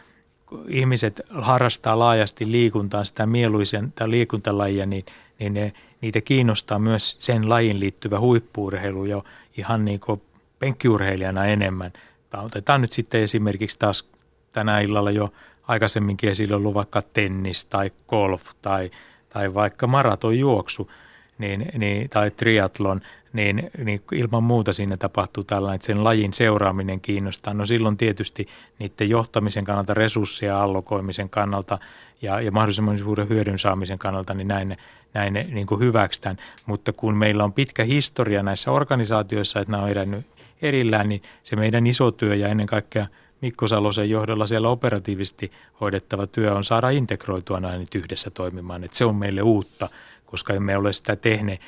ihmiset 0.68 1.20
harrastaa 1.30 1.98
laajasti 1.98 2.52
liikuntaa, 2.52 3.04
sitä 3.04 3.26
mieluisen 3.26 3.92
tai 3.92 4.10
liikuntalajia, 4.10 4.86
niin, 4.86 5.04
niin 5.38 5.54
ne, 5.54 5.72
niitä 6.00 6.20
kiinnostaa 6.20 6.78
myös 6.78 7.16
sen 7.18 7.48
lajin 7.48 7.80
liittyvä 7.80 8.20
huippuurheilu 8.20 9.04
jo 9.04 9.24
ihan 9.56 9.84
niin 9.84 10.00
kuin 10.00 10.22
penkkiurheilijana 10.58 11.46
enemmän. 11.46 11.92
Otetaan 12.36 12.80
nyt 12.80 12.92
sitten 12.92 13.20
esimerkiksi 13.20 13.78
taas 13.78 14.08
tänä 14.52 14.80
illalla 14.80 15.10
jo 15.10 15.32
aikaisemminkin 15.68 16.30
esille 16.30 16.56
ollut 16.56 16.74
vaikka 16.74 17.02
tennis 17.02 17.66
tai 17.66 17.90
golf 18.08 18.42
tai, 18.62 18.90
tai 19.28 19.54
vaikka 19.54 19.86
maratonjuoksu 19.86 20.90
niin, 21.38 21.66
niin, 21.78 22.10
tai 22.10 22.30
triatlon, 22.30 23.00
niin, 23.32 23.70
niin 23.84 24.02
ilman 24.12 24.42
muuta 24.42 24.72
siinä 24.72 24.96
tapahtuu 24.96 25.44
tällainen, 25.44 25.74
että 25.74 25.86
sen 25.86 26.04
lajin 26.04 26.34
seuraaminen 26.34 27.00
kiinnostaa. 27.00 27.54
No 27.54 27.66
silloin 27.66 27.96
tietysti 27.96 28.48
niiden 28.78 29.08
johtamisen 29.08 29.64
kannalta, 29.64 29.94
resursseja 29.94 30.62
allokoimisen 30.62 31.30
kannalta 31.30 31.78
ja, 32.22 32.40
ja 32.40 32.52
mahdollisimman 32.52 32.98
suuren 32.98 33.28
hyödyn 33.28 33.58
saamisen 33.58 33.98
kannalta, 33.98 34.34
niin 34.34 34.48
näin, 34.48 34.76
näin 35.14 35.32
ne 35.32 35.42
niin 35.42 35.66
kuin 35.66 35.80
hyväksytään. 35.80 36.36
Mutta 36.66 36.92
kun 36.92 37.16
meillä 37.16 37.44
on 37.44 37.52
pitkä 37.52 37.84
historia 37.84 38.42
näissä 38.42 38.70
organisaatioissa, 38.70 39.60
että 39.60 39.72
nämä 39.72 39.82
on 39.82 40.24
erillään, 40.62 41.08
niin 41.08 41.22
se 41.42 41.56
meidän 41.56 41.86
iso 41.86 42.10
työ 42.10 42.34
ja 42.34 42.48
ennen 42.48 42.66
kaikkea 42.66 43.06
Mikko 43.40 43.66
Salosen 43.66 44.10
johdolla 44.10 44.46
siellä 44.46 44.68
operatiivisesti 44.68 45.52
hoidettava 45.80 46.26
työ 46.26 46.54
on 46.54 46.64
saada 46.64 46.90
integroitua 46.90 47.60
näin 47.60 47.80
nyt 47.80 47.94
yhdessä 47.94 48.30
toimimaan. 48.30 48.84
Että 48.84 48.96
se 48.96 49.04
on 49.04 49.16
meille 49.16 49.42
uutta, 49.42 49.88
koska 50.26 50.54
emme 50.54 50.76
ole 50.76 50.92
sitä 50.92 51.16
tehneet 51.16 51.60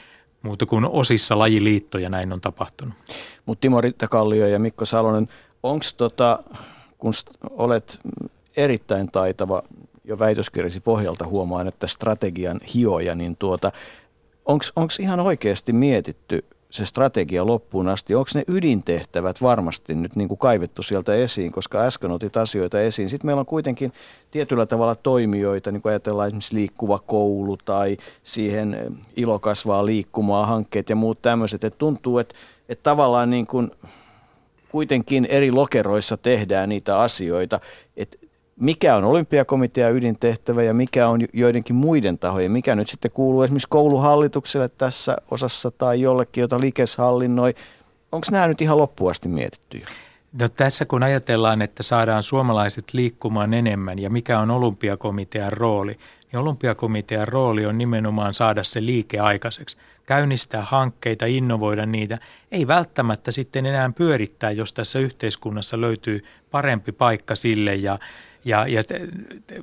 muuta 0.43 0.67
kuin 0.67 0.85
osissa 0.85 1.39
lajiliittoja 1.39 2.11
näin 2.11 2.33
on 2.33 2.41
tapahtunut. 2.41 2.95
Mutta 3.47 3.61
Timo 3.61 3.81
Rittakallio 3.81 4.47
ja 4.47 4.59
Mikko 4.59 4.85
Salonen, 4.85 5.29
onko 5.63 5.85
tota, 5.97 6.43
kun 6.99 7.13
olet 7.51 8.01
erittäin 8.57 9.11
taitava 9.11 9.63
jo 10.05 10.19
väitöskirjasi 10.19 10.81
pohjalta 10.81 11.27
huomaan, 11.27 11.69
että 11.69 11.87
strategian 11.87 12.61
hioja, 12.75 13.15
niin 13.15 13.37
tuota, 13.37 13.73
onko 14.45 14.89
ihan 15.01 15.21
oikeasti 15.21 15.73
mietitty 15.73 16.45
se 16.71 16.87
strategia 16.87 17.47
loppuun 17.47 17.89
asti, 17.89 18.15
onko 18.15 18.31
ne 18.35 18.45
ydintehtävät 18.49 19.43
varmasti 19.43 19.95
nyt 19.95 20.17
niin 20.17 20.29
kuin 20.29 20.39
kaivettu 20.39 20.83
sieltä 20.83 21.15
esiin, 21.15 21.53
koska 21.53 21.81
äsken 21.81 22.11
otit 22.11 22.37
asioita 22.37 22.81
esiin. 22.81 23.09
Sitten 23.09 23.27
meillä 23.27 23.41
on 23.41 23.47
kuitenkin 23.47 23.93
tietyllä 24.31 24.67
tavalla 24.67 24.95
toimijoita, 24.95 25.73
niin 25.73 25.83
kuin 25.83 25.91
ajatellaan 25.91 26.27
esimerkiksi 26.27 26.55
liikkuva 26.55 26.99
koulu 26.99 27.57
tai 27.57 27.97
siihen 28.23 28.75
eh, 28.75 28.87
ilo 29.17 29.39
kasvaa 29.39 29.87
liikkumaan 29.87 30.49
hankkeet 30.49 30.91
ja 30.91 30.97
muut 30.97 31.23
tämmöiset, 31.23 31.65
että 31.65 31.79
tuntuu, 31.79 32.19
että, 32.19 32.35
että 32.69 32.83
tavallaan 32.83 33.31
niin 33.31 33.47
kuin 33.47 33.71
kuitenkin 34.69 35.25
eri 35.25 35.51
lokeroissa 35.51 36.17
tehdään 36.17 36.69
niitä 36.69 37.01
asioita, 37.01 37.61
että 37.97 38.28
mikä 38.61 38.97
on 38.97 39.05
olympiakomitean 39.05 39.97
ydintehtävä 39.97 40.63
ja 40.63 40.75
mikä 40.75 41.09
on 41.09 41.21
joidenkin 41.33 41.77
muiden 41.77 42.19
tahojen, 42.19 42.53
mikä 42.53 42.75
nyt 42.75 42.89
sitten 42.89 43.11
kuuluu 43.11 43.43
esimerkiksi 43.43 43.69
kouluhallitukselle 43.69 44.69
tässä 44.69 45.17
osassa 45.31 45.71
tai 45.71 46.01
jollekin, 46.01 46.41
jota 46.41 46.61
Likes 46.61 46.97
hallinnoi. 46.97 47.55
Onko 48.13 48.27
nämä 48.31 48.49
nyt 48.49 48.61
ihan 48.61 48.79
loppuasti 48.79 49.29
mietitty? 49.29 49.83
No 50.41 50.49
tässä 50.49 50.85
kun 50.85 51.03
ajatellaan, 51.03 51.63
että 51.63 51.83
saadaan 51.83 52.23
suomalaiset 52.23 52.85
liikkumaan 52.93 53.55
enemmän 53.55 53.99
ja 53.99 54.11
mikä 54.11 54.39
on 54.39 54.51
olympiakomitean 54.51 55.53
rooli, 55.53 55.99
niin 56.33 56.41
olympiakomitean 56.41 57.29
rooli 57.29 57.67
on 57.67 57.79
nimenomaan 57.79 58.35
saada 58.35 58.65
se 58.65 58.87
liike 58.87 59.21
aikaiseksi. 59.21 59.77
Käynnistää 60.07 60.63
hankkeita, 60.63 61.27
innovoida 61.27 61.87
niitä. 61.87 62.19
Ei 62.53 62.67
välttämättä 62.67 63.33
sitten 63.33 63.67
enää 63.67 63.91
pyörittää, 63.97 64.51
jos 64.51 64.73
tässä 64.73 64.99
yhteiskunnassa 64.99 65.81
löytyy 65.81 66.25
parempi 66.51 66.93
paikka 66.93 67.35
sille 67.35 67.75
ja, 67.75 67.99
ja, 68.45 68.67
ja 68.67 68.83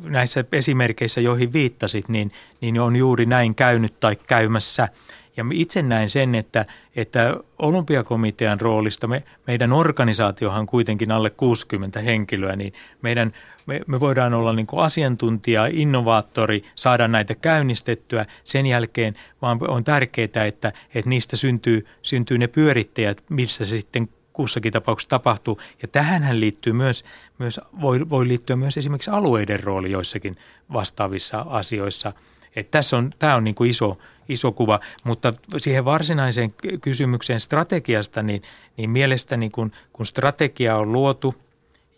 näissä 0.04 0.44
esimerkkeissä, 0.52 1.22
joihin 1.22 1.54
viittasit, 1.54 2.10
niin, 2.10 2.32
niin 2.62 2.80
on 2.80 2.96
juuri 2.96 3.26
näin 3.26 3.56
käynyt 3.56 4.00
tai 4.00 4.16
käymässä. 4.28 4.90
Ja 5.38 5.46
itse 5.54 5.82
näen 5.82 6.10
sen, 6.10 6.36
että, 6.36 6.66
että 6.96 7.38
olympiakomitean 7.60 8.62
roolista, 8.62 9.08
me, 9.08 9.24
meidän 9.48 9.74
organisaatiohan 9.74 10.66
kuitenkin 10.66 11.12
alle 11.12 11.30
60 11.30 12.00
henkilöä, 12.00 12.56
niin 12.56 12.74
meidän, 13.02 13.34
me, 13.66 13.82
me 13.88 14.00
voidaan 14.00 14.34
olla 14.34 14.54
niin 14.54 14.68
kuin 14.68 14.84
asiantuntija, 14.84 15.66
innovaattori, 15.72 16.64
saada 16.76 17.08
näitä 17.08 17.36
käynnistettyä. 17.36 18.26
Sen 18.44 18.66
jälkeen 18.66 19.16
vaan 19.42 19.60
on 19.68 19.84
tärkeää, 19.84 20.46
että, 20.48 20.74
että 20.96 21.10
niistä 21.10 21.36
syntyy, 21.36 21.86
syntyy 22.02 22.38
ne 22.38 22.48
pyörittäjät, 22.48 23.24
missä 23.30 23.66
se 23.66 23.78
sitten 23.80 24.10
kussakin 24.36 24.74
tapauksessa 24.74 25.10
tapahtuu. 25.10 25.60
Ja 25.82 25.88
tähänhän 25.88 26.40
liittyy 26.40 26.74
myös, 26.74 27.04
myös 27.38 27.62
voi, 27.82 28.10
voi 28.10 28.28
liittyä 28.28 28.56
myös 28.56 28.78
esimerkiksi 28.78 29.12
alueiden 29.12 29.64
rooli 29.64 29.92
joissakin 29.92 30.38
vastaavissa 30.74 31.46
asioissa. 31.50 32.14
Et 32.56 32.72
tässä 32.72 32.98
on, 32.98 33.12
tämä 33.20 33.36
on 33.36 33.44
niin 33.44 33.56
kuin 33.56 33.70
iso, 33.70 33.98
iso 34.30 34.52
kuva, 34.52 34.80
mutta 35.04 35.34
siihen 35.58 35.86
varsinaiseen 35.86 36.54
kysymykseen 36.82 37.40
strategiasta, 37.40 38.24
niin, 38.24 38.42
niin 38.78 38.90
mielestäni 38.90 39.50
kun, 39.50 39.72
kun 39.94 40.06
strategia 40.06 40.78
on 40.78 40.92
luotu 40.92 41.36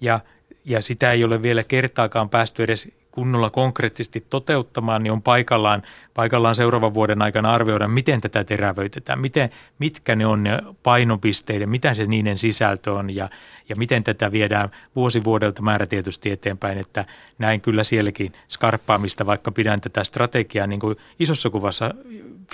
ja, 0.01 0.19
ja 0.65 0.81
sitä 0.81 1.11
ei 1.11 1.23
ole 1.23 1.41
vielä 1.41 1.64
kertaakaan 1.64 2.30
päästy 2.30 2.64
edes 2.64 2.88
kunnolla 3.18 3.49
konkreettisesti 3.49 4.26
toteuttamaan, 4.30 5.03
niin 5.03 5.11
on 5.11 5.22
paikallaan, 5.22 5.81
paikallaan 6.14 6.56
seuraavan 6.56 6.94
vuoden 6.94 7.22
aikana 7.22 7.53
arvioida, 7.53 7.88
miten 7.88 8.22
tätä 8.22 8.44
terävöitetään, 8.44 9.22
miten, 9.22 9.49
mitkä 9.80 10.15
ne 10.15 10.26
on 10.26 10.44
ne 10.44 10.60
painopisteiden, 10.84 11.69
mitä 11.69 11.94
se 11.94 12.06
niiden 12.06 12.38
sisältö 12.38 12.94
on 12.94 13.15
ja, 13.15 13.30
ja 13.69 13.76
miten 13.76 14.03
tätä 14.03 14.31
viedään 14.31 14.69
vuosi 14.95 15.23
vuodelta 15.23 15.61
määrätietoisesti 15.61 16.31
eteenpäin, 16.31 16.77
että 16.77 17.06
näin 17.38 17.61
kyllä 17.61 17.84
sielläkin 17.84 18.34
skarppaamista, 18.48 19.26
vaikka 19.26 19.52
pidän 19.52 19.81
tätä 19.81 20.03
strategiaa 20.03 20.68
niin 20.68 20.80
kuin 20.80 20.95
isossa 21.19 21.49
kuvassa 21.49 21.94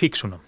fiksuna. 0.00 0.38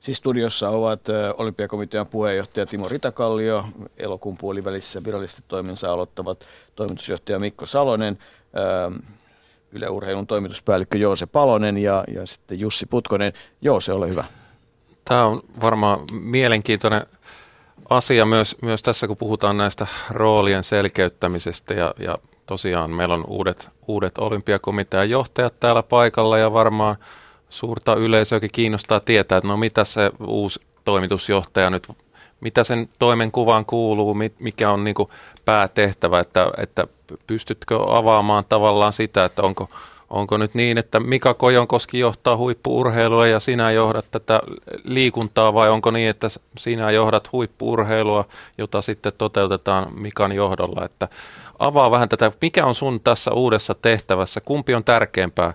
Siis 0.00 0.18
studiossa 0.18 0.68
ovat 0.68 1.00
olympiakomitean 1.38 2.06
puheenjohtaja 2.06 2.66
Timo 2.66 2.88
Ritakallio, 2.88 3.64
elokuun 3.96 4.38
puolivälissä 4.38 5.04
virallisesti 5.04 5.42
toiminsa 5.48 5.92
aloittavat 5.92 6.46
toimitusjohtaja 6.76 7.38
Mikko 7.38 7.66
Salonen, 7.66 8.18
Yle 9.72 9.88
Urheilun 9.88 10.26
toimituspäällikkö 10.26 10.98
Joose 10.98 11.26
Palonen 11.26 11.78
ja, 11.78 12.04
ja 12.14 12.26
sitten 12.26 12.60
Jussi 12.60 12.86
Putkonen. 12.86 13.32
Joose, 13.60 13.92
ole 13.92 14.08
hyvä. 14.08 14.24
Tämä 15.04 15.24
on 15.24 15.40
varmaan 15.60 16.00
mielenkiintoinen 16.12 17.06
asia 17.88 18.26
myös, 18.26 18.56
myös 18.62 18.82
tässä, 18.82 19.06
kun 19.06 19.16
puhutaan 19.16 19.56
näistä 19.56 19.86
roolien 20.10 20.64
selkeyttämisestä 20.64 21.74
ja, 21.74 21.94
ja 21.98 22.18
tosiaan 22.46 22.90
meillä 22.90 23.14
on 23.14 23.24
uudet, 23.26 23.70
uudet 23.88 24.18
olympiakomitean 24.18 25.10
johtajat 25.10 25.60
täällä 25.60 25.82
paikalla 25.82 26.38
ja 26.38 26.52
varmaan 26.52 26.96
suurta 27.48 27.94
yleisöäkin 27.94 28.50
kiinnostaa 28.52 29.00
tietää, 29.00 29.38
että 29.38 29.48
no 29.48 29.56
mitä 29.56 29.84
se 29.84 30.10
uusi 30.26 30.60
toimitusjohtaja 30.84 31.70
nyt 31.70 31.88
mitä 32.40 32.64
sen 32.64 32.88
toimenkuvaan 32.98 33.64
kuuluu, 33.64 34.16
mikä 34.38 34.70
on 34.70 34.84
niin 34.84 34.94
päätehtävä, 35.44 36.20
että, 36.20 36.52
että 36.56 36.86
pystytkö 37.26 37.78
avaamaan 37.96 38.44
tavallaan 38.48 38.92
sitä, 38.92 39.24
että 39.24 39.42
onko, 39.42 39.68
onko 40.10 40.36
nyt 40.36 40.54
niin, 40.54 40.78
että 40.78 41.00
Mika 41.00 41.34
Kojonkoski 41.34 41.98
johtaa 41.98 42.36
huippuurheilua 42.36 43.26
ja 43.26 43.40
sinä 43.40 43.70
johdat 43.70 44.06
tätä 44.10 44.40
liikuntaa 44.84 45.54
vai 45.54 45.70
onko 45.70 45.90
niin, 45.90 46.10
että 46.10 46.28
sinä 46.58 46.90
johdat 46.90 47.32
huippuurheilua, 47.32 48.24
jota 48.58 48.82
sitten 48.82 49.12
toteutetaan 49.18 50.00
Mikan 50.00 50.32
johdolla, 50.32 50.84
että 50.84 51.08
avaa 51.58 51.90
vähän 51.90 52.08
tätä, 52.08 52.32
mikä 52.40 52.66
on 52.66 52.74
sun 52.74 53.00
tässä 53.00 53.30
uudessa 53.30 53.74
tehtävässä, 53.74 54.40
kumpi 54.40 54.74
on 54.74 54.84
tärkeämpää, 54.84 55.54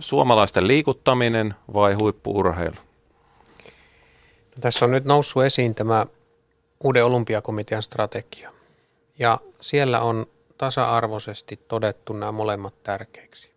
suomalaisten 0.00 0.66
liikuttaminen 0.68 1.54
vai 1.74 1.94
huippuurheilu? 1.94 2.76
Tässä 4.60 4.84
on 4.84 4.90
nyt 4.90 5.04
noussut 5.04 5.44
esiin 5.44 5.74
tämä 5.74 6.06
uuden 6.84 7.04
olympiakomitean 7.04 7.82
strategia. 7.82 8.52
Ja 9.18 9.38
siellä 9.60 10.00
on 10.00 10.26
tasa-arvoisesti 10.58 11.60
todettu 11.68 12.12
nämä 12.12 12.32
molemmat 12.32 12.82
tärkeiksi. 12.82 13.52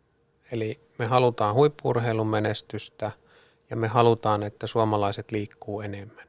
Eli 0.51 0.79
me 0.97 1.05
halutaan 1.05 1.55
huippurheilun 1.55 2.27
menestystä 2.27 3.11
ja 3.69 3.75
me 3.75 3.87
halutaan, 3.87 4.43
että 4.43 4.67
suomalaiset 4.67 5.31
liikkuu 5.31 5.81
enemmän. 5.81 6.27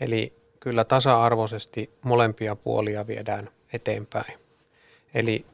Eli 0.00 0.32
kyllä 0.60 0.84
tasa-arvoisesti 0.84 1.90
molempia 2.02 2.56
puolia 2.56 3.06
viedään 3.06 3.50
eteenpäin. 3.72 4.38
Eli 5.14 5.44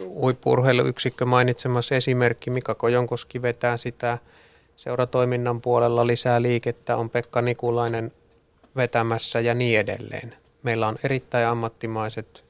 huippurheiluyksikkö 0.00 1.24
mainitsemassa 1.24 1.94
esimerkki, 1.94 2.50
Mika 2.50 2.74
Kojonkoski 2.74 3.42
vetää 3.42 3.76
sitä 3.76 4.18
seuratoiminnan 4.76 5.60
puolella 5.60 6.06
lisää 6.06 6.42
liikettä 6.42 6.96
on 6.96 7.10
Pekka 7.10 7.42
Nikulainen 7.42 8.12
vetämässä 8.76 9.40
ja 9.40 9.54
niin 9.54 9.80
edelleen. 9.80 10.34
Meillä 10.62 10.88
on 10.88 10.98
erittäin 11.04 11.46
ammattimaiset 11.46 12.44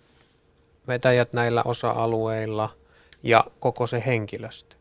vetäjät 0.88 1.32
näillä 1.32 1.62
osa-alueilla 1.62 2.70
ja 3.22 3.44
koko 3.60 3.86
se 3.86 4.02
henkilöstö. 4.06 4.76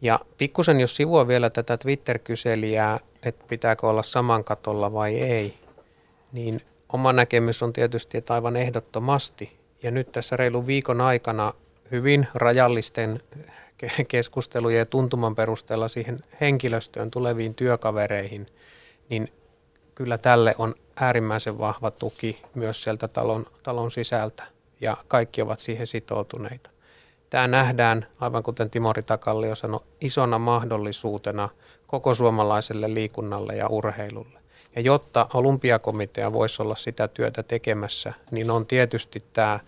Ja 0.00 0.20
pikkusen 0.38 0.80
jos 0.80 0.96
sivua 0.96 1.28
vielä 1.28 1.50
tätä 1.50 1.76
Twitter-kyselijää, 1.76 3.00
että 3.22 3.44
pitääkö 3.48 3.86
olla 3.86 4.02
saman 4.02 4.44
katolla 4.44 4.92
vai 4.92 5.18
ei, 5.18 5.54
niin 6.32 6.60
oma 6.92 7.12
näkemys 7.12 7.62
on 7.62 7.72
tietysti, 7.72 8.18
että 8.18 8.34
aivan 8.34 8.56
ehdottomasti. 8.56 9.60
Ja 9.82 9.90
nyt 9.90 10.12
tässä 10.12 10.36
reilun 10.36 10.66
viikon 10.66 11.00
aikana 11.00 11.54
hyvin 11.90 12.28
rajallisten 12.34 13.20
keskustelujen 14.08 14.78
ja 14.78 14.86
tuntuman 14.86 15.34
perusteella 15.34 15.88
siihen 15.88 16.20
henkilöstöön 16.40 17.10
tuleviin 17.10 17.54
työkavereihin, 17.54 18.46
niin 19.08 19.32
kyllä 19.94 20.18
tälle 20.18 20.54
on 20.58 20.74
äärimmäisen 20.96 21.58
vahva 21.58 21.90
tuki 21.90 22.42
myös 22.54 22.82
sieltä 22.82 23.08
talon, 23.08 23.46
talon 23.62 23.90
sisältä 23.90 24.44
ja 24.80 24.96
kaikki 25.08 25.42
ovat 25.42 25.58
siihen 25.58 25.86
sitoutuneita. 25.86 26.70
Tämä 27.30 27.48
nähdään, 27.48 28.06
aivan 28.20 28.42
kuten 28.42 28.70
Timo 28.70 28.92
Ritakallio 28.92 29.54
sanoi, 29.54 29.80
isona 30.00 30.38
mahdollisuutena 30.38 31.48
koko 31.86 32.14
suomalaiselle 32.14 32.94
liikunnalle 32.94 33.56
ja 33.56 33.68
urheilulle. 33.68 34.40
Ja 34.76 34.82
jotta 34.82 35.26
olympiakomitea 35.34 36.32
voisi 36.32 36.62
olla 36.62 36.74
sitä 36.74 37.08
työtä 37.08 37.42
tekemässä, 37.42 38.12
niin 38.30 38.50
on 38.50 38.66
tietysti 38.66 39.22
tämä 39.32 39.60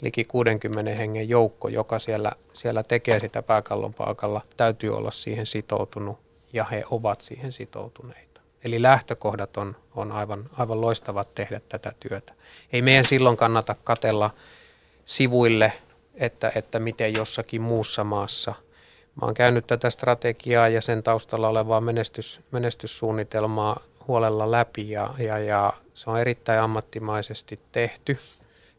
liki 0.00 0.24
60 0.24 0.94
hengen 0.94 1.28
joukko, 1.28 1.68
joka 1.68 1.98
siellä, 1.98 2.32
siellä 2.52 2.82
tekee 2.82 3.20
sitä 3.20 3.42
pääkallon 3.42 3.94
paikalla, 3.94 4.40
täytyy 4.56 4.96
olla 4.96 5.10
siihen 5.10 5.46
sitoutunut 5.46 6.18
ja 6.52 6.64
he 6.64 6.84
ovat 6.90 7.20
siihen 7.20 7.52
sitoutuneita. 7.52 8.27
Eli 8.68 8.82
lähtökohdat 8.82 9.56
on, 9.56 9.76
on 9.96 10.12
aivan, 10.12 10.50
aivan 10.58 10.80
loistavat 10.80 11.34
tehdä 11.34 11.60
tätä 11.68 11.92
työtä. 12.00 12.34
Ei 12.72 12.82
meidän 12.82 13.04
silloin 13.04 13.36
kannata 13.36 13.76
katella 13.84 14.30
sivuille, 15.04 15.72
että, 16.14 16.52
että 16.54 16.78
miten 16.78 17.14
jossakin 17.14 17.62
muussa 17.62 18.04
maassa. 18.04 18.54
Mä 19.20 19.26
oon 19.26 19.34
käynyt 19.34 19.66
tätä 19.66 19.90
strategiaa 19.90 20.68
ja 20.68 20.80
sen 20.80 21.02
taustalla 21.02 21.48
olevaa 21.48 21.80
menestys, 21.80 22.40
menestyssuunnitelmaa 22.50 23.80
huolella 24.08 24.50
läpi 24.50 24.90
ja, 24.90 25.14
ja, 25.18 25.38
ja 25.38 25.72
se 25.94 26.10
on 26.10 26.20
erittäin 26.20 26.60
ammattimaisesti 26.60 27.60
tehty 27.72 28.18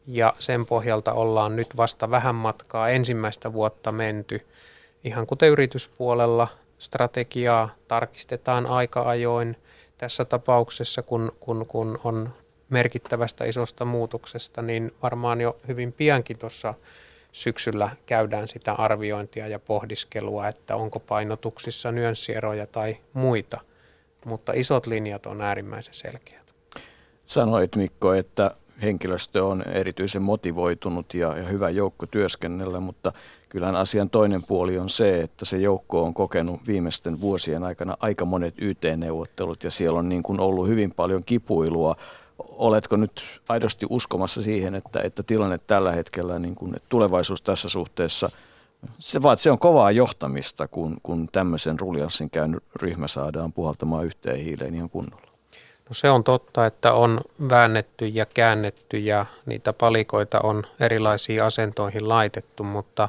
ja 0.06 0.34
sen 0.38 0.66
pohjalta 0.66 1.12
ollaan 1.12 1.56
nyt 1.56 1.76
vasta 1.76 2.10
vähän 2.10 2.34
matkaa 2.34 2.88
ensimmäistä 2.88 3.52
vuotta 3.52 3.92
menty. 3.92 4.46
Ihan 5.04 5.26
kuten 5.26 5.48
yrityspuolella 5.48 6.48
strategiaa 6.78 7.74
tarkistetaan 7.88 8.66
aika 8.66 9.08
ajoin 9.08 9.56
tässä 10.00 10.24
tapauksessa, 10.24 11.02
kun, 11.02 11.32
kun, 11.40 11.66
kun 11.66 11.98
on 12.04 12.34
merkittävästä 12.68 13.44
isosta 13.44 13.84
muutoksesta, 13.84 14.62
niin 14.62 14.92
varmaan 15.02 15.40
jo 15.40 15.56
hyvin 15.68 15.92
piankin 15.92 16.38
tuossa 16.38 16.74
syksyllä 17.32 17.90
käydään 18.06 18.48
sitä 18.48 18.72
arviointia 18.72 19.48
ja 19.48 19.58
pohdiskelua, 19.58 20.48
että 20.48 20.76
onko 20.76 21.00
painotuksissa 21.00 21.92
nyanssieroja 21.92 22.66
tai 22.66 22.96
muita, 23.12 23.60
mutta 24.24 24.52
isot 24.52 24.86
linjat 24.86 25.26
on 25.26 25.40
äärimmäisen 25.40 25.94
selkeät. 25.94 26.54
Sanoit 27.24 27.76
Mikko, 27.76 28.14
että 28.14 28.50
henkilöstö 28.82 29.44
on 29.44 29.62
erityisen 29.62 30.22
motivoitunut 30.22 31.14
ja, 31.14 31.36
ja 31.36 31.44
hyvä 31.44 31.70
joukko 31.70 32.06
työskennellä, 32.06 32.80
mutta 32.80 33.12
kyllähän 33.50 33.76
asian 33.76 34.10
toinen 34.10 34.42
puoli 34.42 34.78
on 34.78 34.88
se, 34.88 35.20
että 35.20 35.44
se 35.44 35.58
joukko 35.58 36.02
on 36.02 36.14
kokenut 36.14 36.60
viimeisten 36.66 37.20
vuosien 37.20 37.64
aikana 37.64 37.96
aika 38.00 38.24
monet 38.24 38.54
YT-neuvottelut 38.58 39.64
ja 39.64 39.70
siellä 39.70 39.98
on 39.98 40.08
niin 40.08 40.22
kuin 40.22 40.40
ollut 40.40 40.68
hyvin 40.68 40.92
paljon 40.92 41.24
kipuilua. 41.24 41.96
Oletko 42.38 42.96
nyt 42.96 43.22
aidosti 43.48 43.86
uskomassa 43.90 44.42
siihen, 44.42 44.74
että, 44.74 45.00
että 45.04 45.22
tilanne 45.22 45.58
tällä 45.66 45.92
hetkellä, 45.92 46.38
niin 46.38 46.54
kuin, 46.54 46.76
että 46.76 46.86
tulevaisuus 46.88 47.42
tässä 47.42 47.68
suhteessa, 47.68 48.30
se, 48.98 49.22
vaan, 49.22 49.38
se 49.38 49.50
on 49.50 49.58
kovaa 49.58 49.90
johtamista, 49.90 50.68
kun, 50.68 50.96
kun 51.02 51.28
tämmöisen 51.32 51.80
ruljanssin 51.80 52.30
käynyt 52.30 52.64
ryhmä 52.76 53.08
saadaan 53.08 53.52
puhaltamaan 53.52 54.04
yhteen 54.04 54.38
hiileen 54.38 54.74
ihan 54.74 54.90
kunnolla? 54.90 55.30
No 55.88 55.94
se 55.94 56.10
on 56.10 56.24
totta, 56.24 56.66
että 56.66 56.92
on 56.92 57.20
väännetty 57.48 58.06
ja 58.06 58.26
käännetty 58.26 58.98
ja 58.98 59.26
niitä 59.46 59.72
palikoita 59.72 60.40
on 60.40 60.62
erilaisiin 60.80 61.42
asentoihin 61.42 62.08
laitettu, 62.08 62.64
mutta 62.64 63.08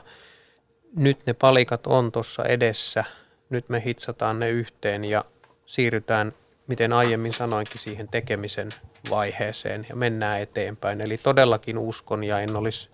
nyt 0.95 1.25
ne 1.25 1.33
palikat 1.33 1.87
on 1.87 2.11
tuossa 2.11 2.43
edessä. 2.43 3.03
Nyt 3.49 3.69
me 3.69 3.83
hitsataan 3.85 4.39
ne 4.39 4.49
yhteen 4.49 5.05
ja 5.05 5.25
siirrytään, 5.65 6.33
miten 6.67 6.93
aiemmin 6.93 7.33
sanoinkin, 7.33 7.81
siihen 7.81 8.07
tekemisen 8.07 8.69
vaiheeseen 9.09 9.85
ja 9.89 9.95
mennään 9.95 10.41
eteenpäin. 10.41 11.01
Eli 11.01 11.17
todellakin 11.17 11.77
uskon 11.77 12.23
ja 12.23 12.39
en 12.39 12.55
olisi 12.55 12.89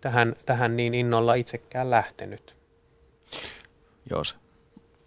tähän, 0.00 0.34
tähän 0.46 0.76
niin 0.76 0.94
innolla 0.94 1.34
itsekään 1.34 1.90
lähtenyt. 1.90 2.56
Joo, 4.10 4.24
se 4.24 4.36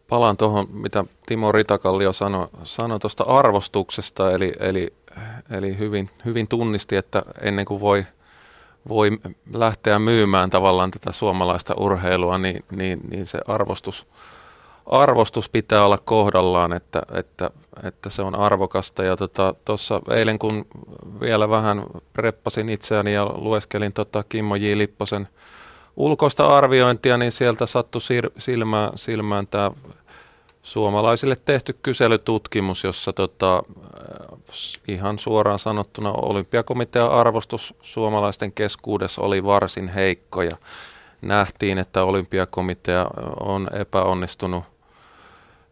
palaan 0.10 0.38
tuohon, 0.38 0.68
mitä 0.72 1.06
Timo 1.26 1.52
Ritakallio 1.52 2.14
sanoi 2.14 2.48
sano 2.64 3.00
tuosta 3.00 3.24
arvostuksesta, 3.24 4.32
eli, 4.32 4.54
eli, 4.60 4.94
eli 5.50 5.78
hyvin, 5.78 6.10
hyvin 6.26 6.48
tunnisti, 6.48 6.96
että 6.96 7.24
ennen 7.42 7.66
kuin 7.66 7.80
voi, 7.80 8.06
voi 8.90 9.12
lähteä 9.54 10.00
myymään 10.00 10.50
tavallaan 10.50 10.92
tätä 10.92 11.12
suomalaista 11.12 11.74
urheilua, 11.78 12.38
niin, 12.38 12.66
niin, 12.78 13.00
niin 13.10 13.28
se 13.28 13.40
arvostus, 13.48 14.08
arvostus 14.86 15.50
pitää 15.50 15.86
olla 15.86 15.98
kohdallaan, 15.98 16.74
että, 16.74 17.02
että, 17.14 17.50
että 17.84 18.10
se 18.10 18.22
on 18.22 18.36
arvokasta. 18.36 19.04
Ja 19.04 19.18
tuossa 19.66 20.00
tota, 20.00 20.16
eilen, 20.16 20.40
kun 20.40 20.66
vielä 21.22 21.50
vähän 21.50 21.84
preppasin 22.14 22.70
itseäni 22.70 23.14
ja 23.14 23.26
lueskelin 23.26 23.94
tota 23.94 24.24
Kimmo 24.30 24.56
J. 24.56 24.78
Lipposen 24.78 25.28
ulkoista 25.96 26.48
arviointia, 26.48 27.18
niin 27.18 27.32
sieltä 27.32 27.66
sattui 27.66 28.02
silmään, 28.38 28.92
silmään 28.96 29.48
tämä 29.48 29.72
suomalaisille 30.62 31.36
tehty 31.46 31.76
kyselytutkimus, 31.84 32.84
jossa 32.84 33.14
tota, 33.14 33.64
ihan 34.88 35.20
suoraan 35.20 35.60
sanottuna 35.60 36.12
olympiakomitean 36.12 37.12
arvostus 37.12 37.74
suomalaisten 37.82 38.52
keskuudessa 38.52 39.22
oli 39.22 39.44
varsin 39.44 39.88
heikko 39.88 40.42
ja 40.42 40.58
nähtiin, 41.22 41.78
että 41.78 42.04
olympiakomitea 42.04 43.08
on 43.40 43.68
epäonnistunut, 43.74 44.64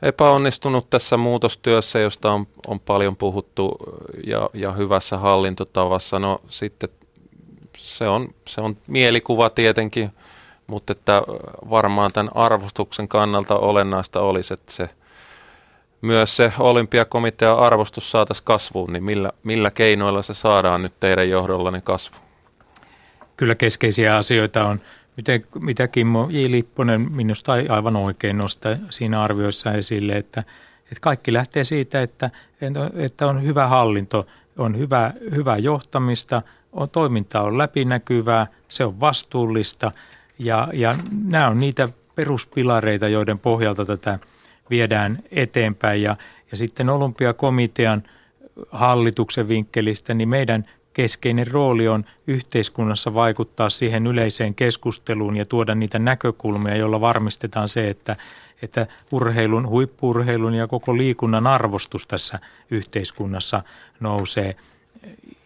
epäonnistunut 0.02 0.90
tässä 0.90 1.18
muutostyössä, 1.18 2.00
josta 2.00 2.32
on, 2.32 2.48
on 2.68 2.80
paljon 2.80 3.16
puhuttu 3.16 3.78
ja, 4.28 4.50
ja 4.54 4.72
hyvässä 4.72 5.18
hallintotavassa. 5.18 6.20
No 6.20 6.42
sitten 6.48 6.90
se 7.78 8.08
on, 8.08 8.28
se 8.48 8.62
on 8.62 8.78
mielikuva 8.88 9.50
tietenkin, 9.50 10.12
mutta 10.68 10.92
että 10.92 11.22
varmaan 11.70 12.12
tämän 12.14 12.32
arvostuksen 12.36 13.08
kannalta 13.08 13.58
olennaista 13.58 14.22
olisi, 14.22 14.54
että 14.54 14.72
se 14.72 14.90
myös 16.06 16.36
se 16.36 16.54
olympiakomitean 16.60 17.60
arvostus 17.60 18.12
saataisiin 18.12 18.46
kasvuun, 18.46 18.94
niin 18.94 19.04
millä, 19.04 19.32
millä 19.44 19.72
keinoilla 19.72 20.22
se 20.22 20.34
saadaan 20.34 20.82
nyt 20.82 21.00
teidän 21.00 21.30
johdollanne 21.30 21.82
kasvu? 21.82 22.18
Kyllä 23.38 23.56
keskeisiä 23.56 24.18
asioita 24.18 24.66
on, 24.66 24.82
miten, 25.18 25.46
mitä 25.60 25.88
Kimmo 25.88 26.28
J. 26.30 26.52
Lipponen 26.52 27.12
minusta 27.12 27.54
aivan 27.70 27.96
oikein 27.96 28.38
nostaa 28.38 28.76
siinä 28.90 29.22
arvioissa 29.22 29.72
esille, 29.72 30.14
että, 30.14 30.40
että 30.84 31.02
kaikki 31.02 31.34
lähtee 31.34 31.64
siitä, 31.64 32.02
että, 32.02 32.30
että 32.96 33.28
on 33.28 33.44
hyvä 33.44 33.68
hallinto, 33.68 34.28
on 34.58 34.78
hyvä, 34.78 35.14
hyvä 35.36 35.58
johtamista, 35.58 36.42
on, 36.74 36.90
toiminta 36.90 37.42
on 37.42 37.58
läpinäkyvää, 37.58 38.48
se 38.68 38.86
on 38.86 39.00
vastuullista 39.00 39.92
ja, 40.40 40.68
ja 40.74 40.96
nämä 41.26 41.48
on 41.48 41.58
niitä 41.58 41.90
peruspilareita, 42.16 43.08
joiden 43.08 43.40
pohjalta 43.40 43.86
tätä 43.86 44.20
viedään 44.70 45.20
eteenpäin. 45.32 46.02
Ja, 46.02 46.18
ja 46.52 46.58
sitten 46.58 46.90
olympiakomitean 46.90 48.04
hallituksen 48.72 49.48
vinkkelistä, 49.48 50.14
niin 50.14 50.30
meidän 50.30 50.66
keskeinen 50.94 51.48
rooli 51.48 51.88
on 51.88 52.06
yhteiskunnassa 52.28 53.14
vaikuttaa 53.14 53.70
siihen 53.70 54.08
yleiseen 54.08 54.56
keskusteluun 54.56 55.38
ja 55.38 55.46
tuoda 55.46 55.76
niitä 55.76 56.00
näkökulmia, 56.00 56.76
joilla 56.76 57.02
varmistetaan 57.02 57.70
se, 57.70 57.90
että, 57.90 58.16
että 58.62 58.88
urheilun, 59.12 59.68
huippurheilun 59.68 60.54
ja 60.54 60.68
koko 60.68 60.98
liikunnan 60.98 61.48
arvostus 61.48 62.06
tässä 62.06 62.40
yhteiskunnassa 62.72 63.64
nousee– 64.00 64.56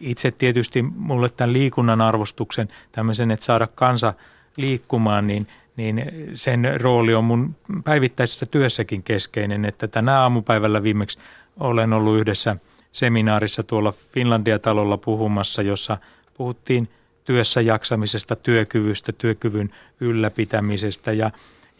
itse 0.00 0.30
tietysti 0.30 0.82
mulle 0.82 1.28
tämän 1.28 1.52
liikunnan 1.52 2.00
arvostuksen, 2.00 2.68
tämmöisen, 2.92 3.30
että 3.30 3.46
saada 3.46 3.66
kansa 3.66 4.14
liikkumaan, 4.56 5.26
niin, 5.26 5.46
niin 5.80 6.12
sen 6.34 6.80
rooli 6.80 7.14
on 7.14 7.24
mun 7.24 7.54
päivittäisessä 7.84 8.46
työssäkin 8.46 9.02
keskeinen, 9.02 9.64
että 9.64 9.88
tänä 9.88 10.20
aamupäivällä 10.20 10.82
viimeksi 10.82 11.18
olen 11.60 11.92
ollut 11.92 12.20
yhdessä 12.20 12.56
seminaarissa 12.92 13.62
tuolla 13.62 13.94
Finlandia-talolla 14.12 14.96
puhumassa, 14.96 15.62
jossa 15.62 15.98
puhuttiin 16.34 16.88
työssä 17.24 17.60
jaksamisesta, 17.60 18.36
työkyvystä, 18.36 19.12
työkyvyn 19.12 19.70
ylläpitämisestä. 20.00 21.12
Ja, 21.12 21.30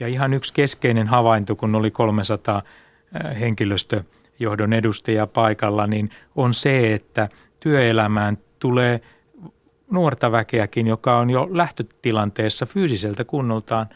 ja 0.00 0.08
ihan 0.08 0.34
yksi 0.34 0.54
keskeinen 0.54 1.06
havainto, 1.06 1.56
kun 1.56 1.74
oli 1.74 1.90
300 1.90 2.62
henkilöstöjohdon 3.40 4.72
edustajaa 4.72 5.26
paikalla, 5.26 5.86
niin 5.86 6.10
on 6.36 6.54
se, 6.54 6.94
että 6.94 7.28
työelämään 7.60 8.38
tulee 8.58 9.00
nuorta 9.90 10.32
väkeäkin, 10.32 10.86
joka 10.86 11.18
on 11.18 11.30
jo 11.30 11.48
lähtötilanteessa 11.50 12.66
fyysiseltä 12.66 13.24
kunnoltaan 13.24 13.86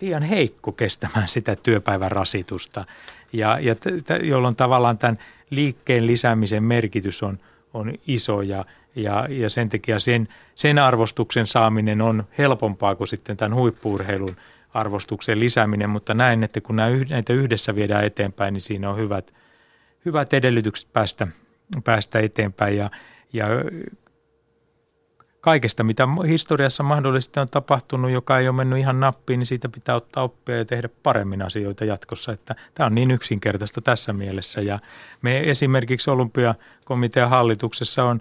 liian 0.00 0.22
heikko 0.22 0.72
kestämään 0.72 1.28
sitä 1.28 1.56
työpäivän 1.56 2.10
rasitusta, 2.10 2.84
ja, 3.32 3.58
ja 3.60 3.74
t- 3.74 4.04
t- 4.04 4.22
jolloin 4.22 4.56
tavallaan 4.56 4.98
tämän 4.98 5.18
liikkeen 5.50 6.06
lisäämisen 6.06 6.64
merkitys 6.64 7.22
on, 7.22 7.38
on 7.74 7.94
iso 8.06 8.42
ja, 8.42 8.64
ja, 8.96 9.26
ja 9.30 9.50
sen 9.50 9.68
takia 9.68 9.98
sen, 9.98 10.28
sen 10.54 10.78
arvostuksen 10.78 11.46
saaminen 11.46 12.02
on 12.02 12.24
helpompaa 12.38 12.94
kuin 12.94 13.08
sitten 13.08 13.36
tämän 13.36 13.54
huippuurheilun 13.54 14.36
arvostuksen 14.74 15.40
lisääminen, 15.40 15.90
mutta 15.90 16.14
näin, 16.14 16.42
että 16.42 16.60
kun 16.60 16.76
näitä 16.76 17.32
yhdessä 17.32 17.74
viedään 17.74 18.04
eteenpäin, 18.04 18.54
niin 18.54 18.62
siinä 18.62 18.90
on 18.90 18.96
hyvät, 18.96 19.32
hyvät 20.04 20.34
edellytykset 20.34 20.92
päästä, 20.92 21.26
päästä 21.84 22.18
eteenpäin. 22.18 22.76
Ja, 22.76 22.90
ja 23.32 23.46
kaikesta, 25.40 25.84
mitä 25.84 26.08
historiassa 26.28 26.82
mahdollisesti 26.82 27.40
on 27.40 27.48
tapahtunut, 27.48 28.10
joka 28.10 28.38
ei 28.38 28.48
ole 28.48 28.56
mennyt 28.56 28.78
ihan 28.78 29.00
nappiin, 29.00 29.38
niin 29.38 29.46
siitä 29.46 29.68
pitää 29.68 29.94
ottaa 29.94 30.24
oppia 30.24 30.56
ja 30.56 30.64
tehdä 30.64 30.88
paremmin 31.02 31.42
asioita 31.42 31.84
jatkossa. 31.84 32.32
Että 32.32 32.54
tämä 32.74 32.86
on 32.86 32.94
niin 32.94 33.10
yksinkertaista 33.10 33.80
tässä 33.80 34.12
mielessä. 34.12 34.60
Ja 34.60 34.78
me 35.22 35.50
esimerkiksi 35.50 36.10
Olympiakomitean 36.10 37.30
hallituksessa 37.30 38.04
on 38.04 38.20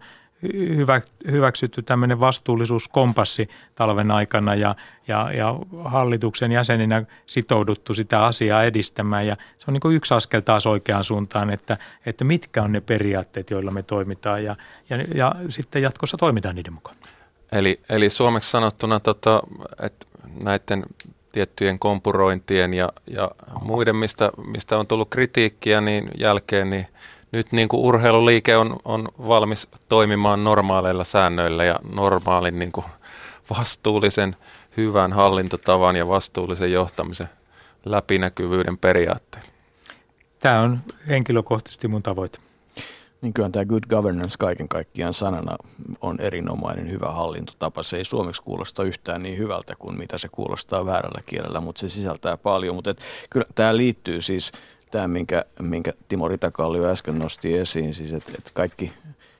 hyvä, 0.54 1.02
hyväksytty 1.32 1.82
tämmöinen 1.82 2.20
vastuullisuuskompassi 2.20 3.50
talven 3.76 4.12
aikana 4.12 4.56
ja, 4.56 4.76
ja, 5.08 5.32
ja 5.32 5.56
hallituksen 5.84 6.52
jäseninä 6.52 7.04
sitouduttu 7.26 7.94
sitä 7.94 8.26
asiaa 8.26 8.64
edistämään. 8.64 9.28
Ja 9.28 9.38
se 9.58 9.66
on 9.68 9.74
niin 9.74 9.96
yksi 9.96 10.14
askel 10.14 10.42
taas 10.42 10.68
oikeaan 10.68 11.04
suuntaan, 11.04 11.50
että, 11.50 11.78
että 12.06 12.24
mitkä 12.24 12.64
on 12.64 12.72
ne 12.72 12.82
periaatteet, 12.82 13.50
joilla 13.50 13.72
me 13.72 13.84
toimitaan 13.84 14.44
ja, 14.44 14.56
ja, 14.90 14.98
ja 15.16 15.36
sitten 15.50 15.82
jatkossa 15.82 16.18
toimitaan 16.18 16.56
niiden 16.56 16.74
mukaan. 16.74 16.96
Eli, 17.52 17.80
eli 17.90 18.10
suomeksi 18.10 18.50
sanottuna, 18.50 19.00
tota, 19.00 19.44
että 19.82 20.06
näiden 20.40 20.86
tiettyjen 21.32 21.80
kompurointien 21.80 22.74
ja, 22.74 22.90
ja 23.08 23.32
muiden, 23.62 23.96
mistä, 23.96 24.32
mistä 24.48 24.78
on 24.78 24.88
tullut 24.88 25.10
kritiikkiä, 25.10 25.82
niin 25.82 26.10
jälkeen 26.18 26.70
niin 26.70 26.88
nyt 27.32 27.52
niin 27.52 27.70
kuin 27.70 27.82
urheiluliike 27.82 28.58
on, 28.58 28.80
on 28.86 29.08
valmis 29.28 29.68
toimimaan 29.90 30.44
normaaleilla 30.44 31.04
säännöillä 31.04 31.66
ja 31.66 31.80
normaalin 31.92 32.60
niin 32.60 32.72
kuin 32.72 32.86
vastuullisen 33.58 34.36
hyvän 34.78 35.14
hallintotavan 35.14 35.96
ja 35.96 36.08
vastuullisen 36.08 36.72
johtamisen 36.72 37.30
läpinäkyvyyden 37.86 38.78
periaatteella. 38.78 39.50
Tämä 40.40 40.62
on 40.62 40.80
henkilökohtaisesti 41.08 41.88
mun 41.88 42.04
tavoite 42.04 42.40
niin 43.22 43.34
kyllä 43.34 43.50
tämä 43.50 43.66
good 43.66 43.84
governance 43.90 44.36
kaiken 44.40 44.68
kaikkiaan 44.68 45.14
sanana 45.14 45.56
on 46.02 46.20
erinomainen 46.20 46.90
hyvä 46.90 47.12
hallintotapa. 47.12 47.84
Se 47.84 47.98
ei 47.98 48.06
suomeksi 48.06 48.42
kuulosta 48.42 48.84
yhtään 48.84 49.24
niin 49.24 49.38
hyvältä 49.38 49.76
kuin 49.80 49.98
mitä 49.98 50.18
se 50.18 50.28
kuulostaa 50.32 50.86
väärällä 50.86 51.22
kielellä, 51.26 51.62
mutta 51.62 51.80
se 51.80 51.90
sisältää 51.90 52.38
paljon. 52.38 52.76
Mutta 52.76 52.90
et, 52.90 53.02
kyllä 53.30 53.46
tämä 53.56 53.78
liittyy 53.78 54.22
siis, 54.22 54.52
tämä 54.92 55.08
minkä, 55.08 55.46
minkä 55.62 55.94
Timo 56.08 56.28
Ritakallio 56.28 56.90
äsken 56.90 57.20
nosti 57.20 57.58
esiin, 57.58 57.94
siis 57.94 58.14
että 58.14 58.32
et 58.38 58.52
kaikki 58.54 58.94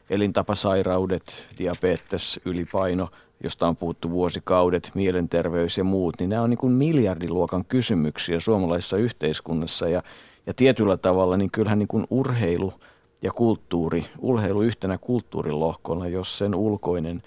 elintapasairaudet, 0.10 1.48
diabetes, 1.58 2.40
ylipaino, 2.46 3.10
josta 3.44 3.68
on 3.68 3.76
puhuttu 3.76 4.12
vuosikaudet, 4.12 4.92
mielenterveys 4.94 5.78
ja 5.78 5.84
muut, 5.84 6.16
niin 6.20 6.30
nämä 6.30 6.42
on 6.42 6.50
niin 6.50 6.58
kuin 6.58 6.74
miljardiluokan 6.74 7.66
kysymyksiä 7.66 8.40
suomalaisessa 8.40 8.98
yhteiskunnassa 8.98 9.90
ja, 9.90 10.04
ja 10.48 10.54
tietyllä 10.54 10.98
tavalla 10.98 11.38
niin 11.38 11.52
kyllähän 11.52 11.80
niin 11.80 11.88
kuin 11.88 12.08
urheilu– 12.10 12.74
ja 13.22 13.32
kulttuuri, 13.32 14.06
urheilu 14.20 14.62
yhtenä 14.62 14.98
kulttuurilohkona, 14.98 16.08
jos 16.08 16.38
sen 16.38 16.56
ulkoinen 16.56 17.24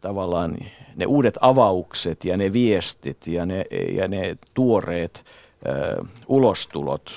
tavallaan 0.00 0.56
ne 0.96 1.06
uudet 1.06 1.38
avaukset 1.40 2.24
ja 2.24 2.36
ne 2.36 2.52
viestit 2.52 3.26
ja 3.26 3.46
ne, 3.46 3.64
ja 3.96 4.08
ne 4.08 4.36
tuoreet 4.54 5.24
ö, 5.66 6.04
ulostulot, 6.28 7.10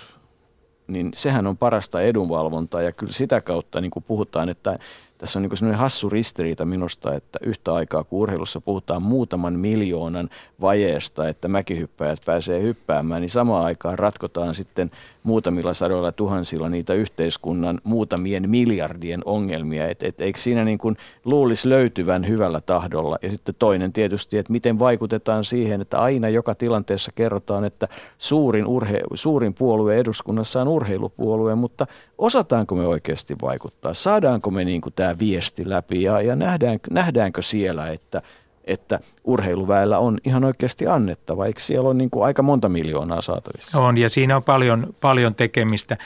niin 0.87 1.11
sehän 1.13 1.47
on 1.47 1.57
parasta 1.57 2.01
edunvalvontaa. 2.01 2.81
Ja 2.81 2.91
kyllä 2.91 3.13
sitä 3.13 3.41
kautta 3.41 3.81
niin 3.81 3.91
kuin 3.91 4.03
puhutaan, 4.07 4.49
että 4.49 4.79
tässä 5.17 5.39
on 5.39 5.43
niin 5.43 5.57
sellainen 5.57 5.79
hassu 5.79 6.09
ristiriita 6.09 6.65
minusta, 6.65 7.15
että 7.15 7.39
yhtä 7.41 7.73
aikaa 7.73 8.03
kun 8.03 8.19
urheilussa 8.19 8.61
puhutaan 8.61 9.01
muutaman 9.01 9.59
miljoonan 9.59 10.29
vajeesta, 10.61 11.27
että 11.27 11.47
mäkihyppäjät 11.47 12.19
pääsee 12.25 12.61
hyppäämään, 12.61 13.21
niin 13.21 13.29
samaan 13.29 13.65
aikaan 13.65 13.99
ratkotaan 13.99 14.55
sitten 14.55 14.91
muutamilla 15.23 15.73
sadoilla 15.73 16.11
tuhansilla 16.11 16.69
niitä 16.69 16.93
yhteiskunnan 16.93 17.81
muutamien 17.83 18.49
miljardien 18.49 19.21
ongelmia. 19.25 19.87
Et, 19.87 20.03
et, 20.03 20.21
eikö 20.21 20.39
siinä 20.39 20.65
niin 20.65 20.77
kuin 20.77 20.97
luulisi 21.25 21.69
löytyvän 21.69 22.27
hyvällä 22.27 22.61
tahdolla? 22.61 23.17
Ja 23.21 23.29
sitten 23.29 23.55
toinen 23.59 23.93
tietysti, 23.93 24.37
että 24.37 24.51
miten 24.51 24.79
vaikutetaan 24.79 25.43
siihen, 25.43 25.81
että 25.81 25.99
aina 25.99 26.29
joka 26.29 26.55
tilanteessa 26.55 27.11
kerrotaan, 27.15 27.65
että 27.65 27.87
suurin, 28.17 28.67
urhe, 28.67 29.01
suurin 29.13 29.53
puolue 29.53 29.97
eduskunnassa 29.97 30.61
on 30.61 30.67
urheilupuolue, 30.67 31.55
mutta 31.55 31.87
osataanko 32.17 32.75
me 32.75 32.87
oikeasti 32.87 33.35
vaikuttaa? 33.41 33.93
Saadaanko 33.93 34.51
me 34.51 34.65
niin 34.65 34.81
tämä 34.95 35.15
viesti 35.19 35.69
läpi 35.69 36.03
ja, 36.03 36.21
ja 36.21 36.35
nähdäänkö, 36.35 36.93
nähdäänkö 36.93 37.41
siellä, 37.41 37.87
että– 37.87 38.21
että 38.67 38.99
urheiluväellä 39.23 39.99
on 39.99 40.17
ihan 40.25 40.43
oikeasti 40.43 40.87
annettava. 40.87 41.45
Eikö 41.45 41.59
siellä 41.59 41.87
ole 41.87 41.93
niin 41.93 42.09
kuin 42.09 42.25
aika 42.25 42.43
monta 42.43 42.69
miljoonaa 42.69 43.21
saatavissa? 43.21 43.79
On 43.79 43.97
ja 43.97 44.09
siinä 44.09 44.35
on 44.35 44.43
paljon, 44.43 44.95
paljon 45.01 45.35
tekemistä. 45.35 45.97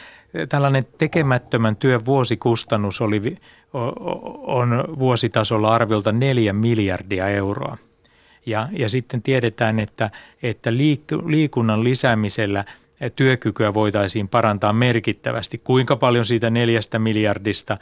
Tällainen 0.49 0.87
tekemättömän 0.97 1.75
työn 1.75 2.05
vuosikustannus 2.05 3.01
oli, 3.01 3.37
on 4.43 4.83
vuositasolla 4.99 5.75
arviolta 5.75 6.11
neljä 6.11 6.53
miljardia 6.53 7.27
euroa. 7.27 7.77
Ja, 8.45 8.69
ja 8.71 8.89
sitten 8.89 9.21
tiedetään, 9.21 9.79
että, 9.79 10.09
että 10.43 10.77
liik, 10.77 11.01
liikunnan 11.25 11.83
lisäämisellä 11.83 12.65
työkykyä 13.09 13.73
voitaisiin 13.73 14.27
parantaa 14.27 14.73
merkittävästi. 14.73 15.57
Kuinka 15.57 15.95
paljon 15.95 16.25
siitä 16.25 16.49
neljästä 16.49 16.99
miljardista 16.99 17.77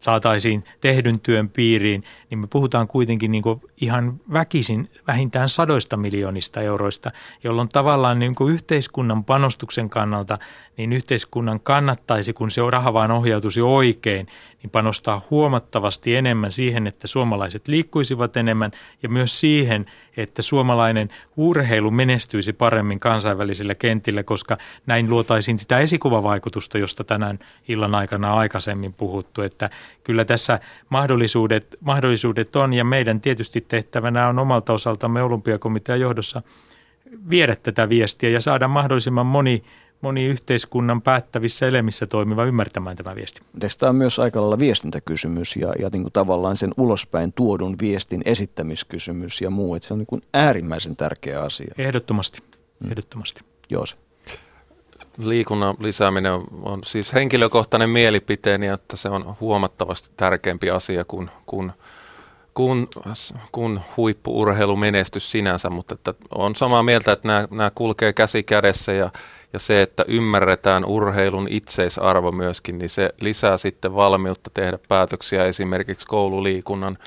saataisiin 0.00 0.64
tehdyn 0.80 1.20
työn 1.20 1.48
piiriin, 1.48 2.04
niin 2.30 2.38
me 2.38 2.46
puhutaan 2.46 2.88
kuitenkin 2.88 3.30
niin 3.30 3.42
ihan 3.80 4.20
väkisin 4.32 4.88
vähintään 5.06 5.48
sadoista 5.48 5.96
miljoonista 5.96 6.60
euroista, 6.60 7.10
jolloin 7.44 7.68
tavallaan 7.68 8.18
niin 8.18 8.34
yhteiskunnan 8.50 9.24
panostuksen 9.24 9.90
kannalta, 9.90 10.38
niin 10.76 10.92
yhteiskunnan 10.92 11.60
kannattaisi, 11.60 12.32
kun 12.32 12.50
se 12.50 12.60
raha 12.70 12.92
vaan 12.92 13.10
ohjautuisi 13.10 13.60
oikein, 13.60 14.26
niin 14.62 14.70
panostaa 14.70 15.26
huomattavasti 15.30 16.16
enemmän 16.16 16.50
siihen, 16.50 16.86
että 16.86 17.06
suomalaiset 17.06 17.68
liikkuisivat 17.68 18.36
enemmän 18.36 18.70
ja 19.02 19.08
myös 19.08 19.40
siihen, 19.40 19.86
että 20.16 20.42
suomalainen 20.42 21.08
urheilu 21.36 21.90
menestyisi 21.90 22.52
paremmin 22.52 23.00
kansainvälisillä 23.00 23.74
kentillä, 23.74 24.22
koska 24.22 24.58
näin 24.86 25.10
luotaisiin 25.10 25.58
sitä 25.58 25.78
esikuvavaikutusta, 25.78 26.78
josta 26.78 27.04
tänään 27.04 27.38
illan 27.68 27.94
aikana 27.94 28.34
aikaisemmin 28.34 28.92
puhuttu, 28.92 29.42
että 29.42 29.70
kyllä 30.04 30.24
tässä 30.24 30.60
mahdollisuudet, 30.88 31.76
mahdollisuudet 31.80 32.56
on 32.56 32.74
ja 32.74 32.84
meidän 32.84 33.20
tietysti 33.20 33.60
tehtävänä 33.60 34.28
on 34.28 34.38
omalta 34.38 34.72
osaltamme 34.72 35.22
olympiakomitean 35.22 36.00
johdossa 36.00 36.42
viedä 37.30 37.56
tätä 37.56 37.88
viestiä 37.88 38.30
ja 38.30 38.40
saada 38.40 38.68
mahdollisimman 38.68 39.26
moni 39.26 39.62
moni 40.00 40.26
yhteiskunnan 40.26 41.02
päättävissä 41.02 41.66
elemissä 41.66 42.06
toimiva 42.06 42.44
ymmärtämään 42.44 42.96
tämä 42.96 43.14
viesti. 43.16 43.40
Tämä 43.78 43.90
on 43.90 43.96
myös 43.96 44.18
aika 44.18 44.40
lailla 44.40 44.58
viestintäkysymys 44.58 45.56
ja, 45.56 45.72
ja 45.78 45.88
niin 45.92 46.02
kuin 46.02 46.12
tavallaan 46.12 46.56
sen 46.56 46.70
ulospäin 46.76 47.32
tuodun 47.32 47.76
viestin 47.80 48.22
esittämiskysymys 48.24 49.40
ja 49.40 49.50
muu. 49.50 49.74
Että 49.74 49.88
se 49.88 49.94
on 49.94 49.98
niin 49.98 50.06
kuin 50.06 50.22
äärimmäisen 50.34 50.96
tärkeä 50.96 51.42
asia. 51.42 51.74
Ehdottomasti, 51.78 52.38
mm. 52.84 52.90
ehdottomasti. 52.90 53.40
Joo. 53.70 53.84
Liikunnan 55.18 55.76
lisääminen 55.78 56.32
on, 56.32 56.46
on 56.62 56.84
siis 56.84 57.14
henkilökohtainen 57.14 57.90
mielipiteeni, 57.90 58.66
että 58.66 58.96
se 58.96 59.08
on 59.08 59.34
huomattavasti 59.40 60.10
tärkeämpi 60.16 60.70
asia 60.70 61.04
kuin, 61.04 61.30
kuin 61.46 61.72
kun, 62.54 62.88
kun 63.52 63.80
huippuurheilumenestys 63.96 65.30
sinänsä, 65.30 65.70
mutta 65.70 65.94
että 65.94 66.14
on 66.34 66.56
samaa 66.56 66.82
mieltä, 66.82 67.12
että 67.12 67.28
nämä, 67.28 67.48
nämä 67.50 67.70
kulkee 67.74 68.12
käsi 68.12 68.42
kädessä 68.42 68.92
ja 68.92 69.10
ja 69.52 69.58
se, 69.58 69.82
että 69.82 70.04
ymmärretään 70.08 70.84
urheilun 70.84 71.48
itseisarvo 71.50 72.32
myöskin, 72.32 72.78
niin 72.78 72.88
se 72.88 73.10
lisää 73.20 73.56
sitten 73.56 73.94
valmiutta 73.94 74.50
tehdä 74.54 74.78
päätöksiä 74.88 75.44
esimerkiksi 75.44 76.06
koululiikunnan 76.06 76.98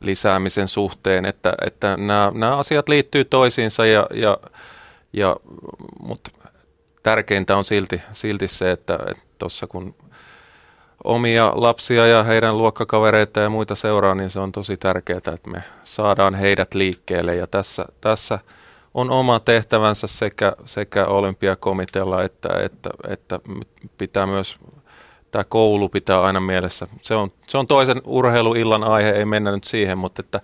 lisäämisen 0.00 0.68
suhteen, 0.68 1.24
että, 1.24 1.54
että 1.66 1.96
nämä, 1.96 2.32
nämä 2.34 2.56
asiat 2.56 2.88
liittyy 2.88 3.24
toisiinsa, 3.24 3.86
ja, 3.86 4.06
ja, 4.14 4.38
ja, 5.12 5.36
mutta 6.00 6.30
tärkeintä 7.02 7.56
on 7.56 7.64
silti, 7.64 8.02
silti 8.12 8.48
se, 8.48 8.70
että 8.70 8.98
tuossa 9.38 9.66
kun 9.66 9.94
omia 11.04 11.52
lapsia 11.54 12.06
ja 12.06 12.22
heidän 12.22 12.58
luokkakavereita 12.58 13.40
ja 13.40 13.50
muita 13.50 13.74
seuraa, 13.74 14.14
niin 14.14 14.30
se 14.30 14.40
on 14.40 14.52
tosi 14.52 14.76
tärkeää, 14.76 15.18
että 15.18 15.50
me 15.50 15.62
saadaan 15.84 16.34
heidät 16.34 16.74
liikkeelle 16.74 17.36
ja 17.36 17.46
tässä, 17.46 17.84
tässä– 18.00 18.38
on 18.94 19.10
oma 19.10 19.40
tehtävänsä 19.40 20.06
sekä, 20.06 20.56
sekä 20.64 21.06
olympiakomitealla 21.06 22.22
että, 22.22 22.48
että, 22.62 22.90
että 23.08 23.40
pitää 23.98 24.26
myös 24.26 24.58
tämä 25.30 25.44
koulu 25.44 25.88
pitää 25.88 26.22
aina 26.22 26.40
mielessä. 26.40 26.86
Se 27.02 27.14
on, 27.14 27.32
se 27.46 27.58
on 27.58 27.66
toisen 27.66 28.02
urheiluillan 28.04 28.84
aihe, 28.84 29.10
ei 29.10 29.24
mennä 29.24 29.52
nyt 29.52 29.64
siihen, 29.64 29.98
mutta 29.98 30.20
että 30.20 30.40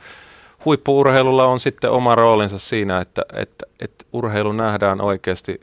huippuurheilulla 0.65 1.45
on 1.47 1.61
sitten 1.61 1.91
oma 1.91 2.15
roolinsa 2.15 2.59
siinä, 2.59 3.01
että, 3.01 3.23
että, 3.33 3.67
että 3.81 4.05
urheilu 4.13 4.53
nähdään 4.53 5.01
oikeasti 5.01 5.61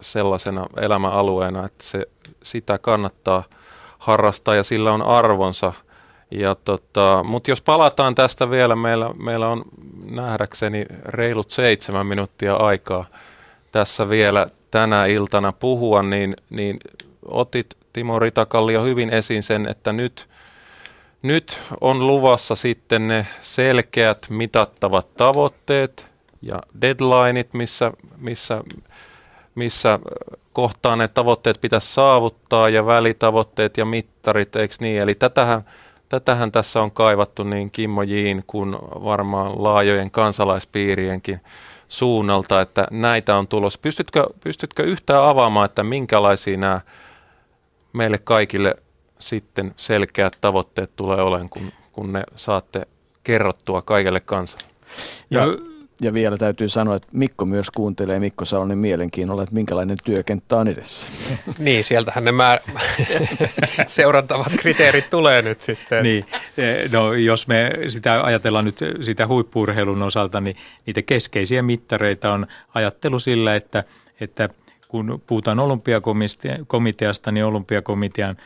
sellaisena 0.00 0.66
elämäalueena, 0.76 1.64
että 1.64 1.84
se, 1.84 2.06
sitä 2.42 2.78
kannattaa 2.78 3.44
harrastaa 4.06 4.54
ja 4.54 4.62
sillä 4.62 4.92
on 4.92 5.02
arvonsa. 5.02 5.72
Ja 6.30 6.54
tota, 6.54 7.24
Mutta 7.26 7.50
jos 7.50 7.62
palataan 7.62 8.14
tästä 8.14 8.50
vielä, 8.50 8.76
meillä, 8.76 9.10
meillä 9.18 9.48
on 9.48 9.64
nähdäkseni 10.10 10.86
reilut 11.04 11.50
seitsemän 11.50 12.06
minuuttia 12.06 12.56
aikaa 12.56 13.04
tässä 13.72 14.08
vielä 14.08 14.46
tänä 14.70 15.06
iltana 15.06 15.52
puhua, 15.52 16.02
niin, 16.02 16.36
niin 16.50 16.78
otit 17.24 17.66
Timo 17.92 18.18
Ritakallio 18.18 18.82
hyvin 18.82 19.10
esiin 19.10 19.42
sen, 19.42 19.68
että 19.68 19.92
nyt, 19.92 20.28
nyt 21.22 21.58
on 21.80 22.06
luvassa 22.06 22.54
sitten 22.54 23.08
ne 23.08 23.26
selkeät 23.42 24.26
mitattavat 24.30 25.14
tavoitteet 25.14 26.06
ja 26.42 26.58
deadlineit, 26.80 27.54
missä, 27.54 27.92
missä, 28.16 28.64
missä 29.54 29.98
kohtaa 30.56 30.96
ne 30.96 31.08
tavoitteet 31.08 31.60
pitäisi 31.60 31.94
saavuttaa 31.94 32.68
ja 32.68 32.86
välitavoitteet 32.86 33.76
ja 33.76 33.84
mittarit, 33.84 34.56
eikö 34.56 34.74
niin? 34.80 35.02
Eli 35.02 35.14
tätähän, 35.14 35.64
tätähän 36.08 36.52
tässä 36.52 36.82
on 36.82 36.90
kaivattu 36.90 37.42
niin 37.42 37.70
Kimmo 37.70 38.02
Jiin 38.02 38.44
kuin 38.46 38.76
varmaan 39.04 39.62
laajojen 39.62 40.10
kansalaispiirienkin 40.10 41.40
suunnalta, 41.88 42.60
että 42.60 42.86
näitä 42.90 43.36
on 43.36 43.48
tulossa. 43.48 43.78
Pystytkö, 43.82 44.26
pystytkö 44.44 44.82
yhtään 44.82 45.22
avaamaan, 45.22 45.64
että 45.64 45.82
minkälaisia 45.82 46.56
nämä 46.56 46.80
meille 47.92 48.18
kaikille 48.18 48.74
sitten 49.18 49.74
selkeät 49.76 50.38
tavoitteet 50.40 50.96
tulee 50.96 51.22
olemaan, 51.22 51.48
kun, 51.48 51.72
kun 51.92 52.12
ne 52.12 52.22
saatte 52.34 52.86
kerrottua 53.24 53.82
kaikelle 53.82 54.20
kansalle? 54.20 54.66
Ja, 55.30 55.40
ja 55.40 55.46
vielä 56.14 56.36
täytyy 56.36 56.68
sanoa, 56.68 56.96
että 56.96 57.08
Mikko 57.12 57.44
myös 57.44 57.70
kuuntelee 57.70 58.18
Mikko 58.18 58.44
Salonen 58.44 58.78
mielenkiinnolla, 58.78 59.42
että 59.42 59.54
minkälainen 59.54 59.96
työkenttä 60.04 60.56
on 60.56 60.68
edessä. 60.68 61.08
niin, 61.58 61.84
sieltähän 61.84 62.24
ne 62.24 62.32
määr... 62.32 62.58
seurantavat 63.86 64.52
kriteerit 64.58 65.10
tulee 65.10 65.42
nyt 65.42 65.60
sitten. 65.60 66.02
Niin, 66.02 66.26
no 66.92 67.12
jos 67.12 67.48
me 67.48 67.70
sitä 67.88 68.24
ajatellaan 68.24 68.64
nyt 68.64 68.78
sitä 69.00 69.26
huippuurheilun 69.26 70.02
osalta, 70.02 70.40
niin 70.40 70.56
niitä 70.86 71.02
keskeisiä 71.02 71.62
mittareita 71.62 72.32
on 72.32 72.46
ajattelu 72.74 73.18
sillä, 73.18 73.54
että, 73.54 73.84
että 74.20 74.48
kun 74.88 75.22
puhutaan 75.26 75.60
olympiakomiteasta, 75.60 77.32
niin 77.32 77.44
olympiakomitean 77.44 78.36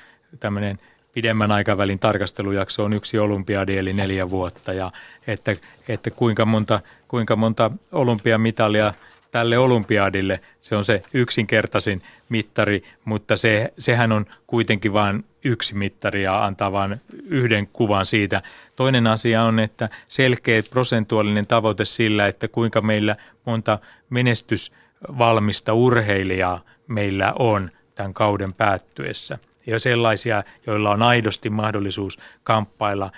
tämmöinen– 0.40 0.78
pidemmän 1.12 1.52
aikavälin 1.52 1.98
tarkastelujakso 1.98 2.84
on 2.84 2.92
yksi 2.92 3.18
olympiadi 3.18 3.78
eli 3.78 3.92
neljä 3.92 4.30
vuotta 4.30 4.72
ja 4.72 4.92
että, 5.26 5.56
että 5.88 6.10
kuinka, 6.10 6.44
monta, 6.44 6.80
kuinka 7.10 7.36
monta 7.36 7.70
olympiamitalia 7.92 8.94
tälle 9.30 9.58
olympiadille, 9.58 10.40
se 10.60 10.76
on 10.76 10.84
se 10.84 11.02
yksinkertaisin 11.14 12.02
mittari, 12.28 12.82
mutta 13.04 13.36
se, 13.36 13.72
sehän 13.78 14.12
on 14.12 14.26
kuitenkin 14.46 14.92
vain 14.92 15.24
yksi 15.44 15.74
mittari 15.74 16.22
ja 16.22 16.44
antaa 16.44 16.72
vain 16.72 17.00
yhden 17.24 17.66
kuvan 17.66 18.06
siitä. 18.06 18.42
Toinen 18.76 19.06
asia 19.06 19.42
on, 19.42 19.58
että 19.58 19.88
selkeä 20.08 20.62
prosentuaalinen 20.62 21.46
tavoite 21.46 21.84
sillä, 21.84 22.26
että 22.26 22.48
kuinka 22.48 22.80
meillä 22.80 23.16
monta 23.46 23.78
menestysvalmista 24.10 25.72
urheilijaa 25.74 26.60
meillä 26.86 27.32
on 27.38 27.70
tämän 27.94 28.14
kauden 28.14 28.52
päättyessä– 28.52 29.38
ja 29.66 29.80
sellaisia, 29.80 30.44
joilla 30.66 30.90
on 30.90 31.02
aidosti 31.02 31.50
mahdollisuus 31.50 32.18
kamppailla, 32.44 33.10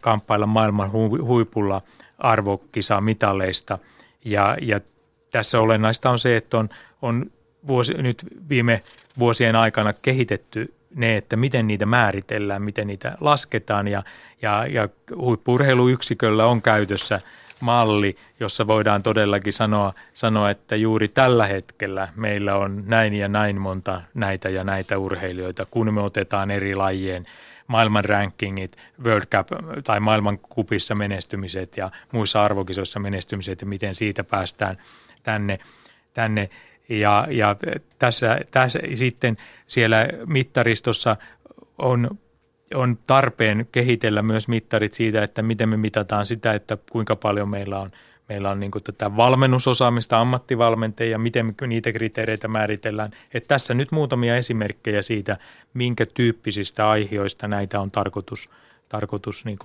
kamppailla 0.00 0.46
maailman 0.46 0.92
huipulla 1.22 1.82
arvokisa 2.22 3.00
mitaleista. 3.00 3.78
Ja, 4.24 4.56
ja 4.60 4.80
tässä 5.30 5.60
olennaista 5.60 6.10
on 6.10 6.18
se, 6.18 6.36
että 6.36 6.58
on, 6.58 6.68
on 7.02 7.30
vuosi, 7.66 7.94
nyt 7.94 8.24
viime 8.48 8.82
vuosien 9.18 9.56
aikana 9.56 9.92
kehitetty 9.92 10.74
ne, 10.94 11.16
että 11.16 11.36
miten 11.36 11.66
niitä 11.66 11.86
määritellään, 11.86 12.62
miten 12.62 12.86
niitä 12.86 13.16
lasketaan 13.20 13.88
ja, 13.88 14.02
ja, 14.42 14.66
ja 14.66 14.88
huippurheiluyksiköllä 15.16 16.46
on 16.46 16.62
käytössä– 16.62 17.20
malli, 17.62 18.16
jossa 18.40 18.66
voidaan 18.66 19.02
todellakin 19.02 19.52
sanoa, 19.52 19.94
sanoa, 20.14 20.50
että 20.50 20.76
juuri 20.76 21.08
tällä 21.08 21.46
hetkellä 21.46 22.08
meillä 22.16 22.56
on 22.56 22.84
näin 22.86 23.14
ja 23.14 23.28
näin 23.28 23.60
monta 23.60 24.02
näitä 24.14 24.48
ja 24.48 24.64
näitä 24.64 24.98
urheilijoita, 24.98 25.66
kun 25.70 25.94
me 25.94 26.00
otetaan 26.00 26.50
eri 26.50 26.74
lajien 26.74 27.26
maailman 27.66 28.04
rankingit, 28.04 28.76
World 29.04 29.26
Cup 29.26 29.48
tai 29.84 30.00
maailmankupissa 30.00 30.94
menestymiset 30.94 31.76
ja 31.76 31.90
muissa 32.12 32.44
arvokisoissa 32.44 33.00
menestymiset 33.00 33.60
ja 33.60 33.66
miten 33.66 33.94
siitä 33.94 34.24
päästään 34.24 34.76
tänne, 35.22 35.58
tänne. 36.14 36.50
Ja, 36.88 37.26
ja 37.30 37.56
tässä, 37.98 38.38
tässä 38.50 38.78
sitten 38.94 39.36
siellä 39.66 40.08
mittaristossa 40.26 41.16
on 41.78 42.18
on 42.74 42.98
tarpeen 43.06 43.68
kehitellä 43.72 44.22
myös 44.22 44.48
mittarit 44.48 44.92
siitä, 44.92 45.22
että 45.22 45.42
miten 45.42 45.68
me 45.68 45.76
mitataan 45.76 46.26
sitä, 46.26 46.52
että 46.52 46.78
kuinka 46.90 47.16
paljon 47.16 47.48
meillä 47.48 47.78
on, 47.78 47.90
meillä 48.28 48.50
on 48.50 48.60
niin 48.60 48.70
tätä 48.84 49.16
valmennusosaamista, 49.16 50.20
ammattivalmentajia, 50.20 51.18
miten 51.18 51.54
niitä 51.66 51.92
kriteereitä 51.92 52.48
määritellään. 52.48 53.10
Että 53.34 53.48
tässä 53.48 53.74
nyt 53.74 53.92
muutamia 53.92 54.36
esimerkkejä 54.36 55.02
siitä, 55.02 55.36
minkä 55.74 56.06
tyyppisistä 56.06 56.88
aiheista 56.90 57.48
näitä 57.48 57.80
on 57.80 57.90
tarkoitus, 57.90 58.50
tarkoitus 58.88 59.44
niin 59.44 59.58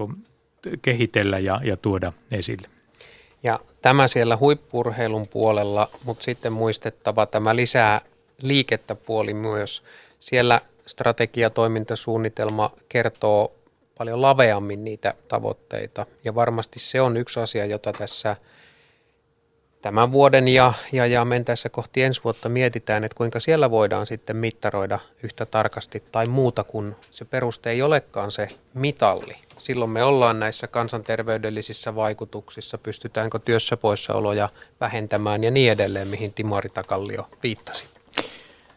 kehitellä 0.82 1.40
ja, 1.40 1.62
ja 1.64 1.78
tuoda 1.78 2.14
esille. 2.32 2.68
Ja 3.44 3.60
tämä 3.82 4.08
siellä 4.08 4.38
huippurheilun 4.38 5.28
puolella, 5.28 5.90
mutta 6.04 6.24
sitten 6.24 6.54
muistettava 6.54 7.26
tämä 7.26 7.56
lisää 7.56 8.02
liikettä 8.42 8.96
puoli 8.96 9.34
myös. 9.34 9.84
Siellä 10.20 10.62
strategiatoimintasuunnitelma 10.86 12.72
kertoo 12.90 13.57
paljon 13.98 14.22
laveammin 14.22 14.84
niitä 14.84 15.14
tavoitteita. 15.28 16.06
Ja 16.24 16.36
varmasti 16.36 16.80
se 16.80 17.02
on 17.02 17.18
yksi 17.18 17.40
asia, 17.40 17.66
jota 17.66 17.94
tässä 17.94 18.36
tämän 19.82 20.12
vuoden 20.12 20.48
ja, 20.48 20.74
ja, 20.92 21.06
ja 21.06 21.26
mentäessä 21.26 21.70
kohti 21.70 22.04
ensi 22.04 22.22
vuotta 22.24 22.50
mietitään, 22.50 23.04
että 23.04 23.18
kuinka 23.18 23.40
siellä 23.40 23.72
voidaan 23.72 24.06
sitten 24.06 24.36
mittaroida 24.36 25.00
yhtä 25.24 25.46
tarkasti 25.46 26.04
tai 26.12 26.26
muuta, 26.26 26.64
kun 26.64 26.96
se 27.12 27.26
peruste 27.26 27.70
ei 27.70 27.82
olekaan 27.82 28.32
se 28.32 28.48
mitalli. 28.74 29.36
Silloin 29.58 29.92
me 29.92 30.04
ollaan 30.04 30.40
näissä 30.40 30.68
kansanterveydellisissä 30.68 31.96
vaikutuksissa, 31.96 32.78
pystytäänkö 32.78 33.40
työssä 33.40 33.78
poissaoloja 33.78 34.50
vähentämään 34.82 35.44
ja 35.44 35.52
niin 35.52 35.72
edelleen, 35.72 36.08
mihin 36.08 36.34
Timo 36.34 36.62
Ritakallio 36.62 37.28
viittasi. 37.44 37.86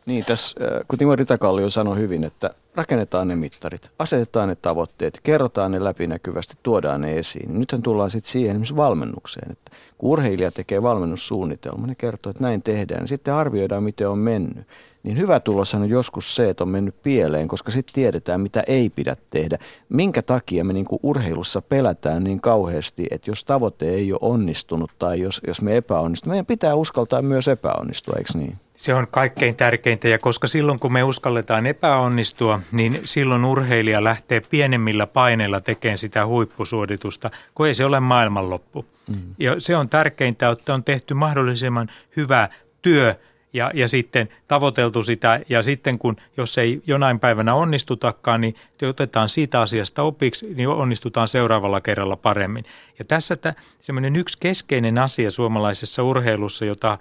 Niin, 0.06 0.24
tässä 0.24 0.56
äh, 0.62 0.80
kun 0.88 0.98
Timo 0.98 1.16
Ritakallio 1.16 1.70
sanoi 1.70 1.96
hyvin, 1.96 2.24
että 2.24 2.50
rakennetaan 2.74 3.28
ne 3.28 3.36
mittarit, 3.36 3.90
asetetaan 3.98 4.48
ne 4.48 4.54
tavoitteet, 4.54 5.20
kerrotaan 5.22 5.72
ne 5.72 5.84
läpinäkyvästi, 5.84 6.54
tuodaan 6.62 7.00
ne 7.00 7.18
esiin. 7.18 7.58
Nythän 7.58 7.82
tullaan 7.82 8.10
sitten 8.10 8.32
siihen 8.32 8.50
esimerkiksi 8.50 8.76
valmennukseen, 8.76 9.52
että 9.52 9.70
kun 9.98 10.10
urheilija 10.10 10.50
tekee 10.50 10.82
valmennussuunnitelman, 10.82 11.88
ne 11.88 11.94
kertoo, 11.94 12.30
että 12.30 12.42
näin 12.42 12.62
tehdään, 12.62 13.08
sitten 13.08 13.34
arvioidaan, 13.34 13.82
miten 13.82 14.08
on 14.08 14.18
mennyt 14.18 14.66
niin 15.02 15.18
hyvä 15.18 15.40
tulos 15.40 15.74
on 15.74 15.88
joskus 15.88 16.34
se, 16.34 16.50
että 16.50 16.64
on 16.64 16.68
mennyt 16.68 17.02
pieleen, 17.02 17.48
koska 17.48 17.70
sitten 17.70 17.94
tiedetään, 17.94 18.40
mitä 18.40 18.62
ei 18.66 18.90
pidä 18.90 19.16
tehdä. 19.30 19.58
Minkä 19.88 20.22
takia 20.22 20.64
me 20.64 20.72
niinku 20.72 21.00
urheilussa 21.02 21.62
pelätään 21.62 22.24
niin 22.24 22.40
kauheasti, 22.40 23.06
että 23.10 23.30
jos 23.30 23.44
tavoite 23.44 23.90
ei 23.90 24.12
ole 24.12 24.18
onnistunut 24.22 24.90
tai 24.98 25.20
jos, 25.20 25.40
jos 25.46 25.62
me 25.62 25.76
epäonnistumme, 25.76 26.32
meidän 26.32 26.46
pitää 26.46 26.74
uskaltaa 26.74 27.22
myös 27.22 27.48
epäonnistua, 27.48 28.14
eikö 28.18 28.30
niin? 28.34 28.56
Se 28.76 28.94
on 28.94 29.06
kaikkein 29.10 29.56
tärkeintä 29.56 30.08
ja 30.08 30.18
koska 30.18 30.46
silloin 30.46 30.78
kun 30.78 30.92
me 30.92 31.02
uskalletaan 31.02 31.66
epäonnistua, 31.66 32.60
niin 32.72 33.00
silloin 33.04 33.44
urheilija 33.44 34.04
lähtee 34.04 34.42
pienemmillä 34.50 35.06
paineilla 35.06 35.60
tekemään 35.60 35.98
sitä 35.98 36.26
huippusuoritusta, 36.26 37.30
kun 37.54 37.66
ei 37.66 37.74
se 37.74 37.84
ole 37.84 38.00
maailmanloppu. 38.00 38.84
Mm. 39.08 39.16
Ja 39.38 39.54
se 39.58 39.76
on 39.76 39.88
tärkeintä, 39.88 40.50
että 40.50 40.74
on 40.74 40.84
tehty 40.84 41.14
mahdollisimman 41.14 41.88
hyvä 42.16 42.48
työ 42.82 43.14
ja, 43.52 43.70
ja 43.74 43.88
sitten 43.88 44.28
tavoiteltu 44.48 45.02
sitä 45.02 45.40
ja 45.48 45.62
sitten 45.62 45.98
kun, 45.98 46.16
jos 46.36 46.58
ei 46.58 46.82
jonain 46.86 47.20
päivänä 47.20 47.54
onnistutakaan, 47.54 48.40
niin 48.40 48.54
otetaan 48.88 49.28
siitä 49.28 49.60
asiasta 49.60 50.02
opiksi, 50.02 50.54
niin 50.54 50.68
onnistutaan 50.68 51.28
seuraavalla 51.28 51.80
kerralla 51.80 52.16
paremmin. 52.16 52.64
Ja 52.98 53.04
tässä 53.04 53.36
semmoinen 53.80 54.16
yksi 54.16 54.38
keskeinen 54.40 54.98
asia 54.98 55.30
suomalaisessa 55.30 56.02
urheilussa, 56.02 56.64
jota 56.64 56.98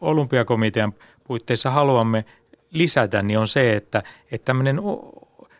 olympiakomitean 0.00 0.94
puitteissa 1.24 1.70
haluamme 1.70 2.24
lisätä, 2.70 3.22
niin 3.22 3.38
on 3.38 3.48
se, 3.48 3.76
että, 3.76 4.02
että 4.32 4.44
tämmöinen 4.44 4.80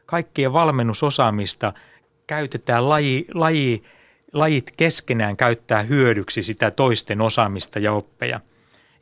kaikkien 0.07 0.53
valmennusosaamista 0.53 1.73
käytetään 2.27 2.89
laji, 2.89 3.27
laji, 3.35 3.83
lajit 4.33 4.73
keskenään 4.77 5.37
käyttää 5.37 5.83
hyödyksi 5.83 6.43
sitä 6.43 6.71
toisten 6.71 7.21
osaamista 7.21 7.79
ja 7.79 7.93
oppeja. 7.93 8.41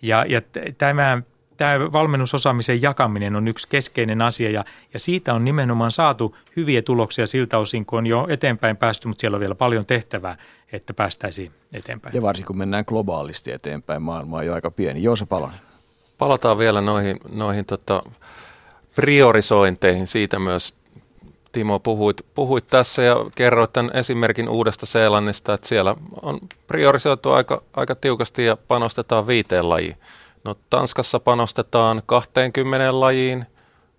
Ja, 0.02 0.24
ja 0.28 0.42
tämä, 0.78 1.22
tämä 1.56 1.92
valmennusosaamisen 1.92 2.82
jakaminen 2.82 3.36
on 3.36 3.48
yksi 3.48 3.68
keskeinen 3.68 4.22
asia 4.22 4.50
ja, 4.50 4.64
ja 4.92 4.98
siitä 4.98 5.34
on 5.34 5.44
nimenomaan 5.44 5.90
saatu 5.90 6.36
hyviä 6.56 6.82
tuloksia 6.82 7.26
siltä 7.26 7.58
osin, 7.58 7.86
kun 7.86 7.98
on 7.98 8.06
jo 8.06 8.26
eteenpäin 8.30 8.76
päästy, 8.76 9.08
mutta 9.08 9.20
siellä 9.20 9.36
on 9.36 9.40
vielä 9.40 9.54
paljon 9.54 9.86
tehtävää, 9.86 10.36
että 10.72 10.94
päästäisiin 10.94 11.52
eteenpäin. 11.72 12.14
Ja 12.14 12.22
varsinkin 12.22 12.46
kun 12.46 12.58
mennään 12.58 12.84
globaalisti 12.86 13.52
eteenpäin, 13.52 14.02
maailma 14.02 14.36
on 14.36 14.46
jo 14.46 14.54
aika 14.54 14.70
pieni. 14.70 15.02
Joosa 15.02 15.26
Palonen. 15.26 15.60
Palataan 16.18 16.58
vielä 16.58 16.80
noihin, 16.80 17.20
noihin 17.32 17.64
tota 17.64 18.02
priorisointeihin, 18.96 20.06
siitä 20.06 20.38
myös 20.38 20.74
Timo, 21.52 21.78
puhuit, 21.78 22.26
puhuit 22.34 22.66
tässä 22.66 23.02
ja 23.02 23.16
kerroit 23.34 23.72
tämän 23.72 23.90
esimerkin 23.94 24.48
uudesta 24.48 24.86
Seelannista, 24.86 25.54
että 25.54 25.68
siellä 25.68 25.96
on 26.22 26.38
priorisoitu 26.66 27.30
aika, 27.30 27.62
aika 27.74 27.94
tiukasti 27.94 28.44
ja 28.44 28.56
panostetaan 28.68 29.26
viiteen 29.26 29.68
lajiin. 29.68 29.96
No, 30.44 30.56
Tanskassa 30.70 31.20
panostetaan 31.20 32.02
20 32.06 33.00
lajiin, 33.00 33.46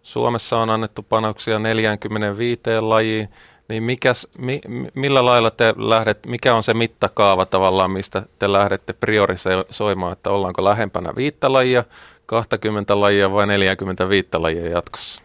Suomessa 0.03 0.57
on 0.57 0.69
annettu 0.69 1.03
panoksia 1.03 1.59
45 1.59 2.61
lajiin, 2.81 3.29
niin 3.69 3.83
mikäs, 3.83 4.27
mi, 4.37 4.61
millä 4.93 5.25
lailla 5.25 5.51
te 5.51 5.73
lähdet, 5.77 6.25
mikä 6.25 6.55
on 6.55 6.63
se 6.63 6.73
mittakaava 6.73 7.45
tavallaan, 7.45 7.91
mistä 7.91 8.23
te 8.39 8.51
lähdette 8.51 8.93
priorisoimaan, 8.93 10.13
että 10.13 10.29
ollaanko 10.29 10.63
lähempänä 10.63 11.15
viittä 11.15 11.53
lajia, 11.53 11.83
20 12.25 12.99
lajia 12.99 13.31
vai 13.31 13.47
45 13.47 14.29
lajia 14.33 14.69
jatkossa? 14.69 15.20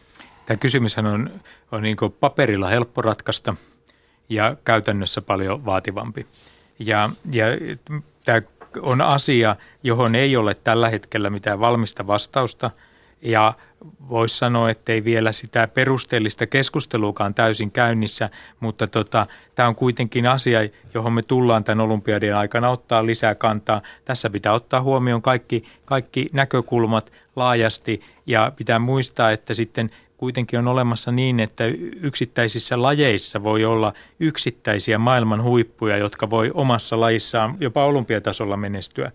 Tämä 0.47 0.57
kysymyshän 0.57 1.07
on, 1.07 1.31
on 1.73 1.83
niin 1.83 1.97
paperilla 2.21 2.69
helppo 2.69 3.03
ratkaista 3.03 3.57
ja 4.29 4.57
käytännössä 4.65 5.23
paljon 5.23 5.65
vaativampi. 5.65 6.27
Ja, 6.79 7.11
ja 7.33 7.45
tämä 8.25 8.43
on 8.83 9.01
asia, 9.01 9.57
johon 9.83 10.15
ei 10.15 10.37
ole 10.37 10.55
tällä 10.55 10.89
hetkellä 10.89 11.31
mitään 11.31 11.61
valmista 11.61 12.07
vastausta– 12.07 12.71
ja 13.23 13.55
voisi 14.09 14.39
sanoa, 14.39 14.71
että 14.71 14.93
ei 14.93 15.05
vielä 15.05 15.33
sitä 15.33 15.69
perusteellista 15.69 16.47
keskusteluakaan 16.47 17.35
täysin 17.35 17.71
käynnissä, 17.71 18.31
mutta 18.61 18.87
tota, 18.87 19.27
tämä 19.55 19.69
on 19.69 19.75
kuitenkin 19.75 20.27
asia, 20.27 20.69
johon 20.95 21.13
me 21.13 21.23
tullaan 21.23 21.65
tämän 21.65 21.85
olympiadien 21.85 22.37
aikana 22.37 22.71
ottaa 22.71 23.07
lisää 23.07 23.35
kantaa. 23.35 23.83
Tässä 24.05 24.31
pitää 24.31 24.53
ottaa 24.53 24.83
huomioon 24.83 25.23
kaikki, 25.23 25.65
kaikki 25.85 26.31
näkökulmat 26.33 27.13
laajasti 27.37 28.01
ja 28.27 28.53
pitää 28.57 28.79
muistaa, 28.79 29.31
että 29.31 29.55
sitten 29.55 29.91
kuitenkin 30.17 30.59
on 30.59 30.69
olemassa 30.69 31.13
niin, 31.13 31.41
että 31.41 31.65
yksittäisissä 32.01 32.83
lajeissa 32.83 33.43
voi 33.43 33.65
olla 33.65 33.93
yksittäisiä 34.21 34.99
maailman 34.99 35.43
huippuja, 35.43 35.97
jotka 35.97 36.31
voi 36.31 36.51
omassa 36.55 37.01
lajissaan 37.01 37.57
jopa 37.61 37.85
olympiatasolla 37.85 38.57
menestyä 38.57 39.13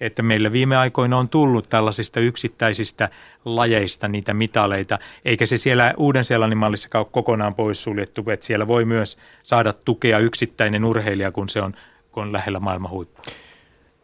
että 0.00 0.22
meillä 0.22 0.52
viime 0.52 0.76
aikoina 0.76 1.18
on 1.18 1.28
tullut 1.28 1.68
tällaisista 1.68 2.20
yksittäisistä 2.20 3.08
lajeista 3.44 4.08
niitä 4.08 4.34
mitaleita, 4.34 4.98
eikä 5.24 5.46
se 5.46 5.56
siellä 5.56 5.94
Uuden-Seelannin 5.96 6.58
mallissa 6.58 6.98
ole 6.98 7.06
kokonaan 7.10 7.54
poissuljettu, 7.54 8.24
että 8.30 8.46
siellä 8.46 8.66
voi 8.66 8.84
myös 8.84 9.18
saada 9.42 9.72
tukea 9.72 10.18
yksittäinen 10.18 10.84
urheilija, 10.84 11.32
kun 11.32 11.48
se 11.48 11.62
on, 11.62 11.74
kun 12.12 12.22
on 12.22 12.32
lähellä 12.32 12.60
maailman 12.60 12.90
huippua. 12.90 13.24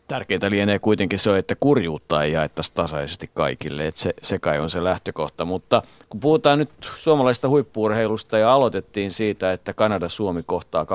Tärkeintä 0.08 0.50
lienee 0.50 0.78
kuitenkin 0.78 1.18
se, 1.18 1.38
että 1.38 1.54
kurjuutta 1.60 2.22
ei 2.22 2.32
jaettaisi 2.32 2.72
tasaisesti 2.74 3.30
kaikille, 3.34 3.86
että 3.86 4.00
se, 4.00 4.14
se 4.22 4.38
kai 4.38 4.60
on 4.60 4.70
se 4.70 4.84
lähtökohta. 4.84 5.44
Mutta 5.44 5.82
kun 6.08 6.20
puhutaan 6.20 6.58
nyt 6.58 6.70
suomalaisesta 6.96 7.48
huippuurheilusta 7.48 8.38
ja 8.38 8.52
aloitettiin 8.52 9.10
siitä, 9.10 9.52
että 9.52 9.72
Kanada-Suomi 9.72 10.42
kohtaa 10.46 10.86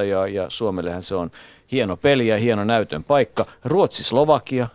21-15 0.00 0.02
ja, 0.02 0.26
ja 0.26 0.46
Suomellehän 0.48 1.02
se 1.02 1.14
on 1.14 1.30
hieno 1.72 1.96
peli 1.96 2.28
ja 2.28 2.38
hieno 2.38 2.64
näytön 2.64 3.04
paikka. 3.04 3.46
Ruotsi-Slovakia 3.64 4.68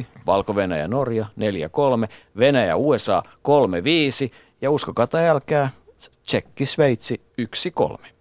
4-2, 0.00 0.04
Valko-Venäjä-Norja 0.26 1.26
4-3, 2.06 2.08
Venäjä-USA 2.38 3.22
3-5 4.28 4.32
ja 4.60 4.70
uskokaa 4.70 5.06
tai 5.06 5.28
älkää, 5.28 5.70
Tsekki-Sveitsi 6.26 7.20
1-3. 8.02 8.15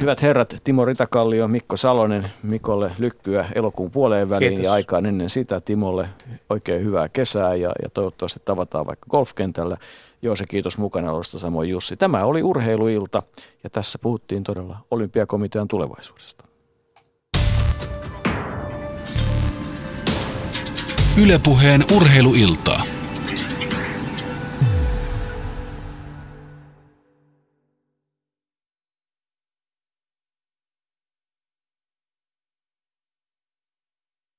Hyvät 0.00 0.22
herrat, 0.22 0.56
Timo 0.64 0.84
Ritakallio, 0.84 1.48
Mikko 1.48 1.76
Salonen, 1.76 2.30
Mikolle 2.42 2.92
lykkyä 2.98 3.48
elokuun 3.54 3.90
puoleen 3.90 4.30
väliin 4.30 4.48
Kiitos. 4.48 4.64
ja 4.64 4.72
aikaan 4.72 5.06
ennen 5.06 5.30
sitä 5.30 5.60
Timolle 5.60 6.08
oikein 6.50 6.84
hyvää 6.84 7.08
kesää 7.08 7.54
ja, 7.54 7.72
ja 7.82 7.90
toivottavasti 7.90 8.40
tavataan 8.44 8.86
vaikka 8.86 9.06
golfkentällä. 9.10 9.76
se 10.34 10.46
kiitos 10.46 10.78
mukana 10.78 11.12
olosta 11.12 11.38
samoin 11.38 11.70
Jussi. 11.70 11.96
Tämä 11.96 12.24
oli 12.24 12.42
urheiluilta 12.42 13.22
ja 13.64 13.70
tässä 13.70 13.98
puhuttiin 13.98 14.44
todella 14.44 14.76
olympiakomitean 14.90 15.68
tulevaisuudesta. 15.68 16.44
Ylepuheen 21.22 21.84
urheiluiltaa. 21.96 22.89